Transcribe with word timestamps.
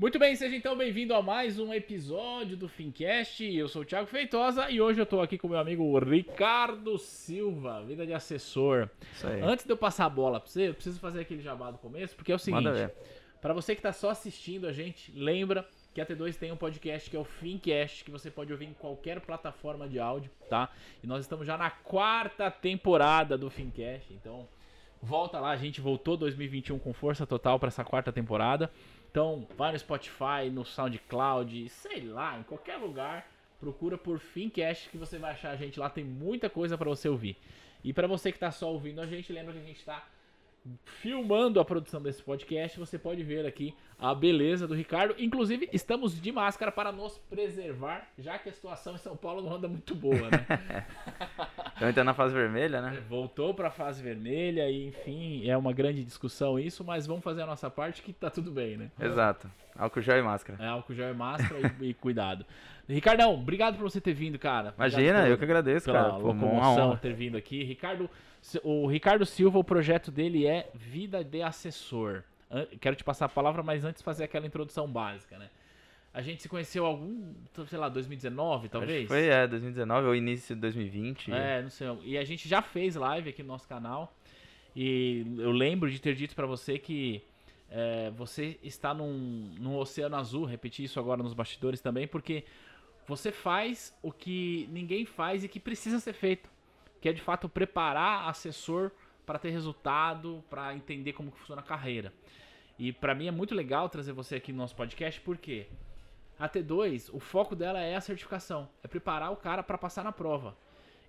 Muito 0.00 0.16
bem, 0.16 0.36
seja 0.36 0.54
então 0.54 0.76
bem-vindo 0.76 1.12
a 1.12 1.20
mais 1.20 1.58
um 1.58 1.74
episódio 1.74 2.56
do 2.56 2.68
Fincast. 2.68 3.44
Eu 3.44 3.66
sou 3.66 3.82
o 3.82 3.84
Thiago 3.84 4.06
Feitosa 4.06 4.70
e 4.70 4.80
hoje 4.80 5.00
eu 5.00 5.04
tô 5.04 5.20
aqui 5.20 5.36
com 5.36 5.48
meu 5.48 5.58
amigo 5.58 5.98
Ricardo 5.98 6.96
Silva, 6.98 7.82
vida 7.82 8.06
de 8.06 8.14
assessor. 8.14 8.88
Isso 9.12 9.26
aí. 9.26 9.42
Antes 9.42 9.64
de 9.64 9.72
eu 9.72 9.76
passar 9.76 10.04
a 10.04 10.08
bola 10.08 10.38
pra 10.38 10.48
você, 10.48 10.68
eu 10.68 10.74
preciso 10.74 11.00
fazer 11.00 11.22
aquele 11.22 11.42
jabá 11.42 11.72
do 11.72 11.78
começo, 11.78 12.14
porque 12.14 12.30
é 12.30 12.34
o 12.36 12.38
seguinte: 12.38 12.92
para 13.42 13.52
você 13.52 13.74
que 13.74 13.82
tá 13.82 13.92
só 13.92 14.10
assistindo 14.10 14.68
a 14.68 14.72
gente, 14.72 15.10
lembra 15.10 15.68
que 15.92 16.00
a 16.00 16.06
T2 16.06 16.36
tem 16.36 16.52
um 16.52 16.56
podcast 16.56 17.10
que 17.10 17.16
é 17.16 17.18
o 17.18 17.24
Fincast, 17.24 18.04
que 18.04 18.10
você 18.12 18.30
pode 18.30 18.52
ouvir 18.52 18.66
em 18.66 18.74
qualquer 18.74 19.20
plataforma 19.20 19.88
de 19.88 19.98
áudio, 19.98 20.30
tá? 20.48 20.70
E 21.02 21.08
nós 21.08 21.22
estamos 21.22 21.44
já 21.44 21.58
na 21.58 21.70
quarta 21.70 22.52
temporada 22.52 23.36
do 23.36 23.50
Fincast, 23.50 24.14
então 24.14 24.46
volta 25.02 25.40
lá, 25.40 25.50
a 25.50 25.56
gente 25.56 25.80
voltou 25.80 26.16
2021 26.16 26.78
com 26.78 26.92
força 26.92 27.26
total 27.26 27.58
para 27.58 27.66
essa 27.66 27.84
quarta 27.84 28.12
temporada. 28.12 28.70
Então, 29.18 29.44
vai 29.56 29.72
no 29.72 29.78
Spotify, 29.80 30.48
no 30.48 30.64
SoundCloud, 30.64 31.68
sei 31.70 32.02
lá, 32.02 32.38
em 32.38 32.44
qualquer 32.44 32.76
lugar, 32.76 33.28
procura 33.58 33.98
por 33.98 34.20
Fincast 34.20 34.88
que 34.90 34.96
você 34.96 35.18
vai 35.18 35.32
achar 35.32 35.50
a 35.50 35.56
gente 35.56 35.80
lá, 35.80 35.90
tem 35.90 36.04
muita 36.04 36.48
coisa 36.48 36.78
para 36.78 36.88
você 36.88 37.08
ouvir. 37.08 37.36
E 37.82 37.92
para 37.92 38.06
você 38.06 38.30
que 38.30 38.38
tá 38.38 38.52
só 38.52 38.70
ouvindo 38.70 39.00
a 39.00 39.06
gente, 39.06 39.32
lembra 39.32 39.52
que 39.52 39.58
a 39.58 39.64
gente 39.64 39.84
tá 39.84 40.06
filmando 41.00 41.58
a 41.60 41.64
produção 41.64 42.00
desse 42.02 42.22
podcast, 42.22 42.78
você 42.78 42.98
pode 42.98 43.22
ver 43.22 43.46
aqui 43.46 43.74
a 43.98 44.14
beleza 44.14 44.66
do 44.66 44.74
Ricardo. 44.74 45.14
Inclusive, 45.18 45.68
estamos 45.72 46.20
de 46.20 46.30
máscara 46.30 46.70
para 46.70 46.92
nos 46.92 47.18
preservar, 47.30 48.06
já 48.18 48.38
que 48.38 48.48
a 48.48 48.52
situação 48.52 48.94
em 48.94 48.98
São 48.98 49.16
Paulo 49.16 49.42
não 49.42 49.54
anda 49.54 49.66
muito 49.68 49.94
boa, 49.94 50.14
né? 50.30 50.46
Estamos 51.68 51.88
entrando 51.90 52.06
na 52.06 52.14
fase 52.14 52.34
vermelha, 52.34 52.80
né? 52.82 53.02
Voltou 53.08 53.54
para 53.54 53.68
a 53.68 53.70
fase 53.70 54.02
vermelha 54.02 54.68
e, 54.70 54.88
enfim, 54.88 55.48
é 55.48 55.56
uma 55.56 55.72
grande 55.72 56.04
discussão 56.04 56.58
isso, 56.58 56.84
mas 56.84 57.06
vamos 57.06 57.24
fazer 57.24 57.42
a 57.42 57.46
nossa 57.46 57.70
parte 57.70 58.02
que 58.02 58.12
tá 58.12 58.30
tudo 58.30 58.50
bem, 58.50 58.76
né? 58.76 58.90
Exato. 59.00 59.50
Álcool 59.76 60.00
gel 60.02 60.18
e 60.18 60.22
máscara. 60.22 60.62
É 60.62 60.66
álcool 60.68 60.94
gel 60.94 61.10
e 61.10 61.14
máscara 61.16 61.60
e, 61.80 61.86
e 61.90 61.94
cuidado. 61.94 62.44
Ricardão, 62.88 63.34
obrigado 63.34 63.76
por 63.76 63.82
você 63.82 64.00
ter 64.00 64.14
vindo, 64.14 64.38
cara. 64.38 64.70
Obrigado 64.70 64.92
Imagina, 64.92 65.18
pela- 65.18 65.28
eu 65.28 65.38
que 65.38 65.44
agradeço, 65.44 65.86
cara. 65.92 66.14
Pô, 66.14 66.30
uma 66.30 66.70
honra. 66.72 66.96
ter 66.96 67.12
vindo 67.12 67.36
aqui. 67.36 67.62
Ricardo, 67.62 68.08
o 68.62 68.86
Ricardo 68.86 69.26
Silva, 69.26 69.58
o 69.58 69.64
projeto 69.64 70.10
dele 70.10 70.46
é 70.46 70.70
Vida 70.74 71.22
de 71.24 71.42
Assessor. 71.42 72.22
Quero 72.80 72.96
te 72.96 73.04
passar 73.04 73.26
a 73.26 73.28
palavra, 73.28 73.62
mas 73.62 73.84
antes 73.84 74.00
fazer 74.00 74.24
aquela 74.24 74.46
introdução 74.46 74.90
básica, 74.90 75.38
né? 75.38 75.50
A 76.12 76.22
gente 76.22 76.42
se 76.42 76.48
conheceu 76.48 76.86
algum, 76.86 77.34
sei 77.66 77.78
lá, 77.78 77.88
2019, 77.88 78.62
Acho 78.62 78.68
talvez? 78.70 79.02
que 79.02 79.08
Foi, 79.08 79.26
é, 79.26 79.46
2019 79.46 80.06
ou 80.06 80.14
início 80.14 80.54
de 80.54 80.60
2020. 80.62 81.30
É, 81.30 81.62
não 81.62 81.70
sei. 81.70 81.86
E 82.02 82.16
a 82.16 82.24
gente 82.24 82.48
já 82.48 82.62
fez 82.62 82.96
live 82.96 83.28
aqui 83.28 83.42
no 83.42 83.48
nosso 83.48 83.68
canal. 83.68 84.16
E 84.74 85.24
eu 85.38 85.50
lembro 85.50 85.90
de 85.90 86.00
ter 86.00 86.14
dito 86.14 86.34
pra 86.34 86.46
você 86.46 86.78
que 86.78 87.22
é, 87.70 88.10
você 88.16 88.58
está 88.62 88.94
num, 88.94 89.54
num 89.58 89.76
oceano 89.76 90.16
azul. 90.16 90.44
Repeti 90.44 90.82
isso 90.82 90.98
agora 90.98 91.22
nos 91.22 91.34
bastidores 91.34 91.80
também, 91.80 92.08
porque 92.08 92.44
você 93.06 93.30
faz 93.30 93.96
o 94.02 94.10
que 94.10 94.68
ninguém 94.72 95.04
faz 95.04 95.44
e 95.44 95.48
que 95.48 95.60
precisa 95.60 96.00
ser 96.00 96.14
feito. 96.14 96.48
Que 97.00 97.08
é 97.08 97.12
de 97.12 97.20
fato 97.20 97.48
preparar 97.48 98.28
assessor 98.28 98.90
para 99.24 99.38
ter 99.38 99.50
resultado, 99.50 100.42
para 100.48 100.74
entender 100.74 101.12
como 101.12 101.30
funciona 101.30 101.60
a 101.60 101.64
carreira. 101.64 102.12
E 102.78 102.92
pra 102.92 103.14
mim 103.14 103.26
é 103.26 103.30
muito 103.30 103.54
legal 103.54 103.88
trazer 103.88 104.12
você 104.12 104.36
aqui 104.36 104.52
no 104.52 104.58
nosso 104.58 104.74
podcast, 104.74 105.20
porque 105.20 105.66
a 106.38 106.48
T2, 106.48 107.10
o 107.12 107.18
foco 107.18 107.56
dela 107.56 107.80
é 107.80 107.96
a 107.96 108.00
certificação, 108.00 108.68
é 108.82 108.88
preparar 108.88 109.32
o 109.32 109.36
cara 109.36 109.62
para 109.62 109.76
passar 109.76 110.04
na 110.04 110.12
prova. 110.12 110.56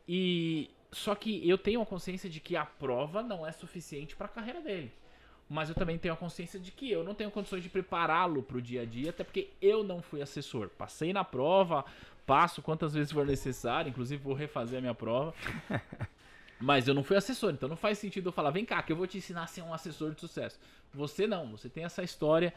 E 0.07 0.69
só 0.91 1.13
que 1.13 1.47
eu 1.47 1.57
tenho 1.57 1.81
a 1.81 1.85
consciência 1.85 2.29
de 2.29 2.39
que 2.39 2.55
a 2.55 2.65
prova 2.65 3.21
não 3.21 3.45
é 3.45 3.51
suficiente 3.51 4.15
para 4.15 4.25
a 4.25 4.29
carreira 4.29 4.59
dele. 4.59 4.91
Mas 5.49 5.67
eu 5.67 5.75
também 5.75 5.97
tenho 5.97 6.13
a 6.13 6.17
consciência 6.17 6.59
de 6.59 6.71
que 6.71 6.91
eu 6.91 7.03
não 7.03 7.15
tenho 7.15 7.31
condições 7.31 7.63
de 7.63 7.69
prepará-lo 7.69 8.43
para 8.43 8.57
o 8.57 8.61
dia 8.61 8.83
a 8.83 8.85
dia, 8.85 9.09
até 9.09 9.23
porque 9.23 9.49
eu 9.59 9.83
não 9.83 9.99
fui 9.99 10.21
assessor. 10.21 10.69
Passei 10.69 11.11
na 11.11 11.23
prova, 11.23 11.83
passo 12.25 12.61
quantas 12.61 12.93
vezes 12.93 13.11
for 13.11 13.25
necessário, 13.25 13.89
inclusive 13.89 14.21
vou 14.21 14.35
refazer 14.35 14.77
a 14.77 14.81
minha 14.81 14.93
prova. 14.93 15.33
Mas 16.61 16.87
eu 16.87 16.93
não 16.93 17.03
fui 17.03 17.15
assessor, 17.15 17.51
então 17.51 17.67
não 17.67 17.77
faz 17.77 17.97
sentido 17.97 18.27
eu 18.27 18.31
falar, 18.33 18.51
vem 18.51 18.65
cá, 18.65 18.83
que 18.83 18.91
eu 18.91 18.95
vou 18.95 19.07
te 19.07 19.17
ensinar 19.17 19.43
a 19.43 19.47
ser 19.47 19.61
um 19.61 19.73
assessor 19.73 20.13
de 20.13 20.19
sucesso. 20.19 20.59
Você 20.93 21.25
não, 21.25 21.51
você 21.51 21.69
tem 21.69 21.85
essa 21.85 22.03
história, 22.03 22.53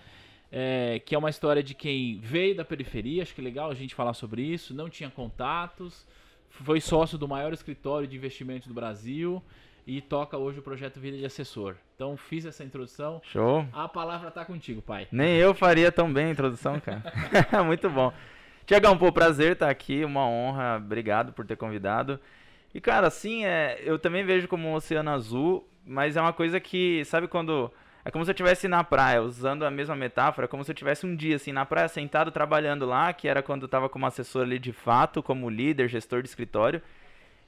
é, 0.50 0.98
que 0.98 1.14
é 1.14 1.18
uma 1.18 1.30
história 1.30 1.62
de 1.62 1.72
quem 1.72 2.18
veio 2.18 2.54
da 2.54 2.64
periferia, 2.64 3.22
acho 3.22 3.34
que 3.34 3.40
é 3.40 3.44
legal 3.44 3.70
a 3.70 3.74
gente 3.74 3.94
falar 3.94 4.12
sobre 4.12 4.42
isso, 4.42 4.74
não 4.74 4.90
tinha 4.90 5.08
contatos, 5.08 6.04
foi 6.50 6.80
sócio 6.80 7.16
do 7.16 7.26
maior 7.26 7.52
escritório 7.52 8.06
de 8.06 8.16
investimentos 8.16 8.68
do 8.68 8.74
Brasil 8.74 9.42
e 9.86 10.00
toca 10.00 10.36
hoje 10.36 10.58
o 10.58 10.62
projeto 10.62 11.00
Vida 11.00 11.16
de 11.16 11.24
Assessor. 11.24 11.76
Então 12.02 12.16
fiz 12.16 12.44
essa 12.44 12.64
introdução, 12.64 13.22
Show. 13.22 13.64
a 13.72 13.86
palavra 13.86 14.28
tá 14.28 14.44
contigo, 14.44 14.82
pai. 14.82 15.06
Nem 15.12 15.36
eu 15.36 15.54
faria 15.54 15.92
tão 15.92 16.12
bem 16.12 16.26
a 16.26 16.30
introdução, 16.30 16.80
cara. 16.80 17.00
Muito 17.64 17.88
bom. 17.88 18.12
Tiagão, 18.66 18.98
pô, 18.98 19.12
prazer 19.12 19.52
estar 19.52 19.70
aqui, 19.70 20.04
uma 20.04 20.26
honra. 20.26 20.78
Obrigado 20.78 21.32
por 21.32 21.46
ter 21.46 21.54
convidado. 21.54 22.18
E, 22.74 22.80
cara, 22.80 23.06
assim, 23.06 23.44
é, 23.44 23.80
eu 23.84 24.00
também 24.00 24.24
vejo 24.24 24.48
como 24.48 24.66
um 24.66 24.74
oceano 24.74 25.10
azul, 25.10 25.64
mas 25.86 26.16
é 26.16 26.20
uma 26.20 26.32
coisa 26.32 26.58
que, 26.58 27.04
sabe 27.04 27.28
quando. 27.28 27.70
É 28.04 28.10
como 28.10 28.24
se 28.24 28.32
eu 28.32 28.34
estivesse 28.34 28.66
na 28.66 28.82
praia, 28.82 29.22
usando 29.22 29.64
a 29.64 29.70
mesma 29.70 29.94
metáfora, 29.94 30.48
como 30.48 30.64
se 30.64 30.72
eu 30.72 30.74
tivesse 30.74 31.06
um 31.06 31.14
dia, 31.14 31.36
assim, 31.36 31.52
na 31.52 31.64
praia, 31.64 31.86
sentado, 31.86 32.32
trabalhando 32.32 32.84
lá, 32.84 33.12
que 33.12 33.28
era 33.28 33.44
quando 33.44 33.62
eu 33.62 33.68
tava 33.68 33.88
como 33.88 34.06
assessor 34.06 34.42
ali 34.42 34.58
de 34.58 34.72
fato, 34.72 35.22
como 35.22 35.48
líder, 35.48 35.86
gestor 35.86 36.20
de 36.20 36.28
escritório. 36.28 36.82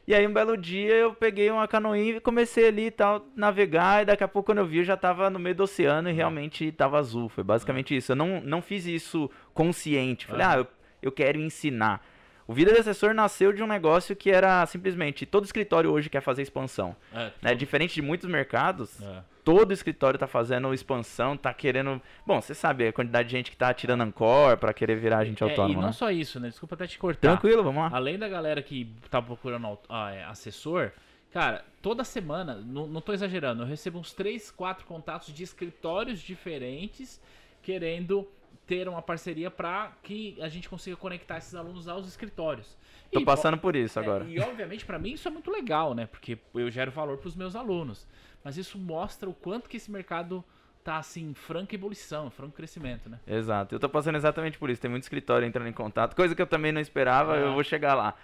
E 0.06 0.14
aí, 0.14 0.26
um 0.26 0.32
belo 0.32 0.56
dia, 0.56 0.94
eu 0.94 1.14
peguei 1.14 1.50
uma 1.50 1.66
canoinha 1.66 2.16
e 2.16 2.20
comecei 2.20 2.68
ali 2.68 2.86
e 2.86 2.90
tal, 2.90 3.26
navegar, 3.34 4.02
e 4.02 4.04
daqui 4.04 4.22
a 4.22 4.28
pouco, 4.28 4.46
quando 4.46 4.58
eu 4.58 4.66
vi, 4.66 4.78
eu 4.78 4.84
já 4.84 4.98
tava 4.98 5.30
no 5.30 5.38
meio 5.38 5.54
do 5.54 5.62
oceano 5.62 6.10
e 6.10 6.12
realmente 6.12 6.70
tava 6.72 6.98
azul. 6.98 7.28
Foi 7.30 7.42
basicamente 7.42 7.96
isso. 7.96 8.12
Eu 8.12 8.16
não, 8.16 8.40
não 8.42 8.60
fiz 8.60 8.84
isso 8.84 9.30
consciente. 9.54 10.26
Falei, 10.26 10.44
Aham. 10.44 10.54
ah, 10.54 10.58
eu, 10.58 10.66
eu 11.00 11.12
quero 11.12 11.40
ensinar. 11.40 12.04
O 12.46 12.52
Vida 12.52 12.72
de 12.72 12.78
Assessor 12.78 13.14
nasceu 13.14 13.52
de 13.52 13.62
um 13.62 13.66
negócio 13.66 14.14
que 14.14 14.30
era 14.30 14.64
simplesmente, 14.66 15.24
todo 15.24 15.44
escritório 15.44 15.90
hoje 15.90 16.10
quer 16.10 16.20
fazer 16.20 16.42
expansão. 16.42 16.94
É, 17.12 17.32
Né? 17.40 17.54
Diferente 17.54 17.94
de 17.94 18.02
muitos 18.02 18.28
mercados, 18.28 19.00
é. 19.00 19.22
todo 19.42 19.72
escritório 19.72 20.18
tá 20.18 20.26
fazendo 20.26 20.72
expansão, 20.74 21.36
tá 21.36 21.54
querendo... 21.54 22.00
Bom, 22.26 22.40
você 22.40 22.54
sabe 22.54 22.88
a 22.88 22.92
quantidade 22.92 23.28
de 23.28 23.32
gente 23.32 23.50
que 23.50 23.56
tá 23.56 23.72
tirando 23.72 24.02
Ancor 24.02 24.58
pra 24.58 24.74
querer 24.74 24.96
virar 24.96 25.18
agente 25.18 25.42
É, 25.42 25.48
autônomo, 25.48 25.72
e 25.72 25.76
não 25.76 25.86
né? 25.88 25.92
só 25.92 26.10
isso, 26.10 26.38
né? 26.38 26.48
Desculpa 26.48 26.74
até 26.74 26.86
te 26.86 26.98
cortar. 26.98 27.38
Tranquilo, 27.38 27.62
vamos 27.62 27.82
lá. 27.82 27.96
Além 27.96 28.18
da 28.18 28.28
galera 28.28 28.62
que 28.62 28.92
tá 29.10 29.22
procurando 29.22 29.78
ah, 29.88 30.12
é, 30.12 30.24
assessor, 30.24 30.92
cara, 31.32 31.64
toda 31.80 32.04
semana, 32.04 32.56
não, 32.56 32.86
não 32.86 33.00
tô 33.00 33.14
exagerando, 33.14 33.62
eu 33.62 33.66
recebo 33.66 33.98
uns 33.98 34.12
3, 34.12 34.50
4 34.50 34.84
contatos 34.84 35.32
de 35.32 35.42
escritórios 35.42 36.20
diferentes 36.20 37.20
querendo 37.62 38.28
ter 38.66 38.88
uma 38.88 39.02
parceria 39.02 39.50
para 39.50 39.92
que 40.02 40.36
a 40.40 40.48
gente 40.48 40.68
consiga 40.68 40.96
conectar 40.96 41.38
esses 41.38 41.54
alunos 41.54 41.86
aos 41.88 42.06
escritórios. 42.08 42.76
Tô 43.12 43.20
E, 43.20 43.24
passando 43.24 43.58
por 43.58 43.76
isso 43.76 43.98
é, 43.98 44.02
agora. 44.02 44.24
e 44.24 44.40
obviamente 44.40 44.84
para 44.84 44.98
mim 44.98 45.12
isso 45.12 45.28
é 45.28 45.30
muito 45.30 45.50
legal, 45.50 45.94
né? 45.94 46.06
Porque 46.06 46.38
eu 46.54 46.70
gero 46.70 46.90
valor 46.90 47.18
para 47.18 47.28
os 47.28 47.36
meus 47.36 47.54
alunos. 47.54 48.06
Mas 48.42 48.56
isso 48.56 48.78
mostra 48.78 49.28
o 49.28 49.34
quanto 49.34 49.68
que 49.68 49.76
esse 49.76 49.90
mercado 49.90 50.44
tá 50.82 50.96
assim, 50.98 51.32
franca 51.34 51.74
ebulição, 51.74 52.30
franco 52.30 52.52
crescimento, 52.54 53.08
né? 53.08 53.18
Exato, 53.26 53.74
eu 53.74 53.78
tô 53.80 53.88
passando 53.88 54.16
exatamente 54.16 54.58
por 54.58 54.68
isso. 54.68 54.80
Tem 54.82 54.90
muito 54.90 55.02
escritório 55.04 55.46
entrando 55.46 55.68
em 55.68 55.72
contato, 55.72 56.14
coisa 56.14 56.34
que 56.34 56.42
eu 56.42 56.46
também 56.46 56.72
não 56.72 56.80
esperava, 56.80 57.36
É. 57.38 57.42
eu 57.42 57.52
vou 57.54 57.64
chegar 57.64 57.94
lá. 57.94 58.14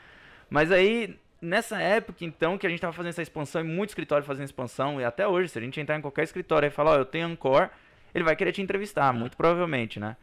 Mas 0.51 0.71
aí, 0.73 1.19
nessa 1.41 1.81
época, 1.81 2.23
então, 2.25 2.59
que 2.59 2.67
a 2.67 2.71
gente 2.71 2.81
tava 2.81 2.93
fazendo 2.93 3.11
essa 3.11 3.23
expansão, 3.23 3.61
e 3.63 3.65
muito 3.65 3.91
escritório 3.91 4.25
fazendo 4.27 4.45
expansão, 4.45 5.01
e 5.01 5.05
até 5.05 5.27
hoje, 5.27 5.49
se 5.49 5.59
a 5.59 5.63
gente 5.63 5.81
entrar 5.81 5.97
em 5.97 6.03
qualquer 6.03 6.25
escritório 6.25 6.67
e 6.67 6.71
falar, 6.71 6.91
ó, 6.93 6.97
eu 6.97 7.05
tenho 7.07 7.27
Ancor, 7.29 7.71
ele 8.15 8.25
vai 8.25 8.35
querer 8.37 8.53
te 8.53 8.61
entrevistar, 8.61 9.13
muito 9.15 9.37
provavelmente, 9.39 9.99
né? 10.01 10.17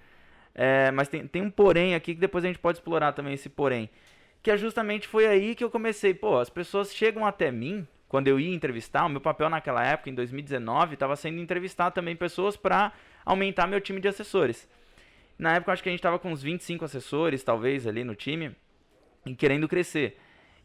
É, 0.59 0.89
mas 0.89 1.07
tem, 1.07 1.27
tem 1.27 1.41
um 1.43 1.51
porém 1.51 1.93
aqui 1.93 2.15
que 2.15 2.19
depois 2.19 2.43
a 2.43 2.47
gente 2.47 2.57
pode 2.57 2.79
explorar 2.79 3.13
também 3.13 3.35
esse 3.35 3.47
porém. 3.47 3.87
Que 4.41 4.49
é 4.49 4.57
justamente 4.57 5.07
foi 5.07 5.27
aí 5.27 5.53
que 5.53 5.63
eu 5.63 5.69
comecei, 5.69 6.15
pô, 6.15 6.39
as 6.39 6.49
pessoas 6.49 6.93
chegam 6.93 7.25
até 7.25 7.51
mim, 7.51 7.87
quando 8.09 8.27
eu 8.27 8.39
ia 8.39 8.53
entrevistar, 8.53 9.05
o 9.05 9.09
meu 9.09 9.21
papel 9.21 9.49
naquela 9.49 9.85
época, 9.85 10.09
em 10.09 10.15
2019, 10.15 10.95
estava 10.95 11.15
sendo 11.15 11.39
entrevistar 11.39 11.91
também 11.91 12.15
pessoas 12.15 12.57
para 12.57 12.91
aumentar 13.23 13.67
meu 13.67 13.79
time 13.79 13.99
de 13.99 14.07
assessores. 14.07 14.67
Na 15.37 15.55
época, 15.55 15.73
acho 15.73 15.83
que 15.83 15.89
a 15.89 15.91
gente 15.91 15.99
estava 15.99 16.17
com 16.17 16.31
uns 16.31 16.41
25 16.41 16.85
assessores, 16.85 17.43
talvez, 17.43 17.85
ali 17.85 18.03
no 18.03 18.15
time, 18.15 18.55
e 19.25 19.35
querendo 19.35 19.67
crescer. 19.67 20.17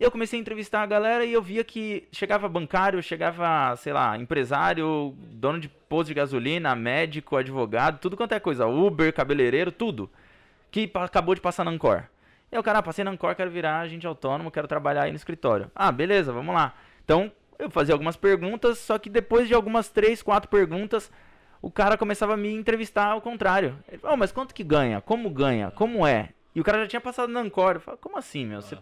Eu 0.02 0.10
comecei 0.10 0.36
a 0.36 0.40
entrevistar 0.40 0.82
a 0.82 0.86
galera 0.86 1.24
e 1.24 1.32
eu 1.32 1.40
via 1.40 1.62
que 1.62 2.08
chegava 2.10 2.48
bancário, 2.48 3.00
chegava, 3.00 3.76
sei 3.76 3.92
lá, 3.92 4.18
empresário, 4.18 5.14
dono 5.16 5.60
de 5.60 5.68
posto 5.68 6.08
de 6.08 6.14
gasolina, 6.14 6.74
médico, 6.74 7.36
advogado, 7.36 8.00
tudo 8.00 8.16
quanto 8.16 8.32
é 8.32 8.40
coisa, 8.40 8.66
Uber, 8.66 9.14
cabeleireiro, 9.14 9.70
tudo, 9.70 10.10
que 10.72 10.90
acabou 10.94 11.36
de 11.36 11.40
passar 11.40 11.62
na 11.62 11.70
Ancor. 11.70 12.02
E 12.50 12.58
o 12.58 12.64
cara, 12.64 12.80
ah, 12.80 12.82
passei 12.82 13.04
na 13.04 13.12
Ancor, 13.12 13.36
quero 13.36 13.48
virar 13.48 13.78
agente 13.78 14.04
autônomo, 14.04 14.50
quero 14.50 14.66
trabalhar 14.66 15.02
aí 15.02 15.12
no 15.12 15.16
escritório. 15.16 15.70
Ah, 15.72 15.92
beleza, 15.92 16.32
vamos 16.32 16.52
lá. 16.52 16.74
Então, 17.04 17.30
eu 17.56 17.70
fazia 17.70 17.94
algumas 17.94 18.16
perguntas, 18.16 18.78
só 18.78 18.98
que 18.98 19.08
depois 19.08 19.46
de 19.46 19.54
algumas 19.54 19.88
três, 19.88 20.20
quatro 20.20 20.50
perguntas, 20.50 21.12
o 21.62 21.70
cara 21.70 21.96
começava 21.96 22.34
a 22.34 22.36
me 22.36 22.52
entrevistar 22.52 23.06
ao 23.06 23.20
contrário. 23.20 23.78
Ele 23.86 23.98
falou, 23.98 24.14
"Oh, 24.14 24.18
mas 24.18 24.32
quanto 24.32 24.52
que 24.52 24.64
ganha? 24.64 25.00
Como 25.00 25.30
ganha? 25.30 25.70
Como 25.70 26.04
é? 26.04 26.30
E 26.56 26.60
o 26.60 26.64
cara 26.64 26.80
já 26.80 26.88
tinha 26.88 27.00
passado 27.00 27.32
na 27.32 27.38
Ancor. 27.38 27.80
Eu 27.86 27.96
como 27.98 28.18
assim, 28.18 28.44
meu? 28.44 28.60
Você, 28.60 28.76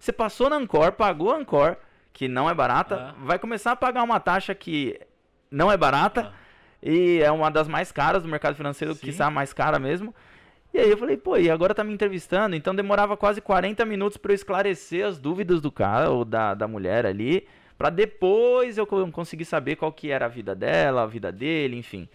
você 0.00 0.12
passou 0.12 0.50
na 0.50 0.56
Ancor, 0.56 0.92
pagou 0.92 1.30
a 1.32 1.36
Ancor, 1.36 1.76
que 2.12 2.26
não 2.26 2.50
é 2.50 2.54
barata, 2.54 2.96
Ah. 2.96 3.14
vai 3.24 3.38
começar 3.38 3.70
a 3.72 3.76
pagar 3.76 4.02
uma 4.02 4.18
taxa 4.18 4.52
que 4.54 4.98
não 5.50 5.70
é 5.70 5.76
barata, 5.76 6.32
Ah. 6.34 6.40
E 6.82 7.20
é 7.22 7.30
uma 7.30 7.50
das 7.50 7.68
mais 7.68 7.92
caras 7.92 8.22
do 8.22 8.28
mercado 8.30 8.54
financeiro, 8.56 8.94
Sim. 8.94 9.12
que 9.12 9.22
a 9.22 9.30
mais 9.30 9.52
cara 9.52 9.78
mesmo. 9.78 10.14
E 10.72 10.78
aí 10.78 10.90
eu 10.90 10.96
falei, 10.96 11.14
pô, 11.18 11.36
e 11.36 11.50
agora 11.50 11.74
tá 11.74 11.84
me 11.84 11.92
entrevistando? 11.92 12.56
Então 12.56 12.74
demorava 12.74 13.18
quase 13.18 13.38
40 13.42 13.84
minutos 13.84 14.16
pra 14.16 14.32
eu 14.32 14.34
esclarecer 14.34 15.04
as 15.04 15.18
dúvidas 15.18 15.60
do 15.60 15.70
cara 15.70 16.08
ou 16.08 16.24
da, 16.24 16.54
da 16.54 16.66
mulher 16.66 17.04
ali, 17.04 17.46
pra 17.76 17.90
depois 17.90 18.78
eu 18.78 18.86
co- 18.86 19.06
conseguir 19.12 19.44
saber 19.44 19.76
qual 19.76 19.92
que 19.92 20.10
era 20.10 20.24
a 20.24 20.28
vida 20.28 20.54
dela, 20.54 21.02
a 21.02 21.06
vida 21.06 21.30
dele, 21.30 21.76
enfim. 21.76 22.08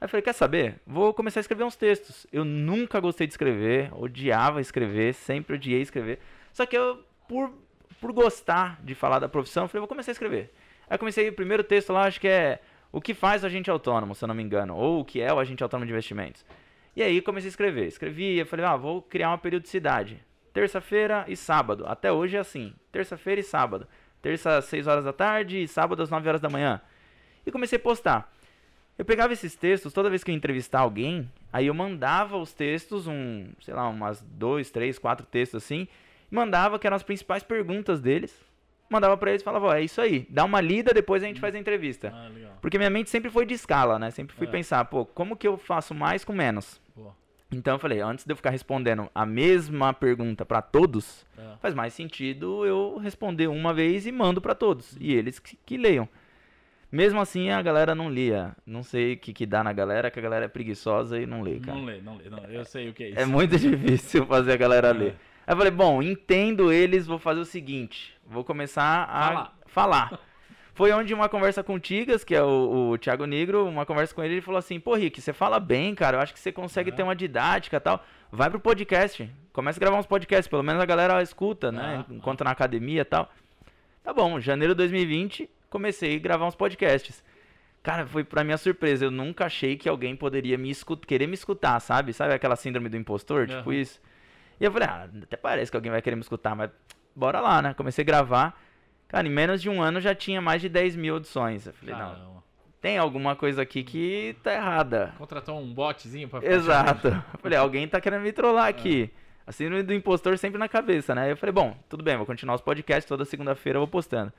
Aí 0.00 0.04
eu 0.04 0.08
falei, 0.08 0.22
quer 0.22 0.34
saber? 0.34 0.76
Vou 0.86 1.12
começar 1.12 1.40
a 1.40 1.42
escrever 1.42 1.64
uns 1.64 1.74
textos. 1.74 2.24
Eu 2.32 2.44
nunca 2.44 3.00
gostei 3.00 3.26
de 3.26 3.32
escrever, 3.32 3.90
odiava 3.92 4.60
escrever, 4.60 5.14
sempre 5.14 5.56
odiei 5.56 5.80
escrever. 5.82 6.20
Só 6.52 6.64
que 6.64 6.76
eu, 6.76 7.00
por, 7.32 7.50
por 7.98 8.12
gostar 8.12 8.78
de 8.84 8.94
falar 8.94 9.18
da 9.18 9.26
profissão, 9.26 9.64
eu 9.64 9.68
falei, 9.68 9.80
vou 9.80 9.88
começar 9.88 10.10
a 10.10 10.12
escrever. 10.12 10.52
Aí 10.88 10.98
comecei 10.98 11.30
o 11.30 11.32
primeiro 11.32 11.64
texto 11.64 11.90
lá, 11.90 12.04
acho 12.04 12.20
que 12.20 12.28
é 12.28 12.60
o 12.92 13.00
que 13.00 13.14
faz 13.14 13.42
o 13.42 13.46
agente 13.46 13.70
autônomo, 13.70 14.14
se 14.14 14.22
eu 14.22 14.28
não 14.28 14.34
me 14.34 14.42
engano, 14.42 14.76
ou 14.76 15.00
o 15.00 15.04
que 15.04 15.22
é 15.22 15.32
o 15.32 15.38
agente 15.38 15.62
autônomo 15.62 15.86
de 15.86 15.92
investimentos. 15.92 16.44
E 16.94 17.02
aí 17.02 17.22
comecei 17.22 17.48
a 17.48 17.48
escrever. 17.48 17.86
Escrevi, 17.86 18.36
eu 18.36 18.44
falei, 18.44 18.66
ah, 18.66 18.76
vou 18.76 19.00
criar 19.00 19.30
uma 19.30 19.38
periodicidade. 19.38 20.22
Terça-feira 20.52 21.24
e 21.26 21.34
sábado. 21.34 21.86
Até 21.86 22.12
hoje 22.12 22.36
é 22.36 22.40
assim. 22.40 22.74
Terça-feira 22.92 23.40
e 23.40 23.44
sábado. 23.44 23.88
Terça 24.20 24.58
às 24.58 24.66
6 24.66 24.86
horas 24.86 25.04
da 25.06 25.12
tarde 25.12 25.62
e 25.62 25.66
sábado 25.66 26.02
às 26.02 26.10
9 26.10 26.28
horas 26.28 26.40
da 26.42 26.50
manhã. 26.50 26.82
E 27.46 27.50
comecei 27.50 27.78
a 27.78 27.80
postar. 27.80 28.30
Eu 28.98 29.06
pegava 29.06 29.32
esses 29.32 29.56
textos, 29.56 29.94
toda 29.94 30.10
vez 30.10 30.22
que 30.22 30.30
eu 30.30 30.34
ia 30.34 30.36
entrevistar 30.36 30.80
alguém, 30.80 31.32
aí 31.50 31.68
eu 31.68 31.74
mandava 31.74 32.36
os 32.36 32.52
textos, 32.52 33.06
um, 33.06 33.46
sei 33.62 33.72
lá, 33.72 33.88
umas 33.88 34.20
dois, 34.20 34.70
três, 34.70 34.98
quatro 34.98 35.24
textos 35.24 35.64
assim, 35.64 35.88
mandava 36.32 36.78
que 36.78 36.86
eram 36.86 36.96
as 36.96 37.02
principais 37.02 37.42
perguntas 37.42 38.00
deles, 38.00 38.34
mandava 38.90 39.16
pra 39.16 39.30
eles 39.30 39.42
e 39.42 39.44
falava, 39.44 39.66
ó, 39.66 39.74
é 39.74 39.82
isso 39.82 40.00
aí, 40.00 40.26
dá 40.28 40.44
uma 40.44 40.60
lida, 40.60 40.92
depois 40.92 41.22
a 41.22 41.26
gente 41.26 41.38
faz 41.40 41.54
a 41.54 41.58
entrevista. 41.58 42.12
Ah, 42.14 42.28
legal. 42.28 42.52
Porque 42.60 42.78
minha 42.78 42.90
mente 42.90 43.08
sempre 43.10 43.30
foi 43.30 43.46
de 43.46 43.54
escala, 43.54 43.98
né? 43.98 44.10
Sempre 44.10 44.34
fui 44.34 44.46
É. 44.46 44.50
pensar, 44.50 44.84
pô, 44.86 45.04
como 45.06 45.36
que 45.36 45.46
eu 45.46 45.56
faço 45.56 45.94
mais 45.94 46.24
com 46.24 46.32
menos? 46.32 46.80
Então 47.54 47.74
eu 47.74 47.78
falei, 47.78 48.00
antes 48.00 48.24
de 48.24 48.32
eu 48.32 48.36
ficar 48.36 48.48
respondendo 48.48 49.10
a 49.14 49.26
mesma 49.26 49.92
pergunta 49.92 50.42
pra 50.42 50.62
todos, 50.62 51.26
é. 51.36 51.42
faz 51.60 51.74
mais 51.74 51.92
sentido 51.92 52.64
eu 52.64 52.96
responder 52.96 53.46
uma 53.46 53.74
vez 53.74 54.06
e 54.06 54.10
mando 54.12 54.40
pra 54.40 54.54
todos. 54.54 54.96
E 54.98 55.12
eles 55.12 55.38
que, 55.38 55.54
que 55.66 55.76
leiam. 55.76 56.08
Mesmo 56.90 57.20
assim, 57.20 57.50
a 57.50 57.60
galera 57.60 57.94
não 57.94 58.10
lia. 58.10 58.56
Não 58.66 58.82
sei 58.82 59.14
o 59.14 59.16
que, 59.18 59.34
que 59.34 59.44
dá 59.44 59.62
na 59.62 59.72
galera, 59.72 60.10
que 60.10 60.18
a 60.18 60.22
galera 60.22 60.46
é 60.46 60.48
preguiçosa 60.48 61.18
e 61.20 61.26
não 61.26 61.42
lê, 61.42 61.58
cara. 61.60 61.76
Não 61.76 61.84
lê, 61.84 62.00
não 62.00 62.16
lê. 62.16 62.30
Não, 62.30 62.38
eu 62.44 62.64
sei 62.64 62.88
o 62.88 62.92
que 62.94 63.04
é 63.04 63.08
isso. 63.10 63.18
É 63.20 63.26
muito 63.26 63.56
difícil 63.58 64.24
fazer 64.26 64.52
a 64.52 64.56
galera 64.56 64.88
É. 64.88 64.92
ler. 64.92 65.14
Aí 65.46 65.52
eu 65.52 65.56
falei, 65.56 65.70
bom, 65.72 66.02
entendo 66.02 66.72
eles, 66.72 67.06
vou 67.06 67.18
fazer 67.18 67.40
o 67.40 67.44
seguinte. 67.44 68.14
Vou 68.26 68.44
começar 68.44 69.04
a 69.10 69.26
Falar. 69.28 69.52
falar. 69.66 70.20
Foi 70.74 70.90
onde 70.92 71.12
uma 71.12 71.28
conversa 71.28 71.62
com 71.62 71.74
o 71.74 71.78
Tigas, 71.80 72.24
que 72.24 72.34
é 72.34 72.42
o, 72.42 72.92
o 72.92 72.98
Thiago 72.98 73.26
Negro, 73.26 73.66
uma 73.66 73.84
conversa 73.84 74.14
com 74.14 74.22
ele, 74.24 74.34
ele 74.34 74.40
falou 74.40 74.58
assim, 74.58 74.80
pô, 74.80 74.94
Rick, 74.94 75.20
você 75.20 75.32
fala 75.32 75.60
bem, 75.60 75.94
cara, 75.94 76.16
eu 76.16 76.20
acho 76.22 76.32
que 76.32 76.40
você 76.40 76.50
consegue 76.50 76.88
É. 76.90 76.92
ter 76.94 77.02
uma 77.02 77.14
didática 77.14 77.76
e 77.76 77.80
tal. 77.80 78.02
Vai 78.30 78.48
pro 78.48 78.58
podcast, 78.58 79.28
começa 79.52 79.78
a 79.78 79.80
gravar 79.80 79.98
uns 79.98 80.06
podcasts, 80.06 80.48
pelo 80.48 80.62
menos 80.62 80.80
a 80.80 80.86
galera 80.86 81.20
escuta, 81.22 81.70
né, 81.70 82.02
Ah, 82.08 82.12
enquanto 82.12 82.42
na 82.42 82.52
academia 82.52 83.02
e 83.02 83.04
tal. 83.04 83.30
Tá 84.02 84.14
bom, 84.14 84.40
janeiro 84.40 84.72
de 84.74 84.78
2020, 84.78 85.50
comecei 85.68 86.16
a 86.16 86.18
gravar 86.18 86.46
uns 86.46 86.54
podcasts. 86.56 87.22
Cara, 87.82 88.06
foi 88.06 88.24
pra 88.24 88.42
minha 88.42 88.56
surpresa, 88.56 89.04
eu 89.04 89.10
nunca 89.10 89.44
achei 89.44 89.76
que 89.76 89.88
alguém 89.90 90.16
poderia 90.16 90.56
me 90.56 90.70
escutar, 90.70 91.06
querer 91.06 91.26
me 91.26 91.34
escutar, 91.34 91.78
sabe? 91.80 92.14
Sabe 92.14 92.32
aquela 92.32 92.56
síndrome 92.56 92.88
do 92.88 92.96
impostor, 92.96 93.46
tipo 93.46 93.72
isso. 93.74 94.00
E 94.62 94.64
eu 94.64 94.70
falei, 94.70 94.86
ah, 94.88 95.08
até 95.24 95.36
parece 95.36 95.72
que 95.72 95.76
alguém 95.76 95.90
vai 95.90 96.00
querer 96.00 96.14
me 96.14 96.22
escutar, 96.22 96.54
mas 96.54 96.70
bora 97.16 97.40
lá, 97.40 97.60
né? 97.60 97.74
Comecei 97.74 98.02
a 98.02 98.06
gravar. 98.06 98.56
Cara, 99.08 99.26
em 99.26 99.30
menos 99.30 99.60
de 99.60 99.68
um 99.68 99.82
ano 99.82 100.00
já 100.00 100.14
tinha 100.14 100.40
mais 100.40 100.62
de 100.62 100.68
10 100.68 100.94
mil 100.94 101.14
audições. 101.14 101.66
Eu 101.66 101.72
falei, 101.72 101.92
não, 101.96 102.00
Caramba. 102.12 102.44
tem 102.80 102.96
alguma 102.96 103.34
coisa 103.34 103.60
aqui 103.62 103.82
que 103.82 104.36
tá 104.40 104.54
errada. 104.54 105.14
Contratou 105.18 105.58
um 105.60 105.74
botzinho 105.74 106.28
pra 106.28 106.44
Exato. 106.44 107.08
Eu 107.34 107.40
falei, 107.40 107.58
alguém 107.58 107.88
tá 107.88 108.00
querendo 108.00 108.22
me 108.22 108.28
É. 108.28 108.32
trollar 108.32 108.68
aqui. 108.68 109.10
A 109.44 109.50
síndrome 109.50 109.82
do 109.82 109.92
impostor 109.92 110.38
sempre 110.38 110.60
na 110.60 110.68
cabeça, 110.68 111.12
né? 111.12 111.32
Eu 111.32 111.36
falei, 111.36 111.52
bom, 111.52 111.76
tudo 111.88 112.04
bem, 112.04 112.16
vou 112.16 112.24
continuar 112.24 112.54
os 112.54 112.60
podcasts, 112.60 113.08
toda 113.08 113.24
segunda-feira 113.24 113.78
eu 113.78 113.80
vou 113.80 113.88
postando. 113.88 114.32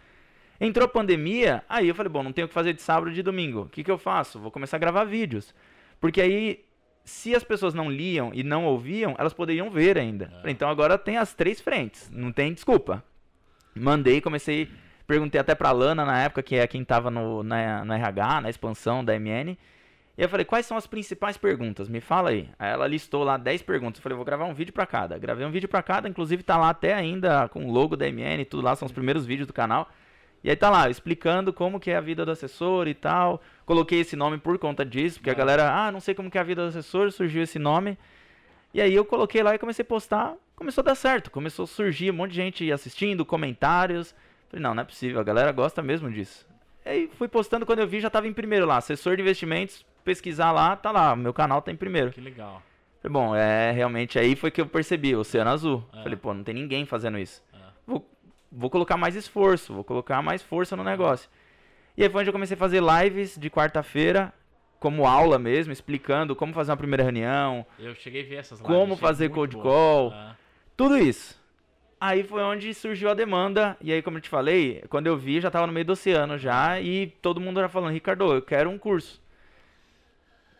Entrou 0.57 0.85
a 0.85 0.89
pandemia, 0.89 1.65
aí 1.67 1.89
eu 1.89 1.93
falei, 1.95 2.09
bom, 2.09 2.23
não 2.23 2.31
tenho 2.31 2.45
o 2.45 2.47
que 2.47 2.53
fazer 2.53 2.71
de 2.71 2.81
sábado 2.81 3.11
e 3.11 3.13
de 3.13 3.21
domingo. 3.21 3.63
O 3.63 3.69
que, 3.69 3.83
que 3.83 3.91
eu 3.91 3.97
faço? 3.97 4.39
Vou 4.39 4.49
começar 4.49 4.77
a 4.77 4.79
gravar 4.79 5.03
vídeos. 5.03 5.53
Porque 5.99 6.21
aí, 6.21 6.63
se 7.03 7.35
as 7.35 7.43
pessoas 7.43 7.73
não 7.73 7.91
liam 7.91 8.31
e 8.33 8.43
não 8.43 8.65
ouviam, 8.65 9.15
elas 9.17 9.33
poderiam 9.33 9.69
ver 9.69 9.97
ainda. 9.97 10.31
É. 10.43 10.51
Então 10.51 10.69
agora 10.69 10.97
tem 10.97 11.17
as 11.17 11.33
três 11.33 11.59
frentes, 11.59 12.09
não 12.11 12.31
tem 12.31 12.53
desculpa. 12.53 13.03
Mandei, 13.75 14.21
comecei, 14.21 14.69
perguntei 15.05 15.41
até 15.41 15.55
pra 15.55 15.71
Lana 15.71 16.05
na 16.05 16.21
época, 16.21 16.43
que 16.43 16.55
é 16.55 16.67
quem 16.67 16.83
tava 16.83 17.09
no, 17.09 17.43
na, 17.43 17.83
RH, 17.95 18.41
na 18.41 18.49
expansão 18.49 19.03
da 19.03 19.17
MN. 19.19 19.57
E 20.15 20.21
eu 20.21 20.29
falei, 20.29 20.45
quais 20.45 20.65
são 20.65 20.77
as 20.77 20.85
principais 20.85 21.37
perguntas? 21.37 21.89
Me 21.89 21.99
fala 21.99 22.29
aí. 22.29 22.47
Aí 22.59 22.71
ela 22.71 22.85
listou 22.85 23.23
lá 23.23 23.35
10 23.35 23.63
perguntas. 23.63 23.97
Eu 23.97 24.03
falei, 24.03 24.15
vou 24.15 24.23
gravar 24.23 24.45
um 24.45 24.53
vídeo 24.53 24.71
pra 24.71 24.85
cada. 24.85 25.17
Gravei 25.17 25.43
um 25.45 25.51
vídeo 25.51 25.67
pra 25.67 25.81
cada, 25.81 26.07
inclusive 26.07 26.43
tá 26.43 26.55
lá 26.55 26.69
até 26.69 26.93
ainda 26.93 27.49
com 27.49 27.65
o 27.65 27.71
logo 27.71 27.97
da 27.97 28.05
MN 28.05 28.41
e 28.41 28.45
tudo 28.45 28.63
lá, 28.63 28.75
são 28.75 28.85
os 28.85 28.91
primeiros 28.91 29.25
vídeos 29.25 29.47
do 29.47 29.53
canal. 29.53 29.89
E 30.43 30.49
aí 30.49 30.55
tá 30.55 30.69
lá, 30.69 30.89
explicando 30.89 31.53
como 31.53 31.79
que 31.79 31.89
é 31.91 31.95
a 31.95 32.01
vida 32.01 32.25
do 32.25 32.31
assessor 32.31 32.87
e 32.87 32.93
tal. 32.93 33.41
Coloquei 33.65 33.99
esse 34.01 34.15
nome 34.15 34.37
por 34.37 34.57
conta 34.59 34.83
disso, 34.85 35.19
porque 35.19 35.29
a 35.29 35.33
Ah. 35.33 35.35
galera, 35.35 35.71
ah, 35.73 35.91
não 35.91 35.99
sei 36.01 36.13
como 36.13 36.29
que 36.29 36.37
é 36.37 36.41
a 36.41 36.43
vida 36.43 36.63
do 36.63 36.67
assessor, 36.67 37.11
surgiu 37.11 37.43
esse 37.43 37.57
nome. 37.57 37.97
E 38.73 38.81
aí 38.81 38.93
eu 38.93 39.05
coloquei 39.05 39.41
lá 39.41 39.55
e 39.55 39.59
comecei 39.59 39.83
a 39.83 39.85
postar, 39.85 40.33
começou 40.55 40.81
a 40.81 40.85
dar 40.85 40.95
certo. 40.95 41.31
Começou 41.31 41.63
a 41.63 41.67
surgir 41.67 42.11
um 42.11 42.15
monte 42.15 42.31
de 42.31 42.37
gente 42.37 42.71
assistindo, 42.71 43.23
comentários. 43.25 44.13
Falei, 44.49 44.61
não, 44.61 44.73
não 44.75 44.81
é 44.81 44.85
possível, 44.85 45.19
a 45.19 45.23
galera 45.23 45.51
gosta 45.51 45.81
mesmo 45.81 46.11
disso. 46.11 46.45
E 46.85 46.89
aí 46.89 47.09
fui 47.17 47.27
postando, 47.29 47.65
quando 47.65 47.79
eu 47.79 47.87
vi 47.87 48.01
já 48.01 48.09
tava 48.09 48.27
em 48.27 48.33
primeiro 48.33 48.65
lá, 48.65 48.77
assessor 48.77 49.15
de 49.15 49.21
investimentos, 49.21 49.85
pesquisar 50.03 50.51
lá, 50.51 50.75
tá 50.75 50.91
lá, 50.91 51.15
meu 51.15 51.33
canal 51.33 51.61
tá 51.61 51.71
em 51.71 51.75
primeiro. 51.77 52.11
Que 52.11 52.19
legal. 52.19 52.61
Falei, 53.01 53.13
bom, 53.13 53.35
é 53.35 53.71
realmente 53.71 54.19
aí 54.19 54.35
foi 54.35 54.51
que 54.51 54.59
eu 54.59 54.65
percebi, 54.65 55.15
Oceano 55.15 55.49
Azul. 55.51 55.83
É. 55.93 56.03
Falei, 56.03 56.17
pô, 56.17 56.33
não 56.33 56.43
tem 56.43 56.53
ninguém 56.55 56.85
fazendo 56.85 57.17
isso. 57.17 57.41
É. 57.53 57.57
Vou, 57.87 58.05
vou 58.55 58.69
colocar 58.69 58.95
mais 58.97 59.15
esforço, 59.15 59.73
vou 59.73 59.83
colocar 59.83 60.21
mais 60.21 60.41
força 60.41 60.75
no 60.75 60.83
negócio. 60.83 61.29
E 61.97 62.03
aí 62.03 62.09
foi 62.09 62.21
onde 62.21 62.29
eu 62.29 62.33
comecei 62.33 62.55
a 62.55 62.57
fazer 62.57 62.81
lives 62.81 63.37
de 63.37 63.49
quarta-feira, 63.49 64.33
como 64.79 65.05
aula 65.05 65.39
mesmo, 65.39 65.71
explicando 65.71 66.35
como 66.35 66.53
fazer 66.53 66.71
uma 66.71 66.77
primeira 66.77 67.03
reunião, 67.03 67.65
Eu 67.79 67.95
cheguei 67.95 68.23
a 68.23 68.25
ver 68.25 68.35
essas 68.35 68.59
lives. 68.59 68.75
Como 68.75 68.95
fazer 68.95 69.29
cold 69.29 69.55
boa. 69.55 69.63
call. 69.63 70.11
Ah, 70.13 70.35
tudo 70.75 70.97
isso. 70.97 71.41
Aí 71.99 72.21
foi 72.21 72.41
onde 72.41 72.73
surgiu 72.73 73.09
a 73.09 73.13
demanda, 73.13 73.77
e 73.79 73.93
aí, 73.93 74.01
como 74.01 74.17
eu 74.17 74.21
te 74.21 74.27
falei, 74.27 74.83
quando 74.89 75.07
eu 75.07 75.15
vi, 75.15 75.39
já 75.39 75.49
tava 75.49 75.65
no 75.65 75.71
meio 75.71 75.85
do 75.85 75.93
oceano 75.93 76.37
já, 76.37 76.81
e 76.81 77.07
todo 77.21 77.39
mundo 77.39 77.61
já 77.61 77.69
falando, 77.69 77.93
Ricardo, 77.93 78.33
eu 78.33 78.41
quero 78.41 78.69
um 78.69 78.77
curso. 78.77 79.21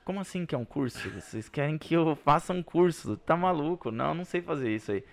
Como 0.06 0.22
assim 0.22 0.46
que 0.46 0.56
é 0.56 0.58
um 0.58 0.64
curso? 0.64 1.10
Vocês 1.10 1.50
querem 1.50 1.78
que 1.78 1.94
eu 1.94 2.16
faça 2.16 2.54
um 2.54 2.64
curso? 2.64 3.18
Tá 3.18 3.36
maluco? 3.36 3.92
Não, 3.92 4.14
não 4.14 4.24
sei 4.24 4.42
fazer 4.42 4.74
isso 4.74 4.92
aí. 4.94 5.04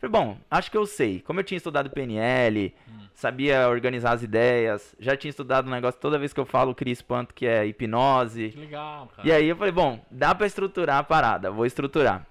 Falei, 0.00 0.12
bom, 0.12 0.36
acho 0.50 0.70
que 0.70 0.76
eu 0.76 0.86
sei. 0.86 1.20
Como 1.20 1.40
eu 1.40 1.44
tinha 1.44 1.56
estudado 1.56 1.90
PNL, 1.90 2.72
sabia 3.14 3.68
organizar 3.68 4.12
as 4.12 4.22
ideias, 4.22 4.94
já 5.00 5.16
tinha 5.16 5.30
estudado 5.30 5.66
um 5.66 5.70
negócio, 5.72 6.00
toda 6.00 6.18
vez 6.18 6.32
que 6.32 6.38
eu 6.38 6.46
falo, 6.46 6.74
cria 6.74 6.92
espanto, 6.92 7.34
que 7.34 7.46
é 7.46 7.66
hipnose. 7.66 8.50
que 8.50 8.60
legal, 8.60 9.08
cara. 9.14 9.26
E 9.26 9.32
aí 9.32 9.48
eu 9.48 9.56
falei, 9.56 9.72
bom, 9.72 10.00
dá 10.10 10.34
pra 10.34 10.46
estruturar 10.46 10.98
a 10.98 11.02
parada, 11.02 11.50
vou 11.50 11.66
estruturar. 11.66 12.24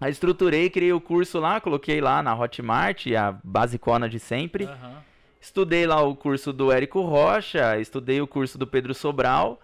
Aí 0.00 0.10
estruturei, 0.10 0.68
criei 0.70 0.92
o 0.92 1.00
curso 1.00 1.38
lá, 1.38 1.60
coloquei 1.60 2.00
lá 2.00 2.22
na 2.22 2.34
Hotmart, 2.34 3.06
a 3.12 3.32
basicona 3.44 4.08
de 4.08 4.18
sempre. 4.18 4.64
Aham. 4.64 5.02
Estudei 5.40 5.86
lá 5.86 6.02
o 6.02 6.14
curso 6.14 6.52
do 6.52 6.70
Érico 6.70 7.00
Rocha, 7.00 7.78
estudei 7.78 8.20
o 8.20 8.26
curso 8.26 8.58
do 8.58 8.66
Pedro 8.66 8.92
Sobral. 8.94 9.58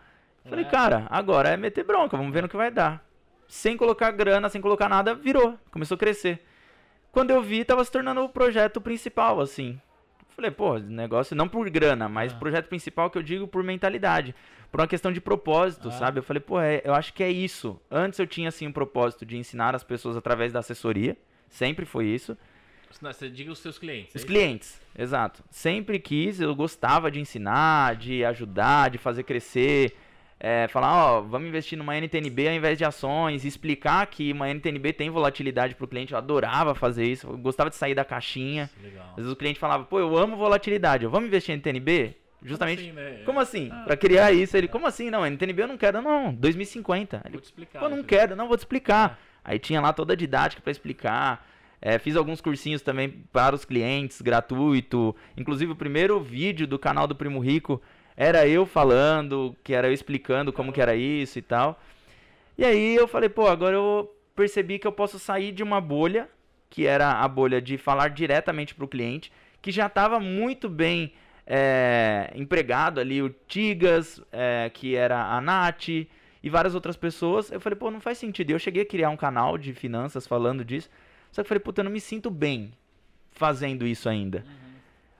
Falei, 0.49 0.64
É. 0.64 0.69
cara, 0.69 1.07
agora 1.11 1.50
é 1.50 1.57
meter 1.57 1.85
bronca, 1.85 2.16
vamos 2.16 2.33
ver 2.33 2.43
no 2.43 2.49
que 2.49 2.57
vai 2.57 2.71
dar. 2.71 3.05
Sem 3.47 3.76
colocar 3.76 4.11
grana, 4.11 4.49
sem 4.49 4.61
colocar 4.62 4.88
nada, 4.88 5.14
virou, 5.14 5.55
começou 5.71 5.97
a 5.97 5.99
crescer. 5.99 6.46
Quando 7.17 7.31
eu 7.31 7.41
vi, 7.43 7.65
tava 7.65 7.83
se 7.83 7.91
tornando 7.91 8.21
o 8.21 8.29
projeto 8.29 8.79
principal, 8.79 9.41
assim. 9.41 9.81
Falei, 10.37 10.51
pô, 10.51 10.77
negócio 10.79 11.35
não 11.35 11.49
por 11.49 11.71
grana, 11.71 12.11
mas 12.11 12.31
Ah. 12.31 12.37
projeto 12.37 12.69
principal 12.69 13.09
que 13.09 13.17
eu 13.17 13.23
digo 13.23 13.49
por 13.49 13.63
mentalidade. 13.65 14.35
Por 14.71 14.83
uma 14.83 14.87
questão 14.87 15.11
de 15.11 15.19
propósito, 15.19 15.89
Ah. 15.89 15.93
sabe? 15.93 16.19
Eu 16.19 16.23
falei, 16.23 16.43
pô, 16.43 16.61
é, 16.61 16.83
eu 16.85 16.93
acho 16.93 17.15
que 17.15 17.23
é 17.23 17.31
isso. 17.31 17.81
Antes 17.91 18.19
eu 18.19 18.27
tinha, 18.27 18.51
assim, 18.51 18.67
um 18.67 18.73
propósito 18.73 19.25
de 19.25 19.35
ensinar 19.39 19.75
as 19.75 19.83
pessoas 19.83 20.15
através 20.15 20.53
da 20.53 20.59
assessoria. 20.59 21.17
Sempre 21.49 21.87
foi 21.87 22.05
isso. 22.05 22.37
Não, 23.01 23.11
Você 23.11 23.31
diga 23.31 23.51
os 23.51 23.61
seus 23.61 23.79
clientes. 23.79 24.15
é 24.15 24.19
Os 24.19 24.23
isso? 24.23 24.27
clientes, 24.27 24.79
exato. 24.99 25.43
Sempre 25.51 25.99
quis, 25.99 26.39
eu 26.39 26.55
gostava 26.55 27.11
de 27.11 27.19
ensinar, 27.19 27.97
de 27.97 28.27
ajudar, 28.27 28.91
de 28.91 28.99
fazer 28.99 29.23
crescer. 29.23 29.97
É, 30.38 30.69
falar, 30.69 30.95
ó, 30.95 31.21
vamos 31.23 31.49
investir 31.49 31.78
numa 31.78 31.97
NTNB 31.97 32.49
ao 32.49 32.55
invés 32.55 32.76
de 32.76 32.85
ações, 32.85 33.45
explicar 33.45 34.07
que 34.07 34.33
uma 34.33 34.49
NTNB 34.50 34.93
tem 34.93 35.09
volatilidade 35.09 35.75
pro 35.75 35.88
cliente. 35.88 36.12
Eu 36.12 36.19
adorava 36.19 36.75
fazer 36.75 37.05
isso, 37.05 37.26
eu 37.26 37.38
gostava 37.38 37.71
de 37.71 37.76
sair 37.76 37.95
da 37.95 38.05
caixinha. 38.05 38.71
Legal. 38.83 39.09
Às 39.11 39.16
vezes 39.16 39.33
o 39.33 39.37
cliente 39.37 39.59
falava, 39.59 39.85
pô, 39.85 39.99
eu 39.99 40.16
amo 40.16 40.37
volatilidade, 40.37 41.05
eu 41.05 41.11
vamos 41.11 41.28
investir 41.28 41.55
em 41.55 41.59
NTNB? 41.59 42.16
Justamente. 42.43 42.83
Como 42.83 43.00
assim, 43.00 43.11
né? 43.11 43.23
Como 43.25 43.40
assim? 43.40 43.69
Ah. 43.73 43.85
Pra 43.87 43.97
criar 43.97 44.31
isso, 44.31 44.57
ele, 44.57 44.69
como 44.69 44.87
assim? 44.87 45.11
Não, 45.11 45.25
NTNB 45.25 45.62
eu 45.62 45.69
não 45.69 45.78
quero, 45.78 46.02
não, 46.02 46.35
2050. 46.35 47.23
Ele, 47.25 47.33
Vou 47.33 47.40
te 47.40 47.45
explicar. 47.45 47.81
Pô, 47.81 47.88
não 47.88 48.02
quero, 48.02 48.37
não, 48.37 48.47
vou 48.47 48.57
te 48.57 48.61
explicar. 48.61 49.19
Aí 49.43 49.59
tinha 49.59 49.81
lá 49.81 49.93
toda 49.93 50.12
a 50.12 50.16
didática 50.16 50.61
pra 50.61 50.71
explicar. 50.71 51.47
É, 51.81 51.99
fiz 51.99 52.16
alguns 52.16 52.40
cursinhos 52.40 52.83
também 52.83 53.09
para 53.33 53.55
os 53.55 53.64
clientes, 53.64 54.21
gratuito. 54.21 55.14
Inclusive, 55.37 55.73
o 55.73 55.76
primeiro 55.76 56.21
vídeo 56.21 56.66
do 56.66 56.78
canal 56.78 57.07
do 57.07 57.14
Primo 57.14 57.38
Rico 57.38 57.81
era 58.17 58.47
eu 58.49 58.65
falando, 58.65 59.55
que 59.63 59.75
era 59.75 59.89
eu 59.89 59.93
explicando 59.93 60.53
como 60.53 60.73
que 60.73 60.81
era 60.81 60.97
isso 60.97 61.39
e 61.39 61.43
tal. 61.43 61.81
E 62.57 62.65
aí 62.65 62.95
eu 62.95 63.07
falei, 63.07 63.29
pô, 63.29 63.47
agora 63.47 63.77
eu 63.77 64.11
percebi 64.35 64.79
que 64.79 64.87
eu 64.87 64.93
posso 64.93 65.19
sair 65.19 65.53
de 65.53 65.63
uma 65.63 65.81
bolha, 65.81 66.29
que 66.71 66.87
era 66.87 67.21
a 67.21 67.29
bolha 67.29 67.61
de 67.61 67.77
falar 67.77 68.09
diretamente 68.09 68.75
para 68.75 68.85
o 68.85 68.89
cliente, 68.89 69.31
que 69.61 69.71
já 69.71 69.87
estava 69.87 70.19
muito 70.19 70.69
bem 70.69 71.13
é, 71.47 72.33
empregado 72.35 73.01
ali, 73.01 73.23
o 73.23 73.35
Tigas, 73.47 74.21
é, 74.33 74.71
que 74.73 74.97
era 74.97 75.23
a 75.33 75.41
Nath 75.41 75.89
e 75.89 76.09
várias 76.45 76.75
outras 76.75 76.97
pessoas. 76.97 77.51
Eu 77.51 77.61
falei, 77.61 77.79
pô, 77.79 77.91
não 77.91 78.01
faz 78.01 78.19
sentido. 78.19 78.51
E 78.51 78.53
eu 78.55 78.59
cheguei 78.59 78.83
a 78.83 78.87
criar 78.87 79.11
um 79.11 79.17
canal 79.17 79.59
de 79.59 79.75
finanças 79.75 80.27
falando 80.27 80.65
disso. 80.65 80.89
Só 81.31 81.43
que 81.43 81.47
eu 81.47 81.49
falei, 81.49 81.61
puta, 81.61 81.81
eu 81.81 81.85
não 81.85 81.91
me 81.91 82.01
sinto 82.01 82.31
bem 82.31 82.73
fazendo 83.31 83.87
isso 83.87 84.09
ainda. 84.09 84.39
Uhum. 84.39 84.55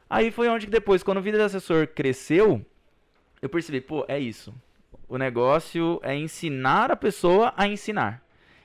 Aí 0.09 0.31
foi 0.31 0.49
onde 0.49 0.67
que 0.67 0.73
depois, 0.73 1.03
quando 1.03 1.19
o 1.19 1.23
Vida 1.23 1.37
de 1.37 1.45
Assessor 1.45 1.87
cresceu, 1.89 2.65
eu 3.41 3.49
percebi, 3.49 3.81
pô, 3.81 4.05
é 4.09 4.19
isso. 4.19 4.55
O 5.09 5.19
negócio 5.19 6.01
é 6.03 6.17
ensinar 6.17 6.91
a 6.91 6.97
pessoa 6.97 7.53
a 7.57 7.67
ensinar. 7.67 8.23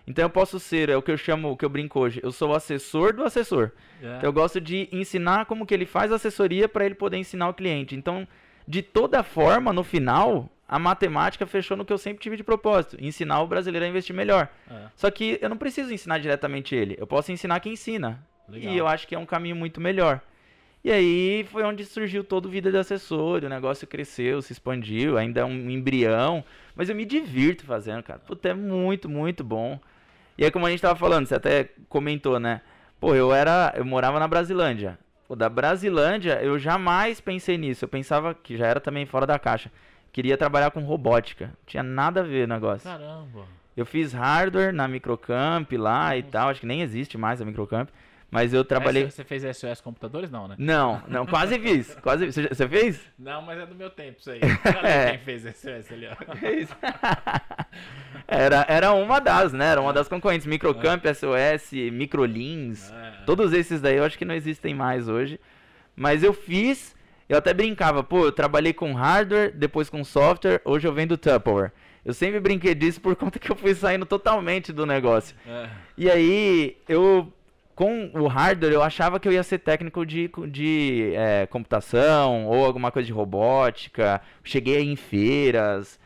Então 0.07 0.25
eu 0.25 0.29
posso 0.29 0.59
ser, 0.59 0.89
é 0.89 0.97
o 0.97 1.01
que 1.01 1.11
eu 1.11 1.17
chamo, 1.17 1.51
o 1.51 1.57
que 1.57 1.63
eu 1.63 1.69
brinco 1.69 1.99
hoje, 1.99 2.19
eu 2.23 2.31
sou 2.31 2.49
o 2.49 2.55
assessor 2.55 3.13
do 3.13 3.23
assessor. 3.23 3.71
Yeah. 3.99 4.15
É. 4.15 4.17
Então 4.17 4.29
eu 4.29 4.33
gosto 4.33 4.59
de 4.59 4.89
ensinar 4.91 5.45
como 5.45 5.65
que 5.65 5.73
ele 5.73 5.85
faz 5.85 6.11
assessoria 6.11 6.67
para 6.67 6.85
ele 6.85 6.95
poder 6.95 7.17
ensinar 7.17 7.49
o 7.49 7.53
cliente. 7.53 7.95
Então, 7.95 8.27
de 8.67 8.81
toda 8.81 9.23
forma, 9.23 9.71
no 9.71 9.83
final, 9.83 10.49
a 10.67 10.79
matemática 10.79 11.45
fechou 11.45 11.77
no 11.77 11.85
que 11.85 11.93
eu 11.93 11.97
sempre 11.97 12.23
tive 12.23 12.37
de 12.37 12.43
propósito, 12.43 12.97
ensinar 12.99 13.41
o 13.41 13.47
brasileiro 13.47 13.85
a 13.85 13.89
investir 13.89 14.15
melhor. 14.15 14.49
É. 14.69 14.87
Só 14.95 15.11
que 15.11 15.37
eu 15.41 15.49
não 15.49 15.57
preciso 15.57 15.93
ensinar 15.93 16.17
diretamente 16.17 16.75
ele, 16.75 16.95
eu 16.97 17.05
posso 17.05 17.31
ensinar 17.31 17.59
quem 17.59 17.73
ensina. 17.73 18.25
Legal. 18.49 18.73
E 18.73 18.77
eu 18.77 18.87
acho 18.87 19.07
que 19.07 19.15
é 19.15 19.19
um 19.19 19.25
caminho 19.25 19.55
muito 19.55 19.79
melhor. 19.79 20.21
E 20.83 20.91
aí 20.91 21.45
foi 21.51 21.63
onde 21.63 21.85
surgiu 21.85 22.23
todo 22.23 22.47
o 22.47 22.49
Vida 22.49 22.71
de 22.71 22.77
Assessor, 22.77 23.43
o 23.43 23.49
negócio 23.49 23.85
cresceu, 23.85 24.41
se 24.41 24.51
expandiu, 24.51 25.17
ainda 25.17 25.41
é 25.41 25.45
um 25.45 25.69
embrião, 25.69 26.43
mas 26.75 26.89
eu 26.89 26.95
me 26.95 27.05
divirto 27.05 27.65
fazendo, 27.65 28.01
cara. 28.01 28.19
Puta, 28.19 28.49
é 28.49 28.53
muito, 28.53 29.07
muito 29.07 29.43
bom. 29.43 29.79
E 30.37 30.43
aí, 30.43 30.49
como 30.49 30.65
a 30.65 30.71
gente 30.71 30.81
tava 30.81 30.95
falando, 30.95 31.27
você 31.27 31.35
até 31.35 31.69
comentou, 31.87 32.39
né? 32.39 32.61
Pô, 32.99 33.13
eu 33.13 33.33
era, 33.33 33.73
eu 33.75 33.85
morava 33.85 34.19
na 34.19 34.27
Brasilândia. 34.27 34.97
Pô, 35.27 35.35
da 35.35 35.47
Brasilândia, 35.47 36.41
eu 36.41 36.57
jamais 36.57 37.21
pensei 37.21 37.57
nisso. 37.57 37.85
Eu 37.85 37.89
pensava 37.89 38.33
que 38.33 38.57
já 38.57 38.65
era 38.65 38.79
também 38.79 39.05
fora 39.05 39.27
da 39.27 39.37
caixa. 39.37 39.71
Queria 40.11 40.37
trabalhar 40.37 40.71
com 40.71 40.81
robótica. 40.81 41.45
Não 41.45 41.65
tinha 41.65 41.83
nada 41.83 42.21
a 42.21 42.23
ver 42.23 42.45
o 42.45 42.47
negócio. 42.47 42.89
Caramba. 42.89 43.45
Eu 43.77 43.85
fiz 43.85 44.11
hardware 44.13 44.73
na 44.73 44.87
Microcamp 44.87 45.71
lá 45.73 46.05
Nossa. 46.05 46.17
e 46.17 46.23
tal. 46.23 46.49
Acho 46.49 46.59
que 46.61 46.65
nem 46.65 46.81
existe 46.81 47.17
mais 47.17 47.41
a 47.41 47.45
Microcamp. 47.45 47.89
Mas 48.31 48.53
eu 48.53 48.63
trabalhei. 48.63 49.11
Você 49.11 49.25
fez 49.25 49.43
SOS 49.57 49.81
Computadores, 49.81 50.31
não, 50.31 50.47
né? 50.47 50.55
Não, 50.57 51.03
não, 51.05 51.25
quase 51.25 51.59
fiz. 51.59 51.93
Quase 51.95 52.31
Você, 52.31 52.47
você 52.47 52.67
fez? 52.67 53.01
Não, 53.19 53.41
mas 53.41 53.59
é 53.59 53.65
do 53.65 53.75
meu 53.75 53.89
tempo 53.89 54.21
isso 54.21 54.31
aí. 54.31 54.39
é. 54.83 55.11
quem 55.11 55.19
fez 55.19 55.43
SOS 55.43 55.91
ali, 55.91 56.07
ó. 56.07 56.15
era, 58.25 58.65
era 58.69 58.93
uma 58.93 59.19
das, 59.19 59.51
né? 59.51 59.71
Era 59.71 59.81
uma 59.81 59.91
das 59.91 60.07
concorrentes. 60.07 60.47
Microcamp, 60.47 61.05
é. 61.05 61.13
SOS, 61.13 61.73
Microlins. 61.91 62.89
É. 62.89 63.25
Todos 63.25 63.51
esses 63.51 63.81
daí 63.81 63.97
eu 63.97 64.05
acho 64.05 64.17
que 64.17 64.23
não 64.23 64.33
existem 64.33 64.73
mais 64.73 65.09
hoje. 65.09 65.37
Mas 65.93 66.23
eu 66.23 66.31
fiz. 66.31 66.95
Eu 67.27 67.37
até 67.37 67.53
brincava, 67.53 68.01
pô, 68.01 68.25
eu 68.25 68.31
trabalhei 68.31 68.73
com 68.73 68.93
hardware, 68.93 69.53
depois 69.53 69.89
com 69.89 70.03
software, 70.03 70.61
hoje 70.65 70.87
eu 70.87 70.93
vendo 70.93 71.17
Tupperware. 71.17 71.71
Eu 72.03 72.13
sempre 72.13 72.39
brinquei 72.39 72.75
disso 72.75 72.99
por 72.99 73.15
conta 73.15 73.39
que 73.39 73.49
eu 73.49 73.55
fui 73.55 73.73
saindo 73.75 74.05
totalmente 74.05 74.73
do 74.73 74.85
negócio. 74.85 75.35
É. 75.47 75.69
E 75.97 76.09
aí, 76.09 76.77
eu 76.89 77.31
com 77.81 78.11
o 78.13 78.27
hardware 78.27 78.73
eu 78.73 78.83
achava 78.83 79.19
que 79.19 79.27
eu 79.27 79.33
ia 79.33 79.41
ser 79.41 79.57
técnico 79.57 80.05
de, 80.05 80.29
de 80.49 81.13
é, 81.15 81.47
computação 81.47 82.45
ou 82.45 82.63
alguma 82.63 82.91
coisa 82.91 83.07
de 83.07 83.11
robótica. 83.11 84.21
Cheguei 84.43 84.83
em 84.83 84.95
feiras. 84.95 85.99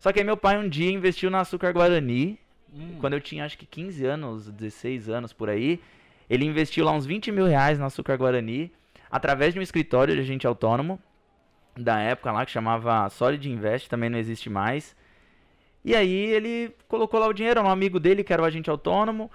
Só 0.00 0.10
que 0.10 0.18
aí 0.18 0.24
meu 0.24 0.36
pai 0.36 0.58
um 0.58 0.68
dia 0.68 0.90
investiu 0.90 1.30
na 1.30 1.38
Açúcar 1.38 1.72
Guarani. 1.72 2.36
Hum. 2.74 2.96
Quando 2.98 3.12
eu 3.12 3.20
tinha 3.20 3.44
acho 3.44 3.56
que 3.56 3.64
15 3.64 4.04
anos, 4.04 4.50
16 4.50 5.08
anos 5.08 5.32
por 5.32 5.48
aí. 5.48 5.80
Ele 6.28 6.44
investiu 6.44 6.84
lá 6.84 6.90
uns 6.90 7.06
20 7.06 7.30
mil 7.30 7.46
reais 7.46 7.78
na 7.78 7.86
Açúcar 7.86 8.16
Guarani. 8.16 8.72
Através 9.08 9.54
de 9.54 9.60
um 9.60 9.62
escritório 9.62 10.12
de 10.16 10.20
agente 10.22 10.48
autônomo. 10.48 10.98
Da 11.76 12.00
época 12.00 12.32
lá 12.32 12.44
que 12.44 12.50
chamava 12.50 13.08
Solid 13.08 13.48
Invest, 13.48 13.88
também 13.88 14.10
não 14.10 14.18
existe 14.18 14.50
mais. 14.50 14.96
E 15.84 15.94
aí 15.94 16.12
ele 16.12 16.74
colocou 16.88 17.20
lá 17.20 17.28
o 17.28 17.32
dinheiro, 17.32 17.62
um 17.62 17.70
amigo 17.70 18.00
dele 18.00 18.24
que 18.24 18.32
era 18.32 18.42
o 18.42 18.44
agente 18.44 18.68
autônomo 18.68 19.30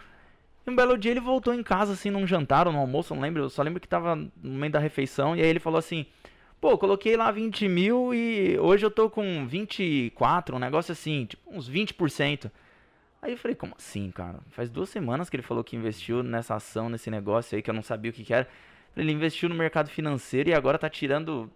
e 0.66 0.70
um 0.70 0.76
belo 0.76 0.98
dia 0.98 1.12
ele 1.12 1.20
voltou 1.20 1.54
em 1.54 1.62
casa, 1.62 1.94
assim, 1.94 2.10
num 2.10 2.26
jantar 2.26 2.66
ou 2.68 2.74
num 2.74 2.80
almoço, 2.80 3.14
não 3.14 3.22
lembro. 3.22 3.44
Eu 3.44 3.50
só 3.50 3.62
lembro 3.62 3.80
que 3.80 3.88
tava 3.88 4.16
no 4.16 4.32
meio 4.42 4.72
da 4.72 4.80
refeição. 4.80 5.36
E 5.36 5.42
aí 5.42 5.48
ele 5.48 5.60
falou 5.60 5.78
assim: 5.78 6.06
Pô, 6.60 6.78
coloquei 6.78 7.16
lá 7.16 7.30
20 7.30 7.68
mil 7.68 8.14
e 8.14 8.58
hoje 8.58 8.84
eu 8.86 8.90
tô 8.90 9.10
com 9.10 9.46
24, 9.46 10.56
um 10.56 10.60
negócio 10.60 10.92
assim, 10.92 11.26
tipo, 11.26 11.44
uns 11.56 11.70
20%. 11.70 12.50
Aí 13.22 13.34
eu 13.34 13.38
falei: 13.38 13.56
Como 13.56 13.76
assim, 13.78 14.10
cara? 14.10 14.40
Faz 14.50 14.70
duas 14.70 14.90
semanas 14.90 15.30
que 15.30 15.36
ele 15.36 15.44
falou 15.44 15.64
que 15.64 15.76
investiu 15.76 16.24
nessa 16.24 16.56
ação, 16.56 16.90
nesse 16.90 17.12
negócio 17.12 17.56
aí, 17.56 17.62
que 17.62 17.70
eu 17.70 17.74
não 17.74 17.84
sabia 17.84 18.10
o 18.10 18.14
que, 18.14 18.24
que 18.24 18.34
era. 18.34 18.48
Ele 18.98 19.12
investiu 19.12 19.48
no 19.48 19.56
mercado 19.56 19.90
financeiro 19.90 20.50
e 20.50 20.54
agora 20.54 20.80
tá 20.80 20.90
tirando 20.90 21.52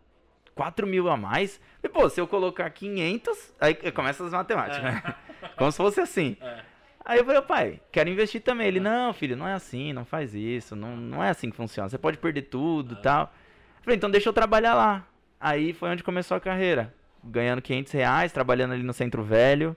4 0.53 0.85
mil 0.85 1.09
a 1.09 1.17
mais. 1.17 1.59
E, 1.81 1.89
pô, 1.89 2.07
se 2.09 2.21
eu 2.21 2.27
colocar 2.27 2.69
500, 2.69 3.55
aí 3.59 3.73
começa 3.91 4.23
as 4.25 4.33
matemáticas, 4.33 4.83
é. 4.83 4.91
né? 4.91 5.15
Como 5.57 5.71
se 5.71 5.77
fosse 5.77 6.01
assim. 6.01 6.37
É. 6.41 6.68
Aí 7.03 7.19
eu 7.19 7.25
falei, 7.25 7.41
pai, 7.41 7.81
quero 7.91 8.09
investir 8.09 8.41
também. 8.41 8.67
Ele, 8.67 8.79
não, 8.79 9.13
filho, 9.13 9.35
não 9.35 9.47
é 9.47 9.53
assim, 9.53 9.93
não 9.93 10.05
faz 10.05 10.33
isso, 10.33 10.75
não, 10.75 10.95
não 10.95 11.23
é 11.23 11.29
assim 11.29 11.49
que 11.49 11.55
funciona. 11.55 11.89
Você 11.89 11.97
pode 11.97 12.17
perder 12.17 12.43
tudo 12.43 12.95
e 12.95 12.97
é. 12.97 13.01
tal. 13.01 13.33
Eu 13.77 13.83
falei, 13.83 13.97
então 13.97 14.11
deixa 14.11 14.29
eu 14.29 14.33
trabalhar 14.33 14.75
lá. 14.75 15.07
Aí 15.39 15.73
foi 15.73 15.89
onde 15.89 16.03
começou 16.03 16.35
a 16.35 16.39
carreira. 16.39 16.93
Ganhando 17.23 17.61
500 17.61 17.91
reais, 17.93 18.31
trabalhando 18.31 18.73
ali 18.73 18.83
no 18.83 18.93
Centro 18.93 19.23
Velho. 19.23 19.75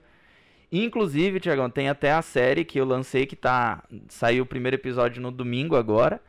Inclusive, 0.71 1.39
Tiagão, 1.39 1.69
tem 1.69 1.89
até 1.89 2.11
a 2.11 2.21
série 2.21 2.65
que 2.65 2.79
eu 2.79 2.85
lancei, 2.85 3.25
que 3.25 3.35
tá. 3.35 3.83
Saiu 4.09 4.43
o 4.43 4.47
primeiro 4.47 4.75
episódio 4.75 5.21
no 5.21 5.31
domingo 5.31 5.75
agora. 5.75 6.21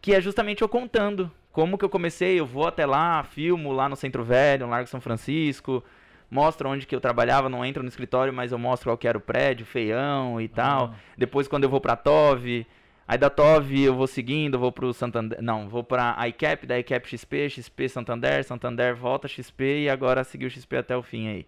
Que 0.00 0.14
é 0.14 0.20
justamente 0.20 0.62
eu 0.62 0.68
contando 0.68 1.30
como 1.52 1.76
que 1.76 1.84
eu 1.84 1.88
comecei. 1.88 2.38
Eu 2.38 2.46
vou 2.46 2.66
até 2.66 2.86
lá, 2.86 3.22
filmo 3.24 3.72
lá 3.72 3.88
no 3.88 3.96
Centro 3.96 4.24
Velho, 4.24 4.66
no 4.66 4.70
Largo 4.70 4.88
São 4.88 5.00
Francisco 5.00 5.82
mostra 6.30 6.68
onde 6.68 6.86
que 6.86 6.94
eu 6.94 7.00
trabalhava, 7.00 7.48
não 7.48 7.64
entro 7.64 7.82
no 7.82 7.88
escritório, 7.88 8.32
mas 8.32 8.52
eu 8.52 8.58
mostro 8.58 8.90
qual 8.90 8.98
que 8.98 9.08
era 9.08 9.16
o 9.16 9.20
prédio, 9.20 9.64
feião 9.64 10.40
e 10.40 10.48
tal. 10.48 10.92
Ah. 10.94 10.98
Depois 11.16 11.48
quando 11.48 11.64
eu 11.64 11.70
vou 11.70 11.80
pra 11.80 11.96
TOV, 11.96 12.66
aí 13.06 13.18
da 13.18 13.30
TOV 13.30 13.84
eu 13.84 13.94
vou 13.94 14.06
seguindo, 14.06 14.58
vou 14.58 14.70
pro 14.70 14.92
Santander, 14.92 15.40
não, 15.42 15.68
vou 15.68 15.82
pra 15.82 16.16
ICAP, 16.28 16.66
da 16.66 16.78
ICAP 16.78 17.08
XP, 17.08 17.48
XP 17.48 17.88
Santander, 17.88 18.44
Santander 18.44 18.94
volta 18.94 19.26
XP 19.26 19.82
e 19.84 19.88
agora 19.88 20.24
seguir 20.24 20.46
o 20.46 20.50
XP 20.50 20.76
até 20.76 20.96
o 20.96 21.02
fim 21.02 21.28
aí. 21.28 21.46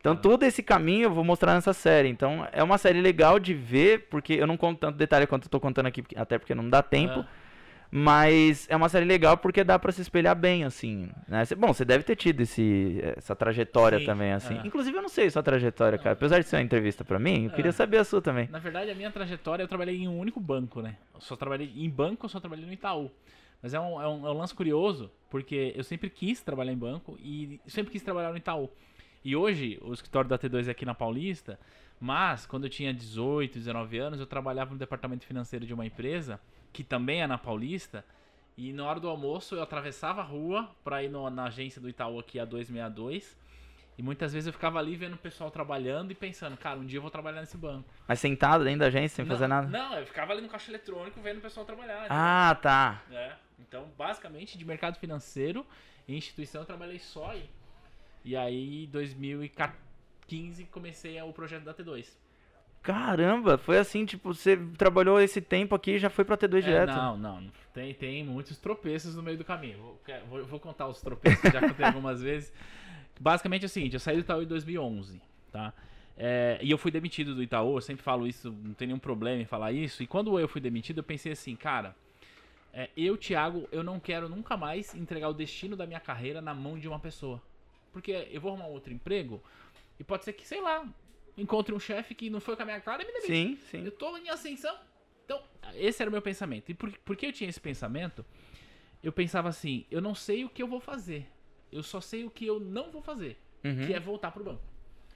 Então 0.00 0.14
ah. 0.14 0.16
todo 0.16 0.42
esse 0.42 0.62
caminho 0.62 1.04
eu 1.04 1.10
vou 1.10 1.22
mostrar 1.22 1.54
nessa 1.54 1.72
série. 1.72 2.08
Então 2.08 2.46
é 2.52 2.62
uma 2.62 2.78
série 2.78 3.00
legal 3.00 3.38
de 3.38 3.54
ver, 3.54 4.06
porque 4.10 4.32
eu 4.32 4.46
não 4.46 4.56
conto 4.56 4.78
tanto 4.78 4.96
detalhe 4.96 5.26
quanto 5.26 5.44
eu 5.44 5.50
tô 5.50 5.60
contando 5.60 5.86
aqui, 5.86 6.02
até 6.16 6.38
porque 6.38 6.54
não 6.54 6.68
dá 6.68 6.82
tempo. 6.82 7.20
É. 7.20 7.39
Mas 7.90 8.68
é 8.70 8.76
uma 8.76 8.88
série 8.88 9.04
legal 9.04 9.36
porque 9.36 9.64
dá 9.64 9.76
para 9.78 9.90
se 9.90 10.00
espelhar 10.00 10.36
bem, 10.36 10.62
assim. 10.62 11.10
Né? 11.26 11.42
Bom, 11.58 11.72
você 11.74 11.84
deve 11.84 12.04
ter 12.04 12.14
tido 12.14 12.40
esse, 12.40 13.00
essa 13.16 13.34
trajetória 13.34 13.98
Sim, 13.98 14.06
também, 14.06 14.32
assim. 14.32 14.56
É. 14.58 14.66
Inclusive, 14.66 14.96
eu 14.96 15.02
não 15.02 15.08
sei 15.08 15.28
sua 15.28 15.42
trajetória, 15.42 15.98
cara. 15.98 16.12
Apesar 16.12 16.38
de 16.38 16.46
ser 16.46 16.56
uma 16.56 16.62
entrevista 16.62 17.04
para 17.04 17.18
mim, 17.18 17.46
eu 17.46 17.50
é. 17.50 17.54
queria 17.54 17.72
saber 17.72 17.98
a 17.98 18.04
sua 18.04 18.22
também. 18.22 18.48
Na 18.48 18.60
verdade, 18.60 18.90
a 18.90 18.94
minha 18.94 19.10
trajetória, 19.10 19.64
eu 19.64 19.68
trabalhei 19.68 19.96
em 19.96 20.06
um 20.06 20.18
único 20.18 20.38
banco, 20.38 20.80
né? 20.80 20.96
Eu 21.12 21.20
só 21.20 21.34
trabalhei 21.34 21.72
em 21.76 21.90
banco, 21.90 22.26
eu 22.26 22.30
só 22.30 22.38
trabalhei 22.38 22.64
no 22.64 22.72
Itaú. 22.72 23.10
Mas 23.60 23.74
é 23.74 23.80
um, 23.80 24.00
é 24.00 24.08
um, 24.08 24.26
é 24.26 24.30
um 24.30 24.38
lance 24.38 24.54
curioso, 24.54 25.10
porque 25.28 25.72
eu 25.76 25.82
sempre 25.82 26.08
quis 26.08 26.40
trabalhar 26.42 26.72
em 26.72 26.78
banco 26.78 27.18
e 27.20 27.60
sempre 27.66 27.90
quis 27.90 28.02
trabalhar 28.02 28.30
no 28.30 28.36
Itaú. 28.36 28.70
E 29.24 29.36
hoje, 29.36 29.78
o 29.82 29.92
escritório 29.92 30.30
da 30.30 30.38
T2 30.38 30.68
é 30.68 30.70
aqui 30.70 30.86
na 30.86 30.94
Paulista, 30.94 31.58
mas, 32.00 32.46
quando 32.46 32.64
eu 32.64 32.70
tinha 32.70 32.94
18, 32.94 33.58
19 33.58 33.98
anos, 33.98 34.20
eu 34.20 34.26
trabalhava 34.26 34.72
no 34.72 34.78
departamento 34.78 35.26
financeiro 35.26 35.66
de 35.66 35.74
uma 35.74 35.84
empresa, 35.84 36.40
que 36.72 36.82
também 36.82 37.20
é 37.20 37.26
na 37.26 37.36
Paulista, 37.36 38.02
e 38.56 38.72
na 38.72 38.86
hora 38.86 38.98
do 38.98 39.08
almoço 39.08 39.54
eu 39.54 39.62
atravessava 39.62 40.22
a 40.22 40.24
rua 40.24 40.70
para 40.82 41.02
ir 41.02 41.10
no, 41.10 41.28
na 41.28 41.44
agência 41.44 41.80
do 41.80 41.88
Itaú 41.88 42.18
aqui 42.18 42.40
a 42.40 42.44
262. 42.46 43.38
E 43.98 44.02
muitas 44.02 44.32
vezes 44.32 44.46
eu 44.46 44.52
ficava 44.52 44.78
ali 44.78 44.96
vendo 44.96 45.12
o 45.12 45.18
pessoal 45.18 45.50
trabalhando 45.50 46.10
e 46.10 46.14
pensando, 46.14 46.56
cara, 46.56 46.78
um 46.78 46.86
dia 46.86 46.96
eu 46.96 47.02
vou 47.02 47.10
trabalhar 47.10 47.40
nesse 47.40 47.58
banco. 47.58 47.86
Mas 48.08 48.18
sentado 48.18 48.64
dentro 48.64 48.80
da 48.80 48.86
agência, 48.86 49.16
sem 49.16 49.24
não, 49.26 49.32
fazer 49.32 49.46
nada? 49.46 49.66
Não, 49.68 49.98
eu 49.98 50.06
ficava 50.06 50.32
ali 50.32 50.40
no 50.40 50.48
caixa 50.48 50.70
eletrônico 50.70 51.20
vendo 51.20 51.36
o 51.36 51.42
pessoal 51.42 51.66
trabalhar. 51.66 52.06
Ah, 52.08 52.56
tá. 52.62 53.02
É. 53.10 53.34
Então, 53.58 53.90
basicamente, 53.98 54.56
de 54.56 54.64
mercado 54.64 54.98
financeiro 54.98 55.66
e 56.08 56.16
instituição 56.16 56.62
eu 56.62 56.66
trabalhei 56.66 56.98
só 56.98 57.30
aí. 57.30 57.50
E 58.24 58.34
aí, 58.34 58.86
2014. 58.86 59.89
15 60.30 60.64
comecei 60.66 61.20
o 61.20 61.32
projeto 61.32 61.64
da 61.64 61.74
T2. 61.74 62.06
Caramba, 62.82 63.58
foi 63.58 63.78
assim, 63.78 64.06
tipo, 64.06 64.32
você 64.32 64.56
trabalhou 64.78 65.20
esse 65.20 65.40
tempo 65.40 65.74
aqui 65.74 65.92
e 65.92 65.98
já 65.98 66.08
foi 66.08 66.24
pra 66.24 66.36
T2 66.36 66.58
é, 66.58 66.60
direto? 66.60 66.94
Não, 66.94 67.16
não. 67.16 67.52
Tem, 67.74 67.92
tem 67.92 68.24
muitos 68.24 68.56
tropeços 68.56 69.16
no 69.16 69.22
meio 69.24 69.36
do 69.36 69.44
caminho. 69.44 69.78
Vou, 69.78 70.00
vou, 70.28 70.44
vou 70.44 70.60
contar 70.60 70.86
os 70.86 71.00
tropeços 71.00 71.40
que 71.40 71.50
já 71.50 71.60
contei 71.60 71.84
algumas 71.84 72.22
vezes. 72.22 72.52
Basicamente 73.18 73.66
assim, 73.66 73.80
é 73.80 73.82
o 73.82 73.84
seguinte, 73.84 73.94
eu 73.94 74.00
saí 74.00 74.16
do 74.16 74.20
Itaú 74.20 74.42
em 74.42 74.46
2011, 74.46 75.20
tá? 75.50 75.74
É, 76.16 76.58
e 76.62 76.70
eu 76.70 76.78
fui 76.78 76.92
demitido 76.92 77.34
do 77.34 77.42
Itaú, 77.42 77.76
eu 77.76 77.80
sempre 77.80 78.02
falo 78.02 78.26
isso, 78.26 78.54
não 78.62 78.72
tem 78.72 78.86
nenhum 78.86 79.00
problema 79.00 79.42
em 79.42 79.46
falar 79.46 79.72
isso. 79.72 80.00
E 80.00 80.06
quando 80.06 80.38
eu 80.38 80.46
fui 80.46 80.60
demitido, 80.60 80.98
eu 80.98 81.04
pensei 81.04 81.32
assim, 81.32 81.56
cara, 81.56 81.94
é, 82.72 82.88
eu, 82.96 83.16
Thiago, 83.16 83.68
eu 83.72 83.82
não 83.82 83.98
quero 83.98 84.28
nunca 84.28 84.56
mais 84.56 84.94
entregar 84.94 85.28
o 85.28 85.34
destino 85.34 85.76
da 85.76 85.86
minha 85.86 86.00
carreira 86.00 86.40
na 86.40 86.54
mão 86.54 86.78
de 86.78 86.86
uma 86.86 87.00
pessoa. 87.00 87.42
Porque 87.92 88.28
eu 88.30 88.40
vou 88.40 88.52
arrumar 88.52 88.68
outro 88.68 88.92
emprego, 88.92 89.42
e 90.00 90.04
pode 90.04 90.24
ser 90.24 90.32
que, 90.32 90.48
sei 90.48 90.60
lá, 90.60 90.84
encontre 91.36 91.74
um 91.74 91.78
chefe 91.78 92.14
que 92.14 92.28
não 92.30 92.40
foi 92.40 92.56
com 92.56 92.62
a 92.62 92.64
minha 92.64 92.80
cara 92.80 93.02
e 93.02 93.06
me 93.06 93.12
demite. 93.12 93.26
Sim, 93.32 93.56
sim. 93.70 93.84
Eu 93.84 93.92
tô 93.92 94.16
em 94.16 94.28
ascensão. 94.30 94.76
Então, 95.24 95.40
esse 95.74 96.02
era 96.02 96.08
o 96.08 96.12
meu 96.12 96.22
pensamento. 96.22 96.70
E 96.70 96.74
por, 96.74 96.90
por 97.04 97.14
que 97.16 97.26
eu 97.26 97.32
tinha 97.32 97.48
esse 97.48 97.60
pensamento? 97.60 98.24
Eu 99.02 99.12
pensava 99.12 99.48
assim, 99.48 99.86
eu 99.90 100.00
não 100.00 100.14
sei 100.14 100.44
o 100.44 100.48
que 100.48 100.62
eu 100.62 100.66
vou 100.66 100.80
fazer. 100.80 101.28
Eu 101.70 101.82
só 101.82 102.00
sei 102.00 102.24
o 102.24 102.30
que 102.30 102.44
eu 102.46 102.58
não 102.58 102.90
vou 102.90 103.00
fazer, 103.02 103.38
Uhum. 103.62 103.86
que 103.86 103.92
é 103.94 104.00
voltar 104.00 104.30
pro 104.32 104.42
banco. 104.42 104.62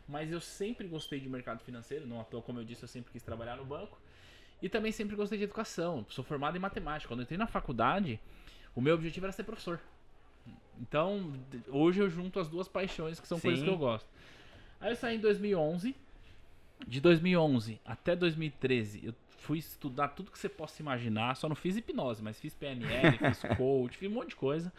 Mas 0.07 0.31
eu 0.31 0.41
sempre 0.41 0.87
gostei 0.87 1.19
de 1.19 1.29
mercado 1.29 1.65
financeiro, 1.65 2.07
não 2.07 2.21
à 2.21 2.25
toa, 2.25 2.43
como 2.43 2.61
eu 2.61 2.65
disse, 2.65 2.83
eu 2.85 2.89
sempre 2.89 3.11
quis 3.11 3.23
trabalhar 3.23 3.57
no 3.57 3.65
banco. 3.65 3.99
E 4.63 4.69
também 4.69 4.93
sempre 4.93 5.17
gostei 5.17 5.39
de 5.39 5.45
educação. 5.45 6.05
Sou 6.11 6.23
formado 6.23 6.57
em 6.57 6.61
matemática. 6.61 7.09
Quando 7.09 7.21
eu 7.21 7.25
entrei 7.25 7.39
na 7.39 7.47
faculdade, 7.47 8.21
o 8.75 8.81
meu 8.81 8.95
objetivo 8.95 9.25
era 9.27 9.33
ser 9.33 9.45
professor. 9.45 9.81
Então, 10.81 11.33
hoje 11.69 12.01
eu 12.01 12.09
junto 12.11 12.39
as 12.39 12.49
duas 12.49 12.69
paixões, 12.69 13.19
que 13.19 13.27
são 13.27 13.41
coisas 13.41 13.61
Sim. 13.61 13.67
que 13.67 13.71
eu 13.73 13.79
gosto. 13.79 14.09
Aí 14.81 14.91
eu 14.91 14.97
saí 14.97 15.17
em 15.17 15.21
2011. 15.21 15.95
De 16.87 17.01
2011 17.01 17.81
até 17.85 18.15
2013, 18.15 19.07
eu 19.07 19.15
fui 19.39 19.59
estudar 19.59 20.09
tudo 20.09 20.31
que 20.31 20.39
você 20.39 20.49
possa 20.49 20.83
imaginar. 20.83 21.37
Só 21.37 21.49
não 21.49 21.57
fiz 21.57 21.77
hipnose, 21.77 22.23
mas 22.23 22.41
fiz 22.41 22.55
PNL, 22.55 23.17
fiz 23.19 23.43
coach, 23.57 23.97
fiz 23.97 24.11
um 24.11 24.15
monte 24.15 24.31
de 24.31 24.37
coisa. 24.37 24.73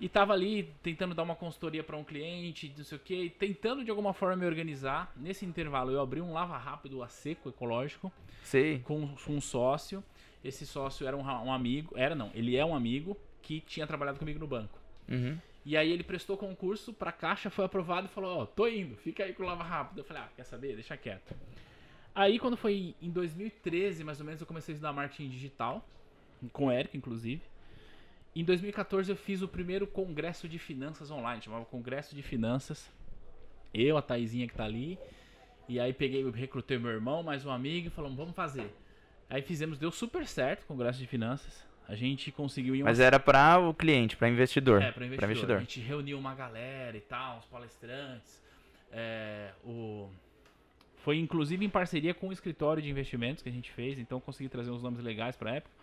E 0.00 0.08
tava 0.08 0.32
ali 0.32 0.72
tentando 0.80 1.12
dar 1.14 1.24
uma 1.24 1.34
consultoria 1.34 1.82
para 1.82 1.96
um 1.96 2.04
cliente, 2.04 2.72
não 2.76 2.84
sei 2.84 2.96
o 2.96 3.00
que, 3.00 3.30
tentando 3.30 3.84
de 3.84 3.90
alguma 3.90 4.12
forma 4.12 4.36
me 4.36 4.46
organizar. 4.46 5.12
Nesse 5.16 5.44
intervalo, 5.44 5.90
eu 5.90 6.00
abri 6.00 6.20
um 6.20 6.32
lava 6.32 6.56
rápido 6.56 7.02
a 7.02 7.08
seco 7.08 7.48
ecológico 7.48 8.12
Sei. 8.44 8.78
com, 8.80 9.08
com 9.08 9.32
um 9.32 9.40
sócio. 9.40 10.04
Esse 10.44 10.64
sócio 10.64 11.06
era 11.06 11.16
um, 11.16 11.22
um 11.22 11.52
amigo, 11.52 11.98
era 11.98 12.14
não, 12.14 12.30
ele 12.32 12.56
é 12.56 12.64
um 12.64 12.76
amigo 12.76 13.16
que 13.42 13.60
tinha 13.60 13.86
trabalhado 13.88 14.20
comigo 14.20 14.38
no 14.38 14.46
banco. 14.46 14.78
Uhum. 15.08 15.36
E 15.68 15.76
aí 15.76 15.92
ele 15.92 16.02
prestou 16.02 16.34
concurso 16.34 16.94
pra 16.94 17.12
caixa, 17.12 17.50
foi 17.50 17.62
aprovado 17.62 18.06
e 18.06 18.08
falou, 18.08 18.38
ó, 18.38 18.46
tô 18.46 18.66
indo, 18.66 18.96
fica 18.96 19.22
aí 19.22 19.34
com 19.34 19.42
o 19.42 19.46
lava 19.46 19.62
rápido. 19.62 19.98
Eu 19.98 20.04
falei, 20.04 20.22
ah, 20.22 20.28
quer 20.34 20.44
saber? 20.44 20.74
Deixa 20.74 20.96
quieto. 20.96 21.36
Aí 22.14 22.38
quando 22.38 22.56
foi 22.56 22.94
em 23.02 23.10
2013, 23.10 24.02
mais 24.02 24.18
ou 24.18 24.24
menos, 24.24 24.40
eu 24.40 24.46
comecei 24.46 24.72
a 24.72 24.76
estudar 24.76 24.94
marketing 24.94 25.28
digital, 25.28 25.86
com 26.54 26.68
o 26.68 26.72
Eric, 26.72 26.96
inclusive. 26.96 27.42
Em 28.34 28.42
2014 28.42 29.12
eu 29.12 29.16
fiz 29.16 29.42
o 29.42 29.46
primeiro 29.46 29.86
congresso 29.86 30.48
de 30.48 30.58
finanças 30.58 31.10
online, 31.10 31.42
chamava 31.42 31.66
Congresso 31.66 32.16
de 32.16 32.22
Finanças. 32.22 32.90
Eu, 33.74 33.98
a 33.98 34.00
Taizinha 34.00 34.48
que 34.48 34.54
tá 34.54 34.64
ali. 34.64 34.98
E 35.68 35.78
aí 35.78 35.92
peguei, 35.92 36.26
recrutei 36.30 36.78
meu 36.78 36.92
irmão, 36.92 37.22
mais 37.22 37.44
um 37.44 37.50
amigo 37.50 37.88
e 37.88 37.90
falamos, 37.90 38.16
vamos 38.16 38.34
fazer. 38.34 38.74
Aí 39.28 39.42
fizemos, 39.42 39.76
deu 39.76 39.90
super 39.90 40.26
certo 40.26 40.62
o 40.62 40.66
Congresso 40.66 40.98
de 40.98 41.06
Finanças. 41.06 41.62
A 41.88 41.94
gente 41.94 42.30
conseguiu 42.30 42.74
em 42.74 42.82
uma 42.82 42.90
Mas 42.90 43.00
era 43.00 43.18
para 43.18 43.58
o 43.58 43.72
cliente, 43.72 44.14
para 44.14 44.28
investidor. 44.28 44.82
é, 44.82 44.92
para 44.92 45.06
investidor. 45.06 45.18
Pra 45.18 45.26
investidor. 45.26 45.56
A 45.56 45.60
gente 45.60 45.80
reuniu 45.80 46.18
uma 46.18 46.34
galera 46.34 46.94
e 46.94 47.00
tal, 47.00 47.38
uns 47.38 47.46
palestrantes. 47.46 48.42
É, 48.92 49.52
o... 49.64 50.10
Foi 50.98 51.18
inclusive 51.18 51.64
em 51.64 51.70
parceria 51.70 52.12
com 52.12 52.28
o 52.28 52.32
escritório 52.32 52.82
de 52.82 52.90
investimentos 52.90 53.42
que 53.42 53.48
a 53.48 53.52
gente 53.52 53.72
fez, 53.72 53.98
então 53.98 54.20
consegui 54.20 54.50
trazer 54.50 54.70
uns 54.70 54.82
nomes 54.82 55.02
legais 55.02 55.34
pra 55.34 55.54
época. 55.54 55.74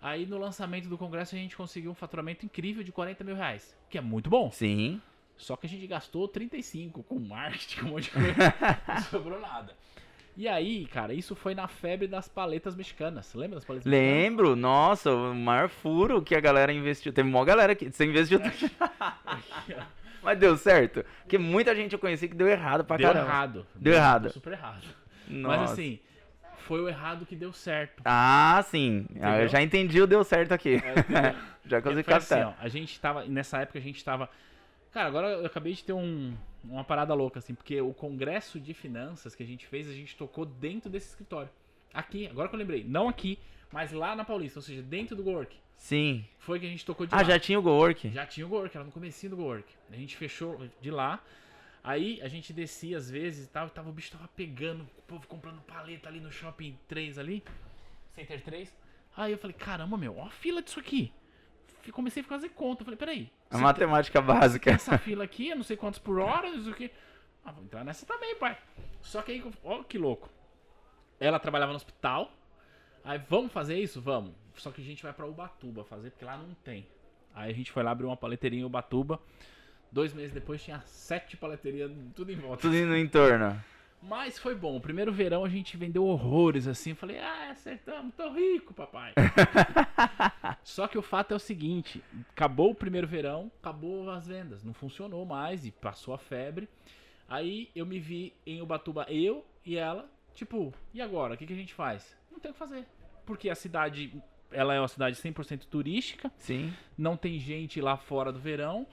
Aí 0.00 0.26
no 0.26 0.36
lançamento 0.38 0.88
do 0.88 0.98
congresso 0.98 1.36
a 1.36 1.38
gente 1.38 1.56
conseguiu 1.56 1.92
um 1.92 1.94
faturamento 1.94 2.44
incrível 2.44 2.82
de 2.82 2.90
40 2.90 3.22
mil 3.22 3.36
reais, 3.36 3.76
que 3.88 3.96
é 3.96 4.00
muito 4.00 4.28
bom. 4.28 4.50
Sim. 4.50 5.00
Só 5.36 5.54
que 5.56 5.66
a 5.66 5.68
gente 5.68 5.86
gastou 5.86 6.26
35 6.26 7.04
com 7.04 7.20
marketing, 7.20 7.80
com 7.80 7.86
um 7.86 7.90
monte 7.90 8.04
de 8.04 8.10
coisa, 8.18 8.54
não 8.88 9.02
sobrou 9.02 9.40
nada. 9.40 9.76
E 10.36 10.48
aí, 10.48 10.86
cara, 10.86 11.12
isso 11.12 11.34
foi 11.36 11.54
na 11.54 11.68
febre 11.68 12.06
das 12.08 12.26
paletas 12.26 12.74
mexicanas. 12.74 13.34
Lembra 13.34 13.56
das 13.56 13.64
paletas 13.64 13.86
mexicanas? 13.86 14.22
Lembro, 14.22 14.56
nossa, 14.56 15.12
o 15.12 15.34
maior 15.34 15.68
furo 15.68 16.22
que 16.22 16.34
a 16.34 16.40
galera 16.40 16.72
investiu. 16.72 17.12
Teve 17.12 17.28
uma 17.28 17.44
galera 17.44 17.74
que 17.74 17.90
você 17.90 18.06
investiu. 18.06 18.40
Mas 20.22 20.38
deu 20.38 20.56
certo. 20.56 21.04
Porque 21.22 21.36
muita 21.36 21.74
gente 21.74 21.92
eu 21.92 21.98
conheci 21.98 22.28
que 22.28 22.34
deu 22.34 22.48
errado 22.48 22.84
pra 22.84 22.96
Deu 22.96 23.08
caramba. 23.08 23.26
errado. 23.28 23.66
Deu 23.74 23.92
errado. 23.94 24.30
super 24.30 24.52
errado. 24.52 24.84
Nossa. 25.28 25.58
Mas 25.58 25.72
assim, 25.72 25.98
foi 26.58 26.80
o 26.80 26.88
errado 26.88 27.26
que 27.26 27.34
deu 27.36 27.52
certo. 27.52 28.00
Ah, 28.04 28.64
sim. 28.68 29.04
Ah, 29.16 29.28
Entendeu? 29.30 29.40
eu 29.42 29.48
já 29.48 29.62
entendi 29.62 30.00
o 30.00 30.06
deu 30.06 30.22
certo 30.24 30.52
aqui. 30.52 30.80
já 31.66 31.82
consegui 31.82 32.00
assim, 32.12 32.28
captar. 32.28 32.46
ó, 32.48 32.54
a 32.58 32.68
gente 32.68 32.98
tava, 33.00 33.24
nessa 33.24 33.58
época 33.58 33.78
a 33.78 33.82
gente 33.82 34.02
tava, 34.04 34.30
cara, 34.92 35.08
agora 35.08 35.28
eu 35.28 35.46
acabei 35.46 35.72
de 35.72 35.84
ter 35.84 35.92
um, 35.92 36.34
uma 36.64 36.84
parada 36.84 37.12
louca 37.14 37.38
assim, 37.38 37.54
porque 37.54 37.80
o 37.80 37.92
congresso 37.92 38.60
de 38.60 38.72
finanças 38.74 39.34
que 39.34 39.42
a 39.42 39.46
gente 39.46 39.66
fez, 39.66 39.88
a 39.88 39.92
gente 39.92 40.16
tocou 40.16 40.44
dentro 40.46 40.88
desse 40.90 41.08
escritório. 41.08 41.50
Aqui, 41.92 42.26
agora 42.26 42.48
que 42.48 42.54
eu 42.54 42.58
lembrei, 42.58 42.84
não 42.84 43.08
aqui, 43.08 43.38
mas 43.72 43.92
lá 43.92 44.14
na 44.16 44.24
Paulista, 44.24 44.58
ou 44.58 44.62
seja, 44.62 44.82
dentro 44.82 45.14
do 45.16 45.24
Work. 45.28 45.56
Sim. 45.76 46.24
Foi 46.38 46.60
que 46.60 46.66
a 46.66 46.68
gente 46.68 46.84
tocou 46.86 47.06
de 47.06 47.14
Ah, 47.14 47.18
lá. 47.18 47.24
já 47.24 47.38
tinha 47.38 47.58
o 47.58 47.62
Gowork. 47.62 48.08
Já 48.10 48.24
tinha 48.24 48.46
o 48.46 48.50
Work, 48.50 48.76
era 48.76 48.84
no 48.84 48.92
comecinho 48.92 49.34
do 49.36 49.42
Work. 49.42 49.66
A 49.90 49.96
gente 49.96 50.16
fechou 50.16 50.60
de 50.80 50.90
lá. 50.90 51.22
Aí 51.82 52.20
a 52.22 52.28
gente 52.28 52.52
descia 52.52 52.96
às 52.96 53.10
vezes 53.10 53.46
e 53.46 53.50
tal, 53.50 53.66
e 53.66 53.70
tava, 53.70 53.90
o 53.90 53.92
bicho 53.92 54.12
tava 54.12 54.28
pegando, 54.28 54.82
o 54.98 55.02
povo 55.02 55.26
comprando 55.26 55.60
paleta 55.62 56.08
ali 56.08 56.20
no 56.20 56.30
shopping 56.30 56.78
3 56.86 57.18
ali, 57.18 57.42
Center 58.14 58.40
3. 58.40 58.72
Aí 59.16 59.32
eu 59.32 59.38
falei, 59.38 59.54
caramba, 59.58 59.96
meu, 59.96 60.16
ó 60.16 60.26
a 60.26 60.30
fila 60.30 60.62
disso 60.62 60.78
aqui. 60.78 61.12
Comecei 61.90 62.22
a 62.22 62.26
fazer 62.26 62.50
conta. 62.50 62.84
Falei, 62.84 62.98
peraí. 62.98 63.32
A 63.50 63.58
matemática 63.58 64.20
básica. 64.20 64.70
essa 64.70 64.98
fila 64.98 65.24
aqui, 65.24 65.48
eu 65.48 65.56
não 65.56 65.64
sei 65.64 65.76
quantos 65.76 65.98
por 65.98 66.20
hora, 66.20 66.50
não 66.50 66.62
sei 66.62 66.72
o 66.72 66.76
que. 66.76 66.90
Ah, 67.44 67.50
vou 67.50 67.64
entrar 67.64 67.84
nessa 67.84 68.06
também, 68.06 68.36
pai. 68.36 68.56
Só 69.00 69.22
que 69.22 69.32
aí, 69.32 69.52
ó 69.64 69.82
que 69.82 69.98
louco. 69.98 70.28
Ela 71.18 71.38
trabalhava 71.38 71.72
no 71.72 71.76
hospital. 71.76 72.30
Aí, 73.04 73.20
vamos 73.28 73.52
fazer 73.52 73.78
isso? 73.78 74.00
Vamos. 74.00 74.32
Só 74.56 74.70
que 74.70 74.80
a 74.80 74.84
gente 74.84 75.02
vai 75.02 75.12
pra 75.12 75.26
Ubatuba 75.26 75.84
fazer, 75.84 76.10
porque 76.10 76.24
lá 76.24 76.36
não 76.36 76.54
tem. 76.62 76.86
Aí 77.34 77.50
a 77.50 77.54
gente 77.54 77.72
foi 77.72 77.82
lá 77.82 77.90
abrir 77.90 78.06
uma 78.06 78.16
paleteria 78.16 78.60
em 78.60 78.64
Ubatuba. 78.64 79.20
Dois 79.90 80.12
meses 80.12 80.32
depois 80.32 80.62
tinha 80.62 80.80
sete 80.86 81.36
paleterias, 81.36 81.90
tudo 82.14 82.30
em 82.30 82.36
volta. 82.36 82.62
Tudo 82.62 82.74
no 82.74 82.96
entorno. 82.96 83.62
Mas 84.02 84.36
foi 84.36 84.54
bom. 84.54 84.76
O 84.76 84.80
primeiro 84.80 85.12
verão 85.12 85.44
a 85.44 85.48
gente 85.48 85.76
vendeu 85.76 86.04
horrores 86.04 86.66
assim. 86.66 86.92
Falei, 86.92 87.18
ah, 87.18 87.50
acertamos, 87.50 88.12
tô 88.16 88.32
rico, 88.32 88.74
papai. 88.74 89.12
Só 90.64 90.88
que 90.88 90.98
o 90.98 91.02
fato 91.02 91.32
é 91.32 91.36
o 91.36 91.40
seguinte: 91.40 92.02
acabou 92.30 92.70
o 92.70 92.74
primeiro 92.74 93.06
verão, 93.06 93.50
acabou 93.60 94.10
as 94.10 94.26
vendas. 94.26 94.64
Não 94.64 94.74
funcionou 94.74 95.24
mais 95.24 95.64
e 95.64 95.70
passou 95.70 96.12
a 96.12 96.18
febre. 96.18 96.68
Aí 97.28 97.70
eu 97.74 97.86
me 97.86 98.00
vi 98.00 98.34
em 98.44 98.60
Ubatuba, 98.60 99.06
eu 99.08 99.46
e 99.64 99.76
ela, 99.76 100.10
tipo, 100.34 100.74
e 100.92 101.00
agora? 101.00 101.34
O 101.34 101.36
que, 101.36 101.46
que 101.46 101.52
a 101.52 101.56
gente 101.56 101.72
faz? 101.72 102.16
Não 102.30 102.40
tem 102.40 102.50
o 102.50 102.54
que 102.54 102.58
fazer. 102.58 102.86
Porque 103.24 103.48
a 103.48 103.54
cidade, 103.54 104.20
ela 104.50 104.74
é 104.74 104.80
uma 104.80 104.88
cidade 104.88 105.16
100% 105.16 105.66
turística 105.66 106.30
Sim. 106.36 106.72
não 106.98 107.16
tem 107.16 107.38
gente 107.38 107.80
lá 107.80 107.96
fora 107.96 108.32
do 108.32 108.38
verão. 108.38 108.86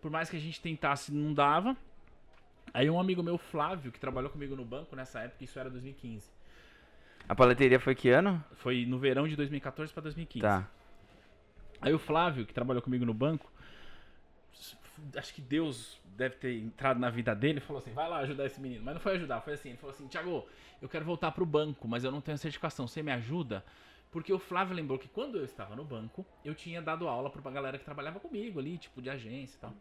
Por 0.00 0.10
mais 0.10 0.28
que 0.28 0.36
a 0.36 0.40
gente 0.40 0.60
tentasse, 0.60 1.12
não 1.12 1.32
dava. 1.32 1.76
Aí 2.76 2.90
um 2.90 3.00
amigo 3.00 3.22
meu, 3.22 3.38
Flávio, 3.38 3.90
que 3.90 3.98
trabalhou 3.98 4.28
comigo 4.28 4.54
no 4.54 4.62
banco 4.62 4.94
nessa 4.94 5.20
época, 5.20 5.42
isso 5.42 5.58
era 5.58 5.70
2015. 5.70 6.30
A 7.26 7.34
paleteria 7.34 7.80
foi 7.80 7.94
que 7.94 8.10
ano? 8.10 8.44
Foi 8.56 8.84
no 8.84 8.98
verão 8.98 9.26
de 9.26 9.34
2014 9.34 9.90
para 9.94 10.02
2015. 10.02 10.42
Tá. 10.42 10.68
Aí 11.80 11.94
o 11.94 11.98
Flávio, 11.98 12.44
que 12.44 12.52
trabalhou 12.52 12.82
comigo 12.82 13.06
no 13.06 13.14
banco, 13.14 13.50
acho 15.16 15.32
que 15.32 15.40
Deus 15.40 15.98
deve 16.04 16.34
ter 16.36 16.58
entrado 16.58 17.00
na 17.00 17.08
vida 17.08 17.34
dele 17.34 17.60
e 17.60 17.62
falou 17.62 17.80
assim: 17.80 17.94
vai 17.94 18.10
lá 18.10 18.18
ajudar 18.18 18.44
esse 18.44 18.60
menino. 18.60 18.84
Mas 18.84 18.92
não 18.92 19.00
foi 19.00 19.14
ajudar, 19.14 19.40
foi 19.40 19.54
assim: 19.54 19.70
ele 19.70 19.78
falou 19.78 19.94
assim, 19.94 20.06
Thiago, 20.08 20.46
eu 20.82 20.88
quero 20.90 21.06
voltar 21.06 21.30
pro 21.30 21.46
banco, 21.46 21.88
mas 21.88 22.04
eu 22.04 22.12
não 22.12 22.20
tenho 22.20 22.36
certificação, 22.36 22.86
você 22.86 23.02
me 23.02 23.10
ajuda? 23.10 23.64
Porque 24.12 24.30
o 24.30 24.38
Flávio 24.38 24.76
lembrou 24.76 24.98
que 24.98 25.08
quando 25.08 25.38
eu 25.38 25.46
estava 25.46 25.74
no 25.74 25.82
banco, 25.82 26.26
eu 26.44 26.54
tinha 26.54 26.82
dado 26.82 27.08
aula 27.08 27.30
pra 27.30 27.40
uma 27.40 27.50
galera 27.50 27.78
que 27.78 27.86
trabalhava 27.86 28.20
comigo 28.20 28.60
ali, 28.60 28.76
tipo 28.76 29.00
de 29.00 29.08
agência 29.08 29.56
e 29.56 29.60
tal. 29.60 29.74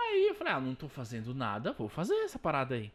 Aí 0.00 0.28
eu 0.28 0.34
falei: 0.34 0.52
ah, 0.52 0.60
não 0.60 0.74
tô 0.74 0.88
fazendo 0.88 1.34
nada, 1.34 1.72
vou 1.72 1.88
fazer 1.88 2.14
essa 2.24 2.38
parada 2.38 2.74
aí. 2.74 2.90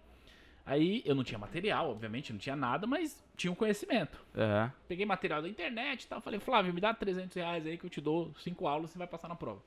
Aí 0.65 1.03
eu 1.05 1.13
não 1.13 1.23
tinha 1.23 1.37
material, 1.37 1.91
obviamente, 1.91 2.33
não 2.33 2.39
tinha 2.39 2.55
nada, 2.55 2.87
mas 2.87 3.23
tinha 3.37 3.51
um 3.51 3.55
conhecimento. 3.55 4.19
Aham. 4.35 4.73
Peguei 4.87 5.05
material 5.05 5.41
da 5.41 5.47
internet 5.47 6.03
e 6.03 6.07
tal. 6.07 6.19
Falei, 6.19 6.39
Flávio, 6.39 6.73
me 6.73 6.81
dá 6.81 6.91
300 6.91 7.35
reais 7.35 7.65
aí 7.67 7.77
que 7.77 7.85
eu 7.85 7.89
te 7.89 8.01
dou 8.01 8.33
5 8.39 8.67
aulas 8.67 8.89
e 8.89 8.93
você 8.93 8.97
vai 8.97 9.07
passar 9.07 9.27
na 9.27 9.35
prova. 9.35 9.61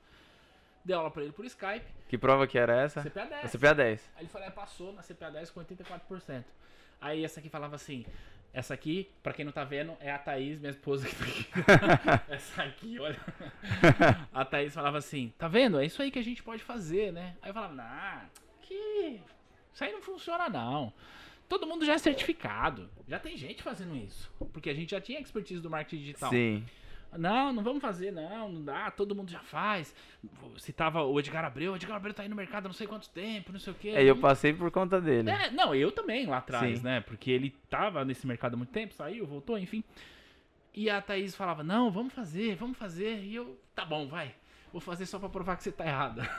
Dei 0.83 0.95
aula 0.95 1.09
pra 1.09 1.23
ele 1.23 1.31
por 1.31 1.45
Skype, 1.45 1.85
Que 2.07 2.17
prova 2.17 2.47
que 2.47 2.57
era 2.57 2.81
essa? 2.81 3.01
CPA 3.01 3.25
10. 3.25 3.45
A 3.45 3.47
CPA 3.47 3.75
10. 3.75 4.09
Aí 4.15 4.21
ele 4.23 4.29
falou, 4.29 4.47
é, 4.47 4.51
passou 4.51 4.91
na 4.93 5.01
CPA 5.01 5.29
10 5.31 5.51
com 5.51 5.61
84%. 5.63 6.43
Aí 6.99 7.23
essa 7.23 7.39
aqui 7.39 7.47
falava 7.49 7.75
assim, 7.75 8.05
essa 8.53 8.73
aqui, 8.73 9.09
pra 9.21 9.33
quem 9.33 9.45
não 9.45 9.51
tá 9.51 9.63
vendo, 9.63 9.95
é 9.99 10.11
a 10.11 10.17
Thaís, 10.17 10.59
minha 10.59 10.71
esposa 10.71 11.07
que 11.07 11.15
tá 11.15 11.25
aqui. 11.25 12.23
essa 12.33 12.63
aqui, 12.63 12.99
olha. 12.99 13.19
A 14.33 14.43
Thaís 14.43 14.73
falava 14.73 14.97
assim, 14.97 15.33
tá 15.37 15.47
vendo? 15.47 15.79
É 15.79 15.85
isso 15.85 16.01
aí 16.01 16.11
que 16.11 16.19
a 16.19 16.23
gente 16.23 16.41
pode 16.41 16.63
fazer, 16.63 17.13
né? 17.13 17.35
Aí 17.41 17.49
eu 17.49 17.53
falava, 17.53 17.73
nah, 17.73 18.25
que... 18.61 19.21
Isso 19.73 19.83
aí 19.83 19.91
não 19.91 20.01
funciona 20.01 20.49
não. 20.49 20.91
Todo 21.47 21.65
mundo 21.65 21.85
já 21.85 21.93
é 21.93 21.97
certificado. 21.97 22.89
Já 23.07 23.19
tem 23.19 23.35
gente 23.37 23.63
fazendo 23.63 23.95
isso. 23.95 24.31
Porque 24.53 24.69
a 24.69 24.73
gente 24.73 24.91
já 24.91 25.01
tinha 25.01 25.19
expertise 25.19 25.61
do 25.61 25.69
marketing 25.69 26.03
digital. 26.03 26.29
Sim. 26.29 26.63
Não, 27.17 27.51
não 27.51 27.63
vamos 27.63 27.81
fazer, 27.81 28.11
não, 28.11 28.49
não 28.49 28.63
dá, 28.63 28.91
todo 28.91 29.15
mundo 29.15 29.31
já 29.31 29.39
faz. 29.39 29.95
Citava 30.57 31.03
o 31.03 31.19
Edgar 31.19 31.43
Abreu, 31.43 31.73
o 31.73 31.75
Edgar 31.75 31.97
Abreu 31.97 32.13
tá 32.13 32.21
aí 32.23 32.29
no 32.29 32.35
mercado 32.35 32.65
há 32.65 32.69
não 32.69 32.73
sei 32.73 32.85
quanto 32.85 33.09
tempo, 33.09 33.51
não 33.51 33.59
sei 33.59 33.73
o 33.73 33.75
quê. 33.75 33.89
É, 33.89 34.03
eu 34.03 34.15
passei 34.17 34.53
por 34.53 34.69
conta 34.69 35.01
dele. 35.01 35.29
É, 35.29 35.49
não, 35.49 35.73
eu 35.73 35.91
também 35.91 36.25
lá 36.27 36.37
atrás, 36.37 36.79
Sim. 36.79 36.85
né? 36.85 37.01
Porque 37.01 37.31
ele 37.31 37.55
tava 37.69 38.05
nesse 38.05 38.27
mercado 38.27 38.53
há 38.53 38.57
muito 38.57 38.71
tempo, 38.71 38.93
saiu, 38.93 39.25
voltou, 39.25 39.57
enfim. 39.57 39.83
E 40.73 40.87
a 40.89 41.01
Thaís 41.01 41.35
falava, 41.35 41.63
não, 41.63 41.89
vamos 41.89 42.13
fazer, 42.13 42.55
vamos 42.55 42.77
fazer. 42.77 43.23
E 43.23 43.33
eu, 43.35 43.59
tá 43.73 43.83
bom, 43.83 44.07
vai. 44.07 44.35
Vou 44.71 44.79
fazer 44.79 45.07
só 45.07 45.17
pra 45.17 45.27
provar 45.29 45.57
que 45.57 45.63
você 45.63 45.71
tá 45.71 45.85
errada. 45.85 46.29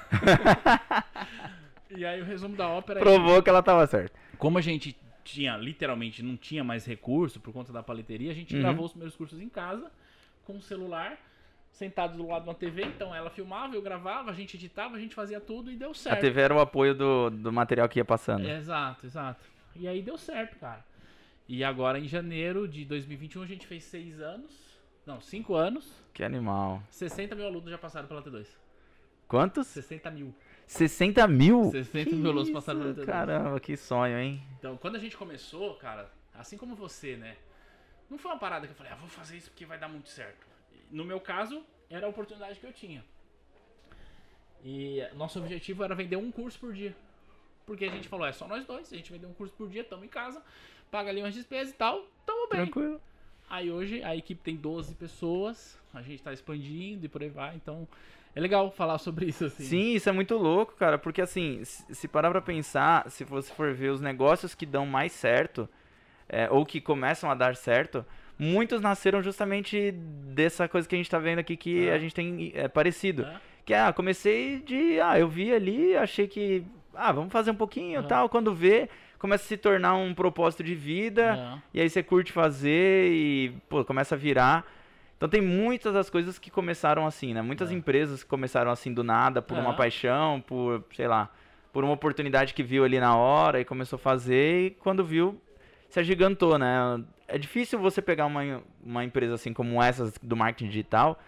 e 1.91 2.05
aí 2.05 2.21
o 2.21 2.25
resumo 2.25 2.57
da 2.57 2.69
ópera 2.69 3.01
é 3.01 3.03
Provou 3.03 3.43
que 3.43 3.49
ela 3.51 3.63
tava 3.63 3.87
certa. 3.87 4.17
como 4.39 4.59
a 4.59 4.61
gente 4.61 4.97
tinha, 5.25 5.57
literalmente, 5.57 6.23
não 6.23 6.37
tinha 6.37 6.65
mais 6.65 6.87
recurso 6.87 7.41
por 7.41 7.53
conta 7.53 7.73
da 7.73 7.83
paleteria, 7.83 8.31
a 8.31 8.35
gente 8.35 8.55
Uhum. 8.55 8.63
gravou 8.63 8.85
os 8.87 8.93
primeiros 8.93 9.17
cursos 9.17 9.41
em 9.41 9.49
casa, 9.49 9.91
com 10.45 10.57
o 10.57 10.63
celular, 10.63 11.19
sentado 11.71 12.17
do 12.17 12.27
lado 12.27 12.43
de 12.45 12.49
uma 12.49 12.55
TV. 12.55 12.83
Então 12.85 13.15
ela 13.15 13.31
filmava, 13.31 13.75
eu 13.75 13.83
gravava, 13.83 14.31
a 14.31 14.35
gente 14.35 14.57
editava, 14.57 14.97
a 14.97 15.01
gente 15.01 15.15
fazia 15.15 15.41
tudo 15.41 15.71
e 15.71 15.77
deu 15.77 15.91
A 15.91 15.95
certo. 15.95 16.21
TV 16.21 16.41
era 16.41 16.55
o 16.55 16.61
apoio 16.61 16.95
do, 16.95 17.31
do 17.31 17.53
material 17.53 17.89
que 17.89 17.99
ia 17.99 18.05
passando. 18.05 18.49
Exato, 18.49 19.07
exato. 19.07 19.45
E 19.77 19.87
aí 19.87 20.03
deu 20.03 20.19
certo, 20.19 20.59
cara. 20.59 20.85
E 21.49 21.65
agora 21.65 21.99
em 21.99 22.07
janeiro 22.07 22.69
de 22.69 22.85
2021 22.85 23.43
a 23.43 23.47
gente 23.47 23.67
fez 23.67 23.85
seis 23.85 24.21
anos. 24.21 24.53
Não, 25.07 25.21
cinco 25.21 25.55
anos. 25.55 25.93
Que 26.13 26.23
animal. 26.23 26.83
60 26.91 27.35
mil 27.35 27.47
alunos 27.47 27.71
já 27.71 27.79
passaram 27.79 28.07
pela 28.07 28.23
T2. 28.23 28.47
Quantos? 29.27 29.67
60 29.69 30.11
mil. 30.11 30.35
60 30.67 31.27
mil? 31.27 31.71
60 31.71 32.11
Que 32.11 32.17
mil 32.17 32.31
alunos 32.31 32.51
passaram 32.51 32.81
pela 32.81 32.95
T2. 32.95 33.05
Caramba, 33.07 33.59
que 33.61 33.77
sonho, 33.77 34.19
hein? 34.19 34.43
Então, 34.59 34.77
quando 34.77 34.97
a 34.97 34.99
gente 34.99 35.17
começou, 35.17 35.75
cara, 35.77 36.11
assim 36.35 36.57
como 36.57 36.77
você, 36.77 37.17
né? 37.17 37.37
Não 38.11 38.19
foi 38.19 38.31
uma 38.33 38.39
parada 38.39 38.67
que 38.67 38.73
eu 38.73 38.77
falei, 38.77 38.93
ah, 38.93 38.97
vou 38.97 39.09
fazer 39.09 39.37
isso 39.37 39.51
porque 39.51 39.65
vai 39.65 39.79
dar 39.79 39.89
muito 39.89 40.09
certo. 40.09 40.47
No 40.91 41.05
meu 41.05 41.21
caso, 41.21 41.65
era 41.89 42.07
a 42.07 42.09
oportunidade 42.09 42.59
que 42.59 42.67
eu 42.67 42.73
tinha. 42.73 43.05
E 44.65 45.01
nosso 45.15 45.39
objetivo 45.39 45.85
era 45.85 45.95
vender 45.95 46.17
um 46.17 46.31
curso 46.31 46.59
por 46.59 46.73
dia. 46.73 46.95
Porque 47.65 47.85
a 47.85 47.91
gente 47.91 48.09
falou, 48.09 48.27
é 48.27 48.33
só 48.33 48.49
nós 48.49 48.67
dois, 48.67 48.93
a 48.93 48.97
gente 48.97 49.13
vender 49.13 49.27
um 49.27 49.33
curso 49.33 49.55
por 49.55 49.69
dia, 49.69 49.83
estamos 49.83 50.05
em 50.05 50.09
casa, 50.09 50.43
paga 50.91 51.09
ali 51.11 51.23
umas 51.23 51.35
despesas 51.35 51.73
e 51.73 51.77
tal, 51.77 52.05
tamo 52.27 52.49
bem. 52.49 52.63
Tranquilo. 52.63 53.01
Aí 53.49 53.71
hoje 53.71 54.03
a 54.03 54.17
equipe 54.17 54.43
tem 54.43 54.57
12 54.57 54.95
pessoas, 54.97 55.79
a 55.95 56.03
gente 56.03 56.23
tá 56.23 56.33
expandindo 56.33 57.07
e 57.07 57.09
por 57.09 57.23
aí 57.23 57.29
vai, 57.29 57.55
então 57.55 57.87
é 58.35 58.41
legal 58.41 58.71
falar 58.71 58.99
sobre 58.99 59.27
isso 59.27 59.45
assim. 59.45 59.65
Sim, 59.65 59.95
isso 59.95 60.09
é 60.09 60.13
muito 60.13 60.37
louco, 60.37 60.75
cara, 60.75 60.99
porque 60.99 61.21
assim, 61.21 61.65
se 61.65 61.95
se 61.95 62.09
parar 62.09 62.31
pra 62.31 62.41
pensar, 62.41 63.11
se 63.11 63.25
você 63.25 63.53
for 63.53 63.73
ver 63.73 63.91
os 63.91 64.01
negócios 64.01 64.55
que 64.55 64.67
dão 64.67 64.87
mais 64.87 65.13
certo, 65.13 65.69
é, 66.31 66.49
ou 66.51 66.65
que 66.65 66.81
começam 66.81 67.31
a 67.31 67.35
dar 67.35 67.55
certo, 67.57 68.05
muitos 68.39 68.81
nasceram 68.81 69.23
justamente 69.23 69.91
dessa 69.93 70.67
coisa 70.69 70.89
que 70.89 70.95
a 70.95 70.99
gente 70.99 71.11
tá 71.11 71.19
vendo 71.19 71.41
aqui 71.41 71.57
que 71.57 71.89
É. 71.89 71.93
a 71.93 71.99
gente 71.99 72.15
tem 72.15 72.53
é, 72.55 72.69
parecido. 72.69 73.23
Né? 73.25 73.41
Que 73.65 73.75
é, 73.75 73.81
ah, 73.81 73.93
comecei 73.93 74.61
de, 74.61 74.99
ah, 75.01 75.19
eu 75.19 75.29
vi 75.29 75.53
ali, 75.53 75.97
achei 75.97 76.27
que, 76.27 76.65
ah, 76.95 77.13
vamos 77.13 77.31
fazer 77.33 77.51
um 77.51 77.55
pouquinho 77.55 78.01
e 78.01 78.05
É. 78.05 78.07
tal, 78.07 78.29
quando 78.29 78.55
vê, 78.55 78.89
começa 79.19 79.45
a 79.45 79.47
se 79.49 79.57
tornar 79.59 79.95
um 79.95 80.15
propósito 80.15 80.65
de 80.65 80.75
vida, 80.75 81.37
É. 81.37 81.63
e 81.75 81.81
aí 81.83 81.91
você 81.91 82.03
curte 82.03 82.33
fazer 82.33 83.11
e, 83.13 83.53
pô, 83.69 83.85
começa 83.85 84.15
a 84.15 84.19
virar. 84.19 84.65
Então 85.17 85.29
tem 85.29 85.43
muitas 85.43 85.93
das 85.93 86.09
coisas 86.09 86.39
que 86.39 86.51
começaram 86.51 87.07
assim, 87.07 87.35
né? 87.35 87.43
Muitas 87.43 87.71
É. 87.71 87.75
empresas 87.75 88.23
que 88.25 88.31
começaram 88.31 88.71
assim 88.71 88.91
do 88.95 89.05
nada, 89.05 89.43
por 89.43 89.59
uma 89.59 89.73
É. 89.73 89.77
paixão, 89.77 90.41
por, 90.41 90.83
sei 90.97 91.07
lá, 91.07 91.29
por 91.75 91.85
uma 91.85 91.93
oportunidade 91.93 92.55
que 92.55 92.63
viu 92.63 92.83
ali 92.85 92.99
na 92.99 93.15
hora 93.15 93.61
e 93.61 93.65
começou 93.67 93.99
a 93.99 94.01
fazer 94.01 94.67
e 94.67 94.71
quando 94.71 95.05
viu, 95.05 95.39
se 95.91 96.01
agigantou, 96.01 96.57
né? 96.59 97.03
É 97.29 97.37
difícil 97.37 97.79
você 97.79 98.01
pegar 98.01 98.25
uma, 98.27 98.63
uma 98.83 99.05
empresa 99.05 99.35
assim 99.35 99.53
como 99.53 99.83
essas 99.83 100.15
do 100.23 100.37
marketing 100.37 100.69
digital, 100.71 101.21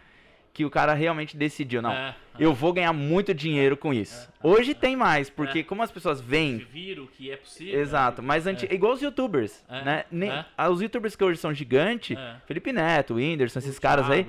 que 0.55 0.65
o 0.65 0.71
cara 0.71 0.93
realmente 0.93 1.37
decidiu, 1.37 1.81
não, 1.81 1.93
É, 1.93 2.15
eu 2.39 2.53
vou 2.53 2.73
ganhar 2.75 2.93
muito 2.93 3.33
dinheiro 3.33 3.75
com 3.77 3.93
isso. 3.93 4.31
Hoje 4.43 4.75
tem 4.75 4.95
mais, 4.95 5.31
porque 5.31 5.63
como 5.65 5.83
as 5.83 5.91
pessoas 5.91 6.21
veem 6.21 6.59
viram 6.59 7.07
que 7.07 7.31
é 7.31 7.37
possível. 7.37 7.81
Exato, 7.81 8.23
mas 8.23 8.47
anti... 8.47 8.67
é. 8.67 8.75
igual 8.75 8.93
os 8.93 9.01
youtubers, 9.03 9.65
É, 9.69 9.83
né? 9.85 10.05
Nem- 10.11 10.31
é. 10.31 10.45
ah, 10.57 10.69
Os 10.69 10.81
youtubers 10.83 11.17
que 11.17 11.25
hoje 11.25 11.39
são 11.39 11.55
gigantes, 11.55 12.17
É. 12.19 12.37
Felipe 12.47 12.71
Neto, 12.73 13.15
Whindersson, 13.15 13.59
esses 13.61 13.79
O 13.79 13.81
caras 13.81 14.11
aí, 14.11 14.27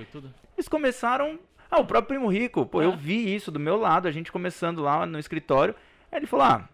eles 0.57 0.67
começaram... 0.67 1.37
Ah, 1.69 1.81
o 1.81 1.85
próprio 1.85 2.19
Primo 2.19 2.31
Rico, 2.31 2.65
pô, 2.65 2.81
É. 2.81 2.85
eu 2.85 2.95
vi 2.95 3.33
isso 3.35 3.51
do 3.51 3.59
meu 3.59 3.75
lado, 3.77 4.07
a 4.07 4.11
gente 4.11 4.31
começando 4.31 4.81
lá 4.81 5.05
no 5.05 5.19
escritório, 5.19 5.75
aí 6.11 6.19
ele 6.19 6.27
falou, 6.27 6.45
ah, 6.45 6.69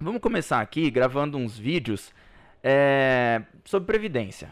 vamos 0.00 0.20
começar 0.22 0.60
aqui 0.60 0.90
gravando 0.90 1.36
uns 1.36 1.58
vídeos 1.58 2.10
é, 2.62 3.42
sobre 3.64 3.86
previdência. 3.86 4.50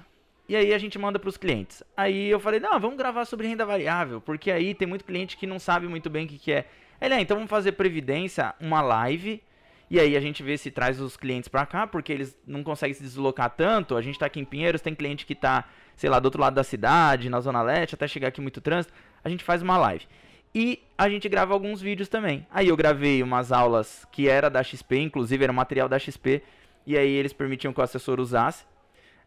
E 0.49 0.55
aí 0.55 0.73
a 0.73 0.79
gente 0.79 0.99
manda 0.99 1.19
para 1.19 1.29
os 1.29 1.37
clientes. 1.37 1.83
Aí 1.97 2.29
eu 2.29 2.39
falei, 2.39 2.61
não, 2.61 2.79
vamos 2.79 2.97
gravar 2.97 3.25
sobre 3.25 3.49
renda 3.49 3.67
variável, 3.67 4.21
porque 4.21 4.51
aí 4.51 4.75
tem 4.75 4.87
muito 4.87 5.05
cliente 5.05 5.37
que 5.37 5.47
não 5.47 5.59
sabe 5.59 5.89
muito 5.89 6.09
bem 6.09 6.25
o 6.25 6.29
que, 6.29 6.39
que 6.39 6.53
é. 6.53 6.67
Ele, 7.01 7.15
ah, 7.15 7.21
então 7.21 7.37
vamos 7.37 7.51
fazer 7.51 7.73
previdência, 7.73 8.55
uma 8.61 8.81
live, 8.81 9.43
e 9.89 10.01
aí 10.01 10.17
a 10.17 10.21
gente 10.21 10.43
vê 10.43 10.57
se 10.57 10.71
traz 10.71 11.01
os 11.01 11.17
clientes 11.17 11.49
para 11.49 11.65
cá, 11.65 11.87
porque 11.87 12.13
eles 12.13 12.37
não 12.47 12.63
conseguem 12.63 12.95
se 12.95 13.03
deslocar 13.03 13.51
tanto. 13.51 13.97
A 13.97 14.03
gente 14.03 14.19
tá 14.19 14.27
aqui 14.27 14.41
em 14.41 14.45
Pinheiros, 14.45 14.81
tem 14.81 14.95
cliente 14.95 15.25
que 15.25 15.35
tá, 15.35 15.65
sei 15.97 16.11
lá, 16.11 16.19
do 16.19 16.25
outro 16.25 16.41
lado 16.41 16.55
da 16.55 16.65
cidade, 16.65 17.31
na 17.31 17.41
Zona 17.41 17.63
Leste, 17.63 17.95
até 17.95 18.09
chegar 18.09 18.29
aqui 18.29 18.41
muito 18.41 18.61
trânsito. 18.61 18.93
A 19.23 19.29
gente 19.29 19.45
faz 19.45 19.63
uma 19.63 19.79
live. 19.79 20.07
E 20.55 20.83
a 20.97 21.09
gente 21.09 21.29
grava 21.29 21.53
alguns 21.55 21.81
vídeos 21.81 22.09
também. 22.09 22.47
Aí 22.51 22.69
eu 22.69 22.77
gravei 22.77 23.23
umas 23.23 23.53
aulas 23.53 24.07
que 24.11 24.29
era 24.29 24.49
da 24.49 24.63
XP, 24.63 24.99
inclusive 24.99 25.45
era 25.45 25.53
material 25.53 25.89
da 25.89 25.99
XP, 25.99 26.43
e 26.87 26.97
aí 26.97 27.11
eles 27.11 27.33
permitiam 27.33 27.73
que 27.73 27.81
o 27.81 27.83
assessor 27.83 28.21
usasse. 28.21 28.65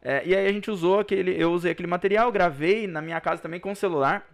É, 0.02 0.24
e 0.26 0.36
aí 0.36 0.48
a 0.48 0.52
gente 0.52 0.72
usou 0.72 1.00
aquele, 1.00 1.32
eu 1.42 1.52
usei 1.52 1.72
aquele 1.72 1.88
material, 1.88 2.32
gravei 2.32 2.88
na 2.88 3.02
minha 3.02 3.20
casa 3.20 3.42
também 3.42 3.60
com 3.60 3.72
o 3.72 3.76
celular. 3.76 4.26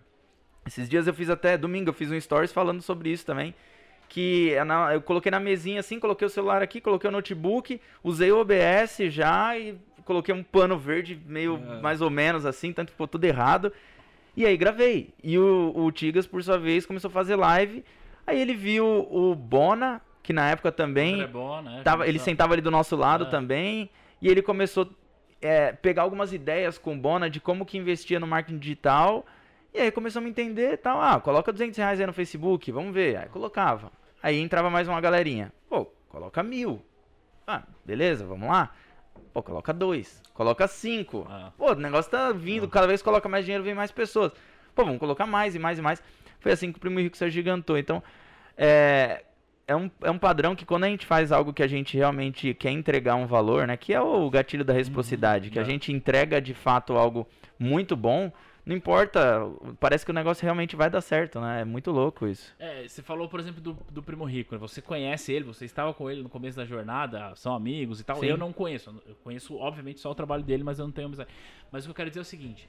Esses 0.65 0.87
dias 0.87 1.07
eu 1.07 1.13
fiz 1.13 1.29
até, 1.29 1.57
domingo 1.57 1.89
eu 1.89 1.93
fiz 1.93 2.11
um 2.11 2.19
stories 2.19 2.51
falando 2.51 2.81
sobre 2.81 3.09
isso 3.09 3.25
também. 3.25 3.53
Que 4.07 4.53
é 4.53 4.95
eu 4.95 5.01
coloquei 5.01 5.31
na 5.31 5.39
mesinha 5.39 5.79
assim, 5.79 5.99
coloquei 5.99 6.25
o 6.27 6.29
celular 6.29 6.61
aqui, 6.61 6.79
coloquei 6.79 7.09
o 7.09 7.11
notebook, 7.11 7.81
usei 8.03 8.31
o 8.31 8.39
OBS 8.39 8.97
já 9.09 9.57
e 9.57 9.75
coloquei 10.03 10.33
um 10.33 10.43
pano 10.43 10.77
verde 10.77 11.19
meio 11.25 11.55
É. 11.55 11.81
mais 11.81 12.01
ou 12.01 12.11
menos 12.11 12.45
assim, 12.45 12.71
tanto 12.71 12.87
que 12.87 12.93
ficou 12.93 13.07
tudo 13.07 13.25
errado. 13.25 13.73
E 14.37 14.45
aí 14.45 14.55
gravei. 14.55 15.13
E 15.23 15.39
o, 15.39 15.71
o 15.75 15.91
Tigas, 15.91 16.27
por 16.27 16.43
sua 16.43 16.59
vez, 16.59 16.85
começou 16.85 17.07
a 17.07 17.11
fazer 17.11 17.35
live. 17.35 17.83
Aí 18.27 18.39
ele 18.39 18.53
viu 18.53 18.85
o 18.85 19.33
Bona, 19.33 20.01
que 20.25 20.33
na 20.33 20.49
época 20.49 20.71
também 20.71 21.21
É 21.21 21.27
bom, 21.27 21.61
né? 21.61 21.81
tava, 21.83 22.03
ele 22.03 22.13
Começou- 22.13 22.25
sentava 22.25 22.53
ali 22.53 22.61
do 22.61 22.71
nosso 22.71 22.95
lado 22.95 23.25
É. 23.25 23.29
também. 23.29 23.89
E 24.21 24.27
ele 24.27 24.41
começou 24.41 24.89
a 25.43 25.73
pegar 25.73 26.01
algumas 26.01 26.33
ideias 26.33 26.77
com 26.77 26.93
o 26.93 26.97
Bona 26.97 27.29
de 27.29 27.39
como 27.39 27.65
que 27.65 27.77
investia 27.77 28.19
no 28.19 28.25
marketing 28.27 28.57
digital. 28.57 29.25
E 29.73 29.79
aí 29.79 29.91
começamos 29.91 30.27
a 30.27 30.29
entender 30.29 30.73
e 30.73 30.77
tal. 30.77 30.99
Ah, 31.01 31.19
coloca 31.19 31.51
200 31.51 31.77
reais 31.77 31.99
aí 31.99 32.07
no 32.07 32.13
Facebook, 32.13 32.71
vamos 32.71 32.93
ver. 32.93 33.17
Aí 33.17 33.29
colocava. 33.29 33.91
Aí 34.23 34.39
entrava 34.39 34.69
mais 34.69 34.87
uma 34.87 34.99
galerinha. 34.99 35.51
Pô, 35.69 35.85
coloca 36.09 36.41
mil. 36.41 36.81
Ah, 37.45 37.61
beleza, 37.85 38.25
vamos 38.25 38.47
lá. 38.49 38.71
Pô, 39.33 39.43
coloca 39.43 39.71
dois. 39.73 40.23
Coloca 40.33 40.67
cinco. 40.67 41.27
Ah. 41.29 41.51
Pô, 41.57 41.73
o 41.73 41.75
negócio 41.75 42.09
tá 42.09 42.31
vindo, 42.31 42.67
cada 42.67 42.87
vez 42.87 43.01
que 43.01 43.05
coloca 43.05 43.29
mais 43.29 43.45
dinheiro, 43.45 43.63
vem 43.63 43.75
mais 43.75 43.91
pessoas. 43.91 44.31
Pô, 44.73 44.83
vamos 44.83 44.99
colocar 44.99 45.27
mais 45.27 45.53
e 45.55 45.59
mais 45.59 45.77
e 45.77 45.81
mais. 45.81 46.01
Foi 46.39 46.51
assim 46.51 46.71
que 46.71 46.77
o 46.77 46.81
Primo 46.81 46.99
Rico 46.99 47.15
se 47.17 47.23
agigantou. 47.25 47.77
Então, 47.77 48.01
é, 48.57 49.23
é, 49.67 49.75
um, 49.75 49.89
é 50.01 50.11
um 50.11 50.17
padrão 50.17 50.55
que 50.55 50.65
quando 50.65 50.83
a 50.83 50.89
gente 50.89 51.05
faz 51.05 51.31
algo 51.31 51.53
que 51.53 51.63
a 51.63 51.67
gente 51.67 51.97
realmente 51.97 52.53
quer 52.53 52.71
entregar 52.71 53.15
um 53.15 53.25
valor, 53.25 53.67
né? 53.67 53.75
Que 53.75 53.93
é 53.93 54.01
o 54.01 54.29
gatilho 54.29 54.63
da 54.63 54.73
reciprocidade, 54.73 55.49
que 55.49 55.59
a 55.59 55.63
gente 55.63 55.91
entrega 55.91 56.41
de 56.41 56.53
fato 56.53 56.93
algo 56.93 57.27
muito 57.57 57.95
bom, 57.95 58.31
não 58.65 58.75
importa, 58.75 59.47
parece 59.79 60.03
que 60.03 60.09
o 60.09 60.13
negócio 60.13 60.43
realmente 60.43 60.75
vai 60.75 60.89
dar 60.89 61.01
certo, 61.01 61.39
né? 61.39 61.61
É 61.61 61.65
muito 61.65 61.91
louco 61.91 62.27
isso. 62.27 62.53
É, 62.57 62.87
você 62.87 63.03
falou, 63.03 63.29
por 63.29 63.39
exemplo, 63.39 63.61
do, 63.61 63.73
do 63.91 64.01
Primo 64.01 64.25
Rico. 64.25 64.55
né? 64.55 64.59
Você 64.59 64.81
conhece 64.81 65.31
ele, 65.31 65.45
você 65.45 65.65
estava 65.65 65.93
com 65.93 66.09
ele 66.09 66.23
no 66.23 66.29
começo 66.29 66.57
da 66.57 66.65
jornada, 66.65 67.35
são 67.35 67.53
amigos 67.53 67.99
e 67.99 68.03
tal. 68.03 68.17
Sim. 68.17 68.25
Eu 68.25 68.37
não 68.37 68.51
conheço. 68.51 68.89
Eu 69.07 69.15
conheço, 69.23 69.55
obviamente, 69.55 69.99
só 69.99 70.09
o 70.09 70.15
trabalho 70.15 70.43
dele, 70.43 70.63
mas 70.63 70.79
eu 70.79 70.85
não 70.85 70.91
tenho 70.91 71.07
amizade. 71.07 71.29
Mas 71.71 71.83
o 71.83 71.87
que 71.87 71.91
eu 71.91 71.95
quero 71.95 72.09
dizer 72.09 72.21
é 72.21 72.23
o 72.23 72.25
seguinte: 72.25 72.67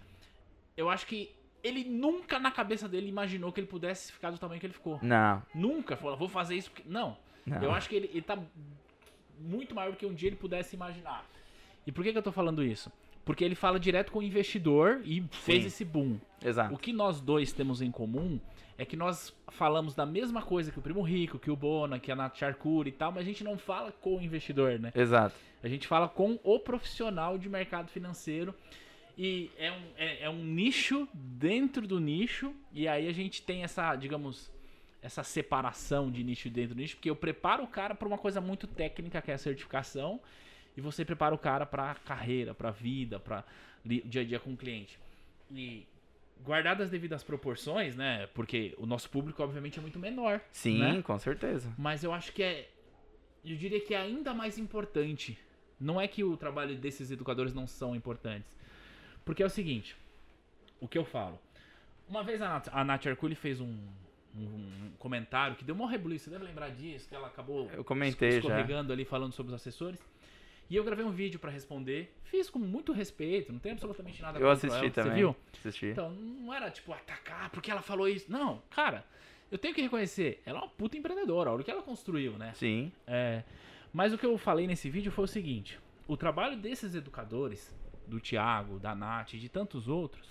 eu 0.77 0.91
acho 0.91 1.07
que 1.07 1.35
ele 1.67 1.85
nunca 1.85 2.39
na 2.39 2.51
cabeça 2.51 2.89
dele 2.89 3.09
imaginou 3.09 3.53
que 3.53 3.61
ele 3.61 3.67
pudesse 3.67 4.13
ficar 4.13 4.31
do 4.31 4.39
tamanho 4.39 4.61
que 4.61 4.67
ele 4.67 4.73
ficou. 4.73 4.99
Não, 5.03 5.43
Nunca 5.55 5.97
falou, 5.97 6.17
vou 6.17 6.29
fazer 6.29 6.55
isso. 6.55 6.71
Porque... 6.71 6.89
Não. 6.89 7.17
não. 7.47 7.63
Eu 7.63 7.73
acho 7.73 7.89
que 7.89 7.97
ele, 7.97 8.11
ele 8.13 8.23
tá 8.23 8.39
muito 9.39 9.75
maior 9.75 9.91
do 9.91 9.97
que 9.97 10.07
um 10.07 10.15
dia 10.15 10.29
ele 10.29 10.37
pudesse 10.37 10.77
imaginar. 10.77 11.25
E 11.87 11.93
por 11.93 12.05
que, 12.05 12.13
que 12.13 12.19
eu 12.19 12.23
tô 12.23 12.33
falando 12.33 12.65
isso? 12.65 12.91
Porque 13.25 13.45
ele 13.45 13.55
fala 13.55 13.79
direto 13.81 14.13
com 14.13 14.21
o 14.21 14.23
investidor 14.23 15.01
e 15.05 15.25
fez 15.33 15.63
Sim. 15.63 15.67
esse 15.67 15.85
boom. 15.85 16.19
Exato. 16.45 16.75
O 16.75 16.79
que 16.79 16.93
nós 16.93 17.21
dois 17.21 17.53
temos 17.53 17.83
em 17.83 17.91
comum 17.91 18.39
é 18.79 18.85
que 18.85 18.97
nós 18.97 19.35
falamos 19.49 19.95
da 19.95 20.05
mesma 20.05 20.43
coisa 20.43 20.71
que 20.71 20.79
o 20.79 20.83
Primo 20.83 21.03
Rico, 21.03 21.39
que 21.39 21.51
o 21.51 21.57
Bona, 21.57 21.99
que 21.99 22.13
a 22.13 22.17
Nath 22.17 22.37
Charcuri 22.37 22.91
e 22.91 22.93
tal, 22.93 23.11
mas 23.11 23.23
a 23.23 23.25
gente 23.25 23.43
não 23.43 23.57
fala 23.57 23.91
com 23.91 24.17
o 24.17 24.21
investidor, 24.21 24.79
né? 24.79 24.93
Exato. 24.95 25.35
A 25.63 25.69
gente 25.69 25.87
fala 25.89 26.09
com 26.09 26.39
o 26.45 26.61
profissional 26.61 27.39
de 27.39 27.49
mercado 27.49 27.89
financeiro. 27.89 28.55
E 29.17 29.51
é 29.57 29.73
um, 29.73 29.83
é, 29.97 30.23
é 30.25 30.31
um 30.31 30.45
nicho 30.45 31.09
dentro 31.15 31.87
do 31.87 31.99
nicho. 31.99 32.55
E 32.73 32.87
aí 32.87 33.09
a 33.09 33.13
gente 33.13 33.43
tem 33.43 33.65
essa, 33.65 33.95
digamos, 33.97 34.53
essa 35.01 35.23
separação 35.23 36.11
de 36.11 36.23
nicho 36.23 36.51
dentro 36.51 36.75
do 36.75 36.81
nicho. 36.81 36.97
Porque 36.97 37.09
eu 37.09 37.17
preparo 37.17 37.65
o 37.65 37.69
cara 37.69 37.95
para 37.95 38.07
uma 38.07 38.19
coisa 38.19 38.41
muito 38.41 38.67
técnica, 38.67 39.23
que 39.23 39.31
é 39.31 39.35
a 39.35 39.39
certificação. 39.39 40.21
E 40.77 40.81
você 40.81 41.05
prepara 41.05 41.35
o 41.35 41.39
cara 41.39 41.65
para 41.65 41.95
carreira, 41.95 42.55
para 42.55 42.71
vida, 42.71 43.19
para 43.19 43.45
dia 43.85 44.21
a 44.21 44.25
dia 44.25 44.39
com 44.39 44.53
o 44.53 44.57
cliente. 44.57 44.99
E 45.51 45.87
guardadas 46.45 46.87
as 46.87 46.91
devidas 46.91 47.23
proporções, 47.23 47.97
né? 47.97 48.27
Porque 48.35 48.75
o 48.77 48.85
nosso 48.85 49.09
público, 49.09 49.43
obviamente, 49.43 49.79
é 49.79 49.83
muito 49.83 49.99
menor. 49.99 50.41
Sim, 50.53 50.79
né? 50.79 51.03
com 51.03 51.19
certeza. 51.19 51.73
Mas 51.79 52.05
eu 52.05 52.13
acho 52.13 52.33
que 52.33 52.43
é. 52.43 52.69
Eu 53.45 53.57
diria 53.57 53.81
que 53.81 53.95
é 53.95 53.99
ainda 53.99 54.35
mais 54.35 54.59
importante. 54.59 55.39
Não 55.79 56.01
é 56.01 56.09
que 56.09 56.25
o 56.25 56.37
trabalho 56.37 56.77
desses 56.77 57.11
educadores 57.11 57.55
não 57.55 57.67
são 57.67 57.95
importantes. 57.95 58.57
Porque 59.27 59.43
é 59.43 59.47
o 59.47 59.51
seguinte: 59.51 59.95
o 60.81 60.89
que 60.89 60.97
eu 60.97 61.05
falo. 61.05 61.39
Uma 62.09 62.23
vez 62.23 62.41
a 62.41 62.49
Nath, 62.49 62.69
a 62.73 62.85
Nath 62.85 63.07
Arculi 63.09 63.35
fez 63.35 63.61
um, 63.61 63.77
um 64.37 64.93
comentário 64.99 65.57
que 65.57 65.65
deu 65.65 65.75
uma 65.75 65.91
rebuliço. 65.91 66.27
Você 66.27 66.31
deve 66.31 66.45
lembrar 66.45 66.71
disso, 66.71 67.09
que 67.09 67.15
ela 67.15 67.27
acabou 67.27 67.69
Eu 67.73 67.83
comentei 67.85 68.31
já. 68.31 68.37
escorregando 68.39 68.93
ali 68.93 69.05
falando 69.05 69.33
sobre 69.33 69.53
os 69.53 69.61
assessores. 69.61 69.99
E 70.71 70.77
eu 70.77 70.85
gravei 70.85 71.05
um 71.05 71.11
vídeo 71.11 71.39
pra 71.41 71.51
responder. 71.51 72.15
Fiz 72.25 72.49
com 72.49 72.59
muito 72.59 72.93
respeito, 72.93 73.53
não 73.53 73.59
tem 73.59 73.73
absolutamente 73.73 74.23
nada 74.23 74.39
Eu 74.39 74.49
assisti 74.51 74.77
ela. 74.79 74.91
também. 74.91 75.13
Você 75.13 75.17
viu? 75.19 75.37
Assisti. 75.59 75.87
Então, 75.87 76.11
não 76.11 76.55
era 76.55 76.71
tipo 76.71 76.93
atacar 76.93 77.51
porque 77.51 77.71
ela 77.71 77.83
falou 77.83 78.09
isso. 78.09 78.31
Não, 78.31 78.63
cara, 78.71 79.05
eu 79.51 79.59
tenho 79.59 79.75
que 79.75 79.83
reconhecer. 79.83 80.41
Ela 80.47 80.61
é 80.61 80.63
uma 80.63 80.69
puta 80.69 80.97
empreendedora. 80.97 81.51
Olha 81.51 81.61
o 81.61 81.65
que 81.65 81.71
ela 81.71 81.83
construiu, 81.83 82.33
né? 82.39 82.53
Sim. 82.55 82.93
É, 83.07 83.43
mas 83.93 84.13
o 84.13 84.19
que 84.19 84.27
eu 84.27 84.37
falei 84.39 84.67
nesse 84.69 84.89
vídeo 84.89 85.11
foi 85.11 85.25
o 85.25 85.29
seguinte: 85.29 85.79
o 86.07 86.17
trabalho 86.17 86.57
desses 86.57 86.95
educadores, 86.95 87.75
do 88.07 88.21
Thiago, 88.21 88.79
da 88.79 88.95
Nath 88.95 89.35
e 89.35 89.39
de 89.39 89.49
tantos 89.49 89.89
outros, 89.89 90.27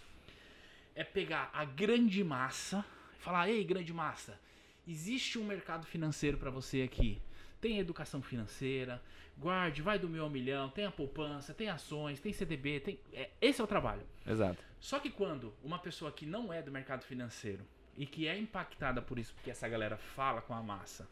é 0.95 1.03
pegar 1.03 1.49
a 1.53 1.65
grande 1.65 2.23
massa 2.23 2.85
e 3.19 3.21
falar: 3.21 3.49
ei, 3.49 3.63
grande 3.63 3.93
massa, 3.93 4.39
existe 4.87 5.37
um 5.37 5.43
mercado 5.43 5.85
financeiro 5.85 6.37
para 6.37 6.49
você 6.49 6.81
aqui. 6.81 7.21
Tem 7.59 7.79
educação 7.79 8.21
financeira, 8.21 9.01
guarde, 9.37 9.81
vai 9.81 9.97
do 9.97 10.07
mil 10.07 10.23
ao 10.23 10.29
milhão, 10.29 10.69
tem 10.69 10.85
a 10.85 10.91
poupança, 10.91 11.53
tem 11.53 11.69
ações, 11.69 12.19
tem 12.19 12.31
CDB, 12.31 12.79
tem. 12.79 12.99
é, 13.11 13.29
esse 13.41 13.59
é 13.59 13.63
o 13.63 13.67
trabalho. 13.67 14.03
Exato. 14.25 14.63
Só 14.79 14.99
que 14.99 15.09
quando 15.09 15.53
uma 15.63 15.79
pessoa 15.79 16.11
que 16.11 16.25
não 16.25 16.53
é 16.53 16.61
do 16.61 16.71
mercado 16.71 17.03
financeiro 17.03 17.65
e 17.97 18.05
que 18.05 18.27
é 18.27 18.37
impactada 18.37 19.01
por 19.01 19.17
isso, 19.17 19.33
porque 19.33 19.49
essa 19.49 19.67
galera 19.67 19.97
fala 19.97 20.41
com 20.41 20.53
a 20.53 20.61
massa 20.61 21.07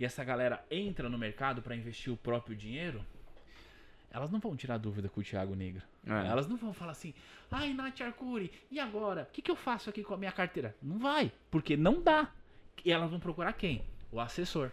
e 0.00 0.04
essa 0.04 0.24
galera 0.24 0.64
entra 0.70 1.08
no 1.08 1.16
mercado 1.16 1.62
para 1.62 1.76
investir 1.76 2.12
o 2.12 2.16
próprio 2.16 2.56
dinheiro, 2.56 3.04
elas 4.10 4.30
não 4.30 4.40
vão 4.40 4.56
tirar 4.56 4.78
dúvida 4.78 5.08
com 5.08 5.20
o 5.20 5.24
Thiago 5.24 5.54
Negra. 5.54 5.84
É. 6.06 6.26
Elas 6.28 6.48
não 6.48 6.56
vão 6.56 6.72
falar 6.72 6.92
assim, 6.92 7.14
ai, 7.50 7.72
Nath 7.72 8.00
Arcuri, 8.00 8.50
e 8.70 8.80
agora? 8.80 9.22
O 9.30 9.32
que, 9.32 9.40
que 9.42 9.50
eu 9.50 9.56
faço 9.56 9.88
aqui 9.90 10.02
com 10.02 10.14
a 10.14 10.16
minha 10.16 10.32
carteira? 10.32 10.74
Não 10.82 10.98
vai, 10.98 11.30
porque 11.50 11.76
não 11.76 12.00
dá. 12.02 12.28
E 12.84 12.90
elas 12.92 13.10
vão 13.10 13.20
procurar 13.20 13.52
quem? 13.52 13.82
O 14.10 14.18
assessor. 14.20 14.70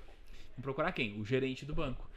Vão 0.58 0.64
procurar 0.64 0.92
quem? 0.92 1.20
O 1.20 1.26
gerente 1.26 1.66
do 1.66 1.74
banco. 1.74 2.10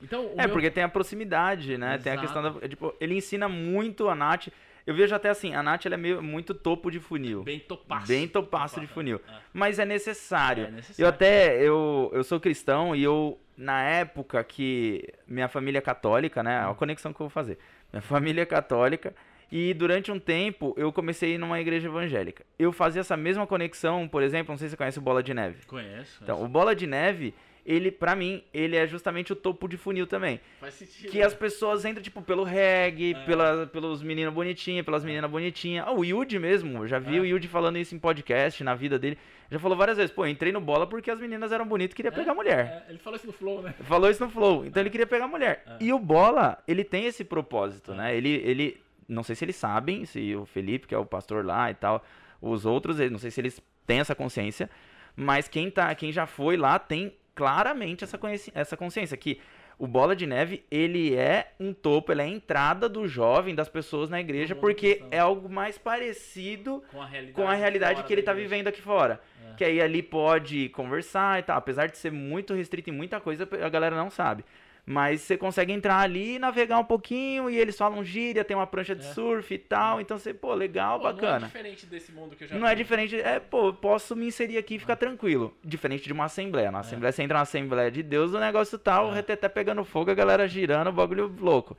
Então, 0.00 0.30
É, 0.36 0.42
meu- 0.46 0.50
porque 0.50 0.70
tem 0.70 0.82
a 0.82 0.88
proximidade, 0.88 1.76
né? 1.78 1.98
Tem 1.98 2.12
a 2.12 2.14
Exato. 2.16 2.20
questão 2.32 2.42
da. 2.60 2.64
é, 2.64 2.68
Tipo, 2.68 2.94
ele 3.00 3.16
ensina 3.16 3.48
muito 3.48 4.08
a 4.08 4.14
Nath. 4.14 4.48
Eu 4.84 4.94
vejo 4.96 5.14
até 5.14 5.28
assim, 5.30 5.54
a 5.54 5.62
Nath 5.62 5.86
ela 5.86 5.94
é 5.94 5.98
meio, 5.98 6.20
muito 6.20 6.54
topo 6.54 6.90
de 6.90 6.98
funil. 6.98 7.44
bem 7.44 7.60
topaço. 7.60 8.08
Bem 8.08 8.26
topaço 8.26 8.80
de 8.80 8.86
funil. 8.88 9.20
É. 9.28 9.32
Mas 9.52 9.78
é 9.78 9.84
necessário. 9.84 10.64
É 10.66 10.70
necessário. 10.72 11.02
Eu 11.04 11.08
até, 11.08 11.56
eu, 11.62 12.10
eu 12.12 12.24
sou 12.24 12.40
cristão 12.40 12.96
e 12.96 13.02
eu, 13.04 13.38
na 13.56 13.80
época 13.84 14.42
que 14.42 15.08
minha 15.26 15.46
família 15.48 15.78
é 15.78 15.82
católica, 15.82 16.42
né? 16.42 16.68
A 16.68 16.74
conexão 16.74 17.12
que 17.12 17.20
eu 17.20 17.26
vou 17.26 17.30
fazer. 17.30 17.58
Minha 17.92 18.00
família 18.02 18.42
é 18.42 18.46
católica 18.46 19.14
e 19.50 19.74
durante 19.74 20.10
um 20.10 20.18
tempo 20.18 20.74
eu 20.78 20.92
comecei 20.92 21.36
numa 21.36 21.60
igreja 21.60 21.88
evangélica. 21.88 22.44
Eu 22.58 22.72
fazia 22.72 23.00
essa 23.00 23.16
mesma 23.16 23.46
conexão, 23.46 24.08
por 24.08 24.22
exemplo, 24.22 24.52
não 24.52 24.58
sei 24.58 24.68
se 24.68 24.72
você 24.72 24.76
conhece 24.76 24.98
o 24.98 25.02
Bola 25.02 25.22
de 25.22 25.34
Neve. 25.34 25.66
Conheço. 25.66 26.20
Então, 26.22 26.42
o 26.42 26.48
Bola 26.48 26.74
de 26.74 26.86
Neve, 26.86 27.34
ele, 27.64 27.90
pra 27.90 28.14
mim, 28.16 28.42
ele 28.52 28.76
é 28.76 28.86
justamente 28.86 29.32
o 29.32 29.36
topo 29.36 29.68
de 29.68 29.76
funil 29.76 30.06
também. 30.06 30.40
Faz 30.60 30.74
sentido. 30.74 31.10
Que 31.10 31.22
as 31.22 31.32
pessoas 31.34 31.84
entram, 31.84 32.02
tipo, 32.02 32.20
pelo 32.22 32.42
reggae, 32.44 33.14
É. 33.14 33.24
pela, 33.24 33.66
pelos 33.66 34.02
meninos 34.02 34.34
bonitinhos, 34.34 34.84
pelas 34.84 35.04
meninas 35.04 35.30
bonitinhas. 35.30 35.86
Ah, 35.86 35.92
o 35.92 36.04
Yudi 36.04 36.38
mesmo, 36.38 36.78
eu 36.84 36.88
já 36.88 36.98
vi 36.98 37.16
É. 37.16 37.20
o 37.20 37.24
Yudi 37.24 37.46
falando 37.48 37.78
isso 37.78 37.94
em 37.94 37.98
podcast, 37.98 38.62
na 38.64 38.74
vida 38.74 38.98
dele. 38.98 39.16
Já 39.50 39.58
falou 39.58 39.76
várias 39.76 39.96
vezes, 39.98 40.10
pô, 40.10 40.26
entrei 40.26 40.50
no 40.50 40.60
bola 40.60 40.86
porque 40.86 41.10
as 41.10 41.20
meninas 41.20 41.52
eram 41.52 41.66
bonitas 41.66 41.92
e 41.92 41.96
queria 41.96 42.10
pegar 42.12 42.34
mulher. 42.34 42.84
É, 42.86 42.90
ele 42.90 42.98
falou 42.98 43.16
isso 43.16 43.26
no 43.26 43.32
Flow, 43.32 43.62
né? 43.62 43.74
Falou 43.82 44.10
isso 44.10 44.24
no 44.24 44.30
Flow. 44.30 44.64
Então 44.64 44.82
ele 44.82 44.90
queria 44.90 45.06
pegar 45.06 45.28
mulher. 45.28 45.62
É. 45.66 45.76
E 45.84 45.92
o 45.92 45.98
Bola, 45.98 46.58
ele 46.66 46.82
tem 46.84 47.04
esse 47.06 47.22
propósito, 47.24 47.92
né? 47.94 48.16
Ele, 48.16 48.30
ele. 48.44 48.80
Não 49.08 49.22
sei 49.22 49.36
se 49.36 49.44
eles 49.44 49.56
sabem, 49.56 50.06
se 50.06 50.34
o 50.34 50.46
Felipe, 50.46 50.86
que 50.86 50.94
é 50.94 50.98
o 50.98 51.04
pastor 51.04 51.44
lá 51.44 51.70
e 51.70 51.74
tal, 51.74 52.02
os 52.40 52.64
outros, 52.64 52.98
ele- 52.98 53.10
não 53.10 53.18
sei 53.18 53.30
se 53.30 53.40
eles 53.40 53.60
têm 53.86 54.00
essa 54.00 54.14
consciência. 54.14 54.70
Mas 55.14 55.48
quem, 55.48 55.70
tá, 55.70 55.94
quem 55.94 56.10
já 56.10 56.24
foi 56.24 56.56
lá 56.56 56.78
tem 56.78 57.12
claramente 57.34 58.04
essa, 58.04 58.18
essa 58.54 58.76
consciência. 58.76 59.16
Que 59.16 59.40
o 59.78 59.86
Bola 59.86 60.14
de 60.14 60.26
Neve, 60.26 60.64
ele 60.70 61.14
é 61.14 61.52
um 61.58 61.72
topo, 61.72 62.12
ele 62.12 62.22
é 62.22 62.24
a 62.24 62.28
entrada 62.28 62.88
do 62.88 63.08
jovem, 63.08 63.54
das 63.54 63.68
pessoas 63.68 64.08
na 64.08 64.20
igreja, 64.20 64.54
porque 64.54 65.02
é 65.10 65.18
algo 65.18 65.48
mais 65.48 65.76
parecido 65.78 66.82
Com 66.92 67.02
a 67.02 67.06
realidade, 67.06 67.34
com 67.34 67.48
a 67.48 67.54
realidade 67.54 68.02
que 68.04 68.12
ele 68.12 68.22
tá 68.22 68.32
igreja. 68.32 68.48
vivendo 68.48 68.68
aqui 68.68 68.80
fora. 68.80 69.20
É. 69.50 69.54
Que 69.54 69.64
aí 69.64 69.80
ali 69.80 70.02
pode 70.02 70.68
conversar 70.70 71.40
e 71.40 71.42
tal. 71.42 71.56
Apesar 71.58 71.86
de 71.86 71.98
ser 71.98 72.12
muito 72.12 72.54
restrito 72.54 72.90
em 72.90 72.92
muita 72.92 73.20
coisa, 73.20 73.48
a 73.60 73.68
galera 73.68 73.96
não 73.96 74.10
sabe. 74.10 74.44
Mas 74.84 75.20
você 75.20 75.36
consegue 75.36 75.72
entrar 75.72 75.98
ali 76.00 76.34
e 76.34 76.38
navegar 76.40 76.76
um 76.78 76.84
pouquinho 76.84 77.48
e 77.48 77.56
eles 77.56 77.78
falam 77.78 78.02
gíria, 78.04 78.44
tem 78.44 78.56
uma 78.56 78.66
prancha 78.66 78.96
de 78.96 79.02
É. 79.06 79.12
surf 79.12 79.54
e 79.54 79.58
tal. 79.58 80.00
Então 80.00 80.18
você, 80.18 80.34
pô, 80.34 80.52
legal, 80.54 80.98
Pô, 80.98 81.04
Não 81.04 81.10
é 81.10 81.12
bacana. 81.14 81.46
diferente 81.46 81.86
desse 81.86 82.10
mundo 82.10 82.34
que 82.34 82.42
eu 82.42 82.48
já 82.48 82.58
Não 82.58 82.66
é 82.66 82.74
vi. 82.74 82.82
diferente, 82.82 83.14
é, 83.20 83.38
pô, 83.38 83.68
eu 83.68 83.74
posso 83.74 84.16
me 84.16 84.26
inserir 84.26 84.58
aqui 84.58 84.74
e 84.74 84.78
ficar 84.80 84.96
tranquilo. 84.96 85.56
Diferente 85.64 86.02
de 86.04 86.12
uma 86.12 86.24
assembleia. 86.24 86.72
Na 86.72 86.80
assembleia, 86.80 87.12
você 87.12 87.22
entra 87.22 87.36
na 87.38 87.42
Assembleia 87.42 87.90
de 87.92 88.02
Deus, 88.02 88.34
o 88.34 88.40
negócio 88.40 88.76
tá, 88.76 89.00
o 89.04 89.12
É. 89.12 89.14
reteté 89.14 89.48
pegando 89.48 89.84
fogo, 89.84 90.10
a 90.10 90.14
galera 90.14 90.48
girando, 90.48 90.88
o 90.88 90.92
bagulho 90.92 91.32
louco. 91.38 91.76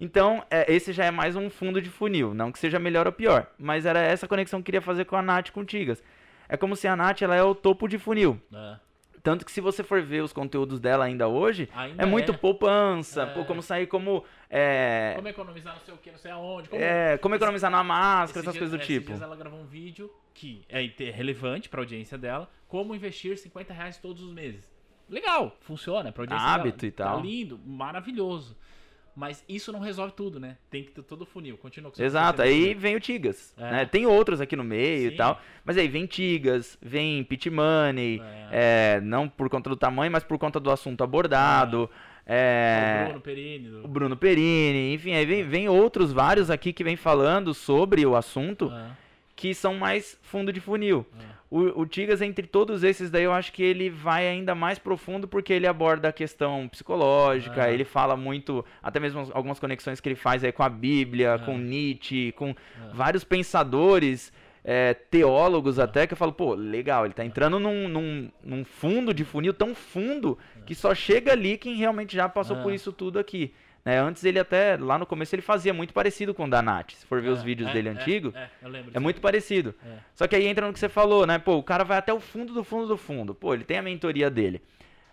Então, 0.00 0.44
é, 0.50 0.72
esse 0.72 0.92
já 0.92 1.04
é 1.06 1.10
mais 1.10 1.34
um 1.34 1.50
fundo 1.50 1.82
de 1.82 1.90
funil. 1.90 2.34
Não 2.34 2.52
que 2.52 2.58
seja 2.60 2.78
melhor 2.78 3.06
ou 3.06 3.12
pior. 3.12 3.48
Mas 3.58 3.84
era 3.84 3.98
essa 4.00 4.28
conexão 4.28 4.60
que 4.60 4.62
eu 4.62 4.66
queria 4.66 4.80
fazer 4.82 5.04
com 5.06 5.16
a 5.16 5.22
Nath 5.22 5.50
com 5.50 5.60
o 5.60 5.64
Tigas. 5.64 6.02
É 6.48 6.56
como 6.56 6.76
se 6.76 6.86
a 6.86 6.94
Nath 6.94 7.22
ela 7.22 7.34
é 7.34 7.42
o 7.42 7.54
topo 7.54 7.88
de 7.88 7.98
funil. 7.98 8.40
É. 8.52 8.76
Tanto 9.24 9.44
que 9.46 9.50
se 9.50 9.60
você 9.62 9.82
for 9.82 10.02
ver 10.02 10.22
os 10.22 10.32
conteúdos 10.34 10.78
dela 10.78 11.06
ainda 11.06 11.26
hoje, 11.26 11.66
Ainda 11.74 12.02
é 12.02 12.06
muito 12.06 12.30
é. 12.32 12.36
poupança, 12.36 13.22
É. 13.22 13.26
pô, 13.26 13.44
como 13.46 13.62
sair 13.62 13.86
como. 13.86 14.22
É, 14.50 15.14
Como 15.16 15.26
economizar 15.28 15.74
não 15.74 15.80
sei 15.80 15.94
o 15.94 15.96
que, 15.96 16.10
não 16.10 16.18
sei 16.18 16.30
aonde. 16.30 16.68
Como... 16.68 16.82
é, 16.82 17.16
como 17.16 17.34
economizar 17.34 17.70
na 17.70 17.82
máscara, 17.82 18.40
essas 18.44 18.52
dias- 18.52 18.58
coisas 18.58 18.78
do 18.78 18.84
tipo. 18.86 19.06
dias 19.06 19.22
ela 19.22 19.34
gravou 19.34 19.58
um 19.58 19.64
vídeo 19.64 20.10
que 20.34 20.62
é 20.68 20.82
relevante 21.10 21.70
pra 21.70 21.80
audiência 21.80 22.18
dela. 22.18 22.50
Como 22.68 22.94
investir 22.94 23.36
50 23.38 23.72
reais 23.72 23.96
todos 23.96 24.22
os 24.22 24.30
meses. 24.32 24.70
Legal, 25.08 25.56
funciona. 25.60 26.12
Pra 26.12 26.24
audiência 26.24 26.46
Hábito 26.46 26.76
dela, 26.78 26.88
e 26.88 26.92
tal. 26.92 27.16
Tá 27.16 27.22
lindo, 27.22 27.58
maravilhoso. 27.64 28.54
Mas 29.16 29.44
isso 29.48 29.70
não 29.70 29.78
resolve 29.80 30.12
tudo, 30.12 30.40
né? 30.40 30.56
Tem 30.70 30.82
que 30.82 30.90
ter 30.90 31.02
todo 31.02 31.22
o 31.22 31.26
funil. 31.26 31.56
Continua 31.56 31.90
com 31.92 32.02
Exato, 32.02 32.42
aí 32.42 32.74
vem 32.74 32.96
o 32.96 33.00
Tigas. 33.00 33.54
É. 33.56 33.70
né? 33.70 33.84
Tem 33.86 34.06
outros 34.06 34.40
aqui 34.40 34.56
no 34.56 34.64
meio 34.64 35.08
Sim. 35.08 35.14
e 35.14 35.16
tal. 35.16 35.40
Mas 35.64 35.78
aí 35.78 35.86
vem 35.86 36.04
Tigas, 36.06 36.76
vem 36.82 37.22
Pit 37.22 37.48
Money. 37.48 38.20
é, 38.50 39.00
não 39.02 39.28
por 39.28 39.48
conta 39.48 39.70
do 39.70 39.76
tamanho, 39.76 40.10
mas 40.10 40.24
por 40.24 40.36
conta 40.38 40.58
do 40.58 40.70
assunto 40.70 41.04
abordado. 41.04 41.84
O 41.84 41.90
É, 42.26 43.04
Bruno 43.08 43.20
Perini. 43.20 43.68
do- 43.68 43.84
o 43.84 43.88
Bruno 43.88 44.16
Perini, 44.16 44.94
enfim, 44.94 45.12
aí 45.12 45.26
vem, 45.26 45.42
vem 45.44 45.68
outros 45.68 46.10
vários 46.12 46.50
aqui 46.50 46.72
que 46.72 46.82
vem 46.82 46.96
falando 46.96 47.52
sobre 47.52 48.04
o 48.06 48.16
assunto 48.16 48.72
É, 48.72 48.90
que 49.36 49.54
são 49.54 49.74
mais 49.74 50.18
fundo 50.22 50.52
de 50.52 50.60
funil. 50.60 51.04
é. 51.30 51.34
O, 51.50 51.82
o 51.82 51.86
Tigas, 51.86 52.20
entre 52.20 52.48
todos 52.48 52.82
esses 52.82 53.10
daí, 53.10 53.22
eu 53.22 53.32
acho 53.32 53.52
que 53.52 53.62
ele 53.62 53.88
vai 53.88 54.26
ainda 54.26 54.56
mais 54.56 54.76
profundo 54.76 55.28
porque 55.28 55.52
ele 55.52 55.68
aborda 55.68 56.08
a 56.08 56.12
questão 56.12 56.66
psicológica, 56.68 57.64
Ah. 57.64 57.70
ele 57.70 57.84
fala 57.84 58.16
muito, 58.16 58.64
até 58.82 58.98
mesmo 58.98 59.30
algumas 59.32 59.60
conexões 59.60 60.00
que 60.00 60.08
ele 60.08 60.16
faz 60.16 60.42
aí 60.42 60.50
com 60.50 60.64
a 60.64 60.68
Bíblia, 60.68 61.34
Ah. 61.34 61.38
com 61.38 61.56
Nietzsche, 61.56 62.32
com 62.32 62.54
vários 62.92 63.22
pensadores, 63.22 64.32
é, 64.64 64.94
teólogos 64.94 65.78
até, 65.78 66.06
que 66.06 66.14
eu 66.14 66.16
falo, 66.16 66.32
pô, 66.32 66.54
legal, 66.54 67.04
ele 67.04 67.14
tá 67.14 67.24
entrando 67.24 67.60
num, 67.60 67.86
num, 67.88 68.30
num 68.42 68.64
fundo 68.64 69.12
de 69.14 69.24
funil 69.24 69.52
tão 69.54 69.74
fundo 69.74 70.36
que 70.66 70.74
só 70.74 70.92
chega 70.94 71.32
ali 71.32 71.56
quem 71.58 71.76
realmente 71.76 72.16
já 72.16 72.28
passou 72.28 72.56
por 72.62 72.72
isso 72.72 72.90
tudo 72.92 73.18
aqui. 73.18 73.52
Né? 73.84 73.98
Antes 74.00 74.24
ele 74.24 74.38
até, 74.38 74.76
lá 74.76 74.98
no 74.98 75.04
começo, 75.04 75.34
ele 75.34 75.42
fazia 75.42 75.74
muito 75.74 75.92
parecido 75.92 76.32
com 76.32 76.44
o 76.44 76.50
da 76.50 76.62
Nath. 76.62 76.92
Se 76.92 77.06
for 77.06 77.20
ver 77.20 77.28
os 77.28 77.40
É, 77.40 77.44
vídeos 77.44 77.68
é, 77.68 77.72
dele 77.72 77.88
é, 77.88 77.92
antigos, 77.92 78.34
É, 78.34 78.48
eu 78.62 78.68
lembro 78.68 78.90
é 78.94 78.98
muito 78.98 79.20
parecido. 79.20 79.74
É. 79.84 79.98
Só 80.14 80.26
que 80.26 80.34
aí 80.34 80.46
entra 80.46 80.66
no 80.66 80.72
que 80.72 80.78
você 80.78 80.88
falou, 80.88 81.26
né? 81.26 81.38
Pô, 81.38 81.56
o 81.56 81.62
cara 81.62 81.84
vai 81.84 81.98
até 81.98 82.12
o 82.12 82.20
fundo 82.20 82.54
do 82.54 82.64
fundo 82.64 82.86
do 82.86 82.96
fundo. 82.96 83.34
Pô, 83.34 83.52
ele 83.52 83.64
tem 83.64 83.78
a 83.78 83.82
mentoria 83.82 84.30
dele. 84.30 84.62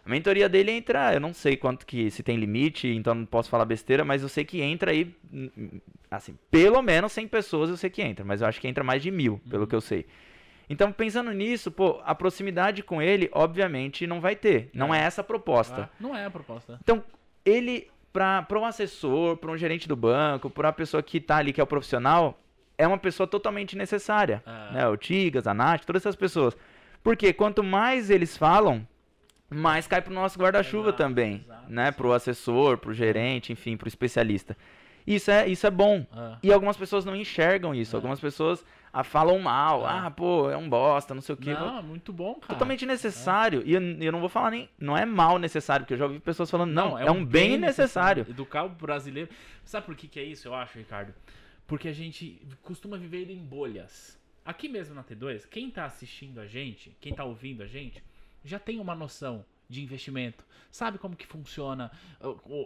A 0.06 0.10
mentoria 0.10 0.50
dele 0.50 0.72
entra, 0.72 1.14
eu 1.14 1.20
não 1.20 1.32
sei 1.34 1.56
quanto 1.56 1.86
que 1.86 2.10
se 2.10 2.24
tem 2.24 2.36
limite, 2.36 2.88
então 2.88 3.14
não 3.14 3.26
posso 3.26 3.50
falar 3.50 3.66
besteira, 3.66 4.04
mas 4.04 4.24
eu 4.24 4.30
sei 4.30 4.44
que 4.44 4.60
entra 4.60 4.90
aí, 4.90 5.16
hum, 5.32 5.50
hum, 5.56 5.82
assim, 6.10 6.36
pelo 6.50 6.82
menos 6.82 7.12
100 7.12 7.28
pessoas 7.28 7.70
eu 7.70 7.78
sei 7.78 7.88
que 7.88 8.02
entra, 8.02 8.26
mas 8.26 8.42
eu 8.42 8.48
acho 8.48 8.60
que 8.60 8.68
entra 8.68 8.84
mais 8.84 9.04
de 9.04 9.12
mil, 9.12 9.40
pelo 9.48 9.68
que 9.68 9.76
eu 9.76 9.82
sei. 9.82 10.08
Então, 10.68 10.92
pensando 10.92 11.32
nisso, 11.32 11.70
pô, 11.70 12.02
a 12.04 12.16
proximidade 12.16 12.82
com 12.82 13.00
ele, 13.00 13.30
obviamente, 13.32 14.08
não 14.08 14.20
vai 14.20 14.36
ter. 14.36 14.70
Não 14.74 14.92
é, 14.96 15.04
essa 15.04 15.22
a 15.22 15.24
proposta. 15.24 15.84
Ah, 15.84 15.96
não 16.00 16.16
é 16.16 16.26
a 16.26 16.32
proposta. 16.32 16.80
Então, 16.82 17.04
ele, 17.46 17.88
para 18.12 18.60
um 18.60 18.66
assessor, 18.66 19.38
para 19.38 19.52
um 19.52 19.58
gerente 19.58 19.88
do 19.88 19.96
banco, 19.96 20.50
para 20.50 20.68
uma 20.68 20.74
pessoa 20.74 21.02
que 21.02 21.20
tá 21.20 21.38
ali, 21.38 21.54
que 21.54 21.62
é 21.62 21.64
o 21.64 21.68
profissional, 21.68 22.40
é 22.78 22.88
uma 22.88 22.98
pessoa 22.98 23.28
totalmente 23.28 23.78
necessária. 23.78 24.44
Ah. 24.46 24.72
Né? 24.74 24.88
O 24.88 24.98
Tigas, 24.98 25.48
a 25.48 25.54
Nath, 25.54 25.86
todas 25.86 26.02
essas 26.02 26.16
pessoas. 26.16 26.58
Porque 27.04 27.34
quanto 27.34 27.64
mais 27.64 28.10
eles 28.10 28.36
falam, 28.36 28.86
mais 29.50 29.88
cai 29.88 30.02
pro 30.02 30.14
nosso 30.14 30.40
guarda-chuva 30.40 30.94
também. 30.94 31.44
exato, 31.46 31.72
né? 31.72 31.92
sim. 31.92 31.98
Pro 31.98 32.14
assessor, 32.14 32.78
pro 32.78 32.94
gerente, 32.94 33.52
enfim, 33.52 33.78
pro 33.78 33.88
especialista. 33.88 34.58
Isso 35.06 35.32
é, 35.32 35.48
isso 35.48 35.66
é 35.66 35.72
bom. 35.72 36.06
Ah. 36.12 36.38
E 36.44 36.52
algumas 36.52 36.78
pessoas 36.78 37.06
não 37.06 37.16
enxergam 37.16 37.74
isso. 37.74 37.96
É. 37.96 37.98
Algumas 37.98 38.20
pessoas 38.20 38.64
ah, 38.94 39.04
falam 39.04 39.40
mal. 39.40 39.84
É. 39.84 39.90
Ah, 39.90 40.12
pô, 40.12 40.50
é 40.50 40.58
um 40.58 40.70
bosta, 40.70 41.14
não 41.14 41.22
sei 41.22 41.34
o 41.34 41.38
quê. 41.38 41.54
Não, 41.54 41.80
é 41.80 41.82
muito 41.82 42.12
bom, 42.12 42.36
cara. 42.36 42.54
Totalmente 42.54 42.86
necessário. 42.86 43.64
E 43.66 43.74
eu, 43.74 43.82
eu 43.82 44.12
não 44.12 44.20
vou 44.20 44.28
falar 44.28 44.52
nem. 44.52 44.70
Não 44.78 44.98
é 44.98 45.06
mal 45.06 45.40
necessário, 45.40 45.86
porque 45.86 45.94
eu 45.94 45.98
já 45.98 46.06
ouvi 46.06 46.20
pessoas 46.20 46.52
falando, 46.52 46.72
não, 46.72 47.00
é, 47.00 47.10
um 47.10 47.26
bem 47.26 47.58
necessário. 47.58 48.26
Educar 48.30 48.64
o 48.64 48.70
brasileiro. 48.70 49.30
Sabe 49.64 49.86
por 49.86 49.96
que, 49.96 50.08
que 50.08 50.20
é 50.20 50.24
isso, 50.24 50.48
eu 50.48 50.54
acho, 50.54 50.78
Ricardo? 50.78 51.14
Porque 51.66 51.88
a 51.88 51.94
gente 51.94 52.42
costuma 52.62 52.98
viver 52.98 53.30
em 53.30 53.38
bolhas. 53.38 54.20
aqui 54.44 54.68
mesmo 54.68 54.94
na 54.94 55.04
T2, 55.04 55.48
quem 55.48 55.72
tá 55.72 55.86
assistindo 55.86 56.42
a 56.42 56.46
gente, 56.46 56.96
quem 57.00 57.14
tá 57.14 57.24
ouvindo 57.24 57.64
a 57.64 57.68
gente, 57.68 58.04
já 58.44 58.60
tem 58.60 58.80
uma 58.80 58.94
noção 58.94 59.46
de 59.70 59.82
investimento, 59.82 60.44
sabe 60.70 60.98
como 60.98 61.16
que 61.16 61.26
funciona, 61.26 61.90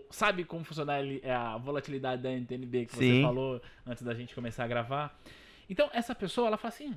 sabe 0.10 0.44
como 0.44 0.64
funciona 0.64 0.94
a 1.24 1.56
volatilidade 1.58 2.24
da 2.24 2.32
NTNB 2.32 2.88
que 2.88 2.96
Sim. 2.96 3.18
você 3.18 3.22
falou 3.22 3.62
antes 3.86 4.02
da 4.02 4.16
gente 4.16 4.34
começar 4.34 4.64
a 4.64 4.68
gravar. 4.68 5.16
Então, 5.70 5.90
essa 5.94 6.14
pessoa, 6.14 6.48
ela 6.48 6.58
fala 6.58 6.74
assim, 6.74 6.96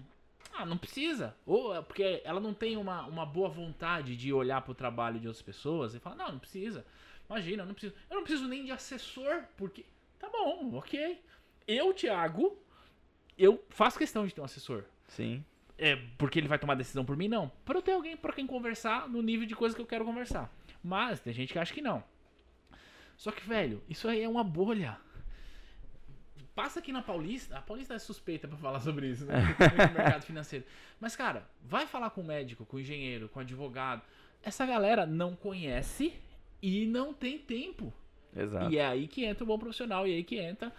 ah, 0.53 0.67
não 0.67 0.77
precisa. 0.77 1.35
Ou 1.47 1.75
é 1.75 1.83
porque 1.83 2.21
ela 2.25 2.41
não 2.41 2.53
tem 2.53 2.77
uma, 2.77 3.07
uma 3.07 3.25
boa 3.25 3.49
vontade 3.49 4.17
de 4.17 4.33
olhar 4.33 4.61
para 4.61 4.73
o 4.73 4.75
trabalho 4.75 5.21
de 5.21 5.27
outras 5.27 5.43
pessoas 5.43 5.95
e 5.95 6.01
falar, 6.01 6.17
não, 6.17 6.33
não 6.33 6.39
precisa. 6.39 6.85
Imagina, 7.29 7.63
eu 7.63 7.67
não 7.67 7.75
preciso. 7.75 7.95
Eu 8.11 8.17
não 8.17 8.23
preciso 8.23 8.49
nem 8.49 8.65
de 8.65 8.73
assessor, 8.73 9.45
porque. 9.57 9.85
Tá 10.19 10.29
bom, 10.31 10.75
ok. 10.75 11.23
Eu, 11.67 11.93
Thiago, 11.93 12.59
eu 13.37 13.63
faço 13.69 13.99
questão 13.99 14.27
de 14.27 14.35
ter 14.35 14.41
um 14.41 14.45
assessor. 14.45 14.85
Sim. 15.07 15.45
É, 15.77 15.95
porque 16.17 16.39
ele 16.41 16.49
vai 16.49 16.59
tomar 16.59 16.75
decisão 16.75 17.05
por 17.05 17.17
mim, 17.17 17.29
não. 17.29 17.53
Para 17.65 17.79
eu 17.79 17.83
ter 17.83 17.93
alguém 17.93 18.17
para 18.17 18.33
quem 18.33 18.47
conversar 18.47 19.09
no 19.09 19.23
nível 19.23 19.47
de 19.47 19.55
coisa 19.55 19.77
que 19.77 19.81
eu 19.81 19.87
quero 19.87 20.05
conversar. 20.05 20.53
Mas 20.83 21.21
tem 21.21 21.33
gente 21.33 21.53
que 21.53 21.59
acha 21.59 21.73
que 21.73 21.83
não. 21.83 22.03
Só 23.17 23.31
que, 23.31 23.47
velho, 23.47 23.83
isso 23.89 24.09
aí 24.09 24.23
é 24.23 24.29
uma 24.29 24.43
bolha. 24.43 24.99
Passa 26.59 26.81
aqui 26.81 26.91
na 26.91 27.01
Paulista. 27.01 27.57
A 27.57 27.63
Paulista 27.63 27.95
é 27.95 28.01
suspeita 28.01 28.49
para 28.49 28.57
falar 28.57 28.81
sobre 28.81 29.07
isso, 29.07 29.25
né? 29.25 29.35
no 29.87 29.95
mercado 29.95 30.23
financeiro. 30.23 30.65
Mas, 30.99 31.15
cara, 31.15 31.45
vai 31.63 31.87
falar 31.87 32.11
com 32.11 32.21
o 32.21 32.25
médico, 32.25 32.67
com 32.67 32.79
o 32.79 32.81
engenheiro, 32.81 33.29
com 33.29 33.39
o 33.39 33.43
advogado. 33.43 34.03
Essa 34.43 34.67
galera 34.67 35.07
não 35.07 35.37
conhece 35.37 36.13
e 36.61 36.85
não 36.85 37.15
tem 37.15 37.39
tempo. 37.39 37.95
Exato. 38.37 38.73
E 38.73 38.77
é 38.77 38.85
aí 38.85 39.07
que 39.07 39.25
entra 39.25 39.45
o 39.45 39.47
bom 39.47 39.57
profissional 39.57 40.05
e 40.05 40.11
é 40.11 40.17
aí 40.17 40.25
que 40.25 40.37
entra 40.37 40.73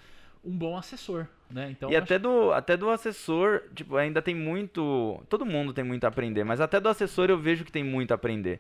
um 0.44 0.52
bom 0.52 0.78
assessor, 0.78 1.26
né? 1.50 1.72
Então, 1.72 1.90
e 1.90 1.96
até, 1.96 2.20
do, 2.20 2.52
até 2.52 2.76
do 2.76 2.90
assessor, 2.90 3.64
tipo, 3.74 3.96
ainda 3.96 4.22
tem 4.22 4.36
muito. 4.36 5.24
Todo 5.30 5.46
mundo 5.46 5.72
tem 5.72 5.86
muito 5.86 6.04
a 6.04 6.10
aprender, 6.10 6.44
mas 6.44 6.60
até 6.60 6.78
do 6.82 6.90
assessor 6.90 7.30
eu 7.30 7.40
vejo 7.40 7.64
que 7.64 7.72
tem 7.72 7.86
muito 7.86 8.12
a 8.12 8.16
aprender. 8.16 8.60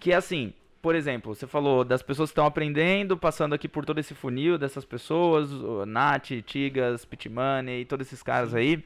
Que 0.00 0.12
é 0.12 0.14
assim, 0.14 0.54
por 0.84 0.94
exemplo, 0.94 1.34
você 1.34 1.46
falou 1.46 1.82
das 1.82 2.02
pessoas 2.02 2.28
que 2.28 2.32
estão 2.32 2.44
aprendendo, 2.44 3.16
passando 3.16 3.54
aqui 3.54 3.66
por 3.66 3.86
todo 3.86 3.98
esse 4.00 4.14
funil 4.14 4.58
dessas 4.58 4.84
pessoas, 4.84 5.50
o 5.50 5.86
Nath, 5.86 6.28
Tigas, 6.44 7.06
Pitmoney 7.06 7.80
e 7.80 7.84
todos 7.86 8.06
esses 8.06 8.22
caras 8.22 8.54
aí. 8.54 8.84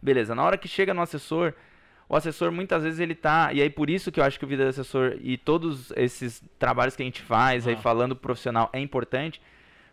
Beleza, 0.00 0.34
na 0.34 0.42
hora 0.42 0.56
que 0.56 0.66
chega 0.66 0.94
no 0.94 1.02
assessor, 1.02 1.52
o 2.08 2.16
assessor 2.16 2.50
muitas 2.50 2.82
vezes 2.82 2.98
ele 2.98 3.14
tá, 3.14 3.52
e 3.52 3.60
aí 3.60 3.68
por 3.68 3.90
isso 3.90 4.10
que 4.10 4.18
eu 4.18 4.24
acho 4.24 4.38
que 4.38 4.46
o 4.46 4.48
vida 4.48 4.64
do 4.64 4.70
assessor 4.70 5.18
e 5.20 5.36
todos 5.36 5.92
esses 5.96 6.42
trabalhos 6.58 6.96
que 6.96 7.02
a 7.02 7.04
gente 7.04 7.20
faz 7.20 7.66
ah. 7.66 7.70
aí 7.72 7.76
falando 7.76 8.16
profissional 8.16 8.70
é 8.72 8.80
importante, 8.80 9.38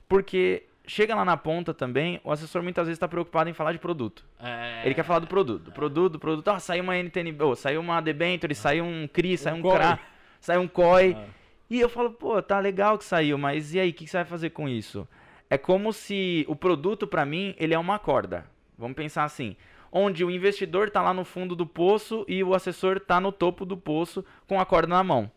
porque 0.07 0.63
chega 0.87 1.13
lá 1.13 1.25
na 1.25 1.35
ponta 1.35 1.73
também, 1.73 2.21
o 2.23 2.31
assessor 2.31 2.63
muitas 2.63 2.87
vezes 2.87 2.95
está 2.95 3.09
preocupado 3.09 3.49
em 3.49 3.53
falar 3.53 3.73
de 3.73 3.79
produto. 3.79 4.23
É... 4.39 4.83
Ele 4.85 4.95
quer 4.95 5.03
falar 5.03 5.19
do 5.19 5.27
produto, 5.27 5.65
do 5.65 5.71
produto, 5.73 6.13
do 6.13 6.19
produto. 6.19 6.47
Ah, 6.47 6.59
saiu 6.59 6.81
uma 6.81 6.95
NTNB, 6.95 7.43
oh, 7.43 7.55
saiu 7.57 7.81
uma 7.81 7.99
debenture, 7.99 8.53
ah. 8.53 8.55
saiu 8.55 8.85
um 8.85 9.05
CRI, 9.05 9.37
saiu 9.37 9.57
um 9.57 9.61
CRA 9.61 9.99
sai 10.43 10.57
um 10.57 10.67
COI. 10.67 11.15
Ah. 11.17 11.25
E 11.69 11.79
eu 11.79 11.87
falo, 11.87 12.11
pô, 12.11 12.41
tá 12.41 12.59
legal 12.59 12.97
que 12.97 13.05
saiu, 13.05 13.37
mas 13.37 13.73
e 13.73 13.79
aí, 13.79 13.89
o 13.89 13.93
que, 13.93 14.03
que 14.03 14.11
você 14.11 14.17
vai 14.17 14.25
fazer 14.25 14.49
com 14.49 14.67
isso? 14.67 15.07
É 15.49 15.57
como 15.57 15.93
se 15.93 16.45
o 16.49 16.55
produto, 16.55 17.07
para 17.07 17.25
mim, 17.25 17.55
ele 17.57 17.73
é 17.73 17.79
uma 17.79 17.97
corda. 17.97 18.45
Vamos 18.77 18.95
pensar 18.95 19.23
assim. 19.23 19.55
Onde 19.91 20.25
o 20.25 20.29
investidor 20.29 20.87
está 20.87 21.01
lá 21.01 21.13
no 21.13 21.23
fundo 21.23 21.55
do 21.55 21.65
poço 21.65 22.25
e 22.27 22.43
o 22.43 22.53
assessor 22.53 22.97
está 22.97 23.21
no 23.21 23.31
topo 23.31 23.63
do 23.63 23.77
poço 23.77 24.25
com 24.45 24.59
a 24.59 24.65
corda 24.65 24.87
na 24.87 25.03
mão. 25.03 25.31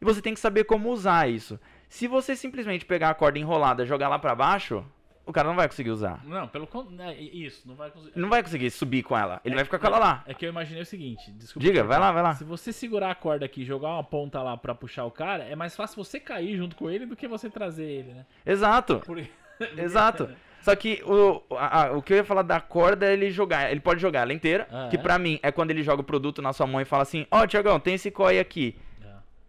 E 0.00 0.04
você 0.04 0.20
tem 0.20 0.34
que 0.34 0.40
saber 0.40 0.64
como 0.64 0.90
usar 0.90 1.30
isso. 1.30 1.60
Se 1.88 2.08
você 2.08 2.34
simplesmente 2.34 2.84
pegar 2.84 3.10
a 3.10 3.14
corda 3.14 3.38
enrolada 3.38 3.84
e 3.84 3.86
jogar 3.86 4.08
lá 4.08 4.18
para 4.18 4.34
baixo, 4.34 4.84
o 5.28 5.32
cara 5.32 5.48
não 5.48 5.54
vai 5.54 5.68
conseguir 5.68 5.90
usar. 5.90 6.24
Não, 6.24 6.48
pelo 6.48 6.66
é, 7.00 7.14
isso, 7.14 7.68
não 7.68 7.74
vai 7.74 7.90
conseguir. 7.90 8.18
Não 8.18 8.28
vai 8.28 8.42
conseguir 8.42 8.70
subir 8.70 9.02
com 9.02 9.16
ela. 9.16 9.40
Ele 9.44 9.54
é, 9.54 9.56
vai 9.56 9.64
ficar 9.64 9.78
com 9.78 9.86
ela 9.86 9.98
lá. 9.98 10.24
É 10.26 10.32
que 10.32 10.46
eu 10.46 10.48
imaginei 10.48 10.82
o 10.82 10.86
seguinte, 10.86 11.30
desculpa. 11.32 11.66
Diga, 11.66 11.84
vai 11.84 11.98
lá, 11.98 12.10
vai 12.10 12.22
lá. 12.22 12.34
Se 12.34 12.44
você 12.44 12.72
segurar 12.72 13.10
a 13.10 13.14
corda 13.14 13.44
aqui 13.44 13.62
e 13.62 13.64
jogar 13.64 13.90
uma 13.90 14.04
ponta 14.04 14.42
lá 14.42 14.56
para 14.56 14.74
puxar 14.74 15.04
o 15.04 15.10
cara, 15.10 15.44
é 15.44 15.54
mais 15.54 15.76
fácil 15.76 16.02
você 16.02 16.18
cair 16.18 16.56
junto 16.56 16.74
com 16.74 16.90
ele 16.90 17.04
do 17.04 17.14
que 17.14 17.28
você 17.28 17.50
trazer 17.50 17.84
ele, 17.84 18.14
né? 18.14 18.26
Exato. 18.46 19.00
Por... 19.04 19.18
Exato. 19.76 20.28
Só 20.62 20.74
que 20.74 21.02
o, 21.04 21.42
a, 21.56 21.92
o 21.92 22.02
que 22.02 22.12
eu 22.12 22.18
ia 22.18 22.24
falar 22.24 22.42
da 22.42 22.60
corda 22.60 23.06
é 23.06 23.12
ele 23.12 23.30
jogar. 23.30 23.70
Ele 23.70 23.80
pode 23.80 24.00
jogar 24.00 24.20
ela 24.20 24.32
inteira. 24.32 24.66
Ah, 24.70 24.88
que 24.90 24.96
é? 24.96 24.98
pra 24.98 25.18
mim 25.18 25.38
é 25.42 25.52
quando 25.52 25.70
ele 25.70 25.82
joga 25.82 26.00
o 26.00 26.04
produto 26.04 26.42
na 26.42 26.52
sua 26.52 26.66
mão 26.66 26.80
e 26.80 26.84
fala 26.84 27.02
assim: 27.02 27.26
Ó, 27.30 27.42
oh, 27.42 27.46
Tiagão, 27.46 27.78
tem 27.78 27.94
esse 27.94 28.10
COI 28.10 28.38
aqui. 28.38 28.76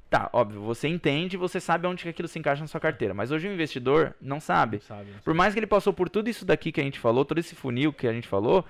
Tá, 0.10 0.28
óbvio, 0.34 0.62
você 0.62 0.88
entende, 0.88 1.38
você 1.38 1.60
sabe 1.60 1.86
onde 1.86 2.02
que 2.02 2.10
aquilo 2.10 2.28
se 2.28 2.39
encaixa 2.39 2.62
na 2.62 2.67
sua 2.67 2.80
carteira. 2.80 3.13
Mas 3.13 3.32
hoje 3.32 3.48
o 3.48 3.54
investidor 3.54 4.15
não 4.19 4.39
sabe. 4.39 4.78
Não 4.78 4.84
sabe, 4.84 5.04
não 5.06 5.12
sabe. 5.13 5.24
Por 5.24 5.34
mais 5.36 5.54
que 5.54 5.60
ele 5.60 5.67
passou 5.67 5.93
por 5.93 6.10
tudo 6.10 6.30
isso 6.30 6.43
daqui 6.43 6.72
que 6.72 6.82
a 6.82 6.84
gente 6.84 7.00
falou, 7.00 7.24
todo 7.24 7.38
esse 7.38 7.54
funil 7.54 7.93
que 7.93 8.08
a 8.08 8.13
gente 8.13 8.28
falou, 8.28 8.65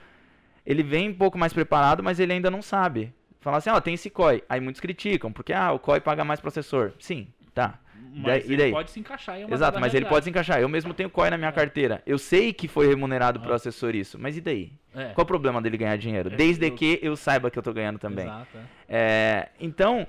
ele 0.66 0.84
vem 0.84 1.10
um 1.10 1.14
pouco 1.14 1.38
mais 1.38 1.54
preparado, 1.54 2.04
mas 2.04 2.20
ele 2.20 2.34
ainda 2.34 2.52
não 2.52 2.62
sabe. 2.62 3.14
Falar 3.40 3.58
assim, 3.58 3.70
ó, 3.70 3.78
oh, 3.78 3.82
tem 3.82 3.94
esse 3.94 4.10
COI. 4.10 4.44
Aí 4.50 4.60
muitos 4.60 4.82
criticam, 4.82 5.32
porque 5.32 5.54
ah, 5.54 5.72
o 5.72 5.80
COI 5.80 6.02
paga 6.02 6.26
mais 6.26 6.42
processor. 6.42 6.92
Sim, 7.00 7.28
tá. 7.54 7.80
Mas 8.12 8.46
daí, 8.46 8.54
ele 8.54 8.72
pode 8.72 8.92
se 8.92 9.00
encaixar 9.00 9.40
em 9.40 9.46
uma 9.46 9.54
Exato, 9.54 9.80
mas 9.80 9.94
ele 9.94 10.06
pode 10.06 10.26
se 10.26 10.30
encaixar. 10.30 10.60
Eu 10.60 10.68
mesmo 10.68 10.94
tenho 10.94 11.10
COI 11.10 11.30
na 11.30 11.38
minha 11.38 11.50
é. 11.50 11.54
carteira. 11.54 12.02
Eu 12.06 12.18
sei 12.18 12.52
que 12.52 12.68
foi 12.68 12.88
remunerado 12.88 13.40
é. 13.40 13.42
pro 13.42 13.54
assessor 13.54 13.96
isso, 13.96 14.20
mas 14.20 14.36
e 14.36 14.42
daí? 14.42 14.74
É. 14.94 15.10
Qual 15.14 15.24
o 15.24 15.28
problema 15.28 15.62
dele 15.62 15.78
ganhar 15.78 15.96
dinheiro? 15.98 16.34
É, 16.34 16.36
Desde 16.36 16.68
eu... 16.68 16.76
que 16.76 17.00
eu 17.02 17.16
saiba 17.16 17.50
que 17.50 17.58
eu 17.58 17.64
tô 17.64 17.72
ganhando 17.72 18.00
também. 18.00 18.26
Exato, 18.26 18.58
é. 18.58 18.62
é 18.90 19.50
então, 19.60 20.08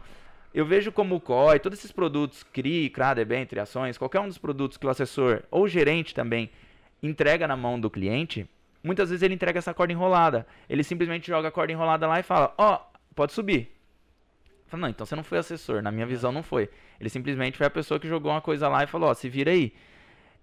eu 0.53 0.67
vejo 0.67 0.91
como 0.91 1.15
o 1.15 1.21
COI, 1.21 1.61
todos 1.61 1.79
esses 1.79 1.93
produtos, 1.93 2.43
CRI, 2.43 2.91
CRA, 2.91 3.15
debênture, 3.15 3.61
ações, 3.61 3.97
qualquer 3.97 4.21
um 4.21 4.29
dos 4.29 4.39
produtos 4.39 4.77
que 4.77 4.87
o 4.87 4.91
assessor 4.91 5.43
ou 5.51 5.65
o 5.65 5.69
gerente 5.69 6.15
também 6.15 6.51
entrega 7.03 7.47
na 7.47 7.57
mão 7.57 7.81
do 7.81 7.89
cliente, 7.89 8.49
muitas 8.83 9.11
vezes 9.11 9.23
ele 9.23 9.35
entrega 9.35 9.59
essa 9.59 9.73
corda 9.73 9.93
enrolada. 9.93 10.47
Ele 10.69 10.83
simplesmente 10.83 11.27
joga 11.29 11.49
a 11.49 11.53
corda 11.53 11.73
enrolada 11.73 12.07
lá 12.07 12.19
e 12.19 12.23
fala, 12.23 12.53
ó, 12.59 12.75
oh, 12.75 13.15
pode 13.15 13.33
subir. 13.33 13.75
Falo, 14.67 14.83
não, 14.83 14.89
então 14.89 15.07
você 15.07 15.17
não 15.17 15.25
foi 15.25 15.39
assessor, 15.39 15.83
na 15.83 15.91
minha 15.91 16.07
visão 16.07 16.33
não 16.33 16.43
foi. 16.43 16.69
Ele 17.01 17.09
simplesmente 17.09 17.57
foi 17.57 17.67
a 17.67 17.71
pessoa 17.71 17.99
que 17.99 18.09
jogou 18.09 18.33
uma 18.33 18.41
coisa 18.41 18.69
lá 18.69 18.83
e 18.85 18.87
falou, 18.87 19.09
ó, 19.09 19.13
oh, 19.13 19.15
se 19.15 19.29
vira 19.29 19.51
aí 19.51 19.73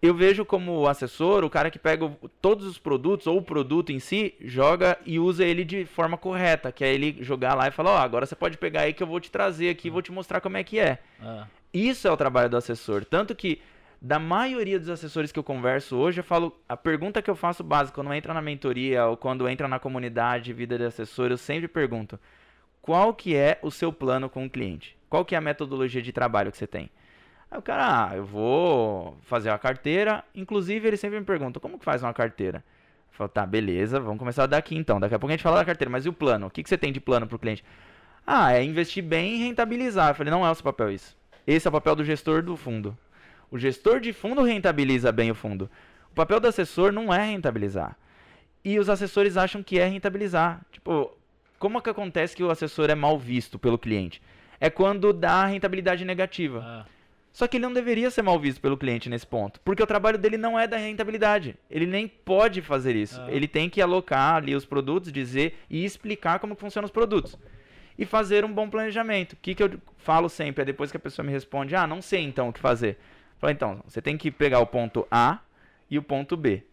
eu 0.01 0.13
vejo 0.13 0.45
como 0.45 0.87
assessor 0.87 1.43
o 1.43 1.49
cara 1.49 1.71
que 1.71 1.79
pega 1.79 2.11
todos 2.41 2.65
os 2.65 2.77
produtos 2.77 3.25
ou 3.25 3.37
o 3.37 3.41
produto 3.41 3.91
em 3.91 3.99
si, 3.99 4.35
joga 4.41 4.97
e 5.05 5.19
usa 5.19 5.43
ele 5.43 5.65
de 5.65 5.85
forma 5.85 6.17
correta, 6.17 6.71
que 6.71 6.83
é 6.83 6.93
ele 6.93 7.17
jogar 7.21 7.55
lá 7.55 7.67
e 7.67 7.71
falar, 7.71 7.91
ó, 7.91 7.95
oh, 7.95 8.01
agora 8.01 8.25
você 8.25 8.35
pode 8.35 8.57
pegar 8.57 8.81
aí 8.81 8.93
que 8.93 9.01
eu 9.01 9.07
vou 9.07 9.19
te 9.19 9.31
trazer 9.31 9.69
aqui, 9.69 9.89
vou 9.89 10.01
te 10.01 10.11
mostrar 10.11 10.39
como 10.39 10.57
é 10.57 10.63
que 10.63 10.79
é. 10.79 10.99
Ah. 11.21 11.47
Isso 11.73 12.07
é 12.07 12.11
o 12.11 12.17
trabalho 12.17 12.49
do 12.49 12.57
assessor, 12.57 13.05
tanto 13.05 13.35
que 13.35 13.59
da 13.99 14.19
maioria 14.19 14.79
dos 14.79 14.89
assessores 14.89 15.31
que 15.31 15.39
eu 15.39 15.43
converso 15.43 15.97
hoje, 15.97 16.19
eu 16.19 16.23
falo, 16.23 16.55
a 16.69 16.77
pergunta 16.77 17.21
que 17.21 17.29
eu 17.29 17.35
faço 17.35 17.63
básica 17.63 17.95
quando 17.95 18.13
entra 18.13 18.33
na 18.33 18.41
mentoria 18.41 19.07
ou 19.07 19.17
quando 19.17 19.49
entra 19.49 19.67
na 19.67 19.79
comunidade 19.79 20.53
vida 20.53 20.77
de 20.77 20.83
assessor, 20.83 21.31
eu 21.31 21.37
sempre 21.37 21.67
pergunto: 21.67 22.19
qual 22.81 23.13
que 23.13 23.35
é 23.35 23.57
o 23.63 23.71
seu 23.71 23.91
plano 23.91 24.29
com 24.29 24.45
o 24.45 24.49
cliente? 24.49 24.95
Qual 25.09 25.25
que 25.25 25.33
é 25.33 25.37
a 25.37 25.41
metodologia 25.41 26.01
de 26.01 26.11
trabalho 26.11 26.51
que 26.51 26.57
você 26.57 26.67
tem? 26.67 26.91
Aí 27.49 27.57
o 27.57 27.61
cara, 27.61 28.09
ah, 28.09 28.15
eu 28.15 28.25
vou 28.25 29.17
fazer 29.23 29.49
uma 29.49 29.57
carteira. 29.57 30.23
Inclusive, 30.35 30.87
ele 30.87 30.97
sempre 30.97 31.19
me 31.19 31.25
pergunta, 31.25 31.59
como 31.59 31.79
que 31.79 31.85
faz 31.85 32.03
uma 32.03 32.13
carteira? 32.13 32.63
Eu 33.09 33.17
falo, 33.17 33.29
tá, 33.29 33.45
beleza, 33.45 33.99
vamos 33.99 34.19
começar 34.19 34.45
daqui 34.45 34.75
então. 34.75 34.99
Daqui 34.99 35.15
a 35.15 35.19
pouco 35.19 35.31
a 35.31 35.35
gente 35.35 35.43
fala 35.43 35.57
da 35.57 35.65
carteira, 35.65 35.89
mas 35.89 36.05
e 36.05 36.09
o 36.09 36.13
plano? 36.13 36.47
O 36.47 36.49
que, 36.49 36.61
que 36.61 36.69
você 36.69 36.77
tem 36.77 36.91
de 36.91 36.99
plano 36.99 37.25
para 37.25 37.35
o 37.35 37.39
cliente? 37.39 37.63
Ah, 38.25 38.53
é 38.53 38.63
investir 38.63 39.03
bem 39.03 39.35
e 39.35 39.37
rentabilizar. 39.37 40.09
Eu 40.09 40.15
falei, 40.15 40.31
não 40.31 40.45
é 40.45 40.51
o 40.51 40.55
seu 40.55 40.63
papel 40.63 40.91
isso. 40.91 41.15
Esse 41.45 41.65
é 41.65 41.69
o 41.69 41.71
papel 41.71 41.95
do 41.95 42.03
gestor 42.03 42.43
do 42.43 42.57
fundo. 42.57 42.97
O 43.49 43.57
gestor 43.57 44.01
de 44.01 44.11
fundo 44.11 44.43
rentabiliza 44.43 45.11
bem 45.11 45.31
o 45.31 45.35
fundo. 45.35 45.69
O 46.11 46.15
papel 46.15 46.39
do 46.39 46.47
assessor 46.47 46.91
não 46.91 47.13
é 47.13 47.25
rentabilizar. 47.25 47.95
E 48.65 48.77
os 48.77 48.89
assessores 48.89 49.37
acham 49.37 49.63
que 49.63 49.79
é 49.79 49.87
rentabilizar. 49.87 50.61
Tipo, 50.71 51.15
como 51.57 51.77
é 51.77 51.81
que 51.81 51.89
acontece 51.89 52.35
que 52.35 52.43
o 52.43 52.51
assessor 52.51 52.89
é 52.89 52.95
mal 52.95 53.17
visto 53.17 53.57
pelo 53.57 53.77
cliente? 53.77 54.21
É 54.59 54.69
quando 54.69 55.13
dá 55.13 55.45
rentabilidade 55.45 56.03
negativa. 56.03 56.61
Ah. 56.65 56.96
Só 57.37 57.47
que 57.47 57.57
ele 57.57 57.65
não 57.65 57.71
deveria 57.71 58.09
ser 58.09 58.23
mal 58.23 58.39
visto 58.39 58.59
pelo 58.59 58.75
cliente 58.75 59.11
nesse 59.11 59.27
ponto, 59.27 59.61
porque 59.63 59.83
o 59.83 59.85
trabalho 59.85 60.17
dele 60.17 60.37
não 60.37 60.57
é 60.57 60.65
da 60.65 60.75
rentabilidade. 60.75 61.55
Ele 61.69 61.85
nem 61.85 62.07
pode 62.07 62.63
fazer 62.63 62.95
isso. 62.95 63.21
Ah. 63.21 63.31
Ele 63.31 63.47
tem 63.47 63.69
que 63.69 63.79
alocar 63.79 64.37
ali 64.37 64.55
os 64.55 64.65
produtos, 64.65 65.11
dizer 65.11 65.55
e 65.69 65.85
explicar 65.85 66.39
como 66.39 66.55
funcionam 66.55 66.85
os 66.85 66.91
produtos. 66.91 67.37
E 67.95 68.05
fazer 68.05 68.43
um 68.43 68.51
bom 68.51 68.67
planejamento. 68.67 69.33
O 69.33 69.35
que, 69.39 69.53
que 69.53 69.61
eu 69.61 69.79
falo 69.97 70.29
sempre 70.29 70.63
é 70.63 70.65
depois 70.65 70.89
que 70.89 70.97
a 70.97 70.99
pessoa 70.99 71.23
me 71.23 71.31
responde: 71.31 71.75
Ah, 71.75 71.85
não 71.85 72.01
sei 72.01 72.23
então 72.23 72.49
o 72.49 72.51
que 72.51 72.59
fazer. 72.59 72.97
Fala, 73.37 73.53
então, 73.53 73.83
você 73.87 74.01
tem 74.01 74.17
que 74.17 74.31
pegar 74.31 74.59
o 74.59 74.65
ponto 74.65 75.05
A 75.11 75.37
e 75.91 75.99
o 75.99 76.01
ponto 76.01 76.35
B. 76.35 76.63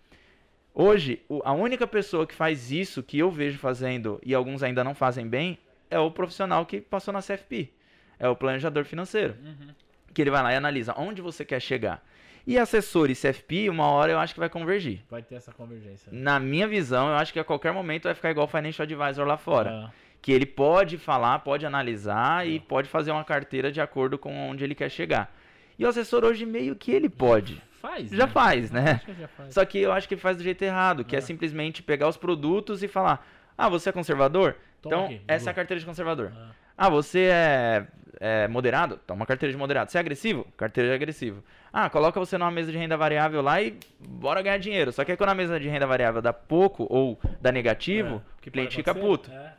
Hoje, 0.72 1.20
a 1.44 1.52
única 1.52 1.86
pessoa 1.86 2.26
que 2.26 2.34
faz 2.34 2.72
isso 2.72 3.02
que 3.02 3.18
eu 3.18 3.30
vejo 3.30 3.58
fazendo 3.58 4.18
e 4.24 4.34
alguns 4.34 4.62
ainda 4.62 4.82
não 4.82 4.94
fazem 4.94 5.28
bem 5.28 5.58
é 5.90 5.98
o 5.98 6.10
profissional 6.10 6.64
que 6.64 6.80
passou 6.80 7.12
na 7.12 7.20
CFP. 7.20 7.70
É 8.18 8.26
o 8.26 8.34
planejador 8.34 8.86
financeiro. 8.86 9.36
Uhum 9.44 9.84
que 10.14 10.22
ele 10.22 10.30
vai 10.30 10.42
lá 10.42 10.52
e 10.52 10.56
analisa 10.56 10.94
onde 10.96 11.20
você 11.20 11.44
quer 11.44 11.60
chegar. 11.60 12.02
E 12.46 12.58
assessor 12.58 13.10
e 13.10 13.14
CFP, 13.14 13.70
uma 13.70 13.86
hora 13.86 14.12
eu 14.12 14.18
acho 14.18 14.34
que 14.34 14.40
vai 14.40 14.50
convergir. 14.50 15.00
Vai 15.10 15.22
ter 15.22 15.36
essa 15.36 15.50
convergência. 15.52 16.12
Na 16.12 16.38
minha 16.38 16.68
visão, 16.68 17.08
eu 17.08 17.14
acho 17.14 17.32
que 17.32 17.40
a 17.40 17.44
qualquer 17.44 17.72
momento 17.72 18.04
vai 18.04 18.14
ficar 18.14 18.30
igual 18.30 18.46
o 18.46 18.50
Financial 18.50 18.84
Advisor 18.84 19.26
lá 19.26 19.38
fora. 19.38 19.90
É. 19.90 20.04
Que 20.20 20.32
ele 20.32 20.46
pode 20.46 20.98
falar, 20.98 21.38
pode 21.38 21.64
analisar 21.64 22.46
e 22.46 22.60
pode 22.60 22.88
fazer 22.88 23.10
uma 23.10 23.24
carteira 23.24 23.72
de 23.72 23.80
acordo 23.80 24.18
com 24.18 24.50
onde 24.50 24.62
ele 24.62 24.74
quer 24.74 24.90
chegar. 24.90 25.34
E 25.78 25.84
o 25.84 25.88
assessor 25.88 26.24
hoje 26.24 26.44
meio 26.44 26.76
que 26.76 26.90
ele 26.92 27.08
pode. 27.08 27.62
Faz. 27.80 28.10
Já 28.10 28.26
né? 28.26 28.32
faz, 28.32 28.70
né? 28.70 29.00
Que 29.04 29.14
já 29.14 29.28
faz. 29.28 29.54
Só 29.54 29.64
que 29.64 29.78
eu 29.78 29.92
acho 29.92 30.06
que 30.06 30.14
ele 30.14 30.20
faz 30.20 30.36
do 30.36 30.42
jeito 30.42 30.62
errado, 30.62 31.04
que 31.04 31.16
é, 31.16 31.18
é 31.18 31.22
simplesmente 31.22 31.82
pegar 31.82 32.08
os 32.08 32.16
produtos 32.16 32.82
e 32.82 32.88
falar: 32.88 33.26
Ah, 33.56 33.68
você 33.68 33.88
é 33.88 33.92
conservador? 33.92 34.56
Toma 34.80 34.94
então, 34.94 35.04
aqui, 35.06 35.20
essa 35.26 35.50
é 35.50 35.52
a 35.52 35.54
carteira 35.54 35.80
de 35.80 35.86
conservador. 35.86 36.32
Ah. 36.34 36.50
Ah, 36.76 36.88
você 36.88 37.28
é, 37.32 37.86
é 38.20 38.48
moderado? 38.48 38.98
Toma 39.06 39.24
carteira 39.26 39.52
de 39.52 39.58
moderado. 39.58 39.90
Você 39.90 39.98
é 39.98 40.00
agressivo? 40.00 40.46
Carteira 40.56 40.88
de 40.90 40.94
agressivo. 40.94 41.42
Ah, 41.72 41.88
coloca 41.90 42.18
você 42.20 42.36
numa 42.38 42.50
mesa 42.50 42.70
de 42.70 42.78
renda 42.78 42.96
variável 42.96 43.40
lá 43.42 43.60
e 43.60 43.76
bora 44.00 44.42
ganhar 44.42 44.58
dinheiro. 44.58 44.92
Só 44.92 45.04
que 45.04 45.10
aí 45.12 45.16
quando 45.16 45.30
a 45.30 45.34
mesa 45.34 45.58
de 45.58 45.68
renda 45.68 45.86
variável 45.86 46.20
dá 46.22 46.32
pouco 46.32 46.86
ou 46.88 47.18
dá 47.40 47.50
negativo, 47.52 48.16
É, 48.16 48.40
que 48.42 48.48
o 48.48 48.52
cliente 48.52 48.76
fica 48.76 48.94
puto. 48.94 49.30
É, 49.30 49.34
é. 49.34 49.52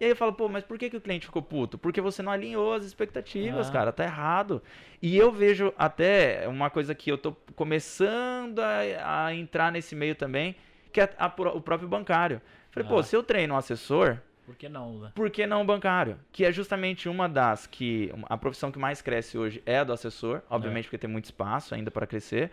E 0.00 0.04
aí 0.04 0.10
eu 0.10 0.16
falo, 0.16 0.32
pô, 0.32 0.48
mas 0.48 0.64
por 0.64 0.76
que, 0.78 0.90
que 0.90 0.96
o 0.96 1.00
cliente 1.00 1.26
ficou 1.26 1.42
puto? 1.42 1.78
Porque 1.78 2.00
você 2.00 2.22
não 2.22 2.32
alinhou 2.32 2.74
as 2.74 2.84
expectativas, 2.84 3.68
Ah. 3.68 3.72
cara, 3.72 3.92
tá 3.92 4.02
errado. 4.04 4.62
E 5.00 5.16
eu 5.16 5.30
vejo 5.30 5.72
até 5.78 6.46
uma 6.48 6.68
coisa 6.70 6.94
que 6.94 7.10
eu 7.10 7.16
tô 7.18 7.32
começando 7.54 8.58
a, 8.60 9.26
a 9.26 9.34
entrar 9.34 9.70
nesse 9.70 9.94
meio 9.94 10.14
também, 10.14 10.56
que 10.92 11.00
é 11.00 11.08
a- 11.18 11.32
o 11.54 11.60
próprio 11.60 11.88
bancário. 11.88 12.40
Falei, 12.70 12.88
pô, 12.88 12.98
Ah. 12.98 13.02
se 13.02 13.14
eu 13.14 13.22
treino 13.22 13.54
um 13.54 13.56
assessor, 13.56 14.18
Por 14.52 14.58
que 14.58 14.68
não, 14.68 14.98
né? 14.98 15.12
por 15.14 15.30
que 15.30 15.46
não 15.46 15.62
o 15.62 15.64
bancário? 15.64 16.18
Que 16.30 16.44
é 16.44 16.52
justamente 16.52 17.08
uma 17.08 17.26
das 17.26 17.66
que. 17.66 18.12
A 18.28 18.36
profissão 18.36 18.70
que 18.70 18.78
mais 18.78 19.00
cresce 19.00 19.38
hoje 19.38 19.62
é 19.64 19.78
a 19.78 19.84
do 19.84 19.92
assessor, 19.94 20.42
obviamente 20.50 20.84
porque 20.84 20.98
tem 20.98 21.08
muito 21.08 21.24
espaço 21.24 21.74
ainda 21.74 21.90
para 21.90 22.06
crescer. 22.06 22.50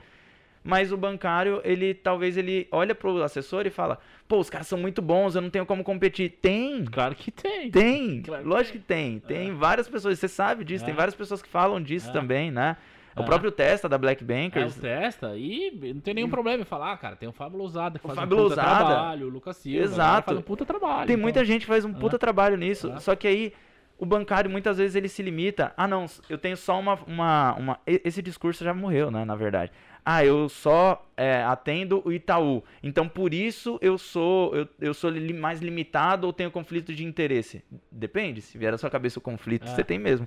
Mas 0.63 0.91
o 0.91 0.97
bancário, 0.97 1.61
ele 1.63 1.93
talvez 1.93 2.35
ele 2.37 2.67
olha 2.71 2.95
pro 2.95 3.21
assessor 3.21 3.65
e 3.65 3.69
fala: 3.69 3.97
pô, 4.27 4.39
os 4.39 4.49
caras 4.49 4.67
são 4.67 4.77
muito 4.79 5.01
bons, 5.01 5.35
eu 5.35 5.41
não 5.41 5.49
tenho 5.49 5.65
como 5.65 5.83
competir. 5.83 6.37
Tem! 6.41 6.85
Claro 6.85 7.15
que 7.15 7.31
tem. 7.31 7.69
Tem! 7.69 8.21
Claro 8.21 8.43
que 8.43 8.49
Lógico 8.49 8.77
que 8.77 8.83
tem. 8.83 9.19
Tem 9.19 9.53
várias 9.53 9.87
pessoas, 9.89 10.17
você 10.19 10.27
sabe 10.27 10.63
disso, 10.63 10.85
tem 10.85 10.93
É. 10.93 10.97
várias 10.97 11.15
pessoas 11.15 11.41
que 11.41 11.49
falam 11.49 11.81
disso 11.81 12.09
É. 12.09 12.13
também, 12.13 12.49
né? 12.51 12.77
O 13.19 13.23
É. 13.23 13.25
próprio 13.25 13.51
Testa 13.51 13.87
da 13.89 13.97
Black 13.97 14.23
É, 14.23 14.25
Bankers. 14.25 14.77
o 14.77 14.81
testa 14.81 15.37
e 15.37 15.71
não 15.93 16.01
tem 16.01 16.13
nenhum 16.13 16.29
problema 16.29 16.61
em 16.61 16.65
falar, 16.65 16.95
cara, 16.97 17.15
tem 17.15 17.27
o 17.27 17.31
Fábio 17.33 17.57
Lousada 17.57 17.99
que 17.99 18.05
O 18.05 18.07
faz 18.07 18.19
Fábio 18.19 18.37
um 18.37 18.43
puta 18.43 18.55
Lousada. 18.61 18.85
trabalho, 18.85 19.27
o 19.27 19.29
Lucas 19.29 19.57
Silva, 19.57 19.83
Exato. 19.83 20.25
faz 20.27 20.37
um 20.37 20.41
puta 20.41 20.65
trabalho. 20.65 21.07
Tem 21.07 21.13
então- 21.15 21.21
muita 21.23 21.43
gente 21.45 21.61
que 21.61 21.67
faz 21.67 21.83
um 21.85 21.93
puta 21.93 22.15
É. 22.15 22.19
trabalho 22.19 22.55
nisso. 22.57 22.91
É. 22.91 22.99
Só 22.99 23.15
que 23.15 23.27
aí 23.27 23.53
o 23.97 24.05
bancário 24.05 24.49
muitas 24.49 24.77
vezes 24.77 24.95
ele 24.95 25.09
se 25.09 25.21
limita. 25.21 25.73
Ah, 25.75 25.87
não, 25.87 26.05
eu 26.29 26.37
tenho 26.37 26.55
só 26.55 26.79
uma. 26.79 26.97
uma, 27.05 27.53
uma- 27.55 27.79
Esse 27.85 28.21
discurso 28.21 28.63
já 28.63 28.73
morreu, 28.73 29.11
né? 29.11 29.25
Na 29.25 29.35
verdade. 29.35 29.71
Ah, 30.05 30.23
eu 30.23 30.47
só 30.47 31.05
é, 31.17 31.43
atendo 31.43 32.01
o 32.05 32.11
Itaú. 32.11 32.63
Então 32.81 33.07
por 33.07 33.33
isso 33.33 33.77
eu 33.81 33.97
sou 33.97 34.55
eu, 34.55 34.67
eu 34.79 34.93
sou 34.93 35.11
mais 35.37 35.61
limitado 35.61 36.25
ou 36.25 36.31
tenho 36.31 36.49
conflito 36.49 36.93
de 36.93 37.03
interesse. 37.03 37.61
Depende. 37.91 38.41
Se 38.41 38.57
vier 38.57 38.71
da 38.71 38.77
sua 38.77 38.89
cabeça 38.89 39.19
o 39.19 39.21
conflito, 39.21 39.67
É. 39.67 39.67
você 39.75 39.83
tem 39.83 39.99
mesmo. 39.99 40.25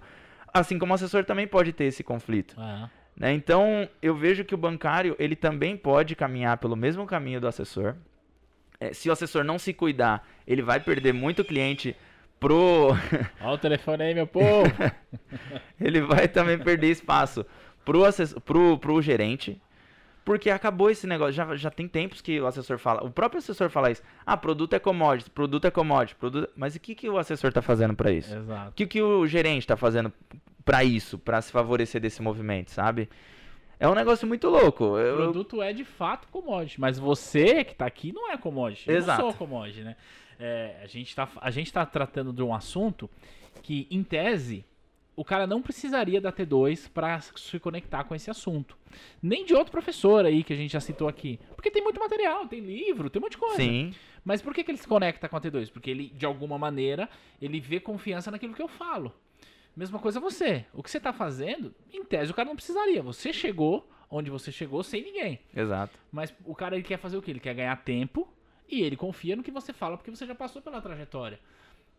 Assim 0.53 0.79
como 0.79 0.93
o 0.93 0.95
assessor 0.95 1.25
também 1.25 1.47
pode 1.47 1.73
ter 1.73 1.85
esse 1.85 2.03
conflito. 2.03 2.61
É. 2.61 2.91
né? 3.17 3.33
Então, 3.33 3.89
eu 4.01 4.15
vejo 4.15 4.45
que 4.45 4.55
o 4.55 4.59
bancário, 4.59 5.17
ele 5.19 5.35
também 5.35 5.77
pode 5.77 6.15
caminhar 6.15 6.59
pelo 6.59 6.77
mesmo 6.77 7.07
caminho 7.07 7.41
do 7.41 7.49
assessor. 7.49 7.95
É, 8.79 8.93
se 8.93 9.09
o 9.09 9.13
assessor 9.13 9.45
não 9.45 9.59
se 9.59 9.73
cuidar, 9.73 10.27
ele 10.47 10.63
vai 10.63 10.81
perder 10.81 11.13
muito 11.13 11.45
cliente 11.45 11.97
pro... 12.39 12.89
Olha 13.41 13.55
o 13.55 13.59
telefone 13.59 14.03
aí, 14.03 14.15
meu 14.15 14.27
povo. 14.27 14.71
ele 15.81 16.01
vai 16.01 16.29
também 16.29 16.59
perder 16.59 16.91
espaço 16.91 17.47
pro, 17.85 18.05
assessor, 18.05 18.41
pro, 18.41 18.79
pro 18.79 19.01
gerente, 19.01 19.61
porque 20.25 20.51
acabou 20.51 20.91
esse 20.91 21.07
negócio. 21.07 21.33
Já, 21.33 21.57
já 21.57 21.71
tem 21.71 21.89
tempos 21.89 22.21
que 22.21 22.41
o 22.41 22.47
assessor 22.47 22.79
fala, 22.79 23.05
o 23.05 23.11
próprio 23.11 23.39
assessor 23.39 23.69
fala 23.71 23.91
isso. 23.91 24.03
Ah, 24.25 24.37
produto 24.37 24.75
é 24.75 24.79
commodity, 24.79 25.31
produto 25.31 25.65
é 25.67 25.71
commodity, 25.71 26.15
produto... 26.17 26.51
mas 26.57 26.75
o 26.75 26.81
que, 26.81 26.95
que 26.95 27.09
o 27.09 27.19
assessor 27.19 27.53
tá 27.53 27.63
fazendo 27.63 27.95
para 27.95 28.11
isso? 28.11 28.35
O 28.35 28.39
Exato. 28.39 28.73
que, 28.75 28.87
que 28.87 29.03
o 29.03 29.27
gerente 29.27 29.67
tá 29.67 29.77
fazendo 29.77 30.13
para 30.65 30.85
isso, 30.85 31.19
para 31.19 31.41
se 31.41 31.51
favorecer 31.51 32.01
desse 32.01 32.23
movimento, 32.23 32.71
sabe? 32.71 33.09
É 33.81 33.89
um 33.89 33.95
negócio 33.95 34.29
muito 34.29 34.49
louco. 34.49 34.85
O 34.85 34.99
Eu- 34.99 35.17
produto 35.17 35.61
é 35.61 35.73
de 35.73 35.85
fato 35.85 36.29
commodity, 36.29 36.81
mas 36.81 36.99
você 36.99 37.65
que 37.65 37.75
tá 37.75 37.85
aqui 37.85 38.13
não 38.13 38.31
é 38.31 38.37
commodity. 38.37 38.89
Eu 38.89 38.97
Exato. 38.97 39.23
não 39.23 39.31
sou 39.31 39.39
commodity, 39.39 39.81
né? 39.81 39.97
É, 40.39 40.77
a, 40.83 40.87
gente 40.87 41.15
tá, 41.15 41.29
a 41.41 41.51
gente 41.51 41.73
tá 41.73 41.85
tratando 41.85 42.33
de 42.33 42.43
um 42.43 42.55
assunto 42.55 43.11
que, 43.61 43.87
em 43.91 44.03
tese, 44.03 44.65
o 45.15 45.25
cara 45.25 45.47
não 45.47 45.61
precisaria 45.61 46.21
da 46.21 46.33
T2 46.33 46.91
para 46.91 47.21
se 47.21 47.59
conectar 47.59 48.05
com 48.05 48.15
esse 48.15 48.31
assunto. 48.31 48.77
Nem 49.23 49.45
de 49.45 49.55
outro 49.55 49.71
professor 49.71 50.25
aí 50.25 50.43
que 50.43 50.53
a 50.53 50.57
gente 50.57 50.73
já 50.73 50.81
citou 50.81 51.09
aqui. 51.09 51.39
Porque 51.55 51.71
tem 51.71 51.83
muito 51.83 52.01
material, 52.01 52.47
tem 52.47 52.61
livro, 52.61 53.11
tem 53.11 53.21
um 53.21 53.25
monte 53.25 53.33
de 53.33 53.39
coisa. 53.39 53.57
Sim, 53.57 53.95
Mas 54.25 54.41
por 54.41 54.55
que, 54.55 54.65
que 54.65 54.71
ele 54.71 54.79
se 54.79 54.89
conecta 54.89 55.29
com 55.29 55.37
a 55.37 55.41
T2? 55.41 55.71
Porque 55.71 55.91
ele, 55.91 56.09
de 56.09 56.25
alguma 56.25 56.57
maneira, 56.59 57.09
ele 57.41 57.61
vê 57.61 57.81
confiança 57.81 58.31
naquilo 58.31 58.55
que 58.55 58.63
eu 58.63 58.69
falo. 58.69 59.13
Mesma 59.77 59.99
coisa 59.99 60.21
você. 60.21 60.67
O 60.73 60.83
que 60.83 60.91
você 60.91 61.01
tá 61.01 61.13
fazendo, 61.13 61.75
em 61.93 62.05
tese, 62.05 62.31
o 62.31 62.35
cara 62.35 62.49
não 62.49 62.57
precisaria. 62.57 63.03
Você 63.03 63.33
chegou 63.33 63.89
onde 64.11 64.31
você 64.31 64.53
chegou 64.53 64.83
sem 64.83 65.03
ninguém. 65.03 65.41
exato. 65.55 65.99
Mas 66.11 66.35
o 66.45 66.55
cara 66.55 66.75
ele 66.75 66.85
quer 66.85 66.99
fazer 66.99 67.17
o 67.17 67.23
quê? 67.23 67.31
Ele 67.31 67.41
quer 67.41 67.55
ganhar 67.55 67.75
tempo 67.77 68.29
e 68.69 68.83
ele 68.83 68.97
confia 68.97 69.35
no 69.35 69.43
que 69.43 69.51
você 69.51 69.73
fala 69.73 69.97
porque 69.97 70.11
você 70.11 70.27
já 70.27 70.35
passou 70.35 70.61
pela 70.61 70.81
trajetória. 70.83 71.41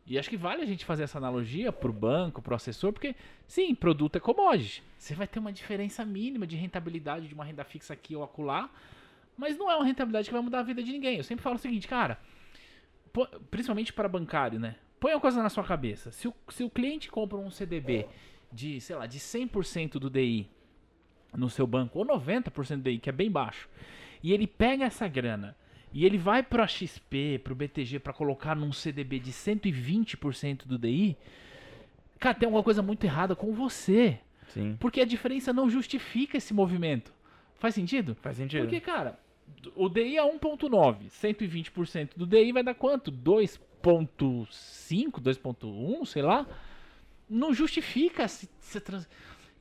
E 0.06 0.20
acho 0.20 0.30
que 0.30 0.36
vale 0.36 0.62
a 0.62 0.66
gente 0.66 0.84
fazer 0.84 1.04
essa 1.04 1.18
analogia 1.18 1.72
pro 1.72 1.94
banco, 1.94 2.42
pro 2.42 2.56
assessor, 2.56 2.92
porque 2.92 3.16
sim, 3.48 3.74
produto 3.74 4.18
é 4.18 4.20
commodity. 4.20 4.84
Você 4.98 5.16
vai 5.16 5.28
ter 5.28 5.40
uma 5.40 5.52
diferença 5.52 6.06
mínima 6.06 6.46
de 6.46 6.58
rentabilidade 6.58 7.28
de 7.28 7.34
uma 7.34 7.46
renda 7.46 7.64
fixa 7.64 7.94
aqui 7.94 8.16
ou 8.16 8.24
acolá, 8.24 8.70
mas 9.38 9.58
não 9.58 9.72
é 9.72 9.76
uma 9.76 9.86
rentabilidade 9.86 10.28
que 10.28 10.34
vai 10.34 10.42
mudar 10.42 10.60
a 10.60 10.64
vida 10.64 10.84
de 10.84 10.92
ninguém. 10.92 11.18
Eu 11.18 11.24
sempre 11.24 11.42
falo 11.42 11.56
o 11.56 11.60
seguinte, 11.60 11.88
cara, 11.88 12.20
principalmente 13.50 13.94
para 13.94 14.10
bancário, 14.10 14.60
né? 14.60 14.76
Põe 15.00 15.14
uma 15.14 15.22
coisa 15.22 15.42
na 15.42 15.50
sua 15.50 15.64
cabeça. 15.64 16.12
Se 16.12 16.28
o, 16.28 16.34
se 16.50 16.64
o 16.64 16.70
cliente 16.70 17.10
compra 17.10 17.38
um 17.38 17.50
CDB 17.50 18.08
de, 18.52 18.82
sei 18.82 18.96
lá, 18.96 19.06
de 19.06 19.20
100% 19.20 19.94
do 19.94 20.10
DI 20.10 20.50
no 21.34 21.50
seu 21.50 21.66
banco, 21.66 22.00
ou 22.00 22.06
90% 22.06 22.78
do 22.78 22.84
DI, 22.84 23.00
que 23.00 23.10
é 23.10 23.14
bem 23.14 23.32
baixo, 23.32 23.70
e 24.22 24.34
ele 24.34 24.48
pega 24.48 24.86
essa 24.86 25.08
grana 25.08 25.56
e 25.94 26.06
ele 26.06 26.18
vai 26.18 26.42
para 26.42 26.68
XP, 26.68 27.40
para 27.44 27.54
o 27.54 27.56
BTG, 27.56 28.00
para 28.00 28.12
colocar 28.12 28.56
num 28.56 28.72
CDB 28.72 29.20
de 29.20 29.32
120% 29.32 30.66
do 30.66 30.78
DI, 30.78 31.16
cara, 32.20 32.34
tem 32.34 32.48
alguma 32.48 32.64
coisa 32.64 32.82
muito 32.82 33.04
errada 33.04 33.36
com 33.36 33.54
você. 33.54 34.20
Sim. 34.48 34.76
Porque 34.80 35.02
a 35.02 35.06
diferença 35.06 35.54
não 35.54 35.70
justifica 35.70 36.38
esse 36.38 36.54
movimento. 36.54 37.14
Faz 37.56 37.76
sentido? 37.76 38.16
Faz 38.16 38.38
sentido. 38.38 38.64
Porque, 38.64 38.80
cara, 38.80 39.20
o 39.76 39.88
DI 39.88 40.18
é 40.18 40.24
1.9, 40.24 41.10
120% 41.10 42.18
do 42.18 42.26
DI 42.26 42.52
vai 42.52 42.64
dar 42.64 42.74
quanto? 42.74 43.12
2.5, 43.12 45.22
2.1, 45.22 46.06
sei 46.06 46.24
lá. 46.24 46.48
Não 47.30 47.54
justifica 47.54 48.28
se, 48.28 48.50
se 48.60 48.82
trans... 48.82 49.08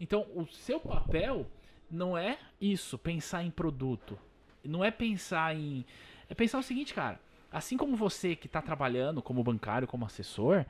Então, 0.00 0.26
o 0.34 0.46
seu 0.46 0.80
papel 0.80 1.46
não 1.90 2.16
é 2.16 2.38
isso, 2.60 2.98
pensar 2.98 3.44
em 3.44 3.50
produto. 3.50 4.18
Não 4.64 4.82
é 4.82 4.90
pensar 4.90 5.54
em 5.54 5.84
é 6.32 6.34
pensar 6.34 6.58
o 6.58 6.62
seguinte, 6.62 6.94
cara, 6.94 7.20
assim 7.50 7.76
como 7.76 7.94
você 7.94 8.34
que 8.34 8.46
está 8.46 8.62
trabalhando 8.62 9.20
como 9.20 9.44
bancário, 9.44 9.86
como 9.86 10.06
assessor, 10.06 10.64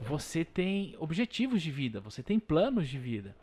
você 0.00 0.44
tem 0.44 0.94
objetivos 1.00 1.60
de 1.60 1.68
vida, 1.68 2.00
você 2.00 2.22
tem 2.22 2.38
planos 2.38 2.88
de 2.88 2.96
vida. 2.96 3.34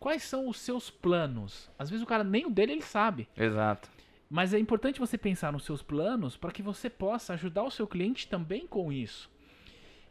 Quais 0.00 0.24
são 0.24 0.48
os 0.48 0.58
seus 0.58 0.90
planos? 0.90 1.70
Às 1.78 1.88
vezes 1.88 2.02
o 2.02 2.08
cara 2.08 2.24
nem 2.24 2.44
o 2.44 2.50
dele 2.50 2.72
ele 2.72 2.82
sabe. 2.82 3.28
Exato. 3.36 3.88
Mas 4.28 4.52
é 4.52 4.58
importante 4.58 4.98
você 4.98 5.16
pensar 5.16 5.52
nos 5.52 5.64
seus 5.64 5.80
planos 5.80 6.36
para 6.36 6.50
que 6.50 6.60
você 6.60 6.90
possa 6.90 7.34
ajudar 7.34 7.62
o 7.62 7.70
seu 7.70 7.86
cliente 7.86 8.26
também 8.26 8.66
com 8.66 8.92
isso. 8.92 9.30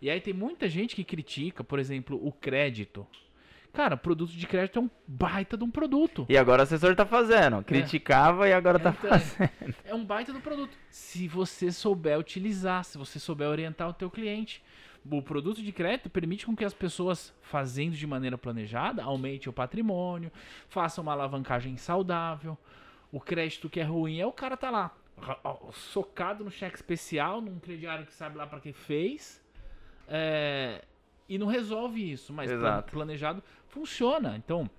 E 0.01 0.09
aí 0.09 0.21
tem 0.21 0.33
muita 0.33 0.69
gente 0.69 0.95
que 0.95 1.03
critica, 1.03 1.61
por 1.61 1.77
exemplo, 1.77 2.25
o 2.25 2.31
crédito. 2.31 3.05
Cara, 3.73 3.95
produto 3.95 4.31
de 4.31 4.45
crédito 4.45 4.79
é 4.79 4.81
um 4.81 4.89
baita 5.07 5.57
de 5.57 5.63
um 5.63 5.71
produto. 5.71 6.25
E 6.27 6.37
agora 6.37 6.61
o 6.61 6.63
assessor 6.63 6.93
tá 6.95 7.05
fazendo. 7.05 7.63
Criticava 7.63 8.47
e 8.47 8.53
agora 8.53 8.77
tá 8.77 8.93
Então, 8.97 9.09
fazendo. 9.09 9.75
É 9.85 9.95
um 9.95 10.03
baita 10.03 10.33
do 10.33 10.41
produto. 10.41 10.77
Se 10.89 11.27
você 11.27 11.71
souber 11.71 12.19
utilizar, 12.19 12.83
se 12.83 12.97
você 12.97 13.17
souber 13.17 13.47
orientar 13.47 13.87
o 13.89 13.93
teu 13.93 14.09
cliente. 14.09 14.61
O 15.09 15.21
produto 15.21 15.63
de 15.63 15.71
crédito 15.71 16.09
permite 16.09 16.45
com 16.45 16.55
que 16.55 16.63
as 16.63 16.75
pessoas, 16.75 17.33
fazendo 17.41 17.95
de 17.95 18.05
maneira 18.05 18.37
planejada, 18.37 19.03
aumente 19.03 19.49
o 19.49 19.53
patrimônio, 19.53 20.31
façam 20.67 21.01
uma 21.01 21.13
alavancagem 21.13 21.75
saudável. 21.77 22.57
O 23.11 23.19
crédito 23.19 23.69
que 23.69 23.79
é 23.79 23.83
ruim 23.83 24.19
é 24.19 24.25
o 24.25 24.31
cara 24.31 24.55
tá 24.55 24.69
lá, 24.69 24.95
socado 25.73 26.43
no 26.43 26.51
cheque 26.51 26.75
especial, 26.75 27.41
num 27.41 27.59
crediário 27.59 28.05
que 28.05 28.13
sabe 28.13 28.37
lá 28.37 28.45
para 28.45 28.59
que 28.59 28.73
fez, 28.73 29.41
é, 30.07 30.83
e 31.27 31.37
não 31.37 31.47
resolve 31.47 32.11
isso. 32.11 32.33
Mas 32.33 32.51
Exato. 32.51 32.91
planejado 32.91 33.43
funciona. 33.67 34.35
Então, 34.37 34.69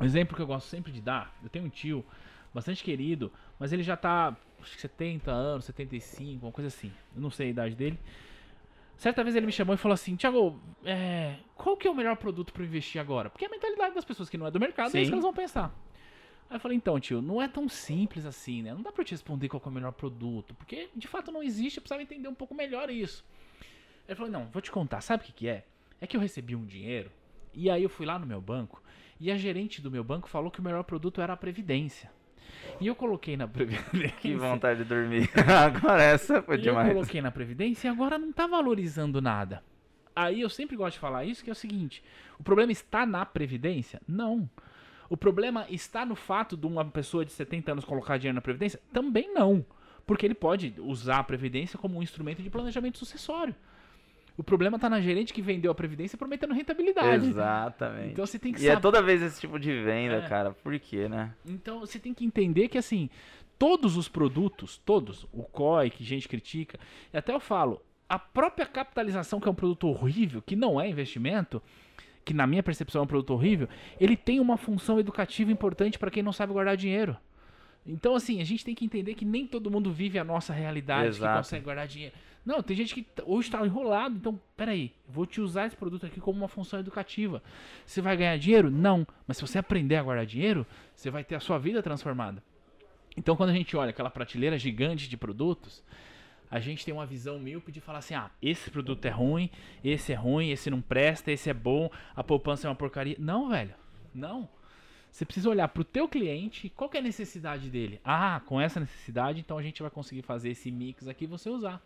um 0.00 0.04
exemplo 0.04 0.36
que 0.36 0.42
eu 0.42 0.46
gosto 0.46 0.66
sempre 0.66 0.92
de 0.92 1.00
dar, 1.00 1.34
eu 1.42 1.48
tenho 1.48 1.64
um 1.64 1.68
tio 1.68 2.04
bastante 2.52 2.82
querido, 2.82 3.32
mas 3.58 3.72
ele 3.72 3.82
já 3.82 3.96
tá 3.96 4.36
acho 4.60 4.74
que 4.74 4.80
70 4.80 5.30
anos, 5.30 5.64
75, 5.64 6.46
uma 6.46 6.52
coisa 6.52 6.68
assim. 6.68 6.92
Eu 7.14 7.22
não 7.22 7.30
sei 7.30 7.48
a 7.48 7.50
idade 7.50 7.74
dele. 7.74 7.98
Certa 8.96 9.24
vez 9.24 9.34
ele 9.34 9.46
me 9.46 9.52
chamou 9.52 9.74
e 9.74 9.78
falou 9.78 9.94
assim: 9.94 10.14
Tiago, 10.14 10.60
é, 10.84 11.36
qual 11.54 11.76
que 11.76 11.88
é 11.88 11.90
o 11.90 11.94
melhor 11.94 12.16
produto 12.16 12.52
para 12.52 12.62
investir 12.64 13.00
agora? 13.00 13.30
Porque 13.30 13.46
a 13.46 13.48
mentalidade 13.48 13.94
das 13.94 14.04
pessoas 14.04 14.28
que 14.28 14.36
não 14.36 14.46
é 14.46 14.50
do 14.50 14.60
mercado 14.60 14.94
é 14.94 15.00
isso 15.00 15.06
Sim. 15.06 15.10
que 15.10 15.12
elas 15.14 15.24
vão 15.24 15.32
pensar. 15.32 15.74
Aí 16.50 16.56
eu 16.56 16.60
falei: 16.60 16.76
então, 16.76 17.00
tio, 17.00 17.22
não 17.22 17.40
é 17.40 17.48
tão 17.48 17.68
simples 17.68 18.26
assim, 18.26 18.62
né? 18.62 18.74
Não 18.74 18.82
dá 18.82 18.92
pra 18.92 19.00
eu 19.00 19.06
te 19.06 19.12
responder 19.12 19.48
qual 19.48 19.60
que 19.60 19.68
é 19.68 19.70
o 19.70 19.74
melhor 19.74 19.92
produto, 19.92 20.54
porque 20.54 20.90
de 20.94 21.08
fato 21.08 21.32
não 21.32 21.42
existe, 21.42 21.78
eu 21.78 21.82
precisava 21.82 22.02
entender 22.02 22.28
um 22.28 22.34
pouco 22.34 22.54
melhor 22.54 22.90
isso. 22.90 23.24
Ele 24.06 24.16
falou: 24.16 24.30
não, 24.30 24.46
vou 24.48 24.60
te 24.60 24.70
contar, 24.70 25.00
sabe 25.00 25.22
o 25.22 25.26
que, 25.26 25.32
que 25.32 25.48
é? 25.48 25.64
É 26.00 26.06
que 26.06 26.16
eu 26.16 26.20
recebi 26.20 26.56
um 26.56 26.64
dinheiro 26.64 27.10
e 27.52 27.68
aí 27.68 27.82
eu 27.82 27.88
fui 27.88 28.06
lá 28.06 28.18
no 28.18 28.26
meu 28.26 28.40
banco 28.40 28.82
e 29.18 29.30
a 29.30 29.36
gerente 29.36 29.82
do 29.82 29.90
meu 29.90 30.02
banco 30.02 30.28
falou 30.28 30.50
que 30.50 30.60
o 30.60 30.62
melhor 30.62 30.82
produto 30.84 31.20
era 31.20 31.34
a 31.34 31.36
Previdência. 31.36 32.10
E 32.80 32.86
eu 32.86 32.94
coloquei 32.94 33.36
na 33.36 33.46
Previdência. 33.48 34.16
Que 34.20 34.34
vontade 34.34 34.82
de 34.82 34.88
dormir. 34.88 35.30
agora 35.46 36.02
essa 36.02 36.42
foi 36.42 36.56
e 36.56 36.62
demais. 36.62 36.88
Eu 36.88 36.94
coloquei 36.94 37.20
na 37.20 37.30
Previdência 37.30 37.88
e 37.88 37.90
agora 37.90 38.18
não 38.18 38.32
tá 38.32 38.46
valorizando 38.46 39.20
nada. 39.20 39.62
Aí 40.16 40.40
eu 40.40 40.48
sempre 40.48 40.76
gosto 40.76 40.94
de 40.94 41.00
falar 41.00 41.24
isso, 41.24 41.44
que 41.44 41.50
é 41.50 41.52
o 41.52 41.56
seguinte: 41.56 42.02
o 42.38 42.42
problema 42.42 42.72
está 42.72 43.04
na 43.04 43.24
Previdência? 43.24 44.00
Não. 44.08 44.48
O 45.08 45.16
problema 45.16 45.66
está 45.68 46.06
no 46.06 46.14
fato 46.14 46.56
de 46.56 46.66
uma 46.66 46.84
pessoa 46.84 47.24
de 47.24 47.32
70 47.32 47.72
anos 47.72 47.84
colocar 47.84 48.16
dinheiro 48.16 48.36
na 48.36 48.40
Previdência? 48.40 48.80
Também 48.92 49.32
não. 49.34 49.64
Porque 50.06 50.24
ele 50.24 50.34
pode 50.34 50.74
usar 50.78 51.18
a 51.18 51.24
Previdência 51.24 51.78
como 51.78 51.98
um 51.98 52.02
instrumento 52.02 52.42
de 52.42 52.50
planejamento 52.50 52.98
sucessório. 52.98 53.54
O 54.36 54.42
problema 54.42 54.76
está 54.76 54.88
na 54.88 55.00
gerente 55.00 55.32
que 55.32 55.42
vendeu 55.42 55.70
a 55.70 55.74
Previdência 55.74 56.16
prometendo 56.16 56.54
rentabilidade. 56.54 57.26
Exatamente. 57.26 58.12
Então 58.12 58.26
você 58.26 58.38
tem 58.38 58.52
que 58.52 58.62
E 58.62 58.68
é 58.68 58.76
toda 58.78 59.02
vez 59.02 59.22
esse 59.22 59.40
tipo 59.40 59.58
de 59.58 59.72
venda, 59.82 60.16
É. 60.16 60.28
cara. 60.28 60.52
Por 60.52 60.78
quê, 60.78 61.08
né? 61.08 61.34
Então 61.46 61.80
você 61.80 61.98
tem 61.98 62.14
que 62.14 62.24
entender 62.24 62.68
que 62.68 62.78
assim, 62.78 63.10
todos 63.58 63.96
os 63.96 64.08
produtos, 64.08 64.78
todos, 64.78 65.24
o 65.32 65.42
COI 65.42 65.90
que 65.90 66.02
gente 66.02 66.28
critica, 66.28 66.78
e 67.12 67.16
até 67.18 67.32
eu 67.32 67.40
falo, 67.40 67.82
a 68.08 68.18
própria 68.18 68.66
capitalização, 68.66 69.38
que 69.38 69.46
é 69.46 69.50
um 69.50 69.54
produto 69.54 69.86
horrível, 69.88 70.42
que 70.42 70.56
não 70.56 70.80
é 70.80 70.88
investimento, 70.88 71.62
que 72.24 72.34
na 72.34 72.46
minha 72.46 72.62
percepção 72.62 73.02
é 73.02 73.04
um 73.04 73.06
produto 73.06 73.30
horrível, 73.32 73.68
ele 74.00 74.16
tem 74.16 74.40
uma 74.40 74.56
função 74.56 74.98
educativa 74.98 75.52
importante 75.52 75.98
para 75.98 76.10
quem 76.10 76.22
não 76.22 76.32
sabe 76.32 76.52
guardar 76.52 76.76
dinheiro. 76.76 77.16
Então, 77.86 78.14
assim, 78.14 78.40
a 78.40 78.44
gente 78.44 78.64
tem 78.64 78.74
que 78.74 78.84
entender 78.84 79.14
que 79.14 79.24
nem 79.24 79.46
todo 79.46 79.70
mundo 79.70 79.90
vive 79.92 80.18
a 80.18 80.24
nossa 80.24 80.52
realidade, 80.52 81.08
Exato. 81.08 81.32
que 81.32 81.38
consegue 81.38 81.64
guardar 81.64 81.86
dinheiro. 81.86 82.14
Não, 82.44 82.62
tem 82.62 82.76
gente 82.76 82.94
que 82.94 83.06
hoje 83.24 83.48
está 83.48 83.64
enrolado. 83.64 84.16
Então, 84.16 84.40
peraí, 84.56 84.92
vou 85.06 85.26
te 85.26 85.40
usar 85.40 85.66
esse 85.66 85.76
produto 85.76 86.06
aqui 86.06 86.20
como 86.20 86.38
uma 86.38 86.48
função 86.48 86.80
educativa. 86.80 87.42
Você 87.84 88.00
vai 88.00 88.16
ganhar 88.16 88.36
dinheiro? 88.38 88.70
Não. 88.70 89.06
Mas 89.26 89.36
se 89.36 89.42
você 89.42 89.58
aprender 89.58 89.96
a 89.96 90.02
guardar 90.02 90.26
dinheiro, 90.26 90.66
você 90.94 91.10
vai 91.10 91.22
ter 91.22 91.34
a 91.34 91.40
sua 91.40 91.58
vida 91.58 91.82
transformada. 91.82 92.42
Então, 93.16 93.36
quando 93.36 93.50
a 93.50 93.54
gente 93.54 93.76
olha 93.76 93.90
aquela 93.90 94.10
prateleira 94.10 94.58
gigante 94.58 95.08
de 95.08 95.16
produtos, 95.16 95.82
a 96.50 96.58
gente 96.58 96.84
tem 96.84 96.92
uma 96.92 97.06
visão 97.06 97.38
míope 97.38 97.70
de 97.70 97.80
falar 97.80 97.98
assim: 97.98 98.14
ah, 98.14 98.30
esse 98.40 98.70
produto 98.70 99.04
é 99.04 99.10
ruim, 99.10 99.50
esse 99.84 100.12
é 100.12 100.16
ruim, 100.16 100.50
esse 100.50 100.70
não 100.70 100.80
presta, 100.80 101.30
esse 101.30 101.50
é 101.50 101.54
bom, 101.54 101.90
a 102.16 102.24
poupança 102.24 102.66
é 102.66 102.70
uma 102.70 102.76
porcaria. 102.76 103.16
Não, 103.18 103.48
velho. 103.48 103.74
Não. 104.14 104.48
Você 105.10 105.24
precisa 105.24 105.50
olhar 105.50 105.68
para 105.68 105.80
o 105.80 105.84
teu 105.84 106.08
cliente, 106.08 106.70
qual 106.70 106.88
é 106.94 106.98
a 106.98 107.02
necessidade 107.02 107.68
dele? 107.68 108.00
Ah, 108.04 108.40
com 108.46 108.60
essa 108.60 108.78
necessidade, 108.78 109.40
então 109.40 109.58
a 109.58 109.62
gente 109.62 109.82
vai 109.82 109.90
conseguir 109.90 110.22
fazer 110.22 110.50
esse 110.50 110.70
mix 110.70 111.08
aqui 111.08 111.24
e 111.24 111.28
você 111.28 111.50
usar. 111.50 111.82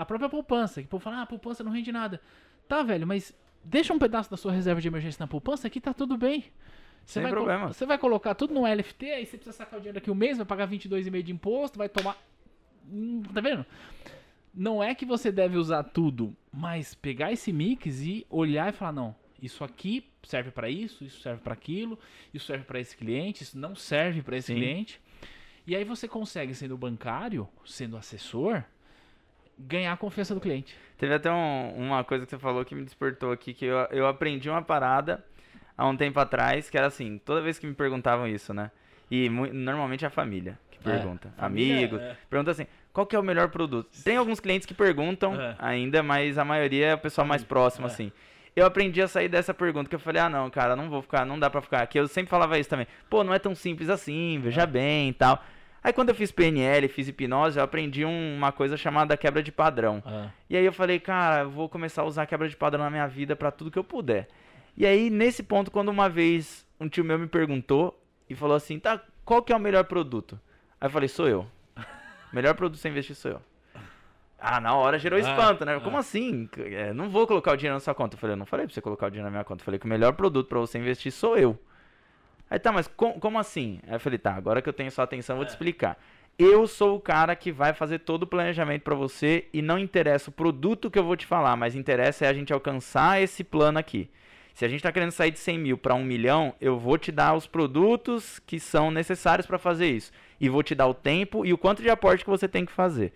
A 0.00 0.04
própria 0.06 0.30
poupança, 0.30 0.80
que 0.80 0.86
o 0.86 0.90
povo 0.90 1.04
fala, 1.04 1.18
ah, 1.18 1.22
a 1.22 1.26
poupança 1.26 1.62
não 1.62 1.70
rende 1.70 1.92
nada. 1.92 2.22
Tá, 2.66 2.82
velho, 2.82 3.06
mas 3.06 3.36
deixa 3.62 3.92
um 3.92 3.98
pedaço 3.98 4.30
da 4.30 4.36
sua 4.36 4.50
reserva 4.50 4.80
de 4.80 4.88
emergência 4.88 5.22
na 5.22 5.26
poupança 5.26 5.68
que 5.68 5.78
tá 5.78 5.92
tudo 5.92 6.16
bem. 6.16 6.44
Você 7.04 7.14
Sem 7.14 7.22
vai 7.22 7.30
problema. 7.30 7.68
Você 7.72 7.84
vai 7.84 7.98
colocar 7.98 8.34
tudo 8.34 8.54
no 8.54 8.66
LFT, 8.66 9.10
aí 9.10 9.26
você 9.26 9.36
precisa 9.36 9.54
sacar 9.54 9.78
o 9.78 9.82
dinheiro 9.82 9.96
daqui 9.96 10.10
um 10.10 10.14
mês, 10.14 10.38
vai 10.38 10.46
pagar 10.46 10.66
22,5 10.66 11.22
de 11.22 11.32
imposto, 11.32 11.76
vai 11.76 11.88
tomar... 11.88 12.16
Hum, 12.90 13.22
Tá 13.34 13.42
vendo? 13.42 13.66
Não 14.54 14.82
é 14.82 14.94
que 14.94 15.04
você 15.04 15.30
deve 15.30 15.58
usar 15.58 15.84
tudo, 15.84 16.34
mas 16.50 16.94
pegar 16.94 17.30
esse 17.30 17.52
mix 17.52 18.00
e 18.00 18.26
olhar 18.30 18.70
e 18.70 18.72
falar, 18.72 18.92
não, 18.92 19.14
isso 19.42 19.62
aqui 19.62 20.10
serve 20.22 20.50
para 20.50 20.70
isso, 20.70 21.04
isso 21.04 21.20
serve 21.20 21.42
para 21.42 21.52
aquilo, 21.52 21.98
isso 22.32 22.46
serve 22.46 22.64
para 22.64 22.80
esse 22.80 22.96
cliente, 22.96 23.42
isso 23.42 23.58
não 23.58 23.74
serve 23.74 24.22
para 24.22 24.38
esse 24.38 24.46
Sim. 24.46 24.54
cliente. 24.54 25.00
E 25.66 25.76
aí 25.76 25.84
você 25.84 26.08
consegue, 26.08 26.54
sendo 26.54 26.76
bancário, 26.78 27.46
sendo 27.66 27.98
assessor, 27.98 28.64
ganhar 29.66 29.92
a 29.92 29.96
confiança 29.96 30.34
do 30.34 30.40
cliente. 30.40 30.76
Teve 30.98 31.14
até 31.14 31.30
um- 31.30 31.74
uma 31.76 32.04
coisa 32.04 32.24
que 32.24 32.30
você 32.30 32.38
falou 32.38 32.64
que 32.64 32.74
me 32.74 32.82
despertou 32.84 33.32
aqui, 33.32 33.52
que 33.54 33.64
eu, 33.64 33.76
eu 33.90 34.06
aprendi 34.06 34.48
uma 34.50 34.62
parada 34.62 35.24
há 35.76 35.86
um 35.86 35.96
tempo 35.96 36.18
atrás, 36.20 36.68
que 36.70 36.76
era 36.76 36.86
assim, 36.86 37.18
toda 37.18 37.40
vez 37.40 37.58
que 37.58 37.66
me 37.66 37.74
perguntavam 37.74 38.26
isso, 38.26 38.52
né? 38.52 38.70
E 39.10 39.28
normalmente 39.28 40.04
é 40.04 40.08
a 40.08 40.10
família 40.10 40.58
que 40.70 40.78
pergunta. 40.78 41.32
família, 41.36 41.76
Amigos. 41.78 42.00
é. 42.00 42.16
Pergunta 42.28 42.50
assim, 42.52 42.66
qual 42.92 43.06
que 43.06 43.16
é 43.16 43.18
o 43.18 43.22
melhor 43.22 43.48
produto? 43.48 43.88
Tem 44.04 44.16
alguns 44.16 44.38
clientes 44.40 44.66
que 44.66 44.74
perguntam 44.74 45.34
É. 45.40 45.56
ainda, 45.58 46.02
mas 46.02 46.38
a 46.38 46.44
maioria 46.44 46.86
é 46.88 46.94
o 46.94 46.98
pessoal 46.98 47.26
mais 47.26 47.42
próximo, 47.42 47.86
É. 47.86 47.90
assim. 47.90 48.12
Eu 48.54 48.66
aprendi 48.66 49.00
a 49.00 49.06
sair 49.08 49.28
dessa 49.28 49.54
pergunta, 49.54 49.88
que 49.88 49.94
eu 49.94 50.00
falei, 50.00 50.20
ah, 50.20 50.28
não, 50.28 50.50
cara, 50.50 50.74
não 50.76 50.90
vou 50.90 51.00
ficar, 51.02 51.24
não 51.24 51.38
dá 51.38 51.48
pra 51.48 51.60
ficar 51.60 51.82
aqui. 51.82 51.98
Eu 51.98 52.06
sempre 52.08 52.28
falava 52.30 52.58
isso 52.58 52.68
também. 52.68 52.86
Pô, 53.08 53.22
não 53.24 53.32
é 53.32 53.38
tão 53.38 53.54
simples 53.54 53.88
assim, 53.88 54.38
veja 54.42 54.66
bem 54.66 55.08
e 55.10 55.12
tal. 55.12 55.42
Aí 55.82 55.92
quando 55.92 56.10
eu 56.10 56.14
fiz 56.14 56.30
PNL, 56.30 56.88
fiz 56.88 57.08
hipnose, 57.08 57.58
eu 57.58 57.64
aprendi 57.64 58.04
um- 58.04 58.36
uma 58.36 58.52
coisa 58.52 58.76
chamada 58.76 59.16
quebra 59.16 59.42
de 59.42 59.50
padrão. 59.50 60.02
Ah, 60.04 60.28
E 60.48 60.56
aí 60.56 60.64
eu 60.64 60.72
falei, 60.72 60.98
cara, 61.00 61.42
eu 61.44 61.50
vou 61.50 61.68
começar 61.68 62.02
a 62.02 62.04
usar 62.04 62.26
quebra 62.26 62.48
de 62.48 62.56
padrão 62.56 62.84
na 62.84 62.90
minha 62.90 63.06
vida 63.06 63.34
pra 63.34 63.50
tudo 63.50 63.70
que 63.70 63.78
eu 63.78 63.84
puder. 63.84 64.28
E 64.76 64.84
aí, 64.86 65.08
nesse 65.10 65.42
ponto, 65.42 65.70
quando 65.70 65.88
uma 65.88 66.08
vez 66.08 66.66
um 66.78 66.88
tio 66.88 67.04
meu 67.04 67.18
me 67.18 67.26
perguntou 67.26 67.98
e 68.28 68.34
falou 68.34 68.56
assim, 68.56 68.78
tá, 68.78 69.00
qual 69.24 69.42
que 69.42 69.52
é 69.52 69.56
o 69.56 69.60
melhor 69.60 69.84
produto? 69.84 70.38
Aí 70.80 70.86
eu 70.86 70.90
falei, 70.90 71.08
sou 71.08 71.28
eu. 71.28 71.46
melhor 72.32 72.54
produto 72.54 72.78
sem 72.78 72.90
investir 72.90 73.14
sou 73.16 73.30
eu. 73.32 73.40
Ah, 74.38 74.58
na 74.60 74.74
hora 74.74 74.98
gerou 74.98 75.18
Ah, 75.18 75.22
espanto, 75.22 75.64
né? 75.66 75.76
ah. 75.76 75.80
Como 75.80 75.98
assim? 75.98 76.48
É, 76.58 76.92
não 76.94 77.10
vou 77.10 77.26
colocar 77.26 77.52
o 77.52 77.56
dinheiro 77.56 77.74
na 77.74 77.80
sua 77.80 77.94
conta. 77.94 78.16
Eu 78.16 78.18
falei, 78.18 78.32
eu 78.34 78.38
não 78.38 78.46
falei 78.46 78.66
pra 78.66 78.74
você 78.74 78.80
colocar 78.80 79.06
o 79.06 79.10
dinheiro 79.10 79.26
na 79.26 79.30
minha 79.30 79.44
conta. 79.44 79.60
Eu 79.60 79.64
falei 79.66 79.78
que 79.78 79.84
o 79.84 79.88
melhor 79.88 80.12
produto 80.14 80.48
pra 80.48 80.58
você 80.58 80.78
investir 80.78 81.12
sou 81.12 81.36
eu. 81.36 81.58
Aí 82.50 82.58
tá, 82.58 82.72
mas 82.72 82.88
com- 82.88 83.20
como 83.20 83.38
assim? 83.38 83.78
Aí 83.86 83.94
eu 83.94 84.00
falei, 84.00 84.18
tá, 84.18 84.34
agora 84.34 84.60
que 84.60 84.68
eu 84.68 84.72
tenho 84.72 84.90
sua 84.90 85.04
atenção, 85.04 85.36
vou 85.36 85.44
te 85.46 85.50
explicar. 85.50 85.96
Eu 86.38 86.66
sou 86.66 86.96
o 86.96 87.00
cara 87.00 87.36
que 87.36 87.52
vai 87.52 87.72
fazer 87.72 88.00
todo 88.00 88.24
o 88.24 88.26
planejamento 88.26 88.82
pra 88.82 88.94
você 88.94 89.46
e 89.52 89.62
não 89.62 89.78
interessa 89.78 90.30
o 90.30 90.32
produto 90.32 90.90
que 90.90 90.98
eu 90.98 91.04
vou 91.04 91.16
te 91.16 91.26
falar, 91.26 91.54
mas 91.54 91.76
interessa 91.76 92.24
é 92.24 92.28
a 92.28 92.32
gente 92.32 92.52
alcançar 92.52 93.22
esse 93.22 93.44
plano 93.44 93.78
aqui. 93.78 94.10
Se 94.54 94.64
a 94.64 94.68
gente 94.68 94.82
tá 94.82 94.90
querendo 94.90 95.12
sair 95.12 95.30
de 95.30 95.38
100 95.38 95.58
mil 95.58 95.78
para 95.78 95.94
1 95.94 96.02
milhão, 96.02 96.54
eu 96.60 96.78
vou 96.78 96.98
te 96.98 97.12
dar 97.12 97.34
os 97.34 97.46
produtos 97.46 98.38
que 98.40 98.58
são 98.58 98.90
necessários 98.90 99.46
para 99.46 99.58
fazer 99.58 99.88
isso. 99.88 100.10
E 100.40 100.48
vou 100.48 100.62
te 100.62 100.74
dar 100.74 100.86
o 100.88 100.94
tempo 100.94 101.46
e 101.46 101.52
o 101.52 101.58
quanto 101.58 101.82
de 101.82 101.88
aporte 101.90 102.24
que 102.24 102.30
você 102.30 102.48
tem 102.48 102.64
que 102.66 102.72
fazer. 102.72 103.12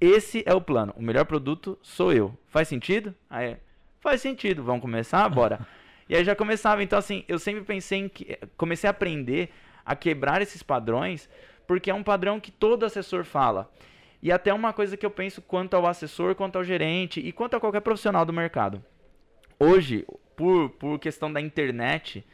Esse 0.00 0.42
é 0.46 0.54
o 0.54 0.60
plano. 0.60 0.92
O 0.96 1.02
melhor 1.02 1.24
produto 1.24 1.78
sou 1.82 2.12
eu. 2.12 2.36
Faz 2.48 2.68
sentido? 2.68 3.14
Aí, 3.28 3.56
faz 4.00 4.20
sentido. 4.20 4.62
Vamos 4.62 4.82
começar? 4.82 5.28
Bora. 5.28 5.66
e 6.08 6.16
aí 6.16 6.24
já 6.24 6.34
começava. 6.34 6.82
Então, 6.82 6.98
assim, 6.98 7.24
eu 7.28 7.38
sempre 7.38 7.62
pensei 7.62 8.00
em 8.00 8.08
que. 8.08 8.38
Comecei 8.56 8.88
a 8.88 8.90
aprender 8.90 9.50
a 9.84 9.96
quebrar 9.96 10.40
esses 10.42 10.62
padrões, 10.62 11.28
porque 11.66 11.90
é 11.90 11.94
um 11.94 12.02
padrão 12.02 12.38
que 12.38 12.50
todo 12.50 12.84
assessor 12.84 13.24
fala. 13.24 13.70
E 14.22 14.30
até 14.30 14.54
uma 14.54 14.72
coisa 14.72 14.96
que 14.96 15.04
eu 15.04 15.10
penso 15.10 15.42
quanto 15.42 15.74
ao 15.74 15.86
assessor, 15.86 16.34
quanto 16.34 16.56
ao 16.56 16.64
gerente 16.64 17.18
e 17.20 17.32
quanto 17.32 17.56
a 17.56 17.60
qualquer 17.60 17.80
profissional 17.80 18.24
do 18.24 18.32
mercado. 18.32 18.82
Hoje, 19.58 20.06
por, 20.36 20.70
por 20.70 20.98
questão 20.98 21.32
da 21.32 21.40
internet, 21.40 22.24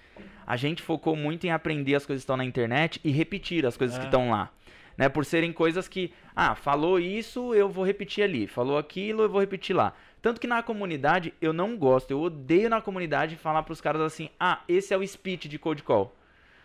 a 0.47 0.57
gente 0.57 0.83
focou 0.83 1.17
muito 1.17 1.47
em 1.47 1.51
aprender 1.51 1.95
as 1.95 2.05
coisas 2.05 2.23
que 2.23 2.25
estão 2.25 2.37
na 2.37 2.45
internet 2.45 3.01
e 3.03 3.11
repetir 3.11 3.65
as 3.65 3.77
coisas 3.77 3.97
É. 3.97 4.01
que 4.01 4.07
estão 4.07 4.31
lá. 4.31 4.51
Né, 4.99 5.09
por 5.09 5.25
serem 5.25 5.53
coisas 5.53 5.87
que, 5.87 6.13
ah, 6.35 6.57
falou 6.57 6.99
isso, 6.99 7.55
eu 7.55 7.69
vou 7.69 7.87
repetir 7.87 8.25
ali. 8.25 8.49
Falou 8.49 8.77
aquilo, 8.77 9.23
eu 9.23 9.29
vou 9.29 9.41
repetir 9.41 9.75
lá. 9.75 9.95
Tanto 10.21 10.41
que 10.41 10.47
na 10.47 10.63
comunidade 10.63 11.33
eu 11.41 11.53
não 11.53 11.77
gosto, 11.77 12.11
eu 12.11 12.21
odeio 12.21 12.69
na 12.69 12.81
comunidade 12.81 13.37
falar 13.37 13.63
pros 13.63 13.81
caras 13.81 14.03
assim: 14.03 14.29
ah, 14.39 14.63
esse 14.69 14.93
é 14.93 14.97
o 14.97 15.07
speech 15.07 15.49
de 15.49 15.59
cold 15.59 15.83
call. 15.83 16.15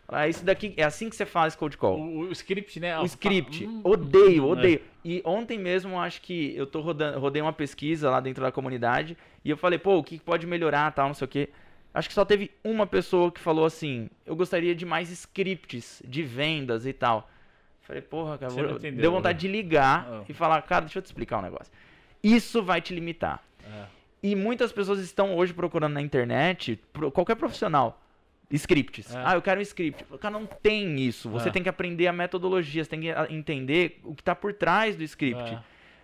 Ah, 0.08 0.28
isso 0.28 0.44
daqui 0.44 0.74
é 0.76 0.84
assim 0.84 1.10
que 1.10 1.16
você 1.16 1.26
faz 1.26 1.56
cold 1.56 1.78
call. 1.78 1.98
O, 2.00 2.20
o 2.28 2.32
script, 2.32 2.80
né? 2.80 3.00
O 3.00 3.06
script. 3.06 3.66
Hum, 3.66 3.82
Odeio, 3.84 4.44
hum, 4.46 4.50
odeio. 4.50 4.82
E 5.04 5.22
ontem 5.26 5.58
mesmo, 5.58 6.00
acho 6.00 6.22
que 6.22 6.54
eu 6.56 6.68
tô 6.68 6.82
rodando, 6.82 7.20
rodei 7.20 7.42
uma 7.42 7.54
pesquisa 7.54 8.10
lá 8.10 8.20
dentro 8.20 8.44
da 8.44 8.52
comunidade 8.52 9.18
e 9.46 9.50
eu 9.50 9.58
falei, 9.58 9.80
pô, 9.80 9.98
o 9.98 10.04
que 10.04 10.20
pode 10.20 10.46
melhorar, 10.46 10.92
tal, 10.92 11.08
não 11.08 11.14
sei 11.14 11.26
o 11.26 11.28
quê. 11.28 11.50
Acho 11.94 12.08
que 12.10 12.14
só 12.16 12.26
teve 12.26 12.52
uma 12.64 12.86
pessoa 12.88 13.32
que 13.32 13.40
falou 13.40 13.66
assim, 13.66 14.10
eu 14.26 14.36
gostaria 14.36 14.74
de 14.76 14.86
mais 14.86 15.10
scripts 15.10 16.02
de 16.06 16.24
vendas 16.24 16.86
e 16.86 16.94
tal. 16.94 17.30
Falei, 17.82 18.02
porra, 18.02 18.38
cara, 18.38 18.52
deu 18.92 19.12
vontade 19.12 19.40
de 19.40 19.48
ligar 19.48 20.08
Ah. 20.10 20.24
e 20.28 20.34
falar, 20.34 20.62
cara, 20.64 20.82
deixa 20.82 21.00
eu 21.00 21.04
te 21.04 21.06
explicar 21.08 21.40
um 21.40 21.44
negócio. 21.44 21.72
Isso 22.24 22.64
vai 22.64 22.82
te 22.82 22.94
limitar. 22.94 23.44
É. 23.66 23.86
E 24.22 24.36
muitas 24.36 24.72
pessoas 24.72 25.00
estão 25.00 25.36
hoje 25.36 25.54
procurando 25.54 25.94
na 25.94 26.02
internet, 26.02 26.80
qualquer 27.14 27.36
profissional, 27.36 28.02
scripts. 28.50 29.14
É. 29.14 29.22
Ah, 29.26 29.34
eu 29.36 29.42
quero 29.42 29.60
um 29.60 29.64
script. 29.64 30.06
O 30.10 30.18
cara 30.18 30.32
não 30.40 30.46
tem 30.46 31.00
isso. 31.00 31.30
Você 31.30 31.50
É. 31.50 31.52
tem 31.52 31.62
que 31.62 31.70
aprender 31.70 32.08
a 32.08 32.14
metodologia, 32.14 32.84
você 32.84 32.90
tem 32.90 33.02
que 33.02 33.10
entender 33.30 34.00
o 34.04 34.16
que 34.16 34.22
está 34.22 34.34
por 34.34 34.54
trás 34.54 34.96
do 34.96 35.04
script. 35.04 35.42
É. 35.54 35.60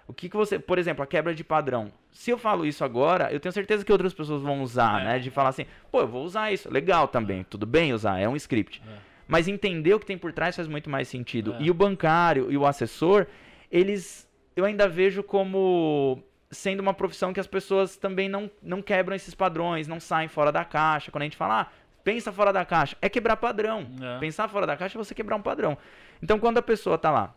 O 0.07 0.13
que, 0.13 0.27
que 0.27 0.35
você, 0.35 0.57
por 0.57 0.77
exemplo, 0.79 1.03
a 1.03 1.07
quebra 1.07 1.35
de 1.35 1.43
padrão. 1.43 1.91
Se 2.11 2.31
eu 2.31 2.37
falo 2.37 2.65
isso 2.65 2.83
agora, 2.83 3.31
eu 3.31 3.39
tenho 3.39 3.53
certeza 3.53 3.85
que 3.85 3.91
outras 3.91 4.11
pessoas 4.13 4.41
vão 4.41 4.61
usar, 4.63 5.01
É. 5.01 5.03
né? 5.05 5.19
De 5.19 5.29
falar 5.29 5.49
assim, 5.49 5.65
pô, 5.91 6.01
eu 6.01 6.07
vou 6.07 6.25
usar 6.25 6.51
isso. 6.51 6.69
Legal 6.69 7.07
também, 7.07 7.43
tudo 7.43 7.65
bem 7.67 7.93
usar, 7.93 8.19
é 8.19 8.27
um 8.27 8.35
script. 8.35 8.81
É. 8.87 8.97
Mas 9.27 9.47
entender 9.47 9.93
o 9.93 9.99
que 9.99 10.07
tem 10.07 10.17
por 10.17 10.33
trás 10.33 10.55
faz 10.55 10.67
muito 10.67 10.89
mais 10.89 11.07
sentido. 11.07 11.53
É. 11.53 11.61
E 11.61 11.69
o 11.69 11.73
bancário 11.75 12.51
e 12.51 12.57
o 12.57 12.65
assessor, 12.65 13.27
eles 13.71 14.27
eu 14.59 14.65
ainda 14.65 14.87
vejo 14.87 15.23
como 15.23 16.21
sendo 16.51 16.79
uma 16.79 16.93
profissão 16.93 17.31
que 17.31 17.39
as 17.39 17.47
pessoas 17.47 17.95
também 17.95 18.27
não, 18.27 18.49
não 18.61 18.81
quebram 18.81 19.15
esses 19.15 19.35
padrões, 19.35 19.87
não 19.87 19.99
saem 19.99 20.27
fora 20.27 20.51
da 20.51 20.65
caixa. 20.65 21.11
Quando 21.11 21.21
a 21.23 21.25
gente 21.25 21.37
fala, 21.37 21.61
ah, 21.61 21.67
pensa 22.03 22.31
fora 22.31 22.51
da 22.51 22.65
caixa, 22.65 22.97
é 23.01 23.09
quebrar 23.09 23.37
padrão. 23.37 23.87
É. 24.01 24.19
Pensar 24.19 24.47
fora 24.47 24.65
da 24.65 24.75
caixa 24.75 24.97
é 24.97 25.03
você 25.03 25.13
quebrar 25.13 25.35
um 25.35 25.41
padrão. 25.41 25.77
Então, 26.21 26.39
quando 26.39 26.57
a 26.57 26.61
pessoa 26.61 26.97
tá 26.97 27.11
lá, 27.11 27.35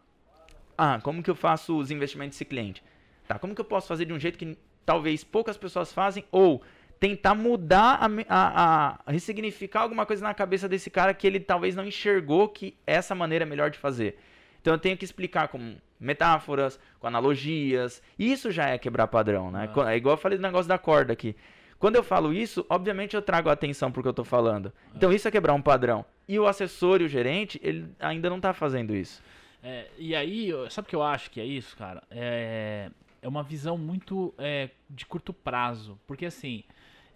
ah, 0.76 0.98
como 1.02 1.22
que 1.22 1.30
eu 1.30 1.34
faço 1.34 1.76
os 1.76 1.90
investimentos 1.90 2.36
desse 2.36 2.44
cliente? 2.44 2.82
Tá, 3.28 3.38
como 3.38 3.54
que 3.54 3.60
eu 3.60 3.64
posso 3.64 3.86
fazer 3.86 4.04
de 4.04 4.12
um 4.12 4.18
jeito 4.18 4.38
que 4.38 4.58
talvez 4.84 5.22
poucas 5.22 5.56
pessoas 5.56 5.92
fazem 5.92 6.24
ou 6.32 6.62
tentar 6.98 7.34
mudar, 7.34 7.98
a, 8.00 8.08
a, 8.28 8.98
a, 9.06 9.10
ressignificar 9.10 9.80
alguma 9.80 10.06
coisa 10.06 10.22
na 10.22 10.32
cabeça 10.32 10.68
desse 10.68 10.88
cara 10.88 11.12
que 11.12 11.26
ele 11.26 11.40
talvez 11.40 11.74
não 11.74 11.84
enxergou 11.84 12.48
que 12.48 12.76
essa 12.86 13.14
maneira 13.14 13.44
é 13.44 13.46
melhor 13.46 13.70
de 13.70 13.78
fazer. 13.78 14.18
Então 14.62 14.74
eu 14.74 14.78
tenho 14.78 14.96
que 14.96 15.04
explicar 15.04 15.48
com 15.48 15.76
metáforas, 15.98 16.78
com 17.00 17.06
analogias. 17.08 18.00
Isso 18.16 18.50
já 18.50 18.68
é 18.68 18.78
quebrar 18.78 19.08
padrão, 19.08 19.50
né? 19.50 19.68
Ah. 19.76 19.92
É 19.92 19.96
igual 19.96 20.14
eu 20.14 20.18
falei 20.20 20.38
do 20.38 20.42
negócio 20.42 20.68
da 20.68 20.78
corda 20.78 21.12
aqui. 21.12 21.36
Quando 21.80 21.96
eu 21.96 22.04
falo 22.04 22.32
isso, 22.32 22.64
obviamente 22.70 23.16
eu 23.16 23.20
trago 23.20 23.50
atenção 23.50 23.90
porque 23.90 24.06
eu 24.06 24.12
estou 24.12 24.24
falando. 24.24 24.72
Então 24.94 25.10
ah. 25.10 25.14
isso 25.14 25.26
é 25.26 25.30
quebrar 25.32 25.52
um 25.52 25.60
padrão. 25.60 26.04
E 26.28 26.38
o 26.38 26.46
assessor 26.46 27.00
e 27.00 27.04
o 27.04 27.08
gerente, 27.08 27.60
ele 27.62 27.88
ainda 27.98 28.30
não 28.30 28.36
está 28.36 28.54
fazendo 28.54 28.94
isso. 28.94 29.20
É, 29.64 29.88
e 29.98 30.14
aí, 30.14 30.50
sabe 30.70 30.86
o 30.86 30.88
que 30.88 30.96
eu 30.96 31.02
acho 31.02 31.30
que 31.30 31.40
é 31.40 31.44
isso, 31.44 31.76
cara? 31.76 32.02
É, 32.08 32.88
é 33.20 33.28
uma 33.28 33.42
visão 33.42 33.76
muito 33.76 34.32
é, 34.38 34.70
de 34.88 35.04
curto 35.04 35.32
prazo. 35.32 35.98
Porque 36.06 36.24
assim, 36.24 36.62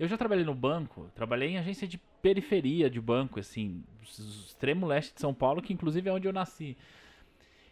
eu 0.01 0.09
já 0.09 0.16
trabalhei 0.18 0.44
no 0.44 0.55
banco, 0.55 1.09
trabalhei 1.14 1.51
em 1.51 1.59
agência 1.59 1.86
de 1.86 1.99
periferia 2.20 2.90
de 2.90 3.01
banco, 3.01 3.38
assim, 3.38 3.84
extremo 4.03 4.84
leste 4.84 5.14
de 5.14 5.20
São 5.20 5.32
Paulo, 5.32 5.62
que 5.62 5.72
inclusive 5.72 6.09
é 6.09 6.12
onde 6.12 6.26
eu 6.26 6.32
nasci. 6.32 6.76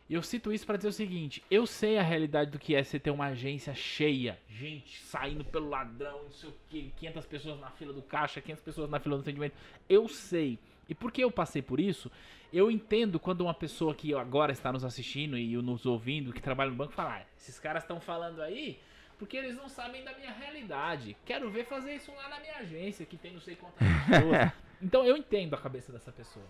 Eu 0.09 0.23
cito 0.23 0.53
isso 0.53 0.67
para 0.67 0.77
dizer 0.77 0.89
o 0.89 0.93
seguinte: 0.93 1.43
eu 1.51 1.67
sei 1.67 1.99
a 1.99 2.03
realidade 2.03 2.51
do 2.51 2.59
que 2.59 2.75
é 2.75 2.83
você 2.83 2.99
ter 2.99 3.11
uma 3.11 3.27
agência 3.27 3.75
cheia, 3.75 4.39
gente 4.49 5.01
saindo 5.01 5.45
pelo 5.45 5.69
ladrão, 5.69 6.25
não 6.25 6.31
sei 6.31 6.51
o 6.51 6.55
que, 6.69 6.93
500 6.99 7.27
pessoas 7.27 7.61
na 7.61 7.71
fila 7.71 7.93
do 7.93 8.03
caixa, 8.03 8.41
500 8.41 8.63
pessoas 8.63 8.91
na 8.91 9.01
fila 9.01 9.17
do 9.17 9.23
atendimento. 9.23 9.55
Eu 9.89 10.09
sei. 10.09 10.59
E 10.87 10.95
porque 10.95 11.25
eu 11.25 11.31
passei 11.31 11.63
por 11.63 11.81
isso, 11.81 12.11
eu 12.53 12.71
entendo 12.71 13.19
quando 13.19 13.41
uma 13.41 13.55
pessoa 13.55 13.95
que 13.95 14.15
agora 14.15 14.53
está 14.53 14.71
nos 14.71 14.85
assistindo 14.85 15.39
e 15.39 15.57
nos 15.57 15.87
ouvindo, 15.87 16.33
que 16.33 16.43
trabalha 16.43 16.71
no 16.71 16.77
banco, 16.77 16.93
fala: 16.93 17.17
ah, 17.17 17.27
esses 17.39 17.59
caras 17.59 17.83
estão 17.83 17.99
falando 17.99 18.43
aí 18.43 18.79
porque 19.19 19.37
eles 19.37 19.57
não 19.57 19.69
sabem 19.69 20.05
da 20.05 20.13
minha 20.13 20.33
realidade. 20.33 21.17
Quero 21.25 21.51
ver 21.51 21.65
fazer 21.65 21.95
isso 21.95 22.13
lá 22.15 22.29
na 22.29 22.41
minha 22.41 22.57
agência, 22.57 23.07
que 23.07 23.17
tem 23.17 23.33
não 23.33 23.41
sei 23.41 23.57
quantas 23.57 23.79
pessoas. 23.79 24.53
então 24.83 25.05
eu 25.05 25.17
entendo 25.17 25.55
a 25.55 25.59
cabeça 25.59 25.93
dessa 25.93 26.13
pessoa. 26.13 26.45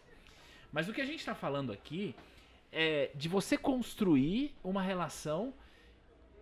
Mas 0.72 0.88
o 0.88 0.92
que 0.92 1.00
a 1.00 1.06
gente 1.06 1.20
está 1.20 1.34
falando 1.34 1.72
aqui 1.72 2.16
é 2.74 3.10
de 3.14 3.28
você 3.28 3.56
construir 3.56 4.54
uma 4.62 4.82
relação 4.82 5.54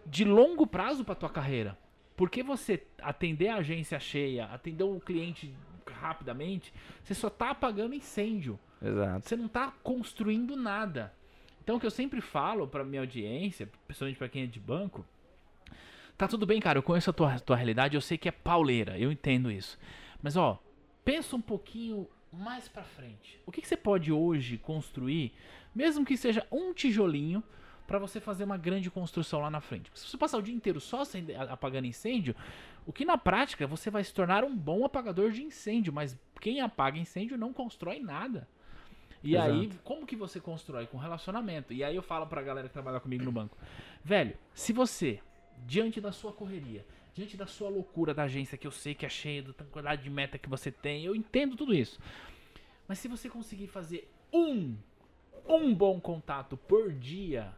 de 0.06 0.24
longo 0.24 0.66
prazo 0.66 1.04
para 1.04 1.14
tua 1.14 1.30
carreira. 1.30 1.78
Porque 2.16 2.42
você 2.42 2.86
atender 3.00 3.48
a 3.48 3.56
agência 3.56 4.00
cheia, 4.00 4.46
atender 4.46 4.84
o 4.84 4.98
cliente 4.98 5.54
rapidamente, 5.86 6.72
você 7.02 7.14
só 7.14 7.30
tá 7.30 7.50
apagando 7.50 7.94
incêndio. 7.94 8.58
Exato. 8.80 9.28
Você 9.28 9.36
não 9.36 9.48
tá 9.48 9.72
construindo 9.82 10.56
nada. 10.56 11.12
Então 11.62 11.76
o 11.76 11.80
que 11.80 11.86
eu 11.86 11.90
sempre 11.90 12.20
falo 12.20 12.66
para 12.66 12.84
minha 12.84 13.02
audiência, 13.02 13.68
principalmente 13.86 14.18
para 14.18 14.28
quem 14.28 14.42
é 14.42 14.46
de 14.46 14.58
banco, 14.58 15.04
tá 16.18 16.26
tudo 16.26 16.44
bem, 16.46 16.60
cara, 16.60 16.78
eu 16.78 16.82
conheço 16.82 17.10
a 17.10 17.12
tua, 17.12 17.38
tua 17.38 17.56
realidade, 17.56 17.94
eu 17.94 18.00
sei 18.00 18.18
que 18.18 18.28
é 18.28 18.32
pauleira, 18.32 18.98
eu 18.98 19.12
entendo 19.12 19.50
isso. 19.50 19.78
Mas 20.20 20.36
ó, 20.36 20.60
pensa 21.04 21.36
um 21.36 21.40
pouquinho 21.40 22.08
mais 22.32 22.66
para 22.66 22.82
frente. 22.82 23.40
O 23.46 23.52
que, 23.52 23.60
que 23.60 23.68
você 23.68 23.76
pode 23.76 24.10
hoje 24.10 24.58
construir 24.58 25.32
mesmo 25.74 26.04
que 26.04 26.16
seja 26.16 26.46
um 26.50 26.72
tijolinho, 26.72 27.42
para 27.86 27.98
você 27.98 28.20
fazer 28.20 28.44
uma 28.44 28.56
grande 28.56 28.90
construção 28.90 29.40
lá 29.40 29.50
na 29.50 29.60
frente. 29.60 29.90
Se 29.94 30.08
você 30.08 30.16
passar 30.16 30.38
o 30.38 30.42
dia 30.42 30.54
inteiro 30.54 30.80
só 30.80 31.02
apagando 31.50 31.86
incêndio, 31.86 32.34
o 32.86 32.92
que 32.92 33.04
na 33.04 33.18
prática 33.18 33.66
você 33.66 33.90
vai 33.90 34.02
se 34.02 34.14
tornar 34.14 34.44
um 34.44 34.56
bom 34.56 34.84
apagador 34.84 35.30
de 35.30 35.42
incêndio, 35.42 35.92
mas 35.92 36.18
quem 36.40 36.60
apaga 36.60 36.98
incêndio 36.98 37.36
não 37.36 37.52
constrói 37.52 38.00
nada. 38.00 38.48
E 39.22 39.34
Exato. 39.34 39.52
aí, 39.52 39.70
como 39.84 40.06
que 40.06 40.16
você 40.16 40.40
constrói? 40.40 40.86
Com 40.86 40.96
relacionamento. 40.96 41.72
E 41.72 41.84
aí 41.84 41.94
eu 41.94 42.02
falo 42.02 42.26
pra 42.26 42.42
galera 42.42 42.66
que 42.66 42.72
trabalha 42.72 42.98
comigo 42.98 43.24
no 43.24 43.30
banco. 43.30 43.56
Velho, 44.02 44.36
se 44.54 44.72
você, 44.72 45.20
diante 45.66 46.00
da 46.00 46.10
sua 46.10 46.32
correria, 46.32 46.84
diante 47.14 47.36
da 47.36 47.46
sua 47.46 47.68
loucura 47.68 48.12
da 48.14 48.24
agência, 48.24 48.58
que 48.58 48.66
eu 48.66 48.72
sei 48.72 48.94
que 48.94 49.06
é 49.06 49.08
cheia 49.08 49.42
da 49.42 49.52
quantidade 49.52 50.02
de 50.02 50.10
meta 50.10 50.38
que 50.38 50.48
você 50.48 50.72
tem, 50.72 51.04
eu 51.04 51.14
entendo 51.14 51.56
tudo 51.56 51.74
isso. 51.74 52.00
Mas 52.88 52.98
se 52.98 53.06
você 53.06 53.28
conseguir 53.28 53.68
fazer 53.68 54.10
um 54.32 54.74
um 55.46 55.74
bom 55.74 56.00
contato 56.00 56.56
por 56.56 56.92
dia. 56.92 57.52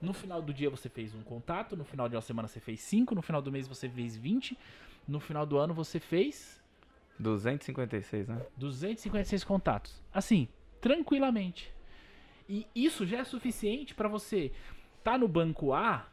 No 0.00 0.12
final 0.12 0.40
do 0.40 0.54
dia 0.54 0.70
você 0.70 0.88
fez 0.88 1.14
um 1.14 1.22
contato, 1.22 1.76
no 1.76 1.84
final 1.84 2.08
de 2.08 2.14
uma 2.14 2.22
semana 2.22 2.46
você 2.46 2.60
fez 2.60 2.80
cinco, 2.80 3.14
no 3.14 3.22
final 3.22 3.42
do 3.42 3.50
mês 3.50 3.66
você 3.66 3.88
fez 3.88 4.16
20, 4.16 4.56
no 5.06 5.18
final 5.18 5.44
do 5.44 5.58
ano 5.58 5.74
você 5.74 5.98
fez 5.98 6.62
256, 7.18 8.28
né? 8.28 8.46
256 8.56 9.42
contatos. 9.42 10.02
Assim, 10.12 10.48
tranquilamente. 10.80 11.74
E 12.48 12.66
isso 12.74 13.04
já 13.04 13.18
é 13.18 13.24
suficiente 13.24 13.94
para 13.94 14.08
você 14.08 14.52
tá 15.02 15.18
no 15.18 15.28
banco 15.28 15.72
A 15.72 16.06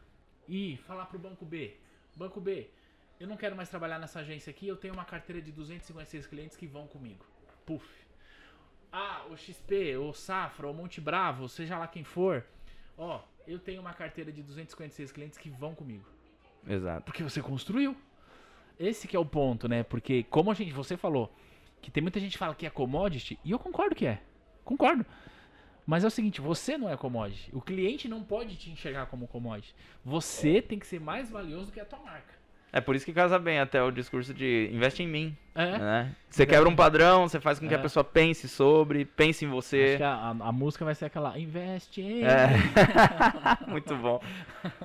e 0.49 0.77
falar 0.87 1.05
pro 1.05 1.19
banco 1.19 1.45
B: 1.45 1.77
"Banco 2.15 2.41
B, 2.41 2.69
eu 3.19 3.27
não 3.27 3.37
quero 3.37 3.55
mais 3.55 3.69
trabalhar 3.69 3.99
nessa 3.99 4.19
agência 4.19 4.49
aqui, 4.49 4.67
eu 4.67 4.75
tenho 4.75 4.93
uma 4.93 5.05
carteira 5.05 5.41
de 5.41 5.51
256 5.51 6.25
clientes 6.25 6.57
que 6.57 6.65
vão 6.65 6.87
comigo". 6.87 7.23
Puf 7.65 8.04
ah, 8.95 9.25
o 9.29 9.35
XP, 9.35 9.97
o 9.97 10.13
Safra, 10.13 10.69
o 10.69 10.73
Monte 10.73 11.01
Bravo, 11.01 11.49
seja 11.49 11.77
lá 11.77 11.85
quem 11.85 12.05
for, 12.05 12.45
ó, 12.97 13.21
eu 13.45 13.59
tenho 13.59 13.81
uma 13.81 13.93
carteira 13.93 14.31
de 14.31 14.41
256 14.41 15.11
clientes 15.11 15.37
que 15.37 15.49
vão 15.49 15.75
comigo. 15.75 16.05
Exato. 16.65 17.03
Porque 17.03 17.21
você 17.21 17.41
construiu. 17.41 17.95
Esse 18.79 19.07
que 19.07 19.15
é 19.15 19.19
o 19.19 19.25
ponto, 19.25 19.67
né? 19.67 19.83
Porque 19.83 20.23
como 20.23 20.49
a 20.49 20.53
gente, 20.53 20.71
você 20.71 20.95
falou, 20.95 21.33
que 21.81 21.91
tem 21.91 22.01
muita 22.01 22.19
gente 22.21 22.33
que 22.33 22.37
fala 22.37 22.55
que 22.55 22.65
é 22.65 22.69
commodity, 22.69 23.37
e 23.43 23.51
eu 23.51 23.59
concordo 23.59 23.95
que 23.95 24.05
é. 24.05 24.21
Concordo. 24.63 25.05
Mas 25.85 26.03
é 26.03 26.07
o 26.07 26.11
seguinte, 26.11 26.39
você 26.41 26.77
não 26.77 26.89
é 26.89 26.97
commodity. 26.97 27.53
O 27.53 27.61
cliente 27.61 28.07
não 28.07 28.23
pode 28.23 28.55
te 28.55 28.71
enxergar 28.71 29.05
como 29.07 29.27
commodity. 29.27 29.75
Você 30.03 30.61
tem 30.61 30.79
que 30.79 30.87
ser 30.87 30.99
mais 30.99 31.29
valioso 31.29 31.67
do 31.67 31.71
que 31.73 31.79
a 31.79 31.85
tua 31.85 31.99
marca. 31.99 32.33
É 32.71 32.81
por 32.81 32.93
isso 32.93 33.05
que 33.05 33.13
casa 33.13 33.39
bem 33.39 33.59
até 33.59 33.81
o 33.81 33.89
discurso 33.89 34.33
de 34.33 34.69
investe 34.73 35.01
em 35.01 35.07
mim. 35.07 35.37
É. 35.55 35.77
Né? 35.77 36.11
Você 36.29 36.45
quebra 36.45 36.67
um 36.67 36.75
padrão, 36.75 37.25
você 37.25 37.39
faz 37.39 37.57
com 37.57 37.65
que 37.65 37.73
é. 37.73 37.77
a 37.77 37.81
pessoa 37.81 38.03
pense 38.03 38.49
sobre, 38.49 39.05
pense 39.05 39.45
em 39.45 39.47
você. 39.47 39.97
A, 40.01 40.31
a, 40.31 40.51
música 40.51 40.83
vai 40.83 40.93
ser 40.93 41.05
aquela 41.05 41.39
investe 41.39 42.01
em 42.01 42.25
é. 42.25 42.49
muito 43.65 43.95
bom. 43.95 44.21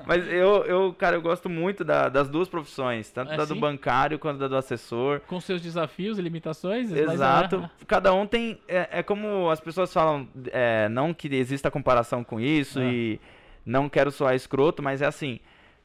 Mas 0.06 0.24
eu, 0.28 0.64
eu, 0.64 0.94
cara, 0.94 1.16
eu 1.16 1.22
gosto 1.22 1.48
muito 1.48 1.82
da, 1.82 2.08
das 2.08 2.28
duas 2.28 2.48
profissões, 2.48 3.10
tanto 3.10 3.32
é 3.32 3.36
da 3.36 3.44
do 3.44 3.56
bancário 3.56 4.20
quanto 4.20 4.38
da 4.38 4.46
do 4.46 4.56
assessor. 4.56 5.18
Com 5.26 5.40
seus 5.40 5.60
desafios 5.60 6.16
e 6.20 6.22
limitações. 6.22 6.92
Exato. 6.92 7.68
É. 7.80 7.84
Cada 7.88 8.14
um 8.14 8.24
tem. 8.24 8.60
É, 8.68 9.00
é, 9.00 9.02
como 9.02 9.50
as 9.50 9.60
pessoas 9.60 9.92
falam, 9.92 10.28
é, 10.52 10.88
não 10.88 11.12
que 11.12 11.26
exista 11.34 11.68
comparação 11.68 12.22
com 12.22 12.38
isso 12.38 12.80
e 12.80 13.20
não 13.66 13.88
quero 13.88 14.12
soar 14.12 14.36
escroto, 14.36 14.80
mas 14.80 15.02
é 15.02 15.06
assim 15.06 15.40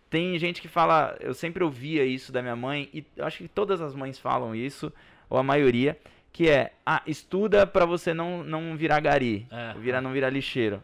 tem 0.09 0.37
gente 0.37 0.61
que 0.61 0.67
fala, 0.67 1.17
eu 1.19 1.33
sempre 1.33 1.63
ouvia 1.63 2.05
isso 2.05 2.31
da 2.31 2.41
minha 2.41 2.55
mãe, 2.55 2.89
e 2.93 3.05
acho 3.19 3.39
que 3.39 3.47
todas 3.47 3.81
as 3.81 3.93
mães 3.93 4.19
falam 4.19 4.55
isso, 4.55 4.91
ou 5.29 5.37
a 5.37 5.43
maioria, 5.43 5.97
que 6.31 6.49
é, 6.49 6.73
ah, 6.85 7.01
estuda 7.07 7.65
para 7.65 7.85
você 7.85 8.13
não, 8.13 8.43
não 8.43 8.75
virar 8.75 8.99
gari, 8.99 9.47
é, 9.51 9.73
virar, 9.79 10.01
não 10.01 10.11
virar 10.11 10.29
lixeiro. 10.29 10.81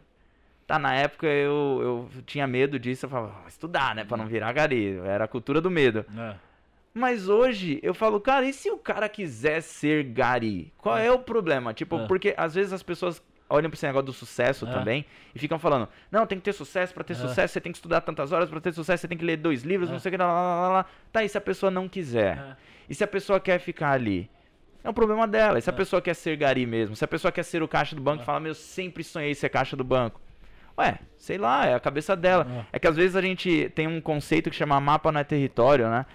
Tá, 0.65 0.79
na 0.79 0.95
época 0.95 1.27
eu, 1.27 2.09
eu 2.15 2.23
tinha 2.25 2.47
medo 2.47 2.79
disso, 2.79 3.05
eu 3.05 3.09
falava, 3.09 3.47
estudar, 3.47 3.93
né, 3.93 4.05
pra 4.05 4.17
não 4.17 4.27
virar 4.27 4.53
gari, 4.53 4.97
era 5.05 5.25
a 5.25 5.27
cultura 5.27 5.59
do 5.59 5.69
medo. 5.69 6.05
É. 6.17 6.35
Mas 6.93 7.29
hoje 7.29 7.79
eu 7.81 7.93
falo, 7.93 8.19
cara, 8.19 8.45
e 8.45 8.53
se 8.53 8.69
o 8.69 8.77
cara 8.77 9.07
quiser 9.07 9.61
ser 9.61 10.03
gari? 10.03 10.73
Qual 10.77 10.97
é, 10.97 11.07
é 11.07 11.11
o 11.11 11.19
problema? 11.19 11.73
Tipo, 11.73 11.99
é. 11.99 12.07
porque 12.07 12.33
às 12.37 12.53
vezes 12.53 12.73
as 12.73 12.83
pessoas 12.83 13.21
olham 13.51 13.69
para 13.69 13.75
esse 13.75 13.85
negócio 13.85 14.05
do 14.05 14.13
sucesso 14.13 14.65
é. 14.67 14.71
também 14.71 15.05
e 15.35 15.39
ficam 15.39 15.59
falando: 15.59 15.87
não, 16.09 16.25
tem 16.25 16.37
que 16.37 16.43
ter 16.43 16.53
sucesso, 16.53 16.93
para 16.93 17.03
ter 17.03 17.13
é. 17.13 17.15
sucesso 17.17 17.53
você 17.53 17.61
tem 17.61 17.71
que 17.71 17.77
estudar 17.77 18.01
tantas 18.01 18.31
horas, 18.31 18.49
para 18.49 18.61
ter 18.61 18.73
sucesso 18.73 19.01
você 19.01 19.07
tem 19.07 19.17
que 19.17 19.25
ler 19.25 19.37
dois 19.37 19.63
livros, 19.63 19.89
é. 19.89 19.93
não 19.93 19.99
sei 19.99 20.09
o 20.09 20.11
que, 20.11 20.17
lá, 20.17 20.25
lá, 20.25 20.61
lá, 20.61 20.69
lá. 20.69 20.85
Tá, 21.11 21.23
e 21.23 21.29
se 21.29 21.37
a 21.37 21.41
pessoa 21.41 21.69
não 21.69 21.87
quiser? 21.87 22.57
E 22.89 22.95
se 22.95 23.03
a 23.03 23.07
pessoa 23.07 23.39
quer 23.39 23.59
ficar 23.59 23.91
ali? 23.91 24.29
É 24.83 24.89
um 24.89 24.93
problema 24.93 25.27
dela. 25.27 25.59
E 25.59 25.61
se 25.61 25.69
a 25.69 25.73
pessoa 25.73 26.01
quer 26.01 26.15
ser 26.15 26.35
gari 26.35 26.65
mesmo? 26.65 26.95
Se 26.95 27.05
a 27.05 27.07
pessoa 27.07 27.31
quer 27.31 27.43
ser 27.43 27.61
o 27.61 27.67
caixa 27.67 27.95
do 27.95 28.01
banco 28.01 28.23
e 28.23 28.25
fala: 28.25 28.39
meu, 28.39 28.55
sempre 28.55 29.03
sonhei 29.03 29.35
ser 29.35 29.49
caixa 29.49 29.75
do 29.75 29.83
banco. 29.83 30.19
Ué, 30.77 30.99
sei 31.17 31.37
lá, 31.37 31.67
é 31.67 31.73
a 31.75 31.79
cabeça 31.79 32.15
dela. 32.15 32.65
É. 32.71 32.79
que 32.79 32.87
às 32.87 32.95
vezes 32.95 33.15
a 33.15 33.21
gente 33.21 33.69
tem 33.75 33.87
um 33.87 34.01
conceito 34.01 34.49
que 34.49 34.55
chama 34.55 34.79
mapa 34.79 35.11
não 35.11 35.19
é 35.19 35.23
território, 35.23 35.89
né? 35.89 36.05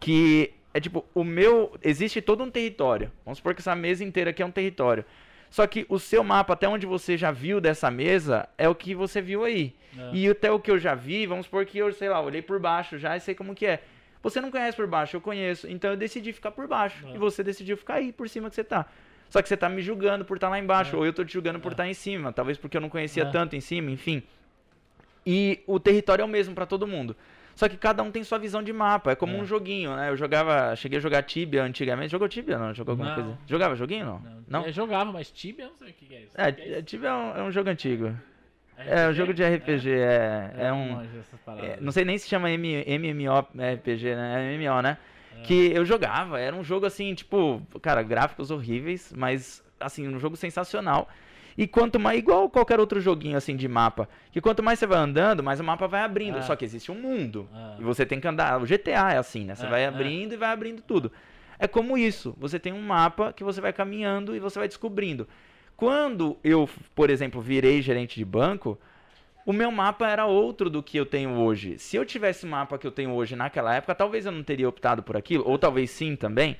Que 0.00 0.52
é 0.74 0.80
tipo, 0.80 1.04
o 1.14 1.22
meu. 1.22 1.72
Existe 1.82 2.20
todo 2.20 2.42
um 2.42 2.50
território. 2.50 3.10
Vamos 3.24 3.38
supor 3.38 3.54
que 3.54 3.60
essa 3.60 3.74
mesa 3.74 4.04
inteira 4.04 4.30
aqui 4.30 4.42
é 4.42 4.46
um 4.46 4.50
território. 4.50 5.04
Só 5.50 5.66
que 5.66 5.86
o 5.88 5.98
seu 5.98 6.22
mapa, 6.22 6.52
até 6.52 6.68
onde 6.68 6.86
você 6.86 7.16
já 7.16 7.30
viu 7.30 7.60
dessa 7.60 7.90
mesa, 7.90 8.48
é 8.58 8.68
o 8.68 8.74
que 8.74 8.94
você 8.94 9.20
viu 9.20 9.44
aí. 9.44 9.74
É. 9.96 10.10
E 10.12 10.28
até 10.28 10.50
o 10.50 10.60
que 10.60 10.70
eu 10.70 10.78
já 10.78 10.94
vi, 10.94 11.26
vamos 11.26 11.46
supor 11.46 11.64
que 11.64 11.78
eu, 11.78 11.92
sei 11.92 12.08
lá, 12.08 12.20
olhei 12.20 12.42
por 12.42 12.60
baixo 12.60 12.98
já 12.98 13.16
e 13.16 13.20
sei 13.20 13.34
como 13.34 13.54
que 13.54 13.66
é. 13.66 13.82
Você 14.22 14.40
não 14.40 14.50
conhece 14.50 14.76
por 14.76 14.86
baixo, 14.86 15.16
eu 15.16 15.20
conheço. 15.20 15.68
Então 15.68 15.90
eu 15.90 15.96
decidi 15.96 16.32
ficar 16.32 16.50
por 16.50 16.66
baixo. 16.66 17.06
É. 17.06 17.14
E 17.14 17.18
você 17.18 17.42
decidiu 17.42 17.76
ficar 17.76 17.94
aí 17.94 18.12
por 18.12 18.28
cima 18.28 18.48
que 18.48 18.56
você 18.56 18.64
tá. 18.64 18.86
Só 19.30 19.42
que 19.42 19.48
você 19.48 19.56
tá 19.56 19.68
me 19.68 19.82
julgando 19.82 20.24
por 20.24 20.36
estar 20.36 20.48
tá 20.48 20.50
lá 20.52 20.58
embaixo, 20.58 20.96
é. 20.96 20.98
ou 20.98 21.06
eu 21.06 21.12
tô 21.12 21.24
te 21.24 21.32
julgando 21.32 21.60
por 21.60 21.72
estar 21.72 21.84
é. 21.84 21.86
tá 21.86 21.90
em 21.90 21.94
cima. 21.94 22.32
Talvez 22.32 22.58
porque 22.58 22.76
eu 22.76 22.80
não 22.80 22.88
conhecia 22.88 23.22
é. 23.22 23.30
tanto 23.30 23.56
em 23.56 23.60
cima, 23.60 23.90
enfim. 23.90 24.22
E 25.24 25.60
o 25.66 25.78
território 25.78 26.22
é 26.22 26.24
o 26.24 26.28
mesmo 26.28 26.54
para 26.54 26.66
todo 26.66 26.86
mundo. 26.86 27.16
Só 27.58 27.68
que 27.68 27.76
cada 27.76 28.04
um 28.04 28.10
tem 28.12 28.22
sua 28.22 28.38
visão 28.38 28.62
de 28.62 28.72
mapa. 28.72 29.10
É 29.10 29.14
como 29.16 29.36
é. 29.36 29.40
um 29.40 29.44
joguinho, 29.44 29.96
né? 29.96 30.10
Eu 30.10 30.16
jogava. 30.16 30.76
Cheguei 30.76 30.98
a 30.98 31.02
jogar 31.02 31.24
Tibia 31.24 31.64
antigamente. 31.64 32.12
Jogou 32.12 32.28
Tibia? 32.28 32.56
Não? 32.56 32.72
Jogou 32.72 32.92
alguma 32.92 33.08
não. 33.08 33.14
coisa? 33.16 33.38
Jogava 33.48 33.74
joguinho? 33.74 34.06
Não. 34.06 34.20
não. 34.20 34.44
não? 34.60 34.66
Eu 34.66 34.72
jogava, 34.72 35.10
mas 35.10 35.28
Tibia 35.28 35.64
eu 35.64 35.70
não 35.70 35.76
sei 35.76 35.90
o 35.90 35.92
que 35.92 36.14
é 36.14 36.20
isso. 36.20 36.40
É, 36.40 36.78
é 36.78 36.82
Tibia 36.82 37.08
é 37.08 37.12
um, 37.12 37.36
é 37.36 37.42
um 37.42 37.50
jogo 37.50 37.68
antigo. 37.68 38.14
É 38.76 39.08
um 39.08 39.12
jogo 39.12 39.34
de 39.34 39.42
RPG, 39.42 39.90
é, 39.90 40.54
é, 40.56 40.66
é 40.66 40.72
um. 40.72 41.02
É, 41.60 41.78
não 41.80 41.90
sei 41.90 42.04
nem 42.04 42.16
se 42.16 42.28
chama 42.28 42.48
MMORPG, 42.48 44.14
né? 44.14 44.54
É 44.54 44.56
MMO, 44.56 44.80
né? 44.80 44.96
Que 45.42 45.72
eu 45.72 45.84
jogava, 45.84 46.38
era 46.38 46.54
um 46.54 46.62
jogo 46.62 46.86
assim, 46.86 47.12
tipo, 47.12 47.60
cara, 47.82 48.04
gráficos 48.04 48.52
horríveis, 48.52 49.12
mas 49.16 49.64
assim, 49.80 50.06
um 50.06 50.20
jogo 50.20 50.36
sensacional. 50.36 51.08
E 51.58 51.66
quanto 51.66 51.98
mais, 51.98 52.16
igual 52.16 52.48
qualquer 52.48 52.78
outro 52.78 53.00
joguinho 53.00 53.36
assim 53.36 53.56
de 53.56 53.66
mapa, 53.66 54.08
que 54.30 54.40
quanto 54.40 54.62
mais 54.62 54.78
você 54.78 54.86
vai 54.86 55.00
andando, 55.00 55.42
mais 55.42 55.58
o 55.58 55.64
mapa 55.64 55.88
vai 55.88 56.02
abrindo. 56.02 56.38
É. 56.38 56.42
Só 56.42 56.54
que 56.54 56.64
existe 56.64 56.92
um 56.92 56.94
mundo. 56.94 57.48
É. 57.52 57.80
E 57.80 57.82
você 57.82 58.06
tem 58.06 58.20
que 58.20 58.28
andar. 58.28 58.62
O 58.62 58.64
GTA 58.64 59.12
é 59.12 59.18
assim, 59.18 59.44
né? 59.44 59.56
Você 59.56 59.66
É, 59.66 59.68
vai 59.68 59.82
é. 59.82 59.86
abrindo 59.86 60.32
e 60.32 60.36
vai 60.36 60.50
abrindo 60.50 60.80
tudo. 60.80 61.10
É 61.58 61.66
como 61.66 61.98
isso. 61.98 62.32
Você 62.38 62.60
tem 62.60 62.72
um 62.72 62.80
mapa 62.80 63.32
que 63.32 63.42
você 63.42 63.60
vai 63.60 63.72
caminhando 63.72 64.36
e 64.36 64.38
você 64.38 64.56
vai 64.56 64.68
descobrindo. 64.68 65.26
Quando 65.76 66.36
eu, 66.44 66.70
por 66.94 67.10
exemplo, 67.10 67.40
virei 67.40 67.82
gerente 67.82 68.14
de 68.14 68.24
banco, 68.24 68.78
o 69.44 69.52
meu 69.52 69.72
mapa 69.72 70.06
era 70.08 70.26
outro 70.26 70.70
do 70.70 70.80
que 70.80 70.96
eu 70.96 71.06
tenho 71.06 71.30
hoje. 71.40 71.76
Se 71.76 71.96
eu 71.96 72.04
tivesse 72.04 72.46
o 72.46 72.48
mapa 72.48 72.78
que 72.78 72.86
eu 72.86 72.92
tenho 72.92 73.10
hoje 73.10 73.34
naquela 73.34 73.74
época, 73.74 73.96
talvez 73.96 74.26
eu 74.26 74.30
não 74.30 74.44
teria 74.44 74.68
optado 74.68 75.02
por 75.02 75.16
aquilo, 75.16 75.42
ou 75.44 75.58
talvez 75.58 75.90
sim 75.90 76.14
também. 76.14 76.56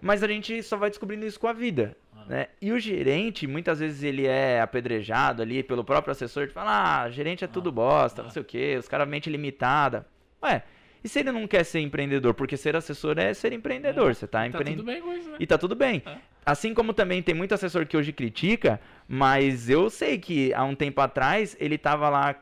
Mas 0.00 0.22
a 0.22 0.28
gente 0.28 0.62
só 0.62 0.76
vai 0.76 0.90
descobrindo 0.90 1.26
isso 1.26 1.40
com 1.40 1.48
a 1.48 1.52
vida. 1.52 1.96
Né? 2.28 2.48
E 2.60 2.72
o 2.72 2.78
gerente, 2.78 3.46
muitas 3.46 3.78
vezes 3.78 4.02
ele 4.02 4.26
é 4.26 4.60
apedrejado 4.60 5.42
ali 5.42 5.62
pelo 5.62 5.84
próprio 5.84 6.10
assessor, 6.10 6.46
de 6.48 6.52
falar, 6.52 7.02
ah, 7.02 7.10
gerente 7.10 7.44
é 7.44 7.46
tudo 7.46 7.70
bosta, 7.70 8.22
não 8.22 8.30
sei 8.30 8.42
o 8.42 8.44
quê, 8.44 8.76
os 8.78 8.88
caras 8.88 9.08
mente 9.08 9.30
limitada. 9.30 10.04
Ué, 10.42 10.62
e 11.04 11.08
se 11.08 11.20
ele 11.20 11.30
não 11.30 11.46
quer 11.46 11.64
ser 11.64 11.78
empreendedor? 11.80 12.34
Porque 12.34 12.56
ser 12.56 12.74
assessor 12.74 13.16
é 13.18 13.32
ser 13.32 13.52
empreendedor, 13.52 14.12
você 14.12 14.26
tá 14.26 14.40
Tá 14.40 14.46
empreendendo. 14.48 14.78
tudo 14.78 14.86
bem 14.86 15.00
com 15.00 15.12
isso, 15.12 15.30
né? 15.30 15.36
E 15.38 15.46
tá 15.46 15.56
tudo 15.56 15.76
bem. 15.76 16.02
É. 16.04 16.16
Assim 16.44 16.74
como 16.74 16.92
também 16.92 17.22
tem 17.22 17.34
muito 17.34 17.54
assessor 17.54 17.86
que 17.86 17.96
hoje 17.96 18.12
critica, 18.12 18.80
mas 19.06 19.68
eu 19.70 19.88
sei 19.88 20.18
que 20.18 20.52
há 20.52 20.64
um 20.64 20.74
tempo 20.74 21.00
atrás 21.00 21.56
ele 21.60 21.78
tava 21.78 22.08
lá 22.08 22.34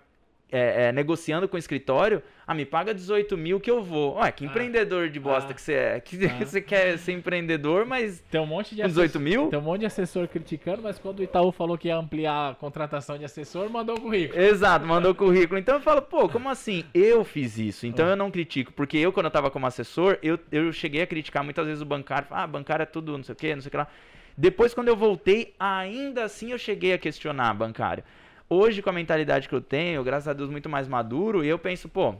é, 0.57 0.84
é, 0.86 0.92
negociando 0.92 1.48
com 1.48 1.57
o 1.57 1.59
escritório, 1.59 2.22
ah, 2.46 2.55
me 2.55 2.64
paga 2.64 2.94
18 2.94 3.36
mil 3.36 3.59
que 3.59 3.68
eu 3.68 3.82
vou. 3.82 4.16
Ué, 4.18 4.30
que 4.30 4.44
Ah. 4.44 4.46
empreendedor 4.46 5.09
de 5.09 5.18
bosta 5.18 5.50
Ah. 5.50 5.55
que 5.55 5.61
você 5.61 5.72
é? 5.72 6.00
Que 6.00 6.16
Ah. 6.26 6.28
você 6.46 6.61
quer 6.61 6.96
ser 6.98 7.12
empreendedor, 7.12 7.84
mas 7.84 8.20
Tem 8.30 8.40
um 8.40 8.46
monte 8.46 8.76
de 8.76 8.82
com 8.82 8.86
18 8.88 9.18
mil? 9.18 9.48
Tem 9.48 9.59
um 9.59 9.62
monte 9.62 9.80
de 9.80 9.86
assessor 9.86 10.28
criticando, 10.28 10.80
mas 10.82 10.96
quando 10.98 11.18
o 11.18 11.22
Itaú 11.24 11.50
falou 11.50 11.76
que 11.76 11.88
ia 11.88 11.96
ampliar 11.96 12.52
a 12.52 12.55
contratação 12.55 13.18
de 13.18 13.24
assessor, 13.24 13.68
mandou 13.68 13.96
o 13.96 14.00
currículo. 14.00 14.40
Exato, 14.40 14.86
mandou 14.86 15.11
o 15.11 15.14
currículo. 15.14 15.59
Então 15.59 15.74
eu 15.74 15.80
falo, 15.80 16.00
pô, 16.02 16.28
como 16.28 16.48
assim? 16.48 16.84
Eu 16.94 17.24
fiz 17.24 17.59
isso. 17.59 17.84
Ah. 17.84 17.88
Então 17.88 18.07
eu 18.07 18.14
não 18.14 18.30
critico. 18.30 18.72
Porque 18.72 18.96
eu, 18.96 19.12
quando 19.12 19.26
eu 19.26 19.32
tava 19.32 19.50
como 19.50 19.66
assessor, 19.66 20.18
eu, 20.22 20.38
eu 20.52 20.72
cheguei 20.72 21.02
a 21.02 21.07
criticar 21.07 21.42
muitas 21.42 21.66
vezes 21.66 21.82
o 21.82 21.84
bancário. 21.84 22.28
Ah, 22.30 22.46
bancário 22.46 22.84
é 22.84 22.86
tudo, 22.86 23.16
não 23.16 23.24
sei 23.24 23.32
o 23.32 23.36
que, 23.36 23.55
não 23.55 23.61
sei 23.62 23.68
o 23.68 23.70
que 23.72 23.76
lá. 23.76 23.88
Depois, 24.36 24.74
quando 24.74 24.88
eu 24.88 24.96
voltei, 24.96 25.55
ainda 25.59 26.24
assim 26.24 26.50
eu 26.52 26.59
cheguei 26.59 26.92
a 26.92 26.98
questionar 26.98 27.55
bancário. 27.55 28.02
Hoje, 28.49 28.82
com 28.82 28.90
a 28.90 28.92
mentalidade 28.92 29.49
que 29.49 29.55
eu 29.55 29.61
tenho, 29.61 30.03
graças 30.05 30.28
a 30.28 30.32
Deus, 30.32 30.51
muito 30.51 30.68
mais 30.68 30.86
maduro, 30.86 31.45
e 31.45 31.49
eu 31.49 31.59
penso, 31.59 31.88
pô, 31.88 32.14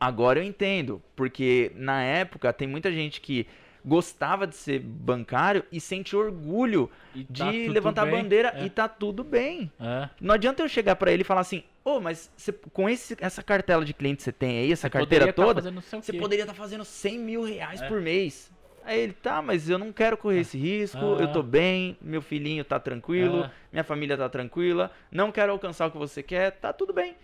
agora 0.00 0.38
eu 0.40 0.42
entendo. 0.42 1.02
Porque 1.14 1.70
na 1.74 2.02
época 2.02 2.52
tem 2.52 2.66
muita 2.66 2.90
gente 2.92 3.20
que 3.20 3.46
gostava 3.84 4.46
de 4.46 4.56
ser 4.56 4.80
bancário 4.80 5.64
e 5.70 5.80
sente 5.80 6.14
orgulho 6.16 6.90
E 7.14 7.22
de 7.24 7.38
tá 7.42 7.52
tudo 7.52 7.72
levantar 7.72 8.04
bem, 8.06 8.14
a 8.14 8.22
bandeira 8.22 8.52
é. 8.56 8.64
e 8.66 8.70
tá 8.70 8.88
tudo 8.88 9.22
bem. 9.22 9.70
É. 9.80 10.08
Não 10.20 10.34
adianta 10.34 10.62
eu 10.62 10.68
chegar 10.68 10.96
pra 10.96 11.12
ele 11.12 11.22
e 11.22 11.24
falar 11.24 11.42
assim, 11.42 11.62
ô, 11.84 12.00
mas 12.00 12.30
você- 12.36 12.52
com 12.52 12.88
esse, 12.88 13.16
essa 13.20 13.42
cartela 13.42 13.84
de 13.84 13.94
cliente 13.94 14.16
que 14.18 14.22
você 14.24 14.32
tem 14.32 14.58
aí, 14.58 14.72
essa 14.72 14.88
Você 14.88 14.90
carteira 14.90 15.26
tá 15.28 15.32
toda, 15.32 15.70
o 15.70 15.80
você 15.80 16.12
quê. 16.12 16.18
poderia 16.18 16.42
estar 16.42 16.54
fazendo 16.54 16.84
100 16.84 17.18
mil 17.18 17.42
reais 17.44 17.80
É. 17.80 17.88
por 17.88 18.00
mês. 18.00 18.50
Aí 18.88 19.00
ele, 19.00 19.12
tá, 19.12 19.42
mas 19.42 19.68
eu 19.68 19.78
não 19.78 19.92
quero 19.92 20.16
correr 20.16 20.40
esse 20.40 20.56
risco, 20.56 20.98
Ah. 20.98 21.20
eu 21.20 21.30
tô 21.30 21.42
bem, 21.42 21.94
meu 22.00 22.22
filhinho 22.22 22.64
tá 22.64 22.80
tranquilo, 22.80 23.42
Ah. 23.44 23.50
minha 23.70 23.84
família 23.84 24.16
tá 24.16 24.30
tranquila, 24.30 24.90
não 25.12 25.30
quero 25.30 25.52
alcançar 25.52 25.86
o 25.88 25.90
que 25.90 25.98
você 25.98 26.22
quer, 26.22 26.52
tá 26.52 26.72
tudo 26.72 26.94
bem. 26.94 27.14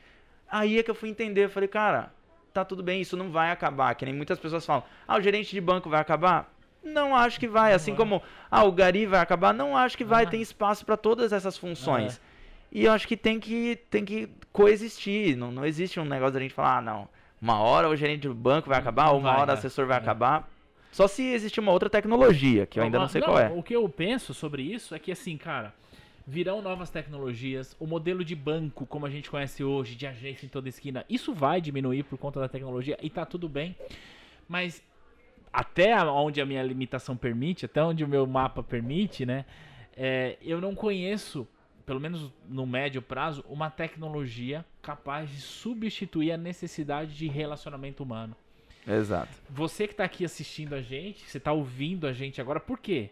Aí 0.46 0.78
é 0.78 0.82
que 0.82 0.90
eu 0.90 0.94
fui 0.94 1.08
entender, 1.08 1.44
eu 1.46 1.48
falei, 1.48 1.66
cara, 1.68 2.12
tá 2.52 2.66
tudo 2.66 2.82
bem, 2.82 3.00
isso 3.00 3.16
não 3.16 3.30
vai 3.30 3.50
acabar, 3.50 3.94
que 3.94 4.04
nem 4.04 4.12
muitas 4.14 4.38
pessoas 4.38 4.66
falam, 4.66 4.84
ah, 5.08 5.16
o 5.16 5.22
gerente 5.22 5.52
de 5.52 5.60
banco 5.60 5.88
vai 5.88 6.00
acabar? 6.00 6.52
Não 6.82 7.16
acho 7.16 7.40
que 7.40 7.48
vai, 7.48 7.72
assim 7.72 7.94
como, 7.94 8.22
ah, 8.50 8.62
o 8.64 8.70
Gari 8.70 9.06
vai 9.06 9.20
acabar? 9.20 9.54
Não 9.54 9.74
acho 9.74 9.96
que 9.96 10.04
vai, 10.04 10.24
Ah. 10.24 10.28
tem 10.28 10.42
espaço 10.42 10.84
pra 10.84 10.98
todas 10.98 11.32
essas 11.32 11.56
funções. 11.56 12.20
Ah. 12.22 12.34
E 12.70 12.84
eu 12.84 12.92
acho 12.92 13.08
que 13.08 13.16
tem 13.16 13.40
que, 13.40 13.76
tem 13.88 14.04
que 14.04 14.28
coexistir. 14.52 15.34
Não, 15.34 15.50
não 15.50 15.64
existe 15.64 15.98
um 15.98 16.04
negócio 16.04 16.34
da 16.34 16.40
gente 16.40 16.52
falar, 16.52 16.76
ah, 16.78 16.82
não, 16.82 17.08
uma 17.40 17.58
hora 17.60 17.88
o 17.88 17.96
gerente 17.96 18.28
do 18.28 18.34
banco 18.34 18.68
vai 18.68 18.78
acabar, 18.78 19.06
Não 19.06 19.14
ou 19.14 19.20
uma 19.20 19.30
vai, 19.32 19.40
hora 19.40 19.52
o 19.52 19.54
né? 19.54 19.58
assessor 19.58 19.86
vai 19.86 19.96
É. 19.96 20.00
acabar. 20.00 20.46
Só 20.94 21.08
se 21.08 21.22
existir 21.22 21.60
uma 21.60 21.72
outra 21.72 21.90
tecnologia, 21.90 22.66
que 22.66 22.78
eu 22.78 22.84
ainda 22.84 22.98
não 22.98 23.08
sei 23.08 23.20
qual 23.20 23.38
é. 23.38 23.50
O 23.50 23.62
que 23.62 23.74
eu 23.74 23.88
penso 23.88 24.32
sobre 24.32 24.62
isso 24.62 24.94
é 24.94 24.98
que, 24.98 25.10
assim, 25.10 25.36
cara, 25.36 25.74
virão 26.26 26.62
novas 26.62 26.88
tecnologias, 26.88 27.76
o 27.80 27.86
modelo 27.86 28.24
de 28.24 28.36
banco, 28.36 28.86
como 28.86 29.04
a 29.04 29.10
gente 29.10 29.28
conhece 29.28 29.64
hoje, 29.64 29.96
de 29.96 30.06
agência 30.06 30.46
em 30.46 30.48
toda 30.48 30.68
esquina, 30.68 31.04
isso 31.10 31.34
vai 31.34 31.60
diminuir 31.60 32.04
por 32.04 32.16
conta 32.16 32.38
da 32.38 32.48
tecnologia 32.48 32.96
e 33.02 33.10
tá 33.10 33.26
tudo 33.26 33.48
bem. 33.48 33.76
Mas 34.48 34.82
até 35.52 36.00
onde 36.04 36.40
a 36.40 36.46
minha 36.46 36.62
limitação 36.62 37.16
permite, 37.16 37.64
até 37.64 37.82
onde 37.82 38.04
o 38.04 38.08
meu 38.08 38.26
mapa 38.26 38.62
permite, 38.62 39.26
né? 39.26 39.44
é, 39.96 40.36
eu 40.42 40.60
não 40.60 40.74
conheço, 40.74 41.46
pelo 41.86 42.00
menos 42.00 42.32
no 42.48 42.66
médio 42.66 43.00
prazo, 43.00 43.44
uma 43.48 43.70
tecnologia 43.70 44.64
capaz 44.82 45.30
de 45.30 45.40
substituir 45.40 46.32
a 46.32 46.36
necessidade 46.36 47.14
de 47.14 47.28
relacionamento 47.28 48.02
humano. 48.02 48.36
Exato. 48.86 49.30
Você 49.48 49.88
que 49.88 49.94
tá 49.94 50.04
aqui 50.04 50.24
assistindo 50.24 50.74
a 50.74 50.82
gente, 50.82 51.28
você 51.28 51.40
tá 51.40 51.52
ouvindo 51.52 52.06
a 52.06 52.12
gente 52.12 52.40
agora, 52.40 52.60
por 52.60 52.78
quê? 52.78 53.10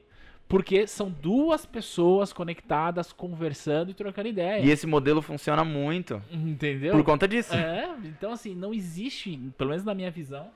Porque 0.48 0.86
são 0.86 1.10
duas 1.10 1.64
pessoas 1.64 2.32
conectadas, 2.32 3.12
conversando 3.12 3.90
e 3.90 3.94
trocando 3.94 4.28
ideia. 4.28 4.62
E 4.62 4.70
esse 4.70 4.86
modelo 4.86 5.22
funciona 5.22 5.64
muito 5.64 6.22
Entendeu? 6.30 6.92
por 6.92 7.02
conta 7.02 7.26
disso. 7.26 7.54
É, 7.54 7.96
então 8.04 8.32
assim, 8.32 8.54
não 8.54 8.74
existe, 8.74 9.36
pelo 9.56 9.70
menos 9.70 9.84
na 9.84 9.94
minha 9.94 10.10
visão, 10.10 10.50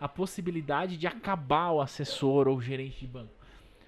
a 0.00 0.08
possibilidade 0.08 0.96
de 0.96 1.06
acabar 1.06 1.70
o 1.70 1.80
assessor 1.80 2.48
ou 2.48 2.56
o 2.56 2.62
gerente 2.62 3.00
de 3.00 3.06
banco. 3.06 3.32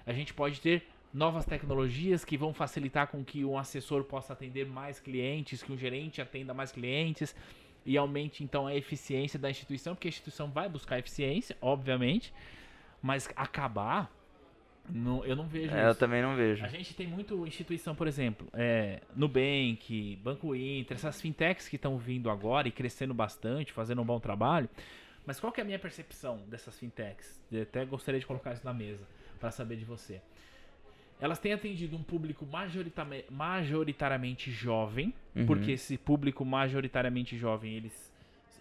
A 0.05 0.13
gente 0.13 0.33
pode 0.33 0.61
ter 0.61 0.83
novas 1.11 1.45
tecnologias 1.45 2.23
que 2.23 2.37
vão 2.37 2.53
facilitar 2.53 3.07
com 3.07 3.23
que 3.23 3.43
um 3.43 3.57
assessor 3.57 4.03
possa 4.03 4.33
atender 4.33 4.65
mais 4.65 4.99
clientes, 4.99 5.63
que 5.63 5.71
um 5.71 5.77
gerente 5.77 6.21
atenda 6.21 6.53
mais 6.53 6.71
clientes 6.71 7.35
e 7.85 7.97
aumente 7.97 8.43
então 8.43 8.65
a 8.67 8.75
eficiência 8.75 9.37
da 9.37 9.49
instituição, 9.49 9.93
porque 9.93 10.07
a 10.07 10.09
instituição 10.09 10.49
vai 10.49 10.67
buscar 10.67 10.97
eficiência, 10.99 11.55
obviamente, 11.61 12.33
mas 13.01 13.29
acabar, 13.35 14.11
não- 14.89 15.23
eu 15.25 15.35
não 15.35 15.47
vejo 15.47 15.73
É, 15.75 15.85
eu 15.85 15.91
isso. 15.91 15.99
também 15.99 16.21
não 16.21 16.35
vejo. 16.35 16.63
A 16.63 16.67
gente 16.67 16.93
tem 16.95 17.07
muito 17.07 17.45
instituição, 17.45 17.95
por 17.95 18.07
exemplo, 18.07 18.47
é, 18.53 19.01
Nubank, 19.15 20.15
Banco 20.23 20.55
Inter, 20.55 20.95
essas 20.97 21.21
fintechs 21.21 21.67
que 21.67 21.75
estão 21.75 21.97
vindo 21.97 22.29
agora 22.29 22.67
e 22.67 22.71
crescendo 22.71 23.13
bastante, 23.13 23.71
fazendo 23.71 24.01
um 24.01 24.05
bom 24.05 24.19
trabalho. 24.19 24.69
Mas 25.25 25.39
qual 25.39 25.51
que 25.51 25.59
é 25.59 25.63
a 25.63 25.65
minha 25.65 25.79
percepção 25.79 26.37
dessas 26.47 26.77
fintechs? 26.77 27.41
Eu 27.51 27.63
até 27.63 27.83
gostaria 27.83 28.19
de 28.19 28.25
colocar 28.27 28.53
isso 28.53 28.63
na 28.63 28.73
mesa 28.73 29.03
para 29.39 29.49
saber 29.51 29.75
de 29.75 29.85
você. 29.85 30.21
Elas 31.19 31.39
têm 31.39 31.53
atendido 31.53 31.95
um 31.95 32.03
público 32.03 32.45
majoritariamente 33.31 34.51
jovem, 34.51 35.13
Uhum. 35.35 35.45
porque 35.45 35.71
esse 35.71 35.97
público 35.97 36.43
majoritariamente 36.45 37.37
jovem, 37.37 37.73
eles 37.75 38.13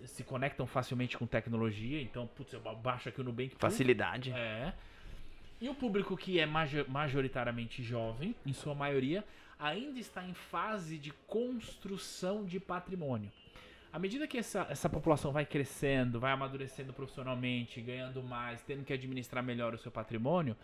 se 0.06 0.22
conectam 0.22 0.66
facilmente 0.66 1.16
com 1.16 1.26
tecnologia, 1.26 2.00
então, 2.02 2.26
putz, 2.26 2.52
eu 2.52 2.60
baixo 2.60 3.08
aqui 3.08 3.20
o 3.20 3.24
Nubank, 3.24 3.54
Facilidade. 3.58 4.30
é. 4.32 4.72
E 5.60 5.68
o 5.68 5.74
público 5.74 6.16
que 6.16 6.38
é 6.38 6.44
majo- 6.46 6.84
majoritariamente 6.88 7.82
jovem, 7.82 8.34
em 8.44 8.52
sua 8.52 8.74
maioria, 8.74 9.24
ainda 9.58 9.98
está 9.98 10.22
em 10.22 10.34
fase 10.34 10.98
de 10.98 11.10
construção 11.26 12.44
de 12.44 12.60
patrimônio. 12.60 13.30
À 13.92 13.98
medida 13.98 14.26
que 14.26 14.36
essa, 14.36 14.66
essa 14.68 14.88
população 14.90 15.30
vai 15.32 15.46
crescendo, 15.46 16.18
vai 16.20 16.32
amadurecendo 16.32 16.92
profissionalmente, 16.92 17.80
ganhando 17.80 18.22
mais, 18.22 18.60
tendo 18.62 18.84
que 18.84 18.92
administrar 18.92 19.42
melhor 19.42 19.72
o 19.72 19.78
seu 19.78 19.90
patrimônio, 19.92 20.56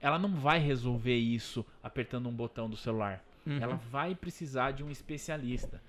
ela 0.00 0.18
não 0.18 0.34
vai 0.34 0.58
resolver 0.58 1.16
isso 1.16 1.64
apertando 1.82 2.28
um 2.28 2.32
botão 2.32 2.68
do 2.68 2.76
celular. 2.76 3.22
Uhum. 3.46 3.58
Ela 3.60 3.74
vai 3.90 4.14
precisar 4.14 4.72
de 4.72 4.82
um 4.84 4.90
especialista. 4.90 5.80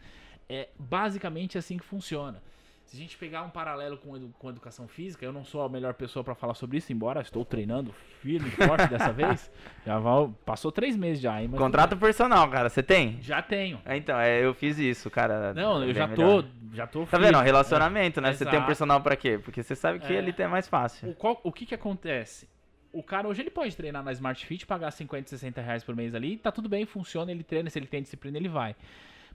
É 0.49 0.69
basicamente 0.77 1.57
assim 1.57 1.77
que 1.77 1.83
funciona. 1.85 2.41
Se 2.85 2.97
a 2.97 2.99
gente 2.99 3.15
pegar 3.17 3.43
um 3.43 3.49
paralelo 3.49 3.95
com, 3.97 4.17
edu- 4.17 4.33
com 4.37 4.49
educação 4.49 4.85
física, 4.85 5.23
eu 5.23 5.31
não 5.31 5.45
sou 5.45 5.61
a 5.63 5.69
melhor 5.69 5.93
pessoa 5.93 6.25
para 6.25 6.35
falar 6.35 6.55
sobre 6.55 6.77
isso, 6.77 6.91
embora 6.91 7.21
estou 7.21 7.45
treinando 7.45 7.93
firme 8.21 8.49
e 8.49 8.51
forte 8.51 8.85
dessa 8.87 9.13
vez. 9.13 9.49
Já 9.85 9.97
passou 10.45 10.73
três 10.73 10.97
meses 10.97 11.21
já, 11.21 11.41
hein? 11.41 11.47
Contrato 11.49 11.95
personal, 11.95 12.49
cara, 12.49 12.67
você 12.67 12.83
tem? 12.83 13.17
Já 13.21 13.41
tenho. 13.41 13.79
É, 13.85 13.95
então, 13.95 14.19
é, 14.19 14.43
eu 14.43 14.53
fiz 14.53 14.77
isso, 14.77 15.09
cara. 15.09 15.53
Não, 15.53 15.81
é 15.83 15.89
eu 15.89 15.93
já 15.93 16.05
melhor. 16.05 16.43
tô, 16.43 16.49
já 16.73 16.85
tô 16.85 17.01
Tá 17.05 17.17
firme. 17.17 17.25
vendo? 17.27 17.39
Relacionamento, 17.39 18.19
né? 18.19 18.33
Você 18.33 18.43
tem 18.43 18.53
um 18.53 18.57
Exato. 18.57 18.67
personal 18.67 18.99
pra 18.99 19.15
quê? 19.15 19.37
Porque 19.41 19.63
você 19.63 19.73
sabe 19.73 19.99
que 19.99 20.11
É. 20.11 20.17
ele 20.17 20.35
é 20.37 20.47
mais 20.47 20.67
fácil. 20.67 21.09
O, 21.11 21.15
qual- 21.15 21.39
o 21.45 21.51
que 21.51 21.65
que 21.65 21.73
acontece? 21.75 22.49
O 22.93 23.01
cara 23.01 23.27
hoje 23.27 23.41
ele 23.41 23.49
pode 23.49 23.75
treinar 23.75 24.03
na 24.03 24.11
Smart 24.11 24.45
Fit, 24.45 24.65
pagar 24.65 24.91
50, 24.91 25.29
60 25.29 25.61
reais 25.61 25.83
por 25.83 25.95
mês 25.95 26.13
ali, 26.13 26.37
tá 26.37 26.51
tudo 26.51 26.67
bem, 26.67 26.85
funciona, 26.85 27.31
ele 27.31 27.43
treina, 27.43 27.69
se 27.69 27.79
ele 27.79 27.87
tem 27.87 28.01
disciplina, 28.01 28.37
ele 28.37 28.49
vai. 28.49 28.75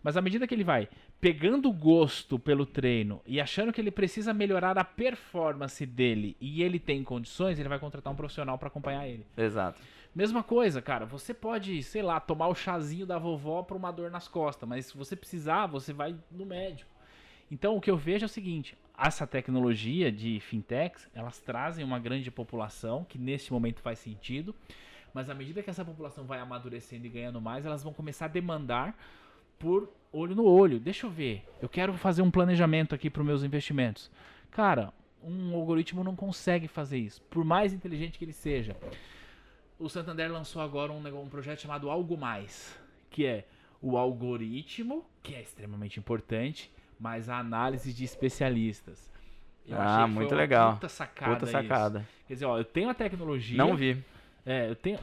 Mas 0.02 0.16
à 0.16 0.22
medida 0.22 0.46
que 0.46 0.54
ele 0.54 0.62
vai 0.64 0.88
pegando 1.20 1.72
gosto 1.72 2.38
pelo 2.38 2.66
treino 2.66 3.20
e 3.26 3.40
achando 3.40 3.72
que 3.72 3.80
ele 3.80 3.90
precisa 3.90 4.34
melhorar 4.34 4.76
a 4.78 4.84
performance 4.84 5.84
dele 5.84 6.36
e 6.40 6.62
ele 6.62 6.78
tem 6.78 7.02
condições, 7.02 7.59
ele 7.59 7.68
vai 7.68 7.78
contratar 7.78 8.12
um 8.12 8.16
profissional 8.16 8.59
para 8.59 8.68
acompanhar 8.68 9.09
ele. 9.09 9.26
Exato. 9.36 9.80
Mesma 10.14 10.42
coisa, 10.42 10.80
cara, 10.80 11.04
você 11.04 11.34
pode, 11.34 11.82
sei 11.82 12.02
lá, 12.02 12.20
tomar 12.20 12.48
o 12.48 12.54
chazinho 12.54 13.04
da 13.04 13.18
vovó 13.18 13.62
pra 13.62 13.76
uma 13.76 13.90
dor 13.90 14.11
nas 14.11 14.28
costas, 14.28 14.68
mas 14.68 14.86
se 14.86 14.96
você 14.96 15.16
precisar, 15.16 15.66
você 15.66 15.92
vai 15.92 16.14
no 16.30 16.46
médico. 16.46 16.90
Então 17.50 17.76
o 17.76 17.80
que 17.80 17.90
eu 17.90 17.96
vejo 17.96 18.24
é 18.24 18.26
o 18.26 18.28
seguinte: 18.28 18.76
essa 18.99 19.26
tecnologia 19.26 20.11
de 20.11 20.40
fintechs, 20.40 21.09
elas 21.14 21.38
trazem 21.38 21.84
uma 21.84 21.99
grande 21.99 22.30
população, 22.30 23.05
que 23.05 23.18
neste 23.18 23.53
momento 23.53 23.80
faz 23.80 23.99
sentido, 23.99 24.55
mas 25.12 25.30
à 25.30 25.34
medida 25.34 25.62
que 25.62 25.70
essa 25.70 25.84
população 25.84 26.24
vai 26.24 26.38
amadurecendo 26.38 27.07
e 27.07 27.11
ganhando 27.11 27.40
mais, 27.40 27.64
elas 27.64 27.82
vão 27.82 27.92
começar 27.92 28.26
a 28.26 28.28
demandar 28.28 28.97
por 29.59 29.90
olho 30.12 30.34
no 30.34 30.44
olho. 30.44 30.78
Deixa 30.78 31.07
eu 31.07 31.11
ver, 31.11 31.44
eu 31.61 31.68
quero 31.68 31.94
fazer 31.94 32.22
um 32.22 32.30
planejamento 32.30 32.94
aqui 32.94 33.09
para 33.11 33.20
os 33.20 33.26
meus 33.26 33.42
investimentos. 33.42 34.11
Cara, 34.51 34.92
um 35.22 35.55
algoritmo 35.55 36.05
não 36.05 36.14
consegue 36.14 36.68
fazer 36.68 36.99
isso, 36.99 37.22
por 37.22 37.44
mais 37.44 37.72
inteligente 37.72 38.18
que 38.18 38.24
ele 38.24 38.32
seja. 38.32 38.76
O 39.78 39.88
Santander 39.88 40.32
lançou 40.32 40.62
agora 40.62 40.92
um, 40.92 41.22
um 41.22 41.28
projeto 41.28 41.61
chamado 41.61 41.90
Algo 41.90 42.16
Mais, 42.16 42.78
que 43.11 43.26
é 43.26 43.47
o 43.82 43.97
algoritmo, 43.97 45.05
que 45.22 45.34
é 45.34 45.42
extremamente 45.42 45.99
importante, 46.01 46.70
mas 46.99 47.28
a 47.28 47.38
análise 47.38 47.92
de 47.92 48.05
especialistas. 48.05 49.11
Eu 49.66 49.80
ah, 49.80 50.07
muito 50.07 50.34
legal. 50.34 50.74
Puta 50.74 50.88
sacada. 50.88 51.34
Puta 51.34 51.47
sacada. 51.47 51.99
Isso. 52.01 52.09
Quer 52.28 52.34
dizer, 52.34 52.44
ó, 52.47 52.59
eu 52.59 52.64
tenho 52.64 52.88
a 52.88 52.94
tecnologia. 52.94 53.57
Não 53.57 53.76
vi. 53.76 54.03
É, 54.44 54.70
eu 54.70 54.76
tenho. 54.76 54.99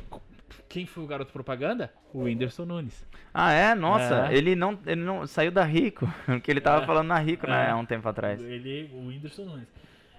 Quem 0.70 0.86
foi 0.86 1.04
o 1.04 1.08
garoto 1.08 1.34
propaganda? 1.34 1.92
O 2.14 2.24
Whindersson 2.24 2.66
Nunes. 2.66 3.06
Ah, 3.34 3.52
é? 3.52 3.76
Nossa, 3.76 4.28
é. 4.28 4.38
Ele, 4.38 4.56
não, 4.56 4.80
ele 4.86 5.02
não 5.02 5.26
saiu 5.28 5.52
da 5.52 5.64
Rico, 5.64 6.08
que 6.44 6.50
ele 6.50 6.62
tava 6.62 6.84
é. 6.84 6.86
falando 6.86 7.08
na 7.08 7.20
Rico, 7.20 7.48
né, 7.48 7.68
é. 7.68 7.70
há 7.72 7.76
um 7.76 7.86
tempo 7.86 8.08
atrás. 8.08 8.42
Ele, 8.42 8.90
o 8.94 9.08
Whindersson 9.08 9.46
Nunes. 9.46 9.68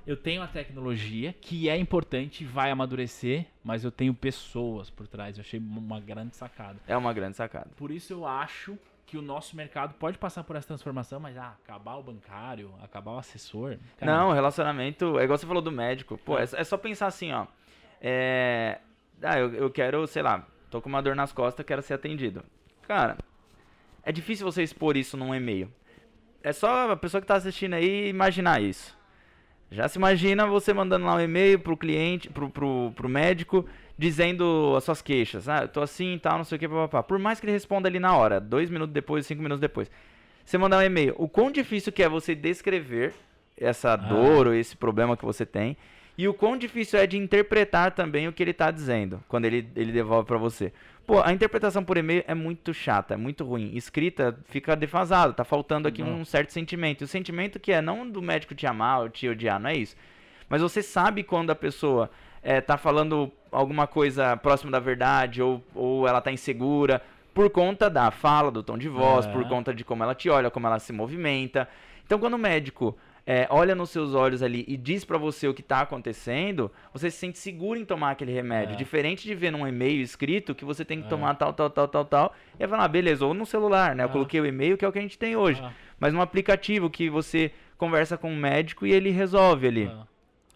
Eu 0.07 0.17
tenho 0.19 0.43
a 0.43 0.47
tecnologia, 0.47 1.33
que 1.33 1.69
é 1.69 1.79
importante, 1.79 2.45
vai 2.45 2.71
amadurecer, 2.71 3.47
mas 3.63 3.85
eu 3.85 3.91
tenho 3.91 4.13
pessoas 4.13 4.91
por 4.91 5.09
trás. 5.09 5.39
Eu 5.39 5.41
achei 5.41 5.59
uma 5.59 5.99
grande 5.99 6.37
sacada. 6.37 6.79
É 6.87 6.95
uma 6.95 7.13
grande 7.15 7.39
sacada. 7.39 7.71
Por 7.75 7.91
isso 7.91 8.13
eu 8.13 8.27
acho 8.27 8.79
que 9.07 9.17
o 9.19 9.23
nosso 9.23 9.57
mercado 9.57 9.95
pode 9.95 10.19
passar 10.19 10.45
por 10.45 10.57
essa 10.57 10.67
transformação, 10.67 11.21
mas 11.21 11.37
ah, 11.37 11.55
acabar 11.63 11.97
o 11.97 12.03
bancário, 12.03 12.73
acabar 12.83 13.13
o 13.13 13.19
assessor. 13.19 13.77
Cara. 13.99 14.13
Não, 14.13 14.33
relacionamento, 14.33 15.19
é 15.19 15.25
igual 15.25 15.39
você 15.39 15.47
falou 15.47 15.63
do 15.63 15.71
médico. 15.71 16.19
Pô, 16.19 16.39
é, 16.39 16.43
é 16.43 16.65
só 16.65 16.77
pensar 16.77 17.07
assim, 17.07 17.33
ó. 17.33 17.47
É. 18.01 18.81
Ah, 19.23 19.39
eu, 19.39 19.55
eu 19.55 19.71
quero, 19.71 20.07
sei 20.07 20.23
lá, 20.23 20.47
tô 20.71 20.81
com 20.81 20.89
uma 20.89 21.03
dor 21.03 21.15
nas 21.15 21.33
costas, 21.33 21.65
quero 21.65 21.83
ser 21.83 21.95
atendido. 21.95 22.45
Cara, 22.87 23.17
é 24.03 24.13
difícil 24.13 24.45
você 24.45 24.63
expor 24.63 24.97
isso 24.97 25.17
num 25.17 25.35
e-mail. 25.35 25.73
É 26.43 26.53
só 26.53 26.91
a 26.91 26.97
pessoa 26.97 27.21
que 27.21 27.27
tá 27.27 27.37
assistindo 27.37 27.75
aí 27.75 28.09
imaginar 28.09 28.61
isso. 28.61 28.97
Já 29.71 29.89
se 29.89 29.99
imagina 29.99 30.47
você 30.47 30.73
mandando 30.75 31.07
lá 31.07 31.15
um 31.15 31.21
e-mail 31.21 31.59
pro 31.59 31.77
cliente, 31.77 32.29
pro, 32.29 32.51
pro, 32.51 32.93
pro 32.95 33.09
médico, 33.09 33.67
dizendo 33.97 34.75
as 34.77 34.85
suas 34.85 35.01
queixas. 35.01 35.49
Ah, 35.49 35.63
eu 35.63 35.69
tô 35.69 35.81
assim 35.81 36.15
e 36.15 36.19
tal, 36.19 36.39
não 36.39 36.45
sei 36.45 36.57
o 36.57 36.59
que, 36.59 36.69
papapá. 36.69 37.03
Por 37.03 37.19
mais 37.19 37.41
que 37.41 37.47
ele 37.47 37.53
responda 37.53 37.89
ali 37.89 37.99
na 37.99 38.17
hora, 38.17 38.41
dois 38.41 38.71
minutos 38.71 38.93
depois, 38.93 39.27
cinco 39.27 39.43
minutos 39.43 39.61
depois. 39.61 39.91
Você 40.45 40.59
mandar 40.59 40.79
um 40.79 40.83
e-mail. 40.83 41.15
O 41.17 41.29
quão 41.29 41.51
difícil 41.51 41.93
que 41.93 42.03
é 42.03 42.09
você 42.09 42.35
descrever 42.35 43.15
essa 43.57 43.93
ah. 43.93 43.97
dor 43.97 44.49
ou 44.49 44.55
esse 44.55 44.77
problema 44.77 45.17
que 45.17 45.25
você 45.25 45.47
tem. 45.47 45.77
E 46.17 46.29
o 46.29 46.35
quão 46.35 46.57
difícil 46.57 46.99
é 46.99 47.07
de 47.07 47.17
interpretar 47.17 47.91
também 47.91 48.29
o 48.29 48.33
que 48.33 48.43
ele 48.43 48.53
está 48.53 48.71
dizendo 48.71 49.23
quando 49.27 49.47
ele, 49.47 49.69
ele 49.75 49.91
devolve 49.91 50.27
para 50.27 50.39
você. 50.39 50.73
Pô, 51.07 51.21
a 51.21 51.33
interpretação 51.33 51.85
por 51.85 51.97
e-mail 51.97 52.25
é 52.27 52.35
muito 52.35 52.73
chata, 52.73 53.15
é 53.15 53.17
muito 53.17 53.45
ruim. 53.45 53.73
Escrita 53.75 54.39
fica 54.45 54.77
defasado, 54.77 55.35
tá 55.35 55.45
faltando 55.45 55.89
aqui 55.89 56.03
não. 56.03 56.21
um 56.21 56.25
certo 56.25 56.53
sentimento. 56.53 57.03
E 57.03 57.05
o 57.05 57.09
sentimento 57.09 57.59
que 57.59 57.73
é 57.73 57.83
não 57.83 58.09
do 58.09 58.23
médico 58.23 58.55
te 58.55 58.67
amar 58.67 59.01
ou 59.01 59.09
te 59.09 59.29
odiar, 59.29 59.59
não 59.59 59.71
é 59.71 59.77
isso. 59.77 59.97
Mas 60.49 60.63
você 60.63 60.83
sabe 60.83 61.23
quando 61.25 61.51
a 61.51 61.55
pessoa 61.55 62.11
é, 62.45 62.61
tá 62.61 62.77
falando 62.77 63.33
alguma 63.51 63.87
coisa 63.87 64.37
próximo 64.37 64.71
da 64.71 64.79
verdade 64.79 65.43
ou, 65.43 65.63
ou 65.75 66.07
ela 66.07 66.21
tá 66.21 66.31
insegura 66.31 67.01
por 67.33 67.51
conta 67.51 67.91
da 67.91 68.11
fala, 68.11 68.51
do 68.51 68.63
tom 68.63 68.79
de 68.79 68.89
voz, 68.89 69.27
é. 69.27 69.33
por 69.33 69.49
conta 69.49 69.75
de 69.75 69.85
como 69.85 70.05
ela 70.05 70.15
te 70.15 70.31
olha, 70.31 70.51
como 70.51 70.67
ela 70.69 70.79
se 70.79 70.93
movimenta. 70.93 71.69
Então, 72.07 72.19
quando 72.19 72.35
o 72.35 72.39
médico 72.39 72.97
é, 73.27 73.47
olha 73.51 73.75
nos 73.75 73.91
seus 73.91 74.15
olhos 74.15 74.43
ali 74.43 74.65
e 74.69 74.77
diz 74.77 75.05
para 75.05 75.19
você 75.19 75.49
o 75.49 75.55
que 75.55 75.63
tá 75.63 75.81
acontecendo, 75.81 76.71
você 76.93 77.11
se 77.11 77.17
sente 77.17 77.39
seguro 77.39 77.79
em 77.79 77.85
tomar 77.85 78.13
aquele 78.13 78.33
remédio. 78.33 78.75
É. 78.75 78.77
Diferente 78.77 79.25
de 79.25 79.35
ver 79.35 79.51
num 79.51 79.67
e-mail 79.67 80.01
escrito 80.01 80.55
que 80.55 80.65
você 80.65 80.85
tem 80.85 81.01
que 81.01 81.07
é. 81.07 81.11
tomar 81.11 81.35
tal, 81.35 81.53
tal, 81.53 81.71
tal, 81.71 81.89
tal, 81.89 82.05
tal. 82.05 82.35
E 82.61 82.69
falar, 82.69 82.85
ah, 82.85 82.89
beleza, 82.89 83.27
ou 83.27 83.35
no 83.35 83.47
celular, 83.47 83.97
né? 83.97 84.05
Eu 84.05 84.09
é. 84.09 84.13
coloquei 84.13 84.41
o 84.41 84.47
e-mail, 84.47 84.77
que 84.77 84.85
é 84.85 84.89
o 84.89 84.93
que 84.93 84.99
a 84.99 85.03
gente 85.03 85.19
tem 85.19 85.35
hoje. 85.35 85.61
É. 85.63 85.71
Mas 85.99 86.15
um 86.15 86.21
aplicativo 86.21 86.91
que 86.91 87.09
você 87.11 87.51
conversa 87.77 88.17
com 88.17 88.29
o 88.29 88.33
um 88.33 88.37
médico 88.37 88.87
e 88.87 88.93
ele 88.93 89.11
resolve 89.11 89.67
ali. 89.67 89.91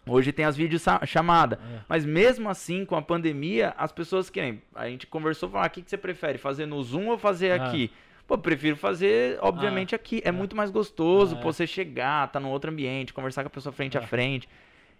Hoje 0.05 0.31
tem 0.31 0.45
as 0.45 0.57
vídeos 0.57 0.83
chamada. 1.05 1.59
É. 1.61 1.79
Mas 1.87 2.05
mesmo 2.05 2.49
assim, 2.49 2.85
com 2.85 2.95
a 2.95 3.01
pandemia, 3.01 3.73
as 3.77 3.91
pessoas 3.91 4.29
querem. 4.29 4.61
A 4.73 4.87
gente 4.87 5.05
conversou, 5.07 5.49
falou: 5.49 5.63
ah, 5.63 5.67
o 5.67 5.69
que, 5.69 5.81
que 5.81 5.89
você 5.89 5.97
prefere? 5.97 6.37
Fazer 6.37 6.65
no 6.65 6.81
Zoom 6.81 7.07
ou 7.07 7.17
fazer 7.17 7.47
é. 7.47 7.55
aqui? 7.55 7.91
Pô, 8.27 8.37
prefiro 8.37 8.75
fazer, 8.75 9.39
obviamente, 9.41 9.95
ah, 9.95 9.97
aqui. 9.97 10.21
É, 10.23 10.29
é, 10.29 10.31
muito 10.31 10.55
mais 10.55 10.69
gostoso 10.69 11.35
ah, 11.35 11.41
você 11.41 11.65
chegar, 11.65 12.27
tá 12.27 12.39
num 12.39 12.49
outro 12.49 12.71
ambiente, 12.71 13.13
conversar 13.13 13.43
com 13.43 13.47
a 13.47 13.51
pessoa 13.51 13.73
frente 13.73 13.97
a 13.97 14.01
frente. 14.01 14.47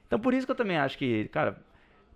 Então, 0.08 0.20
por 0.20 0.34
isso 0.34 0.48
que 0.48 0.52
eu 0.52 0.56
também 0.56 0.78
acho 0.78 0.98
que, 0.98 1.26
cara, 1.26 1.58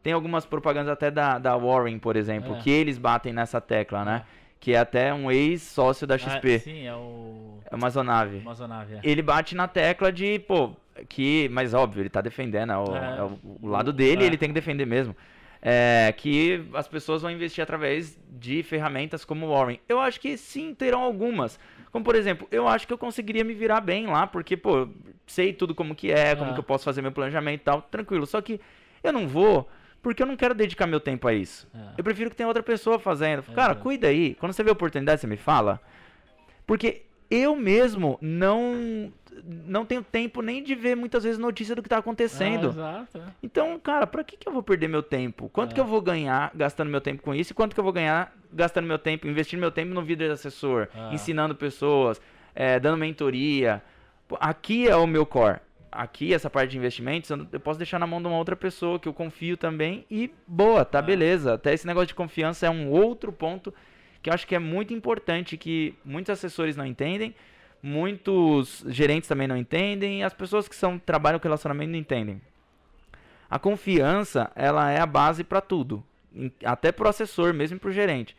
tem 0.02 0.12
algumas 0.12 0.46
propagandas 0.46 0.92
até 0.92 1.12
da, 1.12 1.38
da 1.38 1.56
Warren, 1.56 2.00
por 2.00 2.16
exemplo, 2.16 2.58
que 2.58 2.70
eles 2.72 2.98
batem 2.98 3.32
nessa 3.32 3.62
tecla, 3.62 4.04
né? 4.04 4.26
Que 4.64 4.74
é 4.74 4.78
até 4.78 5.14
um 5.14 5.30
ex-sócio 5.30 6.08
da 6.08 6.18
XP. 6.18 6.56
Ah, 6.56 6.60
sim, 6.60 6.88
é 6.88 6.96
o. 6.96 7.60
É 7.66 7.74
o 7.74 7.76
Amazonave. 7.76 8.38
Amazonave, 8.38 8.96
é. 8.96 9.00
Ele 9.04 9.22
bate 9.22 9.56
na 9.56 9.68
tecla 9.68 10.10
de, 10.10 10.40
pô, 10.40 10.72
que. 11.10 11.50
Mas 11.50 11.74
óbvio, 11.74 12.02
ele 12.02 12.10
tá 12.10 12.22
defendendo, 12.22 12.72
é 12.72 12.78
o, 12.78 12.96
é, 12.96 13.18
é 13.18 13.24
o, 13.24 13.68
lado 13.68 13.92
dele, 13.92 14.24
ele 14.24 14.38
tem 14.38 14.48
que 14.48 14.56
defender 14.56 14.86
mesmo 14.86 15.14
é, 15.62 16.14
que 16.16 16.66
as 16.74 16.88
pessoas 16.88 17.22
vão 17.22 17.32
investir 17.32 17.62
através 17.62 18.18
de 18.30 18.62
ferramentas 18.64 19.26
como 19.26 19.48
o 19.48 19.50
Warren. 19.50 19.80
Eu 19.88 20.00
acho 20.00 20.20
que 20.20 20.38
sim, 20.38 20.74
terão 20.74 21.02
algumas. 21.02 21.58
Como, 21.90 22.06
por 22.06 22.16
exemplo, 22.16 22.48
eu 22.50 22.66
acho 22.66 22.86
que 22.86 22.94
eu 22.94 22.98
conseguiria 22.98 23.44
me 23.44 23.54
virar 23.54 23.82
bem 23.82 24.08
lá, 24.08 24.26
porque, 24.26 24.58
pô, 24.58 24.88
sei 25.28 25.52
tudo 25.52 25.76
como 25.76 25.94
que 25.94 26.10
é, 26.10 26.36
como 26.36 26.54
que 26.54 26.60
eu 26.60 26.64
posso 26.64 26.86
fazer 26.86 27.02
meu 27.02 27.12
planejamento 27.12 27.62
e 27.62 27.64
tal, 27.64 27.82
tranquilo. 27.82 28.26
Só 28.26 28.42
que 28.42 28.62
eu 29.04 29.12
não 29.12 29.28
vou 29.28 29.70
porque 30.04 30.22
eu 30.22 30.28
não 30.28 30.36
quero 30.36 30.54
dedicar 30.54 30.86
meu 30.86 31.00
tempo 31.00 31.28
a 31.28 31.34
isso. 31.34 31.66
Ah. 31.74 31.94
Eu 31.98 32.04
prefiro 32.04 32.30
que 32.30 32.36
tenha 32.36 32.48
outra 32.48 32.62
pessoa 32.62 33.00
fazendo. 33.00 33.42
Cara, 33.54 33.72
é. 33.72 33.76
cuida 33.76 34.08
aí. 34.08 34.36
Quando 34.36 34.52
você 34.52 34.62
vê 34.62 34.70
a 34.70 34.74
oportunidade, 34.74 35.22
você 35.22 35.28
me 35.28 35.38
fala. 35.38 35.80
Porque 36.68 37.04
eu 37.32 37.56
mesmo 37.56 38.20
não 38.22 39.12
não 39.66 39.84
tenho 39.84 40.04
tempo 40.04 40.42
nem 40.42 40.62
de 40.62 40.76
ver 40.76 40.96
muitas 40.96 41.24
vezes 41.24 41.40
notícia 41.40 41.74
do 41.74 41.82
que 41.82 41.88
está 41.88 41.98
acontecendo. 41.98 42.68
Ah, 42.78 43.06
exato. 43.10 43.18
É. 43.18 43.34
Então, 43.42 43.80
cara, 43.80 44.06
para 44.06 44.24
que, 44.24 44.38
que 44.38 44.48
eu 44.48 44.54
vou 44.54 44.62
perder 44.62 44.88
meu 44.88 45.02
tempo? 45.02 45.50
Quanto 45.50 45.72
é. 45.72 45.74
que 45.74 45.80
eu 45.80 45.86
vou 45.86 46.02
ganhar 46.02 46.52
gastando 46.54 46.90
meu 46.90 47.02
tempo 47.02 47.24
com 47.24 47.34
isso? 47.34 47.52
E 47.52 47.56
quanto 47.56 47.74
que 47.74 47.80
eu 47.80 47.84
vou 47.84 47.94
ganhar 47.94 48.36
gastando 48.52 48.86
meu 48.86 49.00
tempo, 49.00 49.28
investindo 49.28 49.60
meu 49.60 49.72
tempo 49.72 49.94
no 49.94 50.02
vídeo 50.04 50.28
de 50.28 50.34
assessor, 50.34 50.88
é. 50.94 51.16
ensinando 51.16 51.56
pessoas, 51.56 52.22
é, 52.54 52.80
dando 52.80 52.98
mentoria? 52.98 53.82
Aqui 54.40 54.88
é 54.88 54.96
o 54.96 55.08
meu 55.08 55.26
core. 55.26 55.60
Aqui, 55.96 56.34
essa 56.34 56.50
parte 56.50 56.72
de 56.72 56.78
investimentos, 56.78 57.30
eu 57.30 57.60
posso 57.60 57.78
deixar 57.78 58.00
na 58.00 58.08
mão 58.08 58.20
de 58.20 58.28
uma 58.28 58.38
outra 58.38 58.56
pessoa 58.56 59.00
que 59.00 59.08
eu 59.08 59.14
confio 59.14 59.56
também 59.56 60.06
e 60.10 60.32
boa, 60.48 60.84
tá 60.84 61.00
é. 61.00 61.02
beleza. 61.02 61.54
Até 61.54 61.74
esse 61.74 61.86
negócio 61.86 62.08
de 62.08 62.16
confiança 62.16 62.66
é 62.66 62.70
um 62.70 62.90
outro 62.90 63.32
ponto 63.32 63.74
que 64.22 64.30
eu 64.30 64.34
acho 64.34 64.48
que 64.48 64.56
é 64.56 64.60
muito 64.60 64.94
importante, 64.94 65.58
que 65.58 65.94
muitos 66.04 66.32
assessores 66.32 66.76
não 66.76 66.86
entendem, 66.86 67.36
muitos 67.82 68.84
gerentes 68.88 69.28
também 69.28 69.48
não 69.48 69.58
entendem, 69.58 70.22
e 70.22 70.24
as 70.24 70.34
pessoas 70.34 70.68
que 70.68 70.76
são, 70.76 70.98
trabalham 70.98 71.40
com 71.40 71.44
relacionamento 71.44 71.92
não 71.92 72.00
entendem. 72.00 72.42
A 73.50 73.60
confiança, 73.60 74.50
ela 74.56 74.90
é 74.90 75.00
a 75.00 75.06
base 75.06 75.44
para 75.44 75.62
tudo, 75.62 76.04
até 76.64 76.92
para 76.92 77.06
o 77.06 77.10
assessor, 77.10 77.54
mesmo 77.54 77.78
para 77.78 77.90
o 77.90 77.94
gerente. 77.94 78.36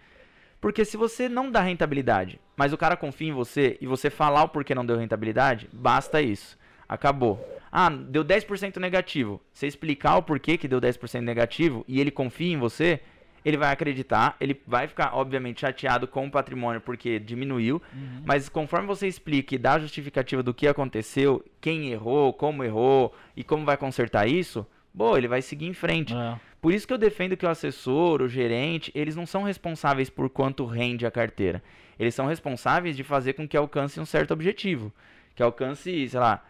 Porque 0.61 0.85
se 0.85 0.97
você 0.97 1.29
não 1.29 1.51
dá 1.51 1.61
rentabilidade, 1.61 2.41
mas 2.57 2.73
o 2.73 2.79
cara 2.79 2.97
confia 2.97 3.29
em 3.29 3.33
você 3.33 3.77
e 3.81 3.87
você 3.87 4.09
falar 4.09 4.45
o 4.45 4.49
porquê 4.49 4.75
não 4.75 4.87
deu 4.87 4.97
rentabilidade, 4.97 5.69
basta 5.71 6.23
isso. 6.23 6.59
Acabou. 6.89 7.45
Ah, 7.71 7.89
deu 7.91 8.25
10% 8.25 8.77
negativo. 8.77 9.41
Você 9.53 9.67
explicar 9.67 10.17
o 10.17 10.23
porquê 10.23 10.57
que 10.57 10.69
deu 10.69 10.81
10% 10.81 11.21
negativo 11.21 11.85
e 11.89 12.01
ele 12.01 12.11
confia 12.11 12.53
em 12.53 12.57
você, 12.57 13.01
ele 13.45 13.57
vai 13.57 13.73
acreditar, 13.73 14.37
ele 14.41 14.59
vai 14.67 14.87
ficar, 14.87 15.15
obviamente, 15.15 15.61
chateado 15.61 16.07
com 16.07 16.27
o 16.27 16.31
patrimônio 16.31 16.81
porque 16.81 17.19
diminuiu, 17.19 17.83
uhum. 17.93 18.23
mas 18.25 18.49
conforme 18.49 18.87
você 18.87 19.07
explique, 19.07 19.59
dá 19.59 19.75
a 19.75 19.79
justificativa 19.79 20.43
do 20.43 20.55
que 20.55 20.67
aconteceu, 20.67 21.45
quem 21.61 21.91
errou, 21.91 22.33
como 22.33 22.65
errou 22.65 23.15
e 23.37 23.45
como 23.45 23.67
vai 23.67 23.77
consertar 23.77 24.27
isso, 24.27 24.67
boa, 24.93 25.19
ele 25.19 25.29
vai 25.29 25.43
seguir 25.43 25.67
em 25.67 25.75
frente. 25.75 26.15
É. 26.15 26.39
Por 26.63 26.73
isso 26.73 26.87
que 26.87 26.95
eu 26.95 26.99
defendo 26.99 27.37
que 27.37 27.45
o 27.45 27.49
assessor, 27.51 28.23
o 28.23 28.29
gerente, 28.29 28.91
eles 28.95 29.15
não 29.15 29.27
são 29.27 29.43
responsáveis 29.43 30.09
por 30.09 30.31
quanto 30.31 30.65
rende 30.65 31.05
a 31.05 31.11
carteira. 31.11 31.63
Eles 31.99 32.15
são 32.15 32.27
responsáveis 32.27 32.97
de 32.97 33.05
fazer 33.05 33.35
com 33.35 33.47
que 33.47 33.57
alcance 33.57 34.01
um 34.01 34.07
certo 34.07 34.33
objetivo. 34.33 34.91
Que 35.35 35.43
alcance, 35.43 36.09
sei 36.09 36.19
lá, 36.19 36.43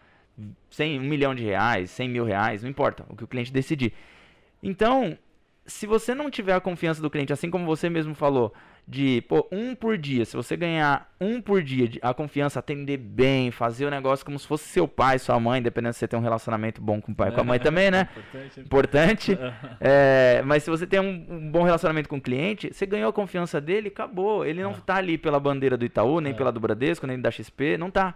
100, 0.69 0.99
um 0.99 1.03
milhão 1.03 1.33
de 1.33 1.43
reais, 1.43 1.89
100 1.91 2.09
mil 2.09 2.25
reais, 2.25 2.63
não 2.63 2.69
importa, 2.69 3.05
o 3.09 3.15
que 3.15 3.23
o 3.23 3.27
cliente 3.27 3.51
decidir. 3.51 3.93
Então, 4.61 5.17
se 5.65 5.87
você 5.87 6.13
não 6.13 6.29
tiver 6.29 6.53
a 6.53 6.61
confiança 6.61 7.01
do 7.01 7.09
cliente, 7.09 7.33
assim 7.33 7.49
como 7.49 7.65
você 7.65 7.89
mesmo 7.89 8.13
falou, 8.13 8.53
de 8.87 9.21
pô, 9.27 9.47
um 9.51 9.73
por 9.73 9.97
dia, 9.97 10.25
se 10.25 10.35
você 10.35 10.55
ganhar 10.55 11.11
um 11.19 11.41
por 11.41 11.63
dia, 11.63 11.89
a 12.03 12.13
confiança, 12.13 12.59
atender 12.59 12.97
bem, 12.97 13.49
fazer 13.49 13.85
o 13.85 13.89
negócio 13.89 14.23
como 14.23 14.37
se 14.37 14.45
fosse 14.45 14.65
seu 14.65 14.87
pai, 14.87 15.17
sua 15.17 15.39
mãe, 15.39 15.61
dependendo 15.61 15.93
se 15.93 15.99
você 15.99 16.07
tem 16.07 16.19
um 16.19 16.21
relacionamento 16.21 16.79
bom 16.81 17.01
com 17.01 17.11
o 17.11 17.15
pai, 17.15 17.31
com 17.31 17.41
a 17.41 17.43
mãe 17.43 17.59
também, 17.59 17.89
né? 17.89 18.07
Importante. 18.59 19.31
Importante. 19.31 19.39
é, 19.81 20.43
mas 20.45 20.61
se 20.61 20.69
você 20.69 20.85
tem 20.85 20.99
um, 20.99 21.25
um, 21.29 21.51
bom 21.51 21.63
relacionamento 21.63 22.07
com 22.07 22.17
o 22.17 22.21
cliente, 22.21 22.71
você 22.71 22.85
ganhou 22.85 23.09
a 23.09 23.13
confiança 23.13 23.59
dele, 23.59 23.87
acabou. 23.87 24.45
Ele 24.45 24.61
não 24.61 24.71
é. 24.71 24.75
tá 24.85 24.97
ali 24.97 25.17
pela 25.17 25.39
bandeira 25.39 25.75
do 25.75 25.85
Itaú, 25.85 26.21
nem 26.21 26.33
é. 26.33 26.35
pela 26.35 26.51
do 26.51 26.59
Bradesco, 26.59 27.07
nem 27.07 27.19
da 27.19 27.31
XP, 27.31 27.77
não 27.79 27.89
tá. 27.89 28.13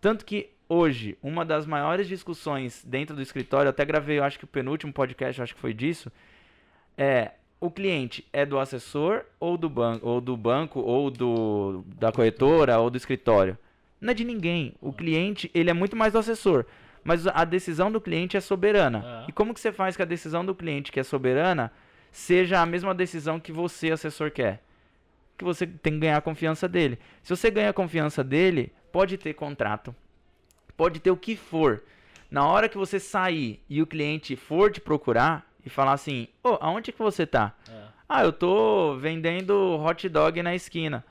Tanto 0.00 0.24
que 0.24 0.55
hoje, 0.68 1.16
uma 1.22 1.44
das 1.44 1.66
maiores 1.66 2.08
discussões 2.08 2.84
dentro 2.84 3.14
do 3.14 3.22
escritório, 3.22 3.70
até 3.70 3.84
gravei, 3.84 4.18
eu 4.18 4.24
acho 4.24 4.38
que 4.38 4.44
o 4.44 4.48
penúltimo 4.48 4.92
podcast, 4.92 5.42
acho 5.42 5.54
que 5.54 5.60
foi 5.60 5.74
disso, 5.74 6.10
é 6.96 7.32
o 7.58 7.70
cliente 7.70 8.24
é 8.32 8.44
do 8.44 8.58
assessor 8.58 9.24
ou 9.40 9.56
do 9.56 9.68
banco, 9.68 10.06
ou 10.06 10.20
do 10.20 10.36
banco, 10.36 10.80
ou 10.80 11.10
do 11.10 11.84
da 11.98 12.12
corretora, 12.12 12.78
ou 12.78 12.90
do 12.90 12.96
escritório. 12.96 13.56
Não 14.00 14.10
é 14.10 14.14
de 14.14 14.24
ninguém. 14.24 14.74
O 14.80 14.92
cliente, 14.92 15.50
ele 15.54 15.70
é 15.70 15.72
muito 15.72 15.96
mais 15.96 16.12
do 16.12 16.18
assessor. 16.18 16.66
Mas 17.02 17.26
a 17.26 17.44
decisão 17.44 17.90
do 17.90 18.00
cliente 18.00 18.36
é 18.36 18.40
soberana. 18.40 19.22
É. 19.26 19.30
E 19.30 19.32
como 19.32 19.54
que 19.54 19.60
você 19.60 19.72
faz 19.72 19.96
que 19.96 20.02
a 20.02 20.06
decisão 20.06 20.44
do 20.44 20.54
cliente, 20.54 20.90
que 20.90 21.00
é 21.00 21.02
soberana, 21.02 21.72
seja 22.10 22.60
a 22.60 22.66
mesma 22.66 22.94
decisão 22.94 23.38
que 23.38 23.52
você, 23.52 23.92
assessor, 23.92 24.30
quer? 24.30 24.60
Que 25.38 25.44
você 25.44 25.66
tem 25.66 25.94
que 25.94 26.00
ganhar 26.00 26.16
a 26.16 26.20
confiança 26.20 26.68
dele. 26.68 26.98
Se 27.22 27.34
você 27.34 27.50
ganha 27.50 27.70
a 27.70 27.72
confiança 27.72 28.24
dele, 28.24 28.72
pode 28.90 29.16
ter 29.16 29.34
contrato, 29.34 29.94
pode 30.76 31.00
ter 31.00 31.10
o 31.10 31.16
que 31.16 31.36
for. 31.36 31.82
Na 32.30 32.46
hora 32.46 32.68
que 32.68 32.76
você 32.76 32.98
sair 32.98 33.62
e 33.68 33.80
o 33.80 33.86
cliente 33.86 34.36
for 34.36 34.70
te 34.70 34.80
procurar 34.80 35.46
e 35.64 35.70
falar 35.70 35.92
assim, 35.92 36.28
ô, 36.42 36.58
aonde 36.60 36.92
que 36.92 36.98
você 36.98 37.26
tá? 37.26 37.54
É. 37.68 37.86
Ah, 38.08 38.24
eu 38.24 38.32
tô 38.32 38.96
vendendo 38.96 39.76
hot 39.82 40.08
dog 40.08 40.42
na 40.42 40.54
esquina. 40.54 41.04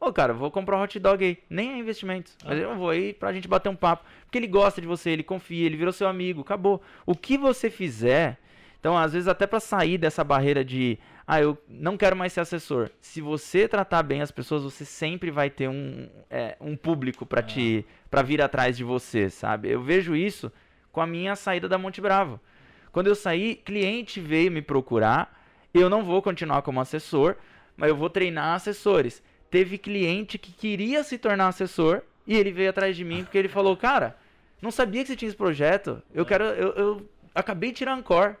Ô, 0.00 0.12
cara, 0.12 0.32
eu 0.32 0.36
vou 0.36 0.50
comprar 0.50 0.76
um 0.76 0.82
hot 0.82 0.98
dog 0.98 1.24
aí. 1.24 1.38
Nem 1.48 1.74
é 1.74 1.78
investimento. 1.78 2.32
Mas 2.44 2.58
eu 2.58 2.74
vou 2.74 2.90
aí 2.90 3.12
pra 3.12 3.32
gente 3.32 3.46
bater 3.46 3.68
um 3.68 3.76
papo. 3.76 4.04
Porque 4.24 4.36
ele 4.38 4.48
gosta 4.48 4.80
de 4.80 4.86
você, 4.86 5.10
ele 5.10 5.22
confia, 5.22 5.64
ele 5.64 5.76
virou 5.76 5.92
seu 5.92 6.08
amigo. 6.08 6.40
Acabou. 6.40 6.82
O 7.06 7.14
que 7.14 7.38
você 7.38 7.70
fizer. 7.70 8.40
Então, 8.82 8.98
às 8.98 9.12
vezes, 9.12 9.28
até 9.28 9.46
pra 9.46 9.60
sair 9.60 9.96
dessa 9.96 10.24
barreira 10.24 10.64
de. 10.64 10.98
Ah, 11.24 11.40
eu 11.40 11.56
não 11.68 11.96
quero 11.96 12.16
mais 12.16 12.32
ser 12.32 12.40
assessor. 12.40 12.90
Se 13.00 13.20
você 13.20 13.68
tratar 13.68 14.02
bem 14.02 14.20
as 14.20 14.32
pessoas, 14.32 14.64
você 14.64 14.84
sempre 14.84 15.30
vai 15.30 15.48
ter 15.48 15.68
um, 15.68 16.08
é, 16.28 16.56
um 16.60 16.76
público 16.76 17.24
pra 17.24 17.40
te. 17.44 17.86
para 18.10 18.22
vir 18.22 18.42
atrás 18.42 18.76
de 18.76 18.82
você, 18.82 19.30
sabe? 19.30 19.70
Eu 19.70 19.80
vejo 19.80 20.16
isso 20.16 20.50
com 20.90 21.00
a 21.00 21.06
minha 21.06 21.36
saída 21.36 21.68
da 21.68 21.78
Monte 21.78 22.00
Bravo. 22.00 22.40
Quando 22.90 23.06
eu 23.06 23.14
saí, 23.14 23.54
cliente 23.54 24.20
veio 24.20 24.50
me 24.50 24.60
procurar. 24.60 25.40
Eu 25.72 25.88
não 25.88 26.02
vou 26.02 26.20
continuar 26.20 26.62
como 26.62 26.80
assessor, 26.80 27.36
mas 27.76 27.88
eu 27.88 27.94
vou 27.94 28.10
treinar 28.10 28.56
assessores. 28.56 29.22
Teve 29.48 29.78
cliente 29.78 30.38
que 30.38 30.50
queria 30.50 31.04
se 31.04 31.18
tornar 31.18 31.46
assessor 31.46 32.02
e 32.26 32.36
ele 32.36 32.50
veio 32.50 32.70
atrás 32.70 32.96
de 32.96 33.04
mim 33.04 33.22
porque 33.22 33.38
ele 33.38 33.48
falou: 33.48 33.76
Cara, 33.76 34.16
não 34.60 34.72
sabia 34.72 35.02
que 35.02 35.06
você 35.06 35.14
tinha 35.14 35.28
esse 35.28 35.36
projeto. 35.36 36.02
Eu 36.12 36.26
quero. 36.26 36.42
Eu, 36.42 36.72
eu 36.72 37.08
acabei 37.32 37.70
de 37.70 37.76
tirar 37.76 37.94
Ancor. 37.94 38.38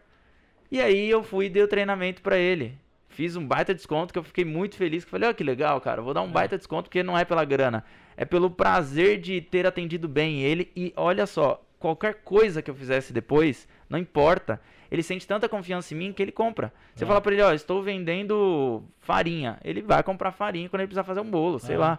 E 0.72 0.80
aí 0.80 1.10
eu 1.10 1.22
fui 1.22 1.46
e 1.46 1.48
dei 1.50 1.62
o 1.62 1.68
treinamento 1.68 2.22
pra 2.22 2.38
ele. 2.38 2.74
Fiz 3.10 3.36
um 3.36 3.46
baita 3.46 3.74
desconto 3.74 4.10
que 4.10 4.18
eu 4.18 4.22
fiquei 4.22 4.42
muito 4.44 4.74
feliz. 4.74 5.04
Que 5.04 5.10
falei, 5.10 5.28
ó, 5.28 5.32
que 5.34 5.44
legal, 5.44 5.78
cara. 5.82 6.00
Vou 6.00 6.14
dar 6.14 6.22
um 6.22 6.30
baita 6.32 6.56
desconto 6.56 6.84
porque 6.88 7.02
não 7.02 7.16
é 7.18 7.26
pela 7.26 7.44
grana. 7.44 7.84
É 8.16 8.24
pelo 8.24 8.50
prazer 8.50 9.20
de 9.20 9.40
ter 9.42 9.66
atendido 9.66 10.08
bem 10.08 10.40
ele. 10.42 10.70
E 10.74 10.90
olha 10.96 11.26
só, 11.26 11.62
qualquer 11.78 12.22
coisa 12.24 12.62
que 12.62 12.70
eu 12.70 12.74
fizesse 12.74 13.12
depois, 13.12 13.68
não 13.86 13.98
importa. 13.98 14.58
Ele 14.90 15.02
sente 15.02 15.26
tanta 15.26 15.46
confiança 15.46 15.92
em 15.92 15.96
mim 15.98 16.12
que 16.12 16.22
ele 16.22 16.32
compra. 16.32 16.72
Você 16.94 17.04
É. 17.04 17.06
fala 17.06 17.20
pra 17.20 17.32
ele, 17.32 17.42
ó, 17.42 17.52
estou 17.52 17.82
vendendo 17.82 18.82
farinha. 19.00 19.58
Ele 19.62 19.82
vai 19.82 20.02
comprar 20.02 20.32
farinha 20.32 20.68
quando 20.70 20.80
ele 20.80 20.86
precisar 20.88 21.04
fazer 21.04 21.20
um 21.20 21.30
bolo, 21.30 21.58
sei 21.58 21.74
É. 21.74 21.78
lá. 21.78 21.98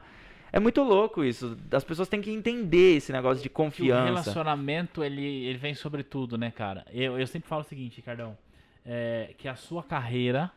É 0.51 0.59
muito 0.59 0.81
louco 0.83 1.23
isso. 1.23 1.57
As 1.71 1.83
pessoas 1.83 2.07
têm 2.07 2.21
que 2.21 2.31
entender 2.31 2.97
esse 2.97 3.11
negócio 3.11 3.41
de 3.41 3.49
Que 3.49 3.53
o 3.53 3.55
confiança. 3.55 4.05
relacionamento, 4.05 5.03
ele, 5.03 5.45
ele 5.45 5.57
vem 5.57 5.73
sobre 5.75 6.03
tudo, 6.03 6.37
né, 6.37 6.51
cara? 6.51 6.85
Eu, 6.91 7.19
eu 7.19 7.25
sempre 7.27 7.47
falo 7.49 7.61
o 7.61 7.65
seguinte, 7.65 7.97
Ricardão. 7.97 8.37
É, 8.85 9.33
que 9.37 9.47
a 9.47 9.55
sua 9.55 9.83
carreira, 9.83 10.51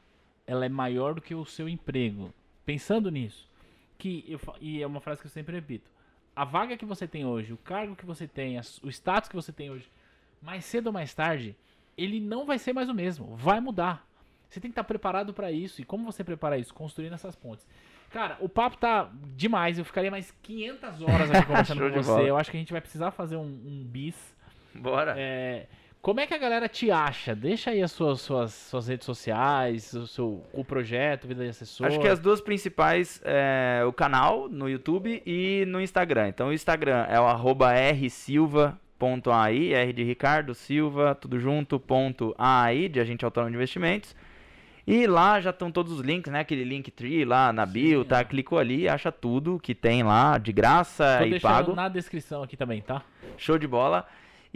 ela 0.47 0.65
é 0.65 0.69
maior 0.69 1.15
do 1.15 1.21
que 1.21 1.35
o 1.35 1.45
seu 1.45 1.69
emprego. 1.69 2.33
Pensando 2.65 3.11
nisso. 3.11 3.49
Que 3.99 4.25
eu, 4.29 4.41
e 4.61 4.83
é 4.83 4.87
uma 4.87 5.01
frase 5.01 5.21
que 5.21 5.27
eu 5.27 5.31
sempre 5.31 5.55
repito. 5.55 5.91
A 6.35 6.45
vaga 6.45 6.77
que 6.77 6.85
você 6.85 7.07
tem 7.07 7.25
hoje, 7.25 7.53
o 7.53 7.57
cargo 7.57 7.97
que 7.97 8.05
você 8.05 8.27
tem, 8.27 8.59
o 8.83 8.89
status 8.91 9.29
que 9.29 9.37
você 9.37 9.53
tem 9.53 9.71
hoje, 9.71 9.89
mais 10.43 10.65
cedo 10.65 10.89
ou 10.89 10.93
mais 10.93 11.15
tarde, 11.15 11.57
ele 11.97 12.21
não 12.21 12.45
vai 12.45 12.59
ser 12.59 12.73
mais 12.73 12.89
o 12.89 12.95
mesmo. 12.95 13.35
Vai 13.37 13.59
mudar. 13.61 14.07
Você 14.49 14.61
tem 14.61 14.71
que 14.71 14.73
estar 14.73 14.85
preparado 14.85 15.33
para 15.33 15.51
isso. 15.51 15.81
E 15.81 15.85
como 15.85 16.05
você 16.05 16.23
prepara 16.23 16.59
isso? 16.59 16.75
Construindo 16.75 17.15
essas 17.15 17.35
pontes. 17.35 17.67
Cara, 18.11 18.37
o 18.41 18.49
papo 18.49 18.77
tá 18.77 19.11
demais. 19.35 19.79
Eu 19.79 19.85
ficaria 19.85 20.11
mais 20.11 20.31
500 20.43 21.03
horas 21.03 21.31
aqui 21.31 21.47
conversando 21.47 21.91
com 21.91 22.03
você. 22.03 22.31
Eu 22.31 22.37
acho 22.37 22.51
que 22.51 22.57
a 22.57 22.61
gente 22.61 22.73
vai 22.73 22.81
precisar 22.81 23.11
fazer 23.11 23.37
um, 23.37 23.43
um 23.43 23.85
bis. 23.85 24.37
Bora. 24.75 25.15
É, 25.17 25.67
como 26.03 26.21
é 26.21 26.27
que 26.27 26.35
a 26.35 26.39
galera 26.39 26.69
te 26.69 26.91
acha? 26.91 27.35
Deixa 27.35 27.71
aí 27.71 27.83
as 27.83 27.91
suas, 27.91 28.21
suas, 28.21 28.53
suas 28.53 28.89
redes 28.89 29.05
sociais, 29.05 29.93
o 29.93 30.07
seu 30.07 30.45
o 30.53 30.65
projeto, 30.65 31.27
Vida 31.27 31.43
de 31.43 31.51
Assessor. 31.51 31.87
Acho 31.87 32.01
que 32.01 32.09
as 32.09 32.21
duas 32.21 32.41
principais 32.41 33.21
é 33.25 33.83
o 33.85 33.93
canal 33.93 34.49
no 34.49 34.69
YouTube 34.69 35.23
e 35.27 35.65
no 35.67 35.81
Instagram. 35.81 36.29
Então 36.29 36.49
o 36.49 36.53
Instagram 36.53 37.07
é 37.09 37.21
o 37.21 37.25
arroba 37.25 37.73
rsilva.ai, 37.73 39.75
R 39.75 39.93
de 39.93 40.05
Ricardo, 40.05 40.55
Silva, 40.55 41.15
tudo 41.15 41.41
junto, 41.41 41.81
ponto 41.81 42.35
AI, 42.39 42.89
de 42.89 43.01
Agente 43.01 43.25
Autônomo 43.25 43.51
de 43.51 43.57
Investimentos. 43.57 44.15
E 44.87 45.05
lá 45.09 45.41
já 45.41 45.51
estão 45.51 45.73
todos 45.73 45.93
os 45.93 46.01
links, 46.01 46.33
né? 46.33 46.41
Aquele 46.41 46.63
Linktree 46.63 47.25
lá 47.25 47.53
na 47.53 47.67
bio, 47.67 48.03
Sim, 48.03 48.09
tá? 48.09 48.21
é. 48.21 48.25
Clicou 48.25 48.57
ali, 48.57 48.89
acha 48.89 49.11
tudo 49.11 49.59
que 49.59 49.75
tem 49.75 50.05
lá, 50.05 50.39
de 50.39 50.53
graça 50.53 51.17
Tô 51.19 51.25
e 51.25 51.41
pago. 51.41 51.75
na 51.75 51.89
descrição 51.89 52.45
aqui 52.45 52.57
também, 52.57 52.81
tá? 52.81 53.03
Show 53.37 53.59
de 53.59 53.67
bola. 53.67 54.07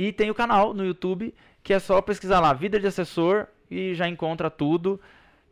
E 0.00 0.12
tem 0.14 0.30
o 0.30 0.34
canal 0.34 0.72
no 0.72 0.82
YouTube, 0.82 1.34
que 1.62 1.74
é 1.74 1.78
só 1.78 2.00
pesquisar 2.00 2.40
lá, 2.40 2.54
Vida 2.54 2.80
de 2.80 2.86
Assessor, 2.86 3.46
e 3.70 3.92
já 3.94 4.08
encontra 4.08 4.48
tudo. 4.48 4.98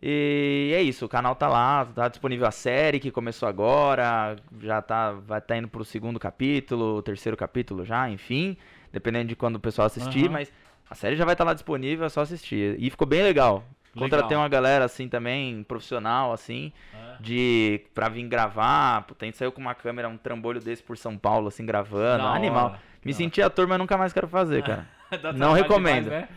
E 0.03 0.73
é 0.75 0.81
isso, 0.81 1.05
o 1.05 1.09
canal 1.09 1.35
tá 1.35 1.47
lá, 1.47 1.85
tá 1.85 2.09
disponível 2.09 2.47
a 2.47 2.51
série 2.51 2.99
que 2.99 3.11
começou 3.11 3.47
agora, 3.47 4.37
já 4.63 4.81
tá, 4.81 5.13
vai 5.13 5.39
estar 5.39 5.55
indo 5.59 5.69
pro 5.69 5.85
segundo 5.85 6.19
capítulo, 6.19 7.03
terceiro 7.03 7.37
capítulo 7.37 7.85
já, 7.85 8.09
enfim, 8.09 8.57
dependendo 8.91 9.29
de 9.29 9.37
quando 9.37 9.57
o 9.57 9.61
pessoal 9.61 9.85
assistir, 9.85 10.25
Aham. 10.25 10.33
mas 10.33 10.53
a 10.89 10.95
série 10.95 11.15
já 11.15 11.27
vai 11.27 11.35
estar 11.35 11.45
lá 11.45 11.53
disponível, 11.53 12.07
é 12.07 12.09
só 12.09 12.23
assistir. 12.23 12.75
E 12.79 12.89
ficou 12.89 13.07
bem 13.07 13.23
legal. 13.23 13.63
Contratei 13.93 14.29
Legal. 14.29 14.43
uma 14.43 14.49
galera 14.49 14.85
assim 14.87 15.09
também, 15.09 15.63
profissional 15.65 16.33
assim, 16.33 16.73
É. 16.95 17.17
de 17.21 17.81
pra 17.95 18.09
vir 18.09 18.27
gravar, 18.29 19.05
gente 19.23 19.37
saiu 19.37 19.53
com 19.53 19.61
uma 19.61 19.75
câmera, 19.75 20.09
um 20.09 20.17
trambolho 20.17 20.61
desse 20.61 20.83
por 20.83 20.97
São 20.97 21.19
Paulo 21.19 21.49
assim 21.49 21.67
gravando, 21.67 22.25
animal. 22.25 22.79
Me 23.05 23.13
da 23.13 23.19
senti 23.19 23.41
ator, 23.43 23.67
mas 23.67 23.79
nunca 23.79 23.97
mais 23.97 24.13
quero 24.13 24.29
fazer, 24.29 24.63
cara. 24.63 24.87
Não 25.37 25.53
recomendo. 25.53 26.05
demais, 26.05 26.23
né? 26.23 26.29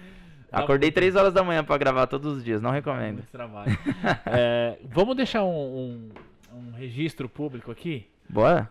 Acordei 0.51 0.91
3 0.91 1.15
horas 1.15 1.33
da 1.33 1.43
manhã 1.43 1.63
pra 1.63 1.77
gravar 1.77 2.07
todos 2.07 2.37
os 2.37 2.43
dias, 2.43 2.61
não 2.61 2.71
recomendo. 2.71 3.15
muito 3.15 3.31
trabalho. 3.31 3.71
É, 4.25 4.77
vamos 4.83 5.15
deixar 5.15 5.43
um, 5.45 6.09
um, 6.53 6.57
um 6.57 6.71
registro 6.71 7.29
público 7.29 7.71
aqui? 7.71 8.05
Bora? 8.29 8.69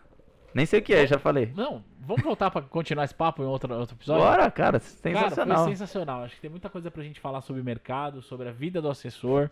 Nem 0.53 0.65
sei 0.65 0.79
o 0.79 0.83
que 0.83 0.93
é, 0.93 1.07
já 1.07 1.17
falei. 1.17 1.51
Não, 1.55 1.83
vamos 1.99 2.21
voltar 2.23 2.51
pra 2.51 2.61
continuar 2.61 3.05
esse 3.05 3.15
papo 3.15 3.41
em 3.41 3.47
outro, 3.47 3.73
outro 3.73 3.95
episódio? 3.95 4.21
Bora, 4.23 4.51
cara, 4.51 4.79
Cara, 4.79 4.79
sensacional. 4.79 5.63
foi 5.63 5.71
sensacional. 5.71 6.23
Acho 6.23 6.35
que 6.35 6.41
tem 6.41 6.51
muita 6.51 6.69
coisa 6.69 6.91
pra 6.91 7.01
gente 7.03 7.19
falar 7.19 7.41
sobre 7.41 7.63
mercado, 7.63 8.21
sobre 8.21 8.47
a 8.49 8.51
vida 8.51 8.79
do 8.81 8.89
assessor, 8.89 9.49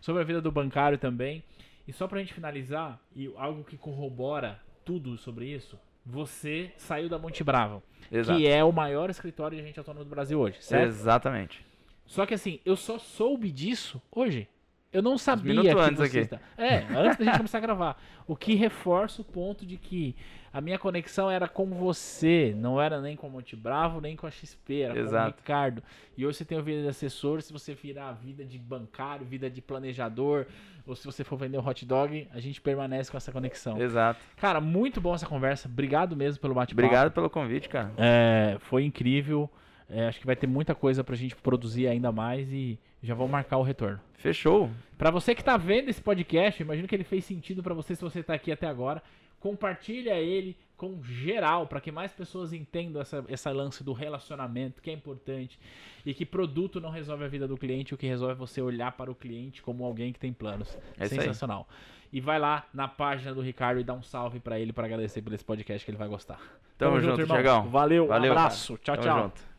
sobre 0.00 0.22
a 0.22 0.24
vida 0.24 0.40
do 0.40 0.50
bancário 0.50 0.96
também. 0.96 1.44
E 1.86 1.92
só 1.92 2.08
pra 2.08 2.20
gente 2.20 2.32
finalizar, 2.32 2.98
e 3.14 3.30
algo 3.36 3.64
que 3.64 3.76
corrobora 3.76 4.58
tudo 4.84 5.18
sobre 5.18 5.46
isso, 5.46 5.78
você 6.06 6.72
saiu 6.76 7.08
da 7.08 7.18
Monte 7.18 7.42
Bravo, 7.42 7.82
Exato. 8.10 8.38
que 8.38 8.46
é 8.46 8.62
o 8.62 8.70
maior 8.70 9.10
escritório 9.10 9.56
de 9.56 9.62
agente 9.62 9.78
autônomo 9.78 10.04
do 10.04 10.10
Brasil 10.10 10.38
hoje, 10.38 10.58
certo? 10.60 10.86
Exatamente. 10.86 11.66
Só 12.06 12.24
que 12.24 12.34
assim, 12.34 12.60
eu 12.64 12.76
só 12.76 12.98
soube 12.98 13.50
disso 13.50 14.00
hoje. 14.12 14.48
Eu 14.96 15.02
não 15.02 15.18
sabia 15.18 15.52
minutos 15.52 15.74
que 15.74 15.78
antes 15.78 16.00
aqui. 16.00 16.18
está... 16.20 16.40
É, 16.56 16.78
antes 16.96 17.18
da 17.18 17.24
gente 17.26 17.36
começar 17.36 17.58
a 17.58 17.60
gravar. 17.60 18.02
O 18.26 18.34
que 18.34 18.54
reforça 18.54 19.20
o 19.20 19.24
ponto 19.24 19.66
de 19.66 19.76
que 19.76 20.16
a 20.50 20.58
minha 20.58 20.78
conexão 20.78 21.30
era 21.30 21.46
com 21.46 21.66
você, 21.66 22.54
não 22.56 22.80
era 22.80 22.98
nem 22.98 23.14
com 23.14 23.26
o 23.26 23.30
Monte 23.30 23.54
Bravo, 23.54 24.00
nem 24.00 24.16
com 24.16 24.26
a 24.26 24.30
XP, 24.30 24.80
era 24.80 24.94
com 24.94 25.00
o 25.00 25.02
Exato. 25.02 25.36
Ricardo. 25.36 25.82
E 26.16 26.24
hoje 26.24 26.38
você 26.38 26.46
tem 26.46 26.56
a 26.56 26.62
vida 26.62 26.80
de 26.80 26.88
assessor, 26.88 27.42
se 27.42 27.52
você 27.52 27.74
virar 27.74 28.08
a 28.08 28.12
vida 28.12 28.42
de 28.42 28.58
bancário, 28.58 29.26
vida 29.26 29.50
de 29.50 29.60
planejador, 29.60 30.46
ou 30.86 30.96
se 30.96 31.04
você 31.04 31.22
for 31.22 31.36
vender 31.36 31.58
um 31.58 31.68
hot 31.68 31.84
dog, 31.84 32.26
a 32.32 32.40
gente 32.40 32.58
permanece 32.58 33.10
com 33.10 33.18
essa 33.18 33.30
conexão. 33.30 33.78
Exato. 33.78 34.18
Cara, 34.38 34.58
muito 34.58 34.98
bom 34.98 35.14
essa 35.14 35.26
conversa. 35.26 35.68
Obrigado 35.68 36.16
mesmo 36.16 36.40
pelo 36.40 36.54
bate-papo. 36.54 36.86
Obrigado 36.86 37.10
pelo 37.12 37.28
convite, 37.28 37.68
cara. 37.68 37.92
É, 37.98 38.56
foi 38.60 38.82
incrível. 38.82 39.50
É, 39.90 40.08
acho 40.08 40.18
que 40.18 40.26
vai 40.26 40.34
ter 40.34 40.46
muita 40.46 40.74
coisa 40.74 41.04
pra 41.04 41.14
gente 41.14 41.36
produzir 41.36 41.86
ainda 41.86 42.10
mais 42.10 42.50
e 42.50 42.78
já 43.06 43.14
vou 43.14 43.28
marcar 43.28 43.56
o 43.56 43.62
retorno. 43.62 44.00
Fechou. 44.14 44.70
Pra 44.98 45.10
você 45.10 45.34
que 45.34 45.44
tá 45.44 45.56
vendo 45.56 45.88
esse 45.88 46.00
podcast, 46.02 46.62
imagino 46.62 46.88
que 46.88 46.94
ele 46.94 47.04
fez 47.04 47.24
sentido 47.24 47.62
pra 47.62 47.72
você 47.74 47.94
se 47.94 48.02
você 48.02 48.22
tá 48.22 48.34
aqui 48.34 48.50
até 48.50 48.66
agora. 48.66 49.02
Compartilha 49.38 50.14
ele 50.14 50.56
com 50.76 51.02
geral, 51.02 51.66
pra 51.66 51.80
que 51.80 51.90
mais 51.92 52.12
pessoas 52.12 52.52
entendam 52.52 53.00
essa, 53.00 53.24
essa 53.28 53.50
lance 53.50 53.84
do 53.84 53.92
relacionamento, 53.92 54.82
que 54.82 54.90
é 54.90 54.92
importante, 54.92 55.58
e 56.04 56.12
que 56.12 56.26
produto 56.26 56.80
não 56.80 56.90
resolve 56.90 57.24
a 57.24 57.28
vida 57.28 57.46
do 57.46 57.56
cliente, 57.56 57.94
o 57.94 57.96
que 57.96 58.06
resolve 58.06 58.32
é 58.34 58.36
você 58.36 58.60
olhar 58.60 58.92
para 58.92 59.10
o 59.10 59.14
cliente 59.14 59.62
como 59.62 59.84
alguém 59.84 60.12
que 60.12 60.18
tem 60.18 60.32
planos. 60.32 60.76
É. 60.98 61.06
Sensacional. 61.06 61.66
E 62.12 62.20
vai 62.20 62.38
lá 62.38 62.66
na 62.74 62.88
página 62.88 63.34
do 63.34 63.40
Ricardo 63.40 63.80
e 63.80 63.84
dá 63.84 63.94
um 63.94 64.02
salve 64.02 64.40
pra 64.40 64.58
ele 64.58 64.72
pra 64.72 64.84
agradecer 64.86 65.22
por 65.22 65.32
esse 65.32 65.44
podcast 65.44 65.84
que 65.84 65.90
ele 65.90 65.98
vai 65.98 66.08
gostar. 66.08 66.40
Tamo 66.76 67.00
junto, 67.00 67.20
irmão. 67.20 67.36
Thiagão. 67.36 67.68
Valeu, 67.68 68.06
Valeu, 68.06 68.32
um 68.32 68.36
abraço. 68.36 68.78
cara. 68.78 68.84
Tchau, 68.84 68.96
Tamo 68.96 69.06
tchau. 69.06 69.22
junto. 69.24 69.55